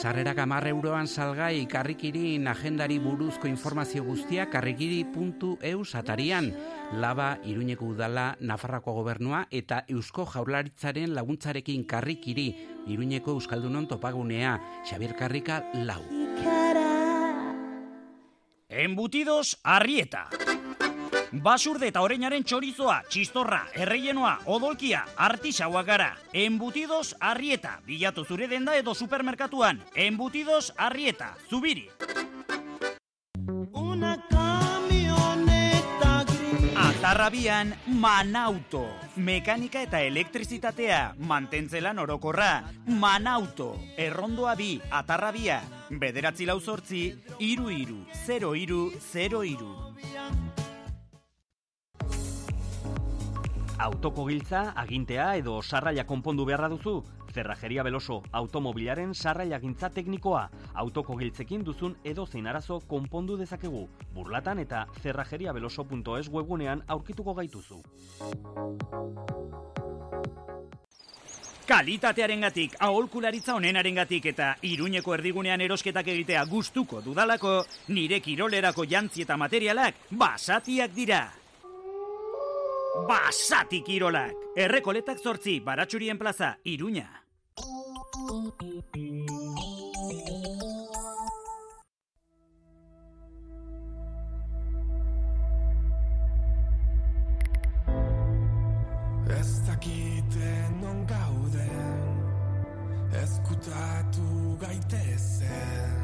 Sarrerak 0.00 0.38
amar 0.38 0.64
euroan 0.70 1.08
salgai 1.10 1.66
karrikirin 1.68 2.48
agendari 2.48 2.98
buruzko 3.02 3.48
informazio 3.50 4.04
guztia 4.06 4.48
karrikiri.eus 4.48 5.94
atarian. 5.98 6.54
Laba, 6.92 7.38
Iruñeko 7.44 7.86
udala, 7.92 8.36
Nafarrako 8.40 8.94
gobernua 8.96 9.44
eta 9.50 9.84
Eusko 9.88 10.24
Jaurlaritzaren 10.26 11.12
laguntzarekin 11.14 11.84
karrikiri, 11.84 12.48
Iruñeko 12.90 13.36
Euskaldunon 13.36 13.86
topagunea, 14.30 14.60
Xabier 14.84 15.16
Karrika 15.16 15.64
lau. 15.74 16.02
Embutidos 18.68 19.58
Arrieta. 19.64 20.28
Basurde 21.32 21.88
eta 21.90 22.02
oreinaren 22.02 22.42
txorizoa, 22.42 23.02
txistorra, 23.08 23.64
erreienoa, 23.74 24.40
odolkia, 24.46 25.04
artisauak 25.16 25.86
gara. 25.86 26.16
Embutidos 26.32 27.14
Arrieta. 27.20 27.80
Bilatu 27.86 28.24
zure 28.24 28.48
denda 28.48 28.76
edo 28.76 28.94
supermerkatuan. 28.94 29.82
Embutidos 29.94 30.72
Arrieta. 30.76 31.36
Zubiri. 31.48 31.88
Una 33.72 34.16
gris. 37.00 37.10
Atarrabian 37.10 37.74
Manauto. 37.86 38.86
Mekanika 39.16 39.82
eta 39.82 40.00
elektrizitatea. 40.00 41.14
Mantentzelan 41.18 41.98
orokorra. 41.98 42.64
Manauto. 42.86 43.78
Errondoa 43.96 44.54
bi. 44.54 44.80
Atarrabia. 44.90 45.62
Bederatzi 45.90 46.46
lau 46.46 46.60
zortzi. 46.60 47.14
Iru 47.38 47.70
iru. 47.70 48.04
Zero 48.26 48.54
iru. 48.54 48.92
Zero 49.00 49.42
iru. 49.44 49.76
Autoko 53.80 54.26
giltza, 54.28 54.74
agintea 54.76 55.36
edo 55.36 55.62
sarraila 55.62 56.04
konpondu 56.04 56.44
beharra 56.44 56.68
duzu? 56.68 57.02
Zerrajeria 57.32 57.82
Beloso, 57.82 58.22
automobilaren 58.32 59.14
sarraila 59.14 59.58
gintza 59.60 59.90
teknikoa. 59.90 60.48
Autoko 60.74 61.16
giltzekin 61.16 61.64
duzun 61.64 61.96
edo 62.04 62.26
zein 62.26 62.46
arazo 62.46 62.80
konpondu 62.88 63.36
dezakegu. 63.38 63.86
Burlatan 64.14 64.58
eta 64.58 64.86
zerrajeriabeloso.es 65.02 66.28
webunean 66.28 66.84
aurkituko 66.88 67.34
gaituzu. 67.34 67.82
Kalitatearengatik, 71.70 72.72
aholkularitza 72.82 73.54
onenarengatik 73.54 74.24
eta 74.32 74.56
iruñeko 74.66 75.14
erdigunean 75.14 75.60
erosketak 75.62 76.08
egitea 76.10 76.42
gustuko 76.50 76.98
dudalako, 77.04 77.60
nire 77.94 78.18
kirolerako 78.20 78.88
jantzi 78.90 79.22
eta 79.22 79.36
materialak 79.38 80.02
basatiak 80.10 80.96
dira. 80.96 81.22
Basati 83.06 83.84
kirolak! 83.86 84.34
Errekoletak 84.58 85.22
zortzi, 85.22 85.60
baratxurien 85.62 86.18
plaza, 86.18 86.56
iruña. 86.64 87.19
Ez 99.40 99.60
dakite 99.66 100.68
non 100.80 101.06
gauden 101.06 102.10
Ezkutatu 103.12 104.56
gaitezen. 104.60 105.98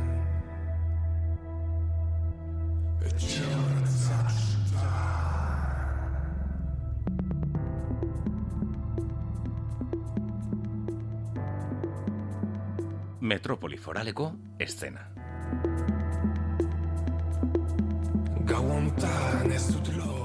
Etxe 3.06 3.44
horretzatuta 3.44 5.36
Metropoli 13.27 13.77
foraleko 13.77 14.28
eszena. 14.62 15.03
Gau 18.47 18.62
hontan 18.70 19.51
ez 19.51 19.65
dut 19.73 19.90
lo 19.97 20.16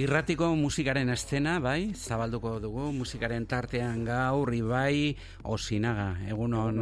Irratiko 0.00 0.46
musikaren 0.56 1.10
eszena, 1.12 1.58
bai, 1.60 1.92
zabalduko 1.92 2.54
dugu, 2.62 2.86
musikaren 2.96 3.44
tartean 3.44 3.98
gaur, 4.06 4.48
Ibai, 4.56 5.10
Osinaga, 5.44 6.14
egunon. 6.30 6.78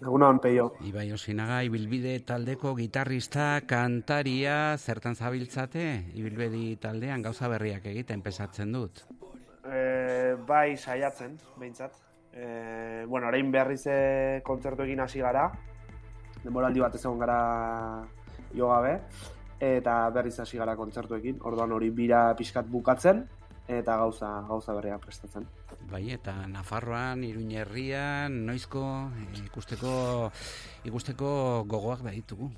Egunon, 0.00 0.38
peio. 0.40 0.70
Ibai 0.88 1.10
Osinaga, 1.12 1.58
ibilbide 1.66 2.14
taldeko 2.24 2.72
gitarrista, 2.78 3.48
kantaria, 3.68 4.78
zertan 4.78 5.18
zabiltzate, 5.18 5.84
ibilbedi 6.16 6.78
taldean 6.80 7.26
gauza 7.28 7.52
berriak 7.52 7.84
egiten 7.92 8.24
pesatzen 8.24 8.72
dut. 8.72 9.04
E, 9.68 10.32
bai, 10.48 10.78
saiatzen, 10.78 11.36
behintzat. 11.58 12.00
E, 12.32 13.04
bueno, 13.04 13.28
orain 13.28 13.52
berriz 13.52 13.82
e, 13.84 14.40
kontzertu 14.48 14.88
egin 14.88 15.04
hasi 15.04 15.20
gara. 15.20 15.50
Denboraldi 16.40 16.88
bat 16.88 16.96
egon 16.96 17.20
gara 17.20 17.38
jo 18.56 18.72
gabe. 18.72 18.96
Eta 19.62 19.94
berriz 20.10 20.34
hasi 20.42 20.58
gara 20.58 20.74
kontzertuekin. 20.74 21.38
Orduan 21.46 21.72
hori 21.72 21.92
bira 21.94 22.32
pixkat 22.38 22.66
bukatzen 22.66 23.22
eta 23.70 23.96
gauza 23.96 24.30
gauza 24.48 24.74
berriak 24.74 25.04
prestatzen. 25.04 25.46
Bai, 25.90 26.02
eta 26.10 26.34
Nafarroan, 26.50 27.22
Iruñerrian, 27.24 28.42
noizko 28.46 28.82
eh, 29.14 29.44
ikusteko 29.46 29.94
ikusteko 30.88 31.30
gogoak 31.70 32.02
baditugu. 32.02 32.50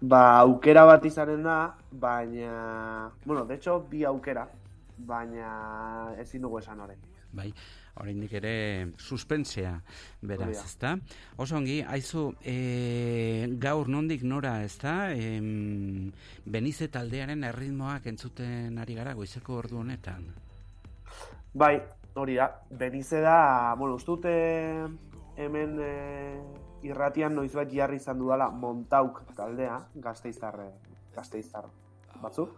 ba, 0.00 0.38
aukera 0.38 0.84
bat 0.86 1.04
izanen 1.04 1.42
da, 1.42 1.74
baina, 1.90 3.10
bueno, 3.24 3.44
de 3.44 3.54
hecho, 3.54 3.80
bi 3.90 4.04
aukera, 4.04 4.46
baina 4.98 6.14
ezin 6.22 6.42
dugu 6.42 6.60
esan 6.60 6.80
orain. 6.80 7.00
Bai, 7.32 7.52
oraindik 8.00 8.32
ere 8.38 8.54
suspensea 8.98 9.74
beraz, 10.20 10.64
ezta? 10.64 10.94
Oso 11.36 11.56
ongi, 11.58 11.80
aizu, 11.82 12.30
e, 12.42 13.48
gaur 13.60 13.88
nondik 13.88 14.22
nora, 14.22 14.62
ezta? 14.64 15.12
Em, 15.12 16.10
Benize 16.48 16.88
taldearen 16.92 17.44
erritmoak 17.44 18.06
entzuten 18.10 18.78
ari 18.78 18.96
gara 18.98 19.14
goizeko 19.14 19.58
ordu 19.62 19.82
honetan. 19.82 20.24
Bai, 21.54 21.74
hori 22.14 22.38
da, 22.38 22.48
benize 22.70 23.20
da, 23.20 23.74
bueno, 23.78 23.98
uste 23.98 24.14
dute 24.14 24.34
hemen 25.38 25.78
e, 25.82 25.92
irratian 26.86 27.34
noizbait 27.34 27.70
jarri 27.72 27.98
izan 27.98 28.18
dudala 28.18 28.50
Montauk 28.50 29.22
taldea, 29.36 29.78
gazteiztar, 29.94 30.60
gazteiztar 31.14 31.68
batzuk. 32.22 32.54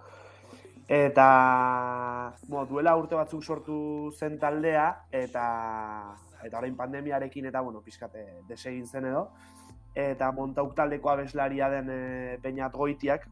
Eta, 0.90 2.34
bueno, 2.48 2.66
duela 2.66 2.96
urte 2.98 3.14
batzuk 3.14 3.44
sortu 3.46 3.74
zen 4.10 4.40
taldea, 4.42 4.86
eta 5.14 5.44
eta 6.42 6.58
orain 6.58 6.74
pandemiarekin 6.74 7.46
eta, 7.46 7.60
bueno, 7.62 7.78
pixkate 7.86 8.24
desegin 8.48 8.88
zen 8.88 9.06
edo. 9.06 9.28
Eta 9.94 10.32
Montauk 10.34 10.74
taldeko 10.74 11.12
abeslaria 11.12 11.68
den 11.70 11.92
e, 11.94 12.38
Beñat 12.42 12.74
Goitiak, 12.74 13.28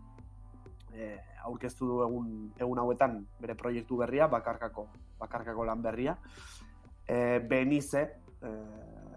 e, 0.95 1.17
aurkeztu 1.51 1.89
du 1.91 1.99
egun, 2.07 2.31
egun 2.63 2.79
hauetan 2.79 3.19
bere 3.43 3.59
proiektu 3.59 3.99
berria, 4.05 4.31
bakarkako, 4.31 4.87
bakarkako 5.19 5.67
lan 5.67 5.83
berria. 5.83 6.15
E, 7.09 7.41
Benize, 7.43 8.05
e, 8.39 8.55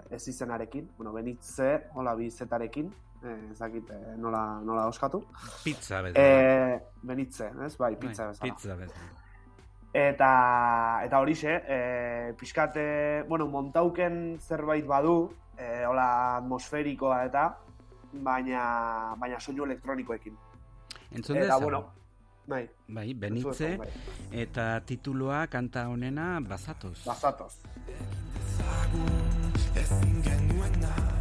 ez 0.09 0.27
izenarekin, 0.33 0.89
bueno, 0.97 1.13
Benitze, 1.13 1.91
hola 1.93 2.17
bi 2.17 2.31
zetarekin, 2.31 2.89
e, 2.89 3.10
ez 3.23 3.57
dakit 3.59 3.89
e, 3.89 4.17
nola, 4.17 4.61
nola 4.65 4.87
oskatu. 4.87 5.21
Pizza 5.63 6.01
bezala. 6.01 6.25
E, 6.25 6.79
Benitze, 7.01 7.51
ez? 7.65 7.75
Bai, 7.77 7.95
pizza 7.95 8.25
Bai, 8.25 8.31
bezala. 8.33 8.53
Pizza 8.53 8.75
bezala. 8.75 9.19
Eta, 9.93 10.31
eta 11.03 11.19
horixe, 11.19 11.57
e, 11.67 12.33
pixkat, 12.39 12.77
e, 12.77 13.23
bueno, 13.27 13.47
montauken 13.51 14.39
zerbait 14.39 14.85
badu, 14.87 15.33
e, 15.57 15.85
hola 15.85 16.37
atmosferikoa 16.37 17.25
eta, 17.27 17.47
baina, 18.13 19.15
baina 19.19 19.39
soinu 19.39 19.67
elektronikoekin. 19.67 20.37
Entzun 21.11 21.37
Eta, 21.37 21.57
bueno, 21.59 21.83
bai. 22.47 22.63
Bai, 22.87 23.13
benitze, 23.13 23.75
bai. 23.77 23.89
eta 24.31 24.79
titulua 24.87 25.45
kanta 25.47 25.89
honena 25.89 26.39
bazatoz. 26.39 27.03
Bazatoz. 27.05 27.57
Ezin 29.75 30.23
genuena 30.23 31.20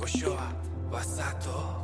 dakiten 0.00 0.28
non 0.28 0.38
gauden 0.90 1.02
Ezkutatu 1.02 1.50
gaitezen 1.50 1.52
Gau 1.52 1.81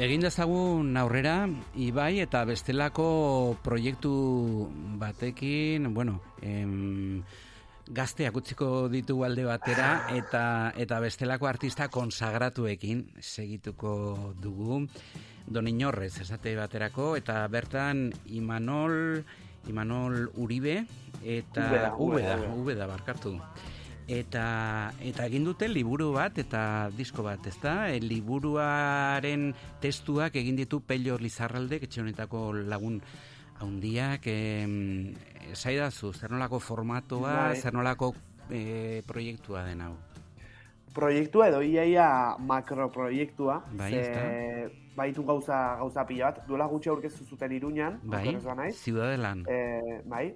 Egin 0.00 0.22
dezagun 0.24 0.94
aurrera, 0.96 1.44
Ibai, 1.76 2.22
eta 2.24 2.40
bestelako 2.48 3.58
proiektu 3.60 4.12
batekin, 4.96 5.90
bueno, 5.92 6.14
em, 6.40 7.20
gazteak 7.92 8.38
utziko 8.40 8.88
ditu 8.88 9.18
alde 9.26 9.44
batera, 9.44 9.90
eta, 10.16 10.72
eta 10.80 11.00
bestelako 11.04 11.50
artista 11.50 11.90
konsagratuekin 11.92 13.10
segituko 13.20 14.32
dugu. 14.40 14.86
Don 15.46 15.68
esate 15.68 16.56
baterako, 16.56 17.16
eta 17.16 17.46
bertan 17.48 18.10
Imanol, 18.24 19.22
Imanol 19.68 20.30
Uribe, 20.36 20.86
eta 21.22 21.68
Ubeda, 21.68 21.94
Ubeda, 21.98 22.36
Ubeda. 22.38 22.54
Ubeda 22.54 22.86
barkatu. 22.86 23.36
Eta, 24.10 24.90
eta 25.06 25.26
egin 25.30 25.44
dute 25.46 25.68
liburu 25.70 26.08
bat 26.16 26.34
eta 26.42 26.90
disko 26.98 27.22
bat, 27.22 27.44
ezta? 27.46 27.92
E, 27.94 28.00
liburuaren 28.02 29.52
testuak 29.78 30.34
egin 30.40 30.58
ditu 30.58 30.80
Pello 30.82 31.14
Lizarralde, 31.20 31.78
etxe 31.78 32.02
honetako 32.02 32.48
lagun 32.66 32.98
haundiak, 33.62 34.26
em, 34.26 35.14
esaidazu, 35.52 36.10
zer 36.12 36.34
nolako 36.34 36.58
formatua, 36.58 37.36
Bai. 37.52 37.56
zer 37.60 37.76
nolako 37.76 38.14
e, 38.50 39.02
proiektua 39.06 39.64
den 39.68 39.86
hau. 39.86 39.94
proiektua 40.90 41.48
edo 41.48 41.62
iaia 41.62 42.36
makroproiektua. 42.38 43.60
Bai, 43.78 43.92
ze. 43.92 44.70
Baitu 44.96 45.22
gauza, 45.22 45.76
gauza 45.78 46.02
pila 46.04 46.32
bat. 46.32 46.40
Duela 46.48 46.66
gutxi 46.66 46.90
aurkeztu 46.90 47.24
zuten 47.24 47.52
iruñan. 47.52 48.00
Bai, 48.02 48.34
ez 48.34 48.42
banaiz. 48.44 48.74
Ciudadelan. 48.82 49.44
E, 49.46 50.02
bai. 50.04 50.34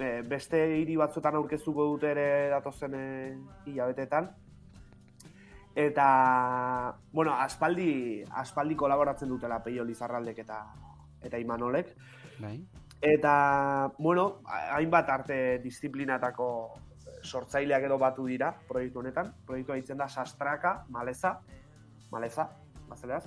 E, 0.00 0.22
beste 0.24 0.58
hiri 0.80 0.96
batzuetan 0.96 1.36
aurkeztuko 1.36 1.84
dute 1.92 2.10
ere 2.14 2.28
datozen 2.52 2.94
e, 2.96 3.06
hilabetetan. 3.66 4.30
Eta, 5.76 6.96
bueno, 7.12 7.34
aspaldi, 7.38 8.24
aspaldi 8.42 8.74
kolaboratzen 8.76 9.28
dutela 9.28 9.60
Peio 9.62 9.84
Lizarraldek 9.84 10.40
eta 10.42 10.64
eta 11.22 11.38
Imanolek. 11.38 11.94
Bai. 12.40 12.56
Eta, 13.00 13.92
bueno, 13.98 14.40
ha- 14.46 14.76
hainbat 14.76 15.08
arte 15.08 15.58
disiplinatako 15.62 16.48
sortzaileak 17.22 17.84
edo 17.84 17.98
batu 17.98 18.26
dira 18.26 18.50
proiektu 18.68 19.00
honetan. 19.00 19.32
Proiektua 19.46 19.76
ditzen 19.76 19.98
da 20.00 20.08
Sastraka, 20.08 20.84
Maleza, 20.88 21.38
Maleza, 22.10 22.48
bazeleaz. 22.88 23.24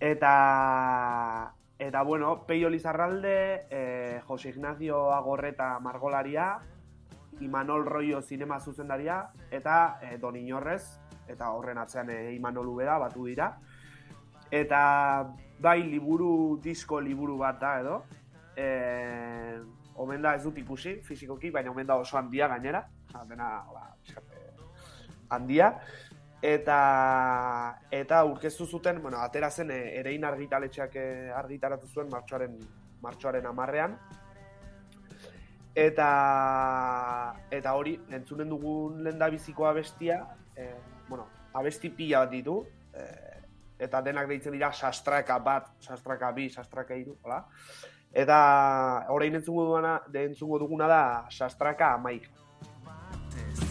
Eta, 0.00 1.54
eta 1.78 2.02
bueno, 2.02 2.46
Peio 2.46 2.70
Lizarralde, 2.70 3.66
eh, 3.70 4.20
Jose 4.26 4.48
Ignacio 4.50 5.12
Agorreta 5.12 5.78
Margolaria, 5.80 6.58
Imanol 7.40 7.84
Royo 7.84 8.22
zinema 8.22 8.60
zuzendaria, 8.60 9.30
eta 9.50 9.98
eh, 10.02 10.18
Don 10.18 10.36
Inorrez, 10.36 10.98
eta 11.28 11.50
horren 11.52 11.78
atzean 11.78 12.10
eh, 12.10 12.34
Imanol 12.34 12.68
Ubeda 12.68 12.98
batu 12.98 13.26
dira. 13.26 13.50
Eta 14.50 15.34
bai 15.60 15.82
liburu, 15.82 16.58
disko 16.62 17.00
liburu 17.00 17.36
bat 17.38 17.60
da 17.60 17.72
edo. 17.80 17.96
E, 18.56 18.66
omen 20.00 20.22
da 20.22 20.36
ez 20.36 20.44
dut 20.44 20.58
ikusi, 20.58 21.00
fizikoki, 21.04 21.50
baina 21.50 21.72
omen 21.72 21.88
da 21.88 21.96
oso 22.00 22.16
handia 22.16 22.48
gainera. 22.48 22.86
Osa, 23.08 23.24
dena, 23.28 23.50
eh, 24.14 24.46
handia 25.28 25.72
eta 26.42 27.78
eta 27.90 28.18
aurkeztu 28.18 28.66
zuten, 28.66 29.00
bueno, 29.02 29.18
atera 29.18 29.50
zen 29.50 29.70
e, 29.70 29.78
erein 30.00 30.24
argitaletxeak 30.24 30.96
eh, 30.96 31.32
argitaratu 31.34 31.88
zuen 31.88 32.10
martxoaren 32.12 32.58
martxoaren 33.02 33.44
10ean. 33.44 33.96
Eta 35.76 36.10
eta 37.52 37.74
hori 37.76 37.96
entzunen 38.10 38.48
dugun 38.48 39.02
lenda 39.04 39.28
bizikoa 39.28 39.72
bestia, 39.76 40.22
e, 40.56 40.70
bueno, 41.08 41.26
abesti 41.54 41.90
pila 41.90 42.24
bat 42.24 42.32
ditu, 42.32 42.62
e, 42.94 43.04
eta 43.78 44.00
denak 44.02 44.28
deitzen 44.28 44.56
dira 44.56 44.72
sastraka 44.72 45.38
bat, 45.38 45.74
sastraka 45.80 46.32
bi, 46.32 46.48
sastraka 46.50 46.96
iru, 46.96 47.18
hola? 47.22 47.42
Eta 48.16 48.38
orain 49.12 49.34
entzungo 49.36 49.66
duguna, 49.68 49.98
entzungo 50.22 50.58
duguna 50.58 50.88
da 50.88 51.04
sastraka 51.28 51.92
amaik. 51.98 52.30
Batez. 52.86 53.65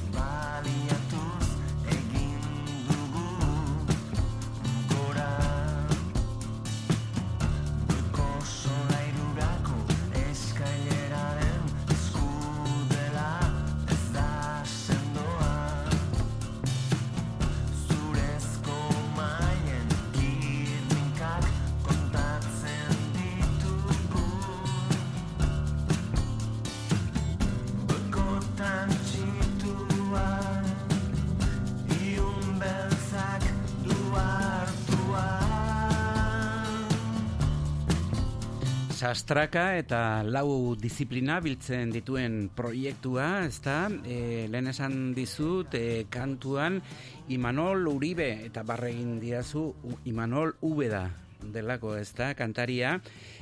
Sastraka 39.06 39.76
eta 39.78 40.24
lau 40.26 40.74
disiplina 40.82 41.38
biltzen 41.44 41.92
dituen 41.94 42.48
proiektua, 42.58 43.44
ezta? 43.46 43.86
E, 44.02 44.48
lehen 44.50 44.72
esan 44.72 45.12
dizut, 45.14 45.76
e, 45.78 46.08
kantuan 46.10 46.80
Imanol 47.30 47.86
Uribe 47.92 48.32
eta 48.48 48.64
barregin 48.66 49.20
diazu 49.22 49.68
U- 49.86 50.00
Imanol 50.10 50.56
Ubeda 50.66 51.04
delako, 51.46 51.94
ezta? 52.02 52.32
Kantaria. 52.34 52.96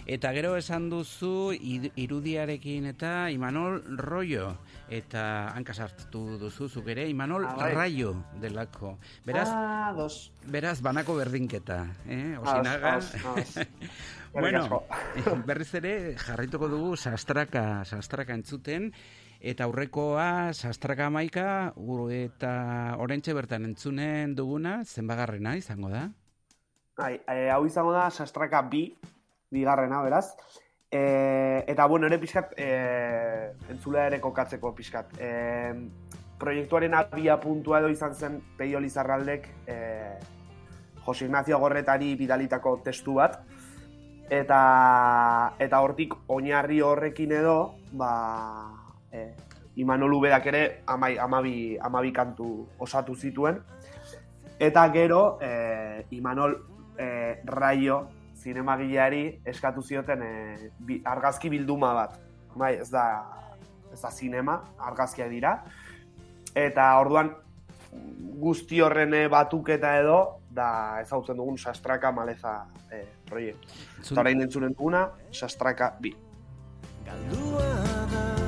Eta 0.06 0.34
gero 0.36 0.58
esan 0.60 0.90
duzu 0.92 1.54
irudiarekin 1.56 2.90
eta 2.92 3.30
Imanol 3.32 3.78
Royo 4.04 4.50
eta 4.92 5.54
hanka 5.56 5.72
sartu 5.74 6.26
duzu 6.42 6.68
zuk 6.68 6.90
ere 6.92 7.08
Imanol 7.08 7.46
Ah, 7.48 7.56
bai. 7.56 7.72
Rayo 7.74 8.12
delako. 8.42 8.98
Beraz, 9.24 9.48
Ah, 9.48 9.94
dos. 9.96 10.34
beraz 10.44 10.82
banako 10.84 11.16
berdinketa, 11.16 11.86
eh? 12.10 12.36
Osinaga. 12.44 13.00
bueno, 14.34 14.64
asko. 14.64 14.84
berriz 15.46 15.70
ere 15.76 16.16
jarraituko 16.18 16.68
dugu 16.72 16.96
sastraka, 16.98 17.84
sastraka 17.86 18.34
entzuten 18.34 18.92
eta 19.44 19.68
aurrekoa 19.68 20.54
sastraka 20.54 21.08
amaika 21.12 21.74
eta 22.16 22.54
orentxe 22.98 23.34
bertan 23.34 23.66
entzunen 23.66 24.36
duguna 24.36 24.84
zenbagarrena 24.86 25.56
izango 25.60 25.90
da? 25.90 26.08
Bai, 26.98 27.18
e, 27.28 27.50
hau 27.50 27.66
izango 27.66 27.92
da 27.92 28.10
sastraka 28.12 28.62
bi, 28.70 28.86
bigarrena, 29.52 30.02
beraz. 30.06 30.28
E, 30.94 31.64
eta, 31.68 31.88
bueno, 31.90 32.06
ere 32.06 32.20
pixkat, 32.22 32.54
e, 32.54 32.68
entzulea 33.74 34.12
ere 34.12 34.20
kokatzeko 34.22 34.74
pixkat. 34.78 35.16
E, 35.18 35.32
proiektuaren 36.38 36.94
abia 36.94 37.40
puntua 37.42 37.80
edo 37.82 37.90
izan 37.90 38.14
zen 38.14 38.38
Peio 38.60 38.82
Lizarraldek 38.84 39.48
e, 39.66 39.78
Jose 41.06 41.26
Ignacio 41.26 41.58
Gorretari 41.60 42.14
bidalitako 42.20 42.78
testu 42.86 43.18
bat. 43.18 43.42
Eta, 44.32 45.56
eta 45.60 45.80
hortik 45.84 46.14
oinarri 46.32 46.80
horrekin 46.82 47.34
edo, 47.36 47.76
ba, 47.92 48.14
e, 49.12 49.34
Imanol 49.76 50.14
Ubedak 50.14 50.46
ere 50.48 50.64
amai, 50.88 51.18
amabi, 51.18 51.78
amabi 51.78 52.12
kantu 52.14 52.68
osatu 52.80 53.16
zituen. 53.16 53.60
Eta 54.60 54.88
gero, 54.94 55.40
e, 55.42 56.06
Imanol 56.12 56.56
e, 56.98 57.42
Raio 57.46 58.04
zinemagileari 58.38 59.24
eskatu 59.46 59.82
zioten 59.82 60.22
e, 60.24 60.34
bi, 60.80 61.02
argazki 61.06 61.50
bilduma 61.50 61.94
bat. 61.94 62.20
Bai, 62.56 62.76
ez 62.80 62.90
da, 62.94 63.06
ez 63.92 64.02
da 64.02 64.12
zinema, 64.12 64.60
argazkiak 64.78 65.32
dira. 65.32 65.58
Eta 66.54 66.92
orduan 67.02 67.34
guzti 68.44 68.82
horren 68.82 69.14
batuketa 69.32 69.98
edo, 70.00 70.43
da 70.56 71.02
ezautzen 71.02 71.38
dugun 71.38 71.58
sastraka 71.58 72.12
maleza 72.12 72.54
e, 72.92 73.04
proiektu. 73.30 73.82
Eta 74.04 74.22
orain 74.22 74.46
entzunen 74.46 74.78
duguna, 74.78 75.08
sastraka 75.32 75.94
bi. 76.02 76.16
Eremu 77.04 78.43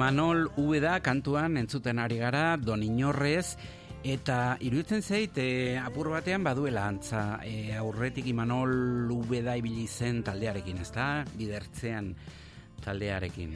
Imanol 0.00 0.46
Ubeda 0.56 0.94
kantuan 1.04 1.58
entzuten 1.60 1.98
ari 2.00 2.16
gara, 2.16 2.56
Don 2.56 2.80
Inorrez, 2.80 3.58
eta 4.00 4.56
iruditzen 4.64 5.02
zait, 5.04 5.36
e, 5.36 5.76
apur 5.76 6.08
batean 6.08 6.40
baduela 6.40 6.86
antza, 6.88 7.36
e, 7.44 7.74
aurretik 7.76 8.30
Imanol 8.32 9.10
Ubeda 9.12 9.58
ibili 9.60 9.84
zen 9.84 10.22
taldearekin, 10.24 10.80
ezta? 10.80 11.10
Bidertzean 11.36 12.08
taldearekin. 12.80 13.52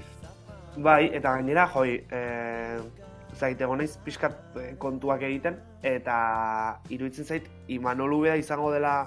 Bai, 0.85 1.07
eta 1.17 1.33
gainera, 1.39 1.65
joi, 1.73 1.97
e, 2.13 2.21
zait, 3.33 3.65
egon 3.65 3.81
naiz 3.81 3.95
pixkat 4.05 4.59
eh, 4.61 4.71
kontuak 4.77 5.25
egiten, 5.25 5.57
eta 5.81 6.19
iruditzen 6.93 7.25
zait, 7.25 7.49
Imanol 7.73 8.19
Ubeda 8.19 8.37
izango 8.37 8.69
dela 8.75 8.99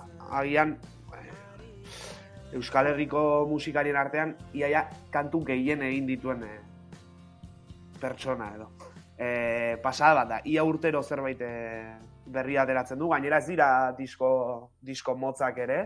agian 0.42 0.74
eh, 1.14 2.58
Euskal 2.58 2.96
Herriko 2.96 3.46
musikarien 3.46 4.02
artean, 4.02 4.34
iaia 4.58 4.88
kantu 5.14 5.46
gehien 5.54 5.86
egin 5.86 6.10
dituen 6.10 6.50
eh, 6.50 6.64
pertsona 8.02 8.52
edo. 8.56 8.70
E, 9.18 9.78
pasada 9.82 10.22
bat 10.22 10.30
da, 10.30 10.42
ia 10.46 10.64
urtero 10.64 11.02
zerbait 11.04 11.42
e, 11.42 11.54
berria 12.28 12.64
ateratzen 12.64 13.00
du, 13.00 13.10
gainera 13.10 13.40
ez 13.42 13.48
dira 13.48 13.70
disko, 13.98 14.30
disko 14.82 15.16
motzak 15.18 15.58
ere, 15.66 15.80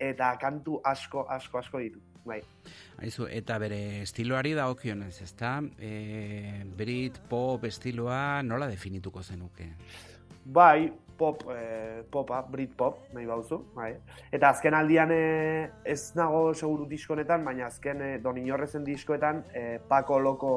eta 0.00 0.32
kantu 0.40 0.80
asko, 0.84 1.26
asko, 1.28 1.60
asko 1.60 1.82
ditu. 1.82 2.00
Bai. 2.24 2.38
Aizu, 3.02 3.26
eta 3.26 3.56
bere 3.58 4.02
estiloari 4.04 4.52
dagokionez, 4.54 5.16
ezta? 5.24 5.56
E, 5.78 6.62
Brit, 6.78 7.18
pop, 7.28 7.64
estiloa 7.66 8.42
nola 8.46 8.68
definituko 8.70 9.24
zenuke? 9.26 9.66
Bai, 10.44 10.86
pop, 11.18 11.42
eh, 11.54 12.02
popa, 12.10 12.40
Brit 12.50 12.76
pop, 12.78 12.98
nahi 13.14 13.26
bauzu, 13.26 13.58
bai. 13.74 13.92
Eta 14.30 14.52
azken 14.54 14.74
aldian 14.74 15.10
eh, 15.14 15.70
ez 15.84 16.14
nago 16.18 16.52
seguru 16.54 16.86
diskonetan, 16.90 17.44
baina 17.44 17.66
azken 17.66 18.02
eh, 18.02 18.18
Don 18.22 18.38
Inorrezen 18.38 18.84
diskoetan 18.86 19.44
eh, 19.54 19.78
Paco 19.88 20.18
Loko 20.18 20.54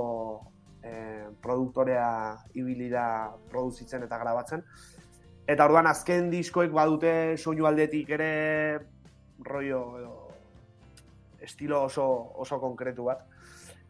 eh, 0.86 1.26
produktorea 1.42 2.38
ibili 2.54 2.90
da 2.90 3.34
produzitzen 3.50 4.06
eta 4.06 4.20
grabatzen. 4.22 4.64
Eta 5.48 5.66
orduan 5.66 5.88
azken 5.90 6.32
diskoek 6.32 6.72
badute 6.74 7.38
soinu 7.38 7.68
aldetik 7.70 8.10
ere 8.18 8.32
rollo 9.46 9.82
edo 10.00 10.14
estilo 11.46 11.84
oso, 11.86 12.06
oso 12.42 12.60
konkretu 12.62 13.06
bat 13.12 13.26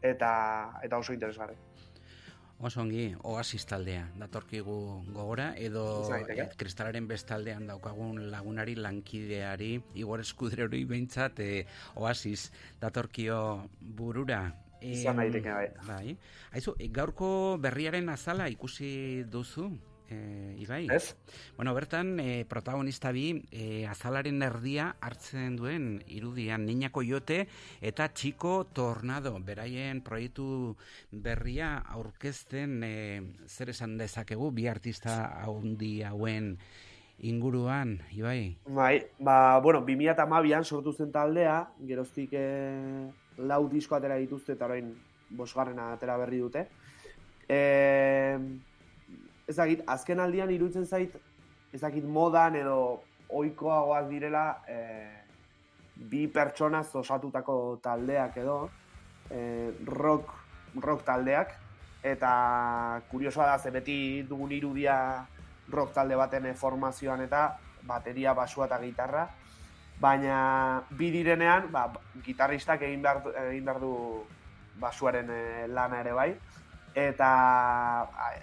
eta 0.04 0.32
eta 0.84 1.00
oso 1.00 1.14
interesgarri. 1.16 1.56
Oso 2.56 2.80
ongi, 2.80 3.10
oasis 3.28 3.66
taldea, 3.68 4.06
datorkigu 4.16 4.76
gogora, 5.12 5.50
edo 5.60 6.08
daiteke. 6.08 6.42
eh, 6.42 6.54
kristalaren 6.56 7.08
bestaldean 7.08 7.68
daukagun 7.68 8.30
lagunari, 8.32 8.78
lankideari, 8.80 9.74
igor 10.00 10.24
eskudreroi 10.24 10.86
behintzat, 10.88 11.40
eh, 11.44 11.66
oasis 11.96 12.52
datorkio 12.80 13.68
burura. 13.82 14.40
Izan 14.82 15.18
daiteke, 15.18 15.52
bai. 15.52 15.68
Bai. 15.88 16.18
Aizu, 16.52 16.76
eh, 16.80 16.90
gaurko 16.92 17.58
berriaren 17.62 18.10
azala 18.10 18.50
ikusi 18.50 19.24
duzu, 19.32 19.72
eh, 20.10 20.56
Ibai? 20.60 20.88
Ez. 20.92 21.16
Bueno, 21.56 21.74
bertan, 21.74 22.20
eh, 22.20 22.46
protagonista 22.48 23.12
bi, 23.12 23.44
eh, 23.52 23.88
azalaren 23.88 24.42
erdia 24.42 24.96
hartzen 25.02 25.56
duen 25.56 26.04
irudian 26.08 26.66
Niñako 26.66 27.04
Jote 27.04 27.48
eta 27.82 28.10
Txiko 28.10 28.66
Tornado, 28.74 29.38
beraien 29.40 30.02
proiektu 30.02 30.76
berria 31.12 31.78
aurkezten 31.78 32.84
eh, 32.84 33.22
zer 33.48 33.70
esan 33.70 33.98
dezakegu 33.98 34.52
bi 34.52 34.68
artista 34.68 35.26
haundi 35.44 36.04
hauen 36.04 36.58
inguruan, 37.18 38.02
Ibai? 38.12 38.58
Bai, 38.68 39.06
ba, 39.20 39.60
bueno, 39.60 39.86
2008an 39.86 40.64
sortu 40.64 40.92
zen 40.94 41.12
taldea, 41.12 41.70
geroztik 41.88 42.34
e, 42.34 43.08
lau 43.38 43.68
disko 43.70 43.96
atera 43.96 44.18
dituzte 44.22 44.54
eta 44.56 44.66
orain 44.66 44.94
bosgarrena 45.30 45.92
atera 45.94 46.18
berri 46.18 46.40
dute. 46.40 46.68
E, 47.50 47.60
ez 49.48 49.56
dakit, 49.56 49.84
azken 49.88 50.20
aldian 50.20 50.52
iruditzen 50.52 50.86
zait, 50.86 51.14
ez 51.74 51.82
dakit 51.82 52.06
modan 52.06 52.56
edo 52.56 53.02
ohikoagoak 53.36 54.10
direla 54.10 54.46
e, 54.70 54.80
bi 55.96 56.26
pertsonaz 56.28 56.88
osatutako 56.96 57.78
taldeak 57.84 58.38
edo, 58.42 58.58
e, 59.30 59.72
rock, 59.86 60.34
rock 60.82 61.06
taldeak, 61.08 61.56
eta 62.06 63.02
kuriosoa 63.10 63.48
da, 63.52 63.60
ze 63.60 63.72
beti 63.74 63.98
dugun 64.30 64.52
irudia 64.54 64.98
rock 65.74 65.94
talde 65.94 66.16
baten 66.16 66.52
formazioan 66.56 67.24
eta 67.26 67.48
bateria, 67.86 68.34
basua 68.34 68.68
eta 68.68 68.80
gitarra, 68.82 69.26
baina 70.00 70.84
bi 70.90 71.12
direnean, 71.12 71.72
ba, 71.72 71.88
gitarristak 72.26 72.84
egin 72.88 73.02
behar, 73.02 73.22
egin 73.50 73.66
behar 73.66 73.80
du 73.80 73.94
basuaren 74.80 75.30
eh, 75.32 75.68
lana 75.68 76.02
ere 76.04 76.14
bai, 76.14 76.30
eta 76.96 77.30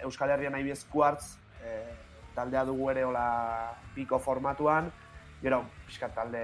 Euskal 0.03 0.33
Herrian 0.33 0.53
nahi 0.53 0.73
Quartz 0.89 1.37
eh, 1.63 1.93
taldea 2.35 2.63
dugu 2.65 2.89
ere 2.91 3.03
hola 3.03 3.73
piko 3.95 4.19
formatuan, 4.19 4.91
gero 5.41 5.63
pixkat 5.87 6.15
talde 6.15 6.43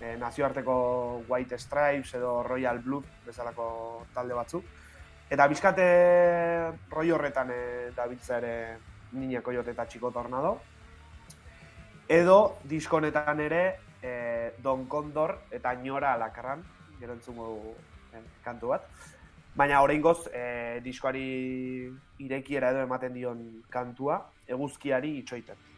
eh, 0.00 0.16
nazioarteko 0.18 1.24
White 1.28 1.58
Stripes 1.58 2.14
edo 2.14 2.42
Royal 2.42 2.78
Blood 2.78 3.04
bezalako 3.26 4.06
talde 4.14 4.34
batzuk. 4.34 4.64
Eta 5.32 5.46
bizkate 5.48 5.84
roi 6.92 7.10
horretan 7.10 7.48
e, 7.54 7.60
dabiltza 7.96 8.36
ere 8.36 8.54
Niña 9.12 9.40
Coyote 9.40 9.70
eta 9.72 9.86
Chico 9.88 10.10
Tornado. 10.12 10.58
Edo 12.08 12.58
diskonetan 12.64 13.40
ere 13.40 13.62
e, 14.02 14.52
Don 14.62 14.86
Condor 14.86 15.38
eta 15.50 15.74
Ñora 15.74 16.12
Alakarran, 16.14 16.62
gero 17.00 17.14
entzungo 17.14 17.46
dugu 17.46 17.74
eh, 18.12 18.22
kantu 18.44 18.74
bat. 18.74 18.86
Baina 19.54 19.82
oraingoz 19.82 20.28
e, 20.32 20.80
diskoari 20.84 21.90
irekiera 22.24 22.70
edo 22.72 22.82
ematen 22.82 23.14
dion 23.14 23.42
kantua, 23.70 24.22
eguzkiari 24.46 25.18
itxoiten. 25.20 25.71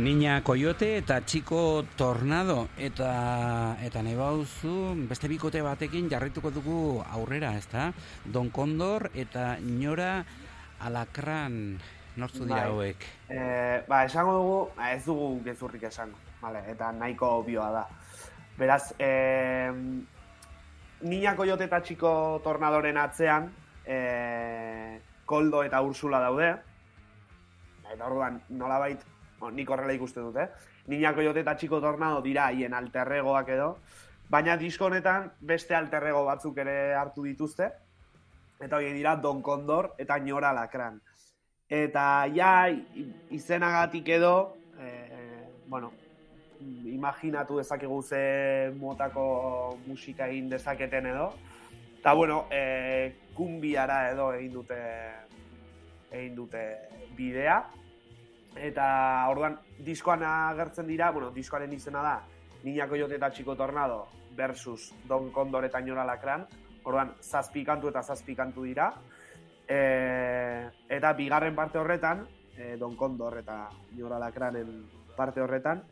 Niña 0.00 0.42
Coyote 0.42 0.96
eta 0.96 1.26
Chico 1.26 1.84
Tornado 1.94 2.68
eta 2.80 3.76
eta 3.84 4.00
nahi 4.00 4.16
bauzu 4.16 4.96
beste 5.10 5.28
bikote 5.28 5.60
batekin 5.60 6.08
jarrituko 6.08 6.48
dugu 6.50 7.02
aurrera, 7.04 7.52
ezta? 7.58 7.92
Don 8.24 8.48
Condor 8.48 9.10
eta 9.12 9.58
Ñora 9.60 10.24
Alakran 10.80 11.76
nortzu 12.16 12.46
dira 12.46 12.62
Bai. 12.62 12.70
hauek. 12.70 13.04
E, 13.28 13.84
ba, 13.88 14.04
esango 14.08 14.32
dugu, 14.38 14.56
ba, 14.78 14.88
ez 14.94 15.04
dugu 15.04 15.28
gezurrik 15.44 15.84
esango, 15.90 16.16
vale, 16.40 16.64
eta 16.72 16.90
nahiko 16.96 17.28
obioa 17.44 17.68
da. 17.70 17.84
Beraz, 18.56 18.94
e, 18.98 19.68
Niña 21.02 21.36
Coyote 21.36 21.68
eta 21.68 21.82
Chico 21.82 22.40
Tornadoren 22.42 22.96
atzean, 22.96 23.52
e, 23.84 25.00
Koldo 25.26 25.62
eta 25.62 25.84
Ursula 25.84 26.24
daude, 26.24 26.54
eta 27.84 28.06
orduan, 28.06 28.40
nolabait, 28.48 29.09
bueno, 29.40 29.56
nik 29.56 29.70
horrela 29.70 29.96
ikusten 29.96 30.28
dut, 30.28 30.36
eh? 30.36 30.48
Niña 30.86 31.14
Coyote 31.14 31.40
eta 31.40 31.56
Chico 31.56 31.80
Tornado 31.80 32.20
dira 32.22 32.46
haien 32.46 32.74
alterregoak 32.74 33.48
edo, 33.56 33.70
baina 34.28 34.56
disko 34.56 34.86
honetan 34.86 35.32
beste 35.40 35.74
alterrego 35.74 36.24
batzuk 36.28 36.58
ere 36.62 36.94
hartu 36.94 37.24
dituzte, 37.24 37.72
eta 38.60 38.76
horiek 38.76 38.94
dira 38.94 39.16
Don 39.16 39.42
Condor 39.42 39.94
eta 39.98 40.18
Ñora 40.18 40.52
Lakran. 40.52 41.00
Eta 41.70 42.26
ja 42.34 42.68
izenagatik 43.30 44.08
edo, 44.08 44.56
e, 44.78 45.48
bueno, 45.66 45.92
imaginatu 46.60 47.58
dezakegu 47.58 48.02
ze 48.02 48.72
motako 48.76 49.78
musika 49.86 50.28
egin 50.28 50.50
dezaketen 50.50 51.06
edo. 51.06 51.32
Eta 51.98 52.12
bueno, 52.12 52.46
e, 52.50 53.14
kumbiara 53.34 54.10
edo 54.10 54.32
egin 54.34 54.52
dute 54.52 54.80
egin 56.10 56.34
dute 56.34 56.64
bidea. 57.16 57.62
Eta 58.56 59.28
orduan 59.30 59.58
diskoan 59.78 60.24
agertzen 60.26 60.86
dira, 60.86 61.10
bueno, 61.10 61.30
diskoaren 61.30 61.72
izena 61.72 62.02
da 62.02 62.16
Niña 62.64 62.88
Coyote 62.88 63.16
eta 63.16 63.30
Chico 63.30 63.56
Tornado 63.56 64.08
versus 64.36 64.92
Don 65.06 65.30
Condor 65.30 65.64
eta 65.64 65.80
Ñora 65.80 66.04
Lakran. 66.04 66.46
Orduan, 66.84 67.14
zazpi 67.20 67.64
kantu 67.64 67.88
eta 67.88 68.02
zazpi 68.02 68.34
kantu 68.34 68.64
dira. 68.64 68.90
E, 69.68 70.68
eta 70.88 71.12
bigarren 71.14 71.54
parte 71.54 71.78
horretan, 71.78 72.26
e, 72.56 72.76
Don 72.76 72.96
Condor 72.96 73.38
eta 73.38 73.68
Ñora 73.96 74.18
Lakranen 74.18 74.88
parte 75.16 75.40
horretan, 75.40 75.82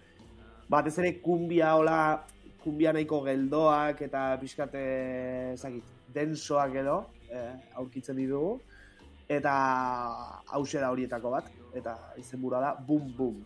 batez 0.69 0.97
ere 0.99 1.21
kumbia 1.23 1.75
hola, 1.77 2.25
kumbia 2.63 2.93
nahiko 2.93 3.21
geldoak 3.25 4.03
eta 4.09 4.23
pixkate, 4.41 4.83
ezakit, 5.55 5.85
densoak 6.15 6.75
edo, 6.83 6.99
e, 7.31 7.45
aurkitzen 7.81 8.17
ditugu. 8.17 8.59
Eta 9.29 9.55
hause 10.57 10.81
da 10.81 10.91
horietako 10.91 11.31
bat, 11.37 11.51
eta 11.75 11.97
izenburua 12.17 12.61
da 12.61 12.75
Bum 12.75 13.13
Bum. 13.17 13.45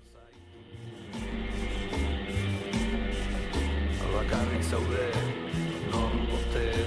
Bakarrik 4.12 4.62
zaude, 4.62 5.08
non 5.90 6.12
bote 6.30 6.81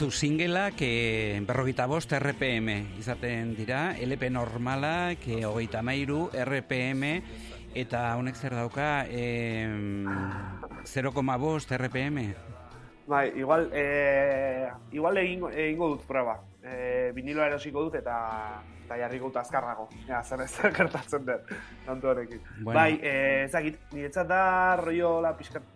Aizu 0.00 0.16
singelak 0.16 0.80
e, 0.80 1.42
berrogeita 1.44 1.84
bost 1.84 2.14
RPM 2.16 2.96
izaten 3.02 3.50
dira, 3.52 3.98
LP 4.00 4.30
normalak 4.32 5.26
e, 5.28 5.42
hogeita 5.44 5.82
mairu 5.84 6.22
RPM 6.32 7.04
eta 7.76 8.16
honek 8.16 8.40
zer 8.40 8.56
dauka 8.56 9.04
e, 9.12 9.68
0,5 10.88 11.76
RPM. 11.76 12.18
Bai, 13.12 13.26
igual, 13.36 13.68
e, 13.76 14.72
igual 14.96 15.20
egingo, 15.20 15.52
egingo 15.52 15.92
dut 15.92 16.08
proba. 16.08 16.40
E, 16.64 17.12
viniloa 17.12 17.52
erosiko 17.52 17.84
dut 17.90 18.00
eta 18.00 18.16
eta 18.86 19.02
jarriko 19.04 19.28
dut 19.28 19.42
azkarrago. 19.44 19.90
Ja, 20.08 20.24
zer 20.24 20.48
ez 20.48 20.52
gertatzen 20.80 21.28
den, 21.28 21.48
tanto 21.84 22.14
horrekin. 22.14 22.40
Bueno. 22.62 22.72
Bai, 22.72 22.94
e, 23.02 23.44
ezagit, 23.50 23.76
niretzat 23.92 24.32
da 24.32 24.44
rollo 24.80 25.18
la 25.20 25.36
pixkat 25.36 25.74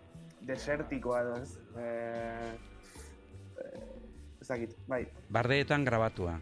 desertikoa 0.48 1.26
edo 1.26 1.42
ez. 1.42 1.58
E, 1.76 2.72
ezagit, 4.44 4.76
bai. 4.86 5.06
Bardeetan 5.32 5.84
grabatua. 5.84 6.36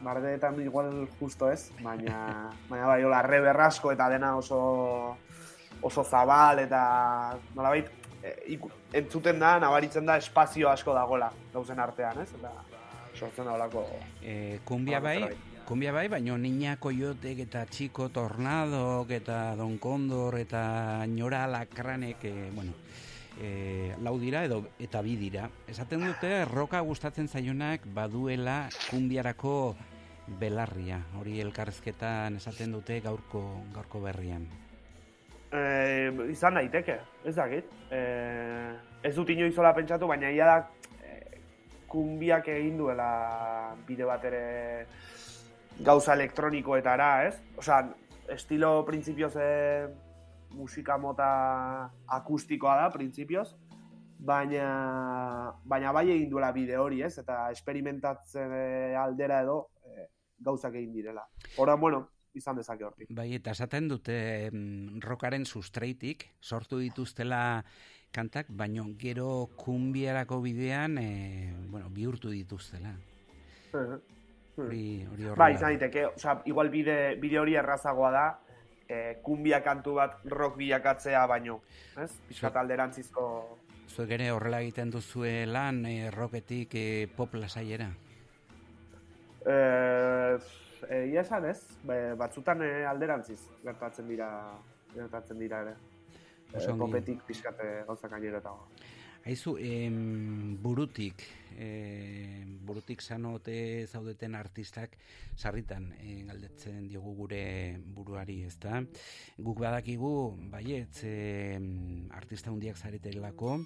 Bardeetan 0.00 0.60
igual 0.64 1.08
justo 1.20 1.50
ez, 1.52 1.70
baina, 1.84 2.50
baina 2.70 2.86
bai, 2.88 3.02
hola, 3.04 3.20
reber 3.22 3.60
asko 3.68 3.92
eta 3.92 4.08
dena 4.08 4.32
oso 4.40 4.60
oso 5.82 6.04
zabal 6.04 6.60
eta 6.64 6.80
nolabait 7.54 7.88
e, 8.22 8.56
entzuten 9.00 9.38
da, 9.40 9.58
nabaritzen 9.60 10.08
da 10.08 10.16
espazio 10.20 10.70
asko 10.70 10.94
dagola 10.96 11.30
gauzen 11.52 11.80
artean, 11.80 12.20
ez? 12.24 12.32
Eta 12.38 12.52
sortzen 13.16 13.48
da 13.48 13.54
holako 13.56 13.84
E, 14.22 14.60
kumbia 14.64 15.00
Bai, 15.00 15.36
kumbia 15.68 15.92
bai, 15.92 16.08
baina 16.08 16.36
Niña 16.38 16.76
Coyotek 16.80 17.44
eta 17.46 17.66
Chico 17.66 18.08
Tornadok 18.08 19.10
eta 19.10 19.54
Don 19.56 19.78
Condor 19.78 20.38
eta 20.38 21.04
Ñora 21.06 21.46
Lakranek, 21.46 22.24
e, 22.24 22.50
bueno, 22.54 22.72
e, 23.40 23.94
lau 24.04 24.18
dira 24.20 24.44
edo 24.44 24.62
eta 24.78 25.00
bi 25.02 25.16
dira. 25.16 25.48
Esaten 25.68 26.04
dute 26.04 26.44
roka 26.44 26.80
gustatzen 26.84 27.28
zaionak 27.28 27.86
baduela 27.94 28.68
kumbiarako 28.90 29.74
belarria. 30.40 31.00
Hori 31.18 31.40
elkarrezketan 31.42 32.36
esaten 32.38 32.76
dute 32.76 33.00
gaurko 33.00 33.42
gaurko 33.74 34.02
berrian. 34.04 34.44
E, 35.50 35.62
izan 36.30 36.60
daiteke, 36.60 37.00
ez 37.26 37.34
dakit. 37.34 37.72
E, 37.90 38.02
ez 39.02 39.14
dut 39.16 39.32
inoizola 39.32 39.72
pentsatu, 39.74 40.06
baina 40.06 40.30
ia 40.30 40.46
da 40.46 40.58
e, 41.02 41.16
kumbiak 41.90 42.52
egin 42.52 42.76
duela 42.78 43.74
bide 43.88 44.06
bat 44.06 44.28
ere 44.28 44.44
gauza 45.80 46.14
elektronikoetara, 46.14 47.10
ez? 47.26 47.34
Osa, 47.58 47.80
estilo 48.30 48.84
printzipioz 48.86 49.34
musika 50.50 50.98
mota 50.98 51.90
akustikoa 52.18 52.76
da, 52.82 52.88
printzipioz, 52.94 53.48
baina, 54.20 55.54
baina 55.64 55.92
bai 55.92 56.06
egin 56.12 56.30
duela 56.30 56.52
bide 56.52 56.78
hori, 56.78 57.02
ez? 57.02 57.16
Eta 57.22 57.48
esperimentatzen 57.54 58.54
e, 58.54 58.64
aldera 58.98 59.40
edo 59.44 59.60
e, 59.84 60.08
gauzak 60.44 60.76
egin 60.76 60.92
direla. 60.92 61.24
Hora, 61.58 61.76
bueno, 61.80 62.04
izan 62.36 62.60
dezake 62.60 62.84
hortik. 62.86 63.14
Bai, 63.16 63.32
eta 63.38 63.54
esaten 63.56 63.88
dute 63.90 64.18
rockaren 65.04 65.46
sustreitik, 65.46 66.28
sortu 66.40 66.78
dituztela 66.82 67.62
kantak, 68.14 68.50
baino 68.50 68.86
gero 68.98 69.48
kumbiarako 69.56 70.40
bidean, 70.44 70.98
e, 70.98 71.54
bueno, 71.70 71.90
bihurtu 71.94 72.30
dituztela. 72.34 72.94
Hori, 74.60 75.06
hori 75.06 75.24
horrela. 75.24 75.38
Bai, 75.38 75.54
izan 75.54 75.76
diteke, 75.78 76.06
osea, 76.10 76.40
igual 76.50 76.68
bide, 76.72 77.16
bide 77.22 77.38
hori 77.40 77.54
errazagoa 77.56 78.10
da, 78.12 78.24
e, 78.90 79.00
kumbia 79.22 79.62
kantu 79.62 79.94
bat 80.00 80.20
rock 80.26 80.58
bilakatzea 80.58 81.24
baino, 81.30 81.60
ez? 81.96 82.10
Piskat 82.28 82.56
alderantzizko... 82.56 83.24
Zuek 83.90 84.12
ere 84.14 84.30
horrela 84.30 84.60
egiten 84.62 84.90
duzue 84.90 85.46
lan 85.46 85.84
e, 85.86 86.10
rocketik 86.14 86.74
e, 86.78 86.86
pop 87.16 87.34
lasaiera? 87.38 87.88
Eh, 89.46 90.36
egia 91.00 91.22
esan 91.22 91.46
ez, 91.48 91.60
batzutan 92.18 92.62
eh, 92.64 92.84
alderantziz 92.88 93.40
gertatzen 93.64 94.08
dira 94.08 94.28
gertatzen 94.94 95.38
dira 95.40 95.62
ere. 95.64 95.76
Eh, 96.50 96.66
ongi. 96.66 96.78
popetik 96.80 97.22
pixkate 97.28 97.68
gauzak 97.86 98.12
aineretago. 98.16 98.66
Aizu, 99.24 99.56
em, 99.60 100.56
burutik, 100.62 101.22
e, 101.60 102.44
burutik 102.64 103.04
sanote 103.04 103.86
zaudeten 103.86 104.34
artistak 104.38 104.96
sarritan 105.36 105.90
e, 105.98 106.22
galdetzen 106.28 106.86
diogu 106.88 107.12
gure 107.18 107.42
buruari, 107.96 108.40
ezta? 108.48 108.80
Guk 109.38 109.60
badakigu, 109.60 110.14
baietz, 110.52 111.04
e, 111.04 111.58
artista 112.16 112.50
hundiak 112.50 112.80
zaretelako, 112.80 113.58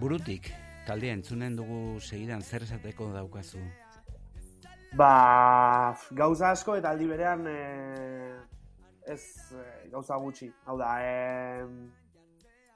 burutik, 0.00 0.52
taldea 0.86 1.16
entzunen 1.16 1.56
dugu 1.56 1.80
segidan 2.00 2.44
zer 2.44 2.68
esateko 2.68 3.08
daukazu? 3.14 3.62
Ba, 4.94 5.94
gauza 6.14 6.52
asko 6.54 6.76
eta 6.78 6.92
aldi 6.94 7.06
berean 7.10 7.48
eh, 7.50 8.36
ez 9.10 9.22
eh, 9.58 9.88
gauza 9.90 10.14
gutxi. 10.22 10.52
Hau 10.70 10.76
da, 10.78 10.92
eh, 11.02 11.64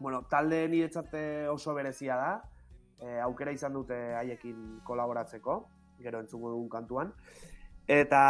bueno, 0.00 0.24
talde 0.30 0.64
niretzat 0.72 1.14
oso 1.52 1.74
berezia 1.76 2.16
da. 2.18 2.32
Eh, 2.98 3.20
aukera 3.22 3.52
izan 3.54 3.76
dute 3.76 3.96
haiekin 4.18 4.80
kolaboratzeko, 4.86 5.58
gero 6.02 6.20
entzungo 6.24 6.50
dugun 6.50 6.68
kantuan. 6.72 7.12
Eta 7.88 8.22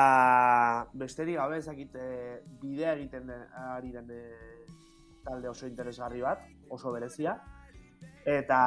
besterik 0.94 1.38
gabe 1.40 1.58
ezakit 1.58 1.94
eh, 1.98 2.40
bidea 2.60 2.92
egiten 2.98 3.26
den, 3.26 3.46
ari 3.72 3.94
den 3.94 4.10
eh, 4.12 4.66
talde 5.24 5.48
oso 5.48 5.66
interesgarri 5.66 6.20
bat, 6.22 6.44
oso 6.68 6.92
berezia. 6.92 7.38
Eta 8.28 8.58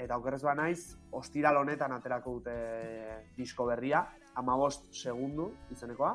eta 0.00 0.16
okerrez 0.16 0.40
ba 0.42 0.54
naiz, 0.56 0.96
ostiral 1.12 1.60
honetan 1.60 1.92
aterako 1.92 2.38
dute 2.38 2.54
disko 3.36 3.66
berria, 3.68 4.06
amabost 4.40 4.88
segundu 4.90 5.50
izenekoa. 5.70 6.14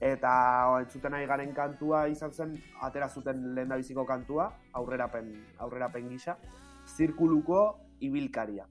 Eta 0.00 0.32
entzuten 0.80 1.14
ari 1.14 1.28
garen 1.30 1.54
kantua 1.54 2.08
izan 2.08 2.32
zen, 2.32 2.56
atera 2.82 3.08
zuten 3.08 3.54
lehendabiziko 3.54 4.04
kantua, 4.08 4.48
aurrerapen, 4.72 5.30
aurrerapen 5.60 6.08
gisa, 6.08 6.36
zirkuluko 6.96 7.60
y 8.00 8.08
Bill 8.08 8.30
Caria. 8.30 8.66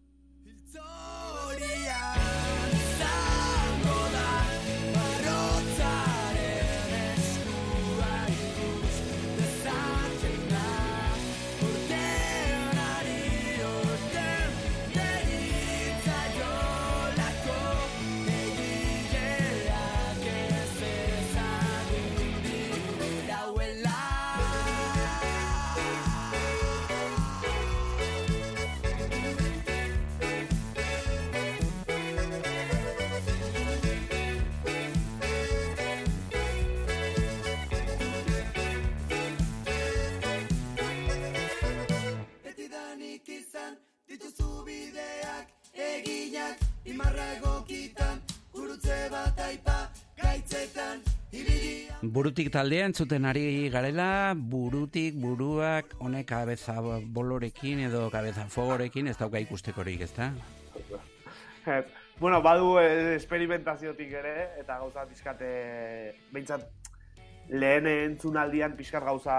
Imarra 47.20 47.36
egokitan 47.36 48.20
gurutze 48.54 48.98
bat 49.12 49.40
aipa 49.40 49.78
gaitzetan 50.18 51.02
Burutik 52.02 52.48
taldea 52.50 52.86
entzuten 52.88 53.26
ari 53.28 53.70
garela, 53.70 54.34
burutik, 54.34 55.18
buruak, 55.20 55.98
honek 56.00 56.26
kabeza 56.30 56.80
bolorekin 56.80 57.82
edo 57.90 58.06
kabeza 58.10 58.46
fogorekin 58.48 59.08
ez 59.12 59.18
dauka 59.20 59.40
ikustekorik, 59.44 60.02
ezta? 60.08 60.32
Ez, 61.68 61.84
bueno, 62.20 62.42
badu 62.42 62.78
eh, 62.80 63.18
esperimentaziotik 63.18 64.16
ere, 64.22 64.36
eta 64.62 64.80
gauza 64.80 65.04
pixkate, 65.12 65.52
behintzat, 66.32 66.64
lehen 67.52 67.92
entzunaldian 67.92 68.80
pixkat 68.80 69.04
gauza, 69.04 69.36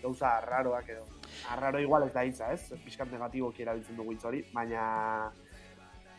gauza 0.00 0.38
arraroak 0.38 0.88
edo. 0.96 1.04
Arraro 1.52 1.84
igual 1.84 2.08
ez 2.08 2.14
da 2.16 2.24
hitza, 2.24 2.48
ez? 2.56 2.80
Pixkat 2.80 3.12
negatiboki 3.12 3.68
erabiltzen 3.68 4.00
dugu 4.00 4.16
hitz 4.16 4.24
hori, 4.24 4.42
baina 4.56 4.88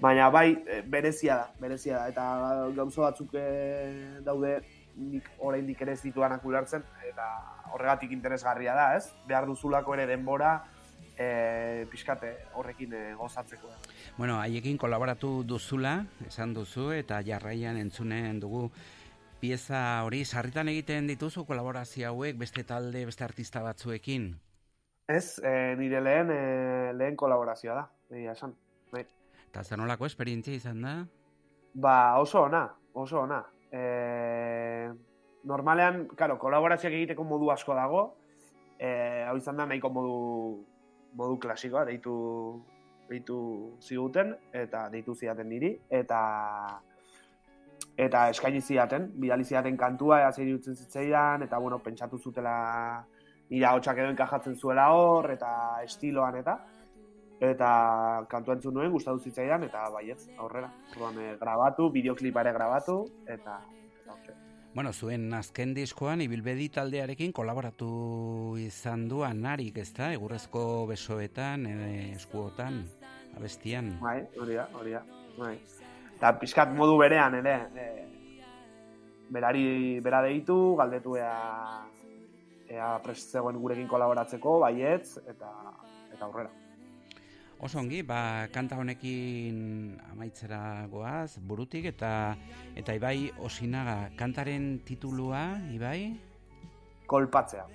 baina 0.02 0.30
bai 0.34 0.64
eh, 0.66 0.82
berezia 0.82 1.38
da, 1.38 1.48
berezia 1.62 2.00
da, 2.00 2.10
eta 2.10 2.26
gauza 2.76 3.08
batzuk 3.08 3.36
eh, 3.38 4.20
daude 4.26 4.58
nik 4.98 5.30
oraindik 5.40 5.82
ere 5.86 5.94
ez 5.96 6.02
dituanak 6.04 6.44
ulertzen, 6.46 6.84
eta 7.08 7.28
horregatik 7.72 8.12
interesgarria 8.12 8.76
da, 8.76 8.88
ez? 8.98 9.12
Behar 9.28 9.48
duzulako 9.48 9.96
ere 9.96 10.08
denbora, 10.10 10.56
e, 11.16 11.86
pixkate 11.92 12.32
horrekin 12.60 12.94
e, 12.94 13.04
gozatzeko. 13.20 13.70
Bueno, 14.18 14.40
haiekin 14.42 14.78
kolaboratu 14.82 15.44
duzula, 15.48 16.02
esan 16.28 16.56
duzu, 16.58 16.92
eta 16.98 17.22
jarraian 17.26 17.80
entzunen 17.80 18.42
dugu 18.44 18.68
pieza 19.42 20.04
hori, 20.06 20.26
sarritan 20.26 20.70
egiten 20.70 21.08
dituzu 21.10 21.46
kolaborazio 21.50 22.12
hauek 22.12 22.38
beste 22.42 22.66
talde, 22.68 23.06
beste 23.10 23.26
artista 23.26 23.64
batzuekin? 23.66 24.34
Ez, 25.08 25.40
e, 25.40 25.76
nire 25.80 26.04
lehen, 26.04 26.30
e, 26.32 26.94
lehen 26.94 27.18
kolaborazioa 27.20 27.80
da, 27.80 27.88
egia 28.12 28.36
esan. 28.38 28.56
Bai. 28.92 29.08
Eta 29.52 29.66
zer 29.68 29.82
nolako 29.82 30.08
esperientzia 30.08 30.56
izan 30.56 30.78
da? 30.86 30.92
Ba, 31.84 31.96
oso 32.24 32.46
ona, 32.46 32.62
oso 32.96 33.18
ona. 33.20 33.42
E, 33.68 33.82
normalean, 35.44 36.06
karo, 36.16 36.38
kolaborazioak 36.40 36.96
egiteko 36.96 37.26
modu 37.28 37.52
asko 37.52 37.76
dago, 37.76 38.06
e, 38.80 38.88
hau 39.28 39.36
izan 39.36 39.60
da 39.60 39.66
nahiko 39.68 39.92
modu, 39.92 40.16
modu 41.20 41.36
klasikoa, 41.44 41.84
deitu, 41.92 42.16
deitu 43.12 43.42
ziguten, 43.84 44.32
eta 44.56 44.86
deitu 44.96 45.18
zidaten 45.20 45.52
niri, 45.52 45.76
eta 46.00 46.22
eta 48.00 48.30
eskaini 48.32 48.64
zidaten, 48.64 49.12
bidali 49.20 49.44
zidaten 49.44 49.76
kantua, 49.78 50.22
ea 50.24 50.32
zer 50.32 50.48
irutzen 50.48 50.80
zitzaidan, 50.80 51.44
eta 51.44 51.60
bueno, 51.60 51.84
pentsatu 51.84 52.24
zutela 52.24 52.56
nire 53.52 53.68
hotxak 53.68 54.00
edo 54.00 54.14
enkajatzen 54.16 54.56
zuela 54.56 54.94
hor, 54.96 55.28
eta 55.36 55.52
estiloan 55.84 56.40
eta, 56.40 56.62
eta 57.42 58.26
kantua 58.30 58.56
entzun 58.56 58.76
nuen, 58.78 58.92
gustatu 58.94 59.20
zitzaidan, 59.20 59.66
eta 59.66 59.88
baietz, 59.90 60.28
aurrera. 60.38 60.70
Orduan, 60.94 61.18
eh, 61.20 61.36
grabatu, 61.42 61.90
bideoklipa 61.90 62.44
ere 62.46 62.54
grabatu, 62.54 63.04
eta. 63.26 63.60
Bueno, 64.74 64.94
zuen 64.94 65.34
azken 65.34 65.74
diskoan 65.76 66.22
ibilbedi 66.24 66.70
taldearekin 66.72 67.34
kolaboratu 67.36 68.56
izan 68.62 69.10
du 69.10 69.26
anarik, 69.28 69.82
ezta? 69.84 70.14
Egurrezko 70.14 70.86
besoetan, 70.88 71.66
e, 71.66 72.12
eskuotan, 72.14 72.86
abestian. 73.36 73.98
Bai, 74.00 74.22
hori 74.40 74.56
da, 74.56 74.70
hori 74.80 74.96
da. 74.96 75.04
Bai. 75.36 75.58
Eta 76.16 76.32
pixkat 76.40 76.72
modu 76.78 76.96
berean 77.02 77.36
ere, 77.42 77.58
e, 77.76 77.90
berari 79.30 80.00
bera 80.00 80.22
deitu, 80.24 80.78
galdetu 80.80 81.18
ea, 81.20 81.36
ea 82.72 82.96
prest 83.04 83.36
zegoen 83.36 83.60
gurekin 83.60 83.92
kolaboratzeko, 83.92 84.60
baietz, 84.64 85.18
eta, 85.28 85.52
eta 86.14 86.30
aurrera. 86.30 86.61
Oso 87.62 87.78
ongi, 87.78 88.02
ba, 88.02 88.48
kanta 88.50 88.74
honekin 88.82 89.94
amaitzera 90.10 90.88
goaz, 90.90 91.38
burutik, 91.38 91.86
eta 91.94 92.34
eta 92.74 92.96
Ibai 92.98 93.30
Osinaga, 93.38 94.10
kantaren 94.18 94.80
titulua, 94.86 95.44
Ibai? 95.70 96.10
Kolpatzea. 97.06 97.68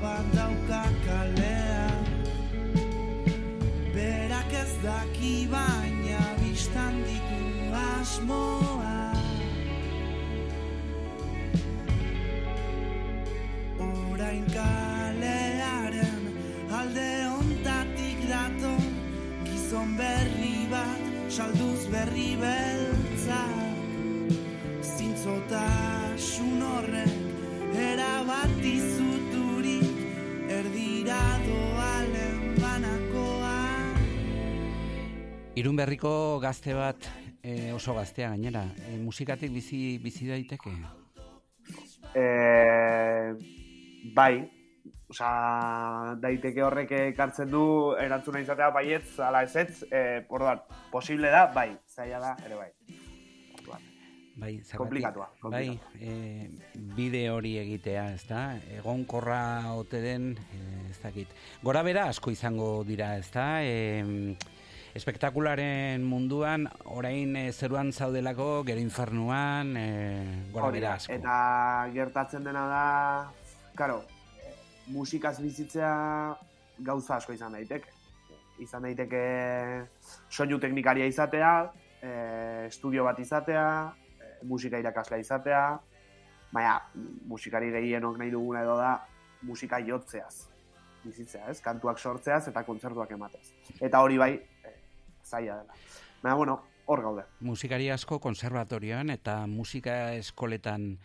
bat 0.00 0.26
dauka 0.34 0.82
kalea 1.04 1.88
Berak 3.94 4.52
ez 4.52 4.72
daki 4.82 5.48
baina 5.50 6.22
biztan 6.40 7.02
ditu 7.02 7.74
asmoa 7.74 8.96
Orain 13.88 14.46
Gizon 19.88 19.96
berri 19.96 20.68
bat 20.68 21.32
salduz 21.32 21.88
berri 21.88 22.36
beltzak 22.36 23.76
Zintzotasun 24.84 26.62
horrek 26.62 27.72
erabat 27.72 28.60
izuturik 28.60 30.50
Erdira 30.50 31.20
doalen 31.46 32.54
banakoa 32.60 33.56
Irun 35.56 35.76
berriko 35.76 36.38
gazte 36.42 36.74
bat 36.74 37.08
e, 37.42 37.72
oso 37.72 37.94
gaztea 37.94 38.28
gainera. 38.28 38.66
E, 38.90 38.98
musikatik 38.98 39.50
bizi, 39.52 39.98
bizi 40.02 40.28
daiteke? 40.28 40.70
Eh, 42.14 43.32
bai, 44.14 44.57
Osa, 45.08 46.14
daiteke 46.20 46.60
horrek 46.62 46.90
ekartzen 46.92 47.48
du 47.50 47.62
erantzuna 47.96 48.42
izatea 48.44 48.68
baietz, 48.74 49.18
ala 49.24 49.40
ezetz, 49.46 49.84
eh, 49.90 50.26
orduan, 50.28 50.60
posible 50.92 51.30
da, 51.32 51.46
bai, 51.54 51.70
zaila 51.88 52.18
da, 52.20 52.34
ere 52.44 52.58
bai. 52.58 52.68
Orduan, 53.60 53.86
Bai, 54.38 54.52
zergatik- 54.60 54.76
Komplikatua, 54.76 55.24
Bai, 55.26 55.40
komplikatua. 55.40 55.98
e, 55.98 56.50
bide 56.94 57.22
hori 57.30 57.56
egitea, 57.58 58.04
ez 58.14 58.26
da? 58.28 58.42
Egonkorra 58.76 59.72
ote 59.74 60.00
den, 60.00 60.28
e, 60.52 60.90
ez 60.90 61.00
dakit. 61.02 61.32
Gora 61.62 61.82
bera 61.82 62.04
asko 62.12 62.30
izango 62.30 62.84
dira, 62.84 63.16
ez 63.16 63.30
da? 63.32 63.64
E, 63.64 64.36
espektakularen 64.94 66.04
munduan, 66.04 66.68
orain 66.84 67.34
e, 67.36 67.50
zeruan 67.52 67.92
zaudelako, 67.92 68.62
gero 68.68 68.80
infernuan, 68.80 69.74
e, 69.76 69.88
gora 70.52 70.70
bera 70.70 70.94
asko. 71.00 71.12
Eta 71.16 71.88
gertatzen 71.94 72.44
dena 72.44 72.66
da, 72.68 72.84
karo, 73.74 74.02
eh, 74.02 74.17
musikaz 74.92 75.38
bizitzea 75.42 75.92
gauza 76.78 77.16
asko 77.16 77.34
izan 77.36 77.54
daiteke. 77.56 77.94
Izan 78.62 78.86
daiteke 78.88 79.22
soinu 80.30 80.58
teknikaria 80.58 81.06
izatea, 81.06 81.52
eh, 82.02 82.66
estudio 82.66 83.04
bat 83.04 83.18
izatea, 83.18 83.66
eh, 84.20 84.34
musika 84.42 84.78
irakaslea 84.78 85.18
izatea, 85.18 85.62
baina 86.52 86.80
musikari 87.28 87.70
gehienok 87.70 88.18
nahi 88.18 88.30
duguna 88.30 88.62
edo 88.62 88.76
da 88.76 88.92
musika 89.42 89.78
jotzeaz 89.78 90.48
bizitzea, 91.04 91.48
ez? 91.50 91.60
Kantuak 91.60 91.98
sortzeaz 91.98 92.48
eta 92.48 92.64
kontzertuak 92.64 93.10
ematez. 93.14 93.52
Eta 93.80 94.00
hori 94.00 94.18
bai, 94.18 94.32
eh, 94.64 94.74
zaila 95.24 95.60
dela. 95.60 95.74
Baina, 96.22 96.36
bueno, 96.36 96.60
hor 96.86 97.02
gaude. 97.02 97.24
Musikari 97.40 97.90
asko 97.90 98.18
konservatorioan 98.18 99.10
eta 99.10 99.46
musika 99.46 100.14
eskoletan 100.16 100.96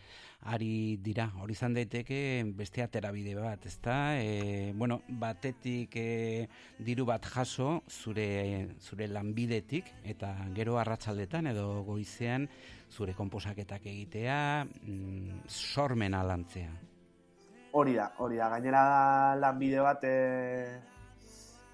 ari 0.44 0.98
dira. 1.00 1.30
Hori 1.40 1.54
izan 1.56 1.74
daiteke 1.76 2.18
beste 2.56 2.82
aterabide 2.84 3.34
bat, 3.38 3.64
ezta? 3.66 4.16
E, 4.20 4.72
bueno, 4.76 5.00
batetik 5.08 5.96
e, 5.96 6.48
diru 6.78 7.06
bat 7.08 7.24
jaso 7.24 7.82
zure 7.88 8.76
zure 8.80 9.08
lanbidetik 9.08 9.88
eta 10.04 10.34
gero 10.56 10.78
arratsaldetan 10.78 11.48
edo 11.54 11.82
goizean 11.86 12.48
zure 12.94 13.14
konposaketak 13.14 13.86
egitea, 13.90 14.64
mm, 14.64 15.46
sormena 15.48 16.22
lantzea. 16.22 16.74
Hori 17.74 17.94
da, 17.96 18.12
hori 18.18 18.36
da. 18.38 18.48
Gainera 18.52 18.82
lanbide 19.40 19.80
bat 19.82 20.04
e, 20.06 20.18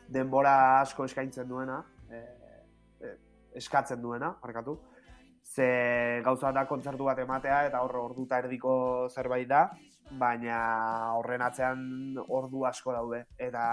denbora 0.09 0.81
asko 0.81 1.05
eskaintzen 1.05 1.49
duena, 1.49 1.83
e, 2.09 2.23
e, 3.05 3.13
eskatzen 3.61 4.01
duena, 4.01 4.33
markatu. 4.43 4.79
Ze 5.51 6.23
gauza 6.23 6.53
da 6.55 6.63
kontzertu 6.71 7.09
bat 7.09 7.19
ematea 7.19 7.65
eta 7.67 7.81
hor 7.83 7.97
orduta 8.05 8.39
erdiko 8.39 8.73
zerbait 9.11 9.49
da, 9.51 9.65
baina 10.21 10.59
horren 11.19 11.43
atzean 11.43 11.81
ordu 12.29 12.63
asko 12.69 12.95
daude. 12.95 13.25
Eta, 13.39 13.65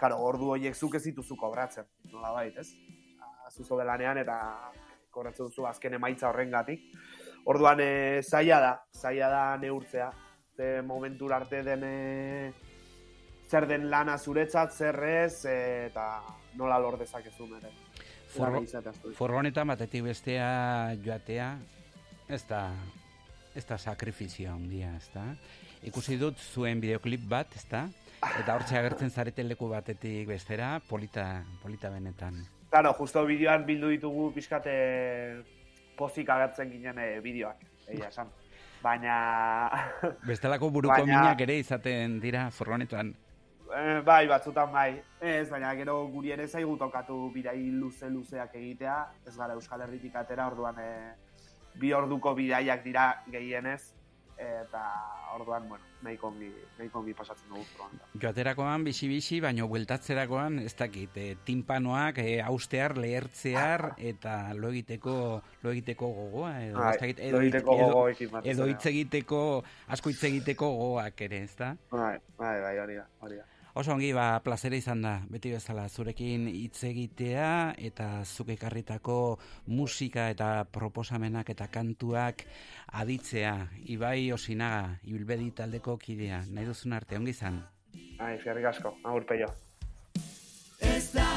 karo, 0.00 0.20
ordu 0.28 0.52
horiek 0.56 0.76
zuk 0.76 0.98
ez 0.98 1.02
dituzu 1.06 1.38
kobratzen, 1.40 1.88
nola 2.12 2.34
bait, 2.36 2.60
ez? 2.60 2.68
Zuzo 3.48 3.80
lanean 3.80 4.20
eta 4.20 4.36
kobratzen 5.10 5.48
duzu 5.48 5.64
azken 5.66 5.96
emaitza 5.96 6.28
horrengatik. 6.28 6.84
Orduan 7.48 7.80
e, 7.80 7.90
zaila 8.22 8.60
da, 8.60 8.72
zaila 8.92 9.30
da 9.32 9.42
neurtzea. 9.56 10.10
Ze 10.56 10.82
momentura 10.82 11.36
arte 11.36 11.62
den 11.62 11.84
e, 11.84 12.52
zer 13.48 13.66
den 13.66 13.88
lana 13.88 14.18
zuretzat, 14.18 14.74
zer 14.74 15.02
ez, 15.08 15.44
e, 15.46 15.86
eta 15.88 16.10
nola 16.60 16.78
lor 16.82 16.98
dezakezun 17.00 17.56
ere. 17.62 17.72
Furgo, 18.28 18.58
Lana 18.58 18.64
izatea 18.68 18.92
zuen. 18.92 19.14
furgonetan 19.16 19.68
batetik 19.72 20.02
bestea 20.04 20.48
joatea, 21.04 21.48
ez 22.28 22.42
da, 22.48 22.62
ez 23.56 23.64
da 23.66 23.78
sakrifizio 23.78 24.52
handia, 24.52 24.92
ez 24.96 25.08
da? 25.14 25.24
Ikusi 25.88 26.18
dut 26.20 26.38
zuen 26.38 26.80
videoklip 26.82 27.22
bat, 27.30 27.54
ez 27.56 27.64
da? 27.70 27.86
Eta 28.40 28.54
hortxe 28.58 28.76
agertzen 28.78 29.10
zareten 29.14 29.48
leku 29.48 29.68
batetik 29.70 30.26
bestera, 30.28 30.80
polita, 30.88 31.44
polita 31.62 31.88
benetan. 31.94 32.40
Claro, 32.68 32.92
justo 32.98 33.22
bideoan 33.24 33.64
bildu 33.64 33.88
ditugu 33.94 34.32
pixkate 34.34 34.74
pozik 35.96 36.28
agertzen 36.28 36.70
ginen 36.70 36.98
e, 36.98 37.06
bideoak, 37.24 37.62
egia 37.88 38.10
esan. 38.10 38.28
Baina... 38.82 39.14
Bestelako 40.26 40.68
buruko 40.70 40.94
Baina- 41.00 41.22
minak 41.22 41.40
ere 41.46 41.56
izaten 41.62 42.20
dira 42.20 42.50
furgonetan. 42.54 43.14
Eh, 43.76 44.00
bai, 44.04 44.26
batzutan 44.28 44.72
bai. 44.72 45.02
Ez, 45.20 45.48
baina 45.50 45.74
gero 45.76 45.98
guri 46.12 46.32
ere 46.32 46.46
zaigu 46.48 46.76
tokatu 46.80 47.18
bidai 47.34 47.58
luze-luzeak 47.74 48.54
egitea, 48.56 48.96
ez 49.26 49.36
gara 49.36 49.56
Euskal 49.58 49.84
Herritik 49.84 50.16
atera, 50.16 50.48
orduan 50.48 50.78
e, 50.80 50.90
bi 51.78 51.92
orduko 51.92 52.34
bidaiak 52.38 52.84
dira 52.84 53.10
gehienez, 53.28 53.92
eta 54.38 54.82
orduan, 55.34 55.66
bueno, 55.68 55.84
nahiko 56.02 56.28
ongi, 56.30 56.48
nahiko 56.78 57.00
ongi 57.02 57.12
pasatzen 57.18 57.50
dugu 57.50 57.64
furgonetan. 57.72 58.14
Joaterakoan 58.22 58.86
bisi-bisi, 58.86 59.40
baino 59.42 59.66
bueltatzerakoan, 59.68 60.60
ez 60.62 60.72
dakit, 60.78 61.18
e, 61.18 61.34
timpanoak 61.44 62.22
e, 62.22 62.38
austear, 62.40 62.96
lehertzear, 63.02 63.90
eta 63.98 64.38
lo 64.54 64.72
egiteko, 64.72 65.18
lo 65.66 65.74
egiteko 65.74 66.12
gogoa, 66.22 66.54
edo, 66.62 66.78
Bai, 66.78 66.94
ez 66.94 67.02
dakit, 67.02 67.22
lo 67.34 67.42
egiteko 67.44 67.76
edo, 67.76 68.40
edo 68.54 68.70
hitz 68.70 68.86
egiteko, 68.94 69.44
asko 69.90 70.14
hitz 70.14 70.22
egiteko 70.30 70.72
gogoak 70.80 71.28
ere, 71.28 71.44
ez 71.50 71.54
da? 71.58 71.74
Bai, 71.92 72.16
bai, 72.38 72.56
bai, 72.64 72.74
hori 72.86 73.00
da, 73.02 73.08
hori 73.20 73.42
da. 73.42 73.57
Oso 73.78 73.92
ongi, 73.94 74.08
ba, 74.10 74.40
plazera 74.42 74.74
izan 74.74 75.04
da, 75.04 75.12
beti 75.30 75.52
bezala, 75.54 75.84
zurekin 75.86 76.48
hitz 76.50 76.80
egitea, 76.88 77.76
eta 77.88 78.08
zuk 78.24 78.48
ekarritako 78.56 79.18
musika 79.70 80.24
eta 80.32 80.48
proposamenak 80.74 81.52
eta 81.54 81.68
kantuak 81.70 82.42
aditzea. 83.02 83.52
Ibai 83.94 84.32
Osinaga, 84.34 84.96
Ibilbedi 85.06 85.52
taldeko 85.60 85.94
kidea, 86.02 86.40
nahi 86.50 86.66
duzun 86.66 86.98
arte, 86.98 87.20
ongi 87.20 87.36
izan. 87.36 87.62
Ai, 88.18 88.32
eskerrik 88.40 88.66
asko, 88.72 88.96
agur 89.06 89.28
peio. 89.30 89.52
Ez 90.82 91.12
da 91.14 91.28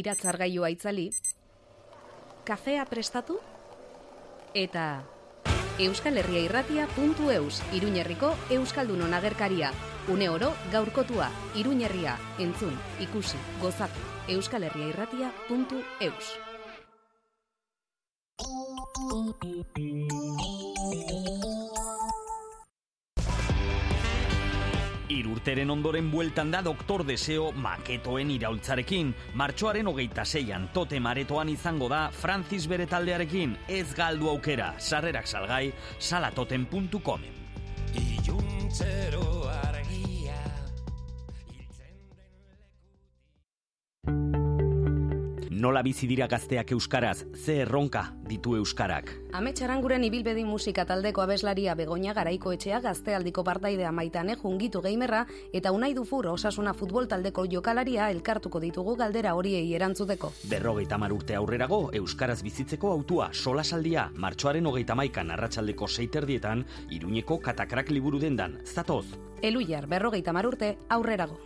iratzargailua 0.00 0.70
itzali, 0.74 1.10
kafea 2.46 2.84
prestatu, 2.86 3.38
eta 4.54 4.86
Euskal 5.78 6.16
Herria 6.16 6.40
irratia.eus, 6.46 7.60
Iruñerriko 7.76 8.32
Euskaldunon 8.50 9.12
agerkaria. 9.12 9.72
Une 10.08 10.30
oro 10.30 10.54
gaurkotua, 10.72 11.28
Iruñerria, 11.54 12.16
entzun, 12.38 12.78
ikusi, 13.00 13.36
gozatu, 13.60 14.00
Euskal 14.28 14.64
Herria 14.64 14.88
irratia.eus. 14.94 16.32
Irurteren 25.08 25.70
ondoren 25.70 26.10
bueltan 26.10 26.50
da 26.50 26.62
Doktor 26.66 27.04
Deseo 27.06 27.52
maketoen 27.52 28.30
iraultzarekin. 28.34 29.12
Martxoaren 29.38 29.86
hogeita 29.86 30.24
zeian 30.24 30.68
tote 30.74 30.98
maretoan 31.00 31.48
izango 31.52 31.88
da 31.92 32.08
Francis 32.10 32.66
bere 32.66 32.88
taldearekin. 32.90 33.54
Ez 33.68 33.94
galdu 33.94 34.30
aukera, 34.32 34.72
sarrerak 34.78 35.30
salgai, 35.30 35.70
salatoten.comen. 35.98 37.42
Iluntzero 37.96 39.35
Nola 45.56 45.80
bizi 45.80 46.04
dira 46.04 46.26
gazteak 46.28 46.74
euskaraz, 46.74 47.24
ze 47.32 47.54
erronka 47.62 48.02
ditu 48.28 48.58
euskarak. 48.58 49.08
Ametxaranguren 49.38 50.02
ibilbedi 50.04 50.42
musika 50.44 50.84
taldeko 50.84 51.22
abeslaria 51.24 51.72
Begoña 51.78 52.12
Garaiko 52.12 52.52
etxea 52.52 52.82
gaztealdiko 52.84 53.44
partaidea 53.44 53.92
maitane 53.92 54.34
jungitu 54.36 54.82
geimerra 54.84 55.22
eta 55.56 55.72
unai 55.72 55.94
dufur 55.96 56.28
osasuna 56.28 56.74
futbol 56.74 57.08
taldeko 57.08 57.46
jokalaria 57.48 58.10
elkartuko 58.12 58.60
ditugu 58.60 58.98
galdera 59.00 59.32
horiei 59.32 59.72
erantzuteko. 59.72 60.32
Berrogeita 60.50 60.98
mar 60.98 61.16
urte 61.16 61.40
aurrerago, 61.40 61.88
euskaraz 62.02 62.42
bizitzeko 62.44 62.92
autua 62.92 63.32
solasaldia, 63.32 64.10
martxoaren 64.12 64.66
hogeita 64.66 64.94
maikan 64.94 65.30
arratsaldeko 65.30 65.88
seiterdietan, 65.88 66.66
iruñeko 66.90 67.40
katakrak 67.40 67.96
liburu 67.96 68.20
dendan, 68.20 68.60
zatoz. 68.66 69.06
Eluiar 69.40 69.86
berrogeita 69.88 70.36
mar 70.36 70.52
urte 70.52 70.76
aurrerago. 70.90 71.40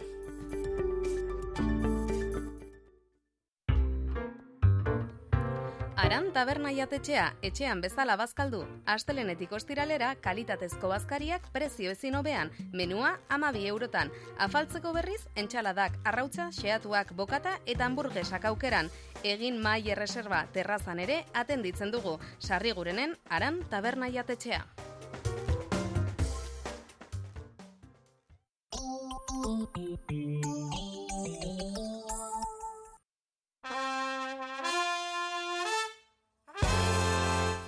Aran 6.01 6.31
taberna 6.33 6.71
jatetxea, 6.73 7.27
etxean 7.45 7.83
bezala 7.85 8.15
bazkaldu. 8.17 8.63
Astelenetik 8.89 9.51
ostiralera, 9.53 10.15
kalitatezko 10.25 10.89
bazkariak 10.89 11.51
prezio 11.53 11.93
ezin 11.93 12.17
hobean, 12.17 12.49
menua 12.73 13.11
amabi 13.29 13.67
eurotan. 13.69 14.09
Afaltzeko 14.41 14.95
berriz, 14.97 15.21
entxaladak, 15.37 15.99
arrautza, 16.09 16.49
xeatuak, 16.57 17.13
bokata 17.21 17.59
eta 17.67 17.85
hamburguesak 17.85 18.49
aukeran. 18.49 18.89
Egin 19.35 19.61
mai 19.61 19.83
erreserba 19.93 20.47
terrazan 20.55 21.05
ere 21.05 21.27
atenditzen 21.35 21.93
dugu. 21.93 22.17
Sarri 22.39 22.73
gurenen, 22.73 23.19
aran 23.29 23.61
taberna 23.69 24.09
jatetxea. 24.09 24.65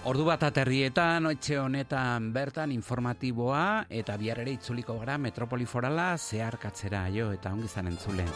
Ordu 0.03 0.25
bat 0.27 0.43
aterrietan, 0.43 1.29
etxe 1.31 1.61
honetan 1.63 2.33
bertan 2.35 2.73
informatiboa 2.75 3.87
eta 3.87 4.17
bihar 4.19 4.41
ere 4.43 4.57
itzuliko 4.57 4.97
gara 4.99 5.15
Metropoli 5.15 5.63
Forala 5.63 6.17
zeharkatzera 6.19 7.05
jo 7.15 7.31
eta 7.31 7.53
ongi 7.55 7.71
zan 7.71 7.93
entzule. 7.93 8.27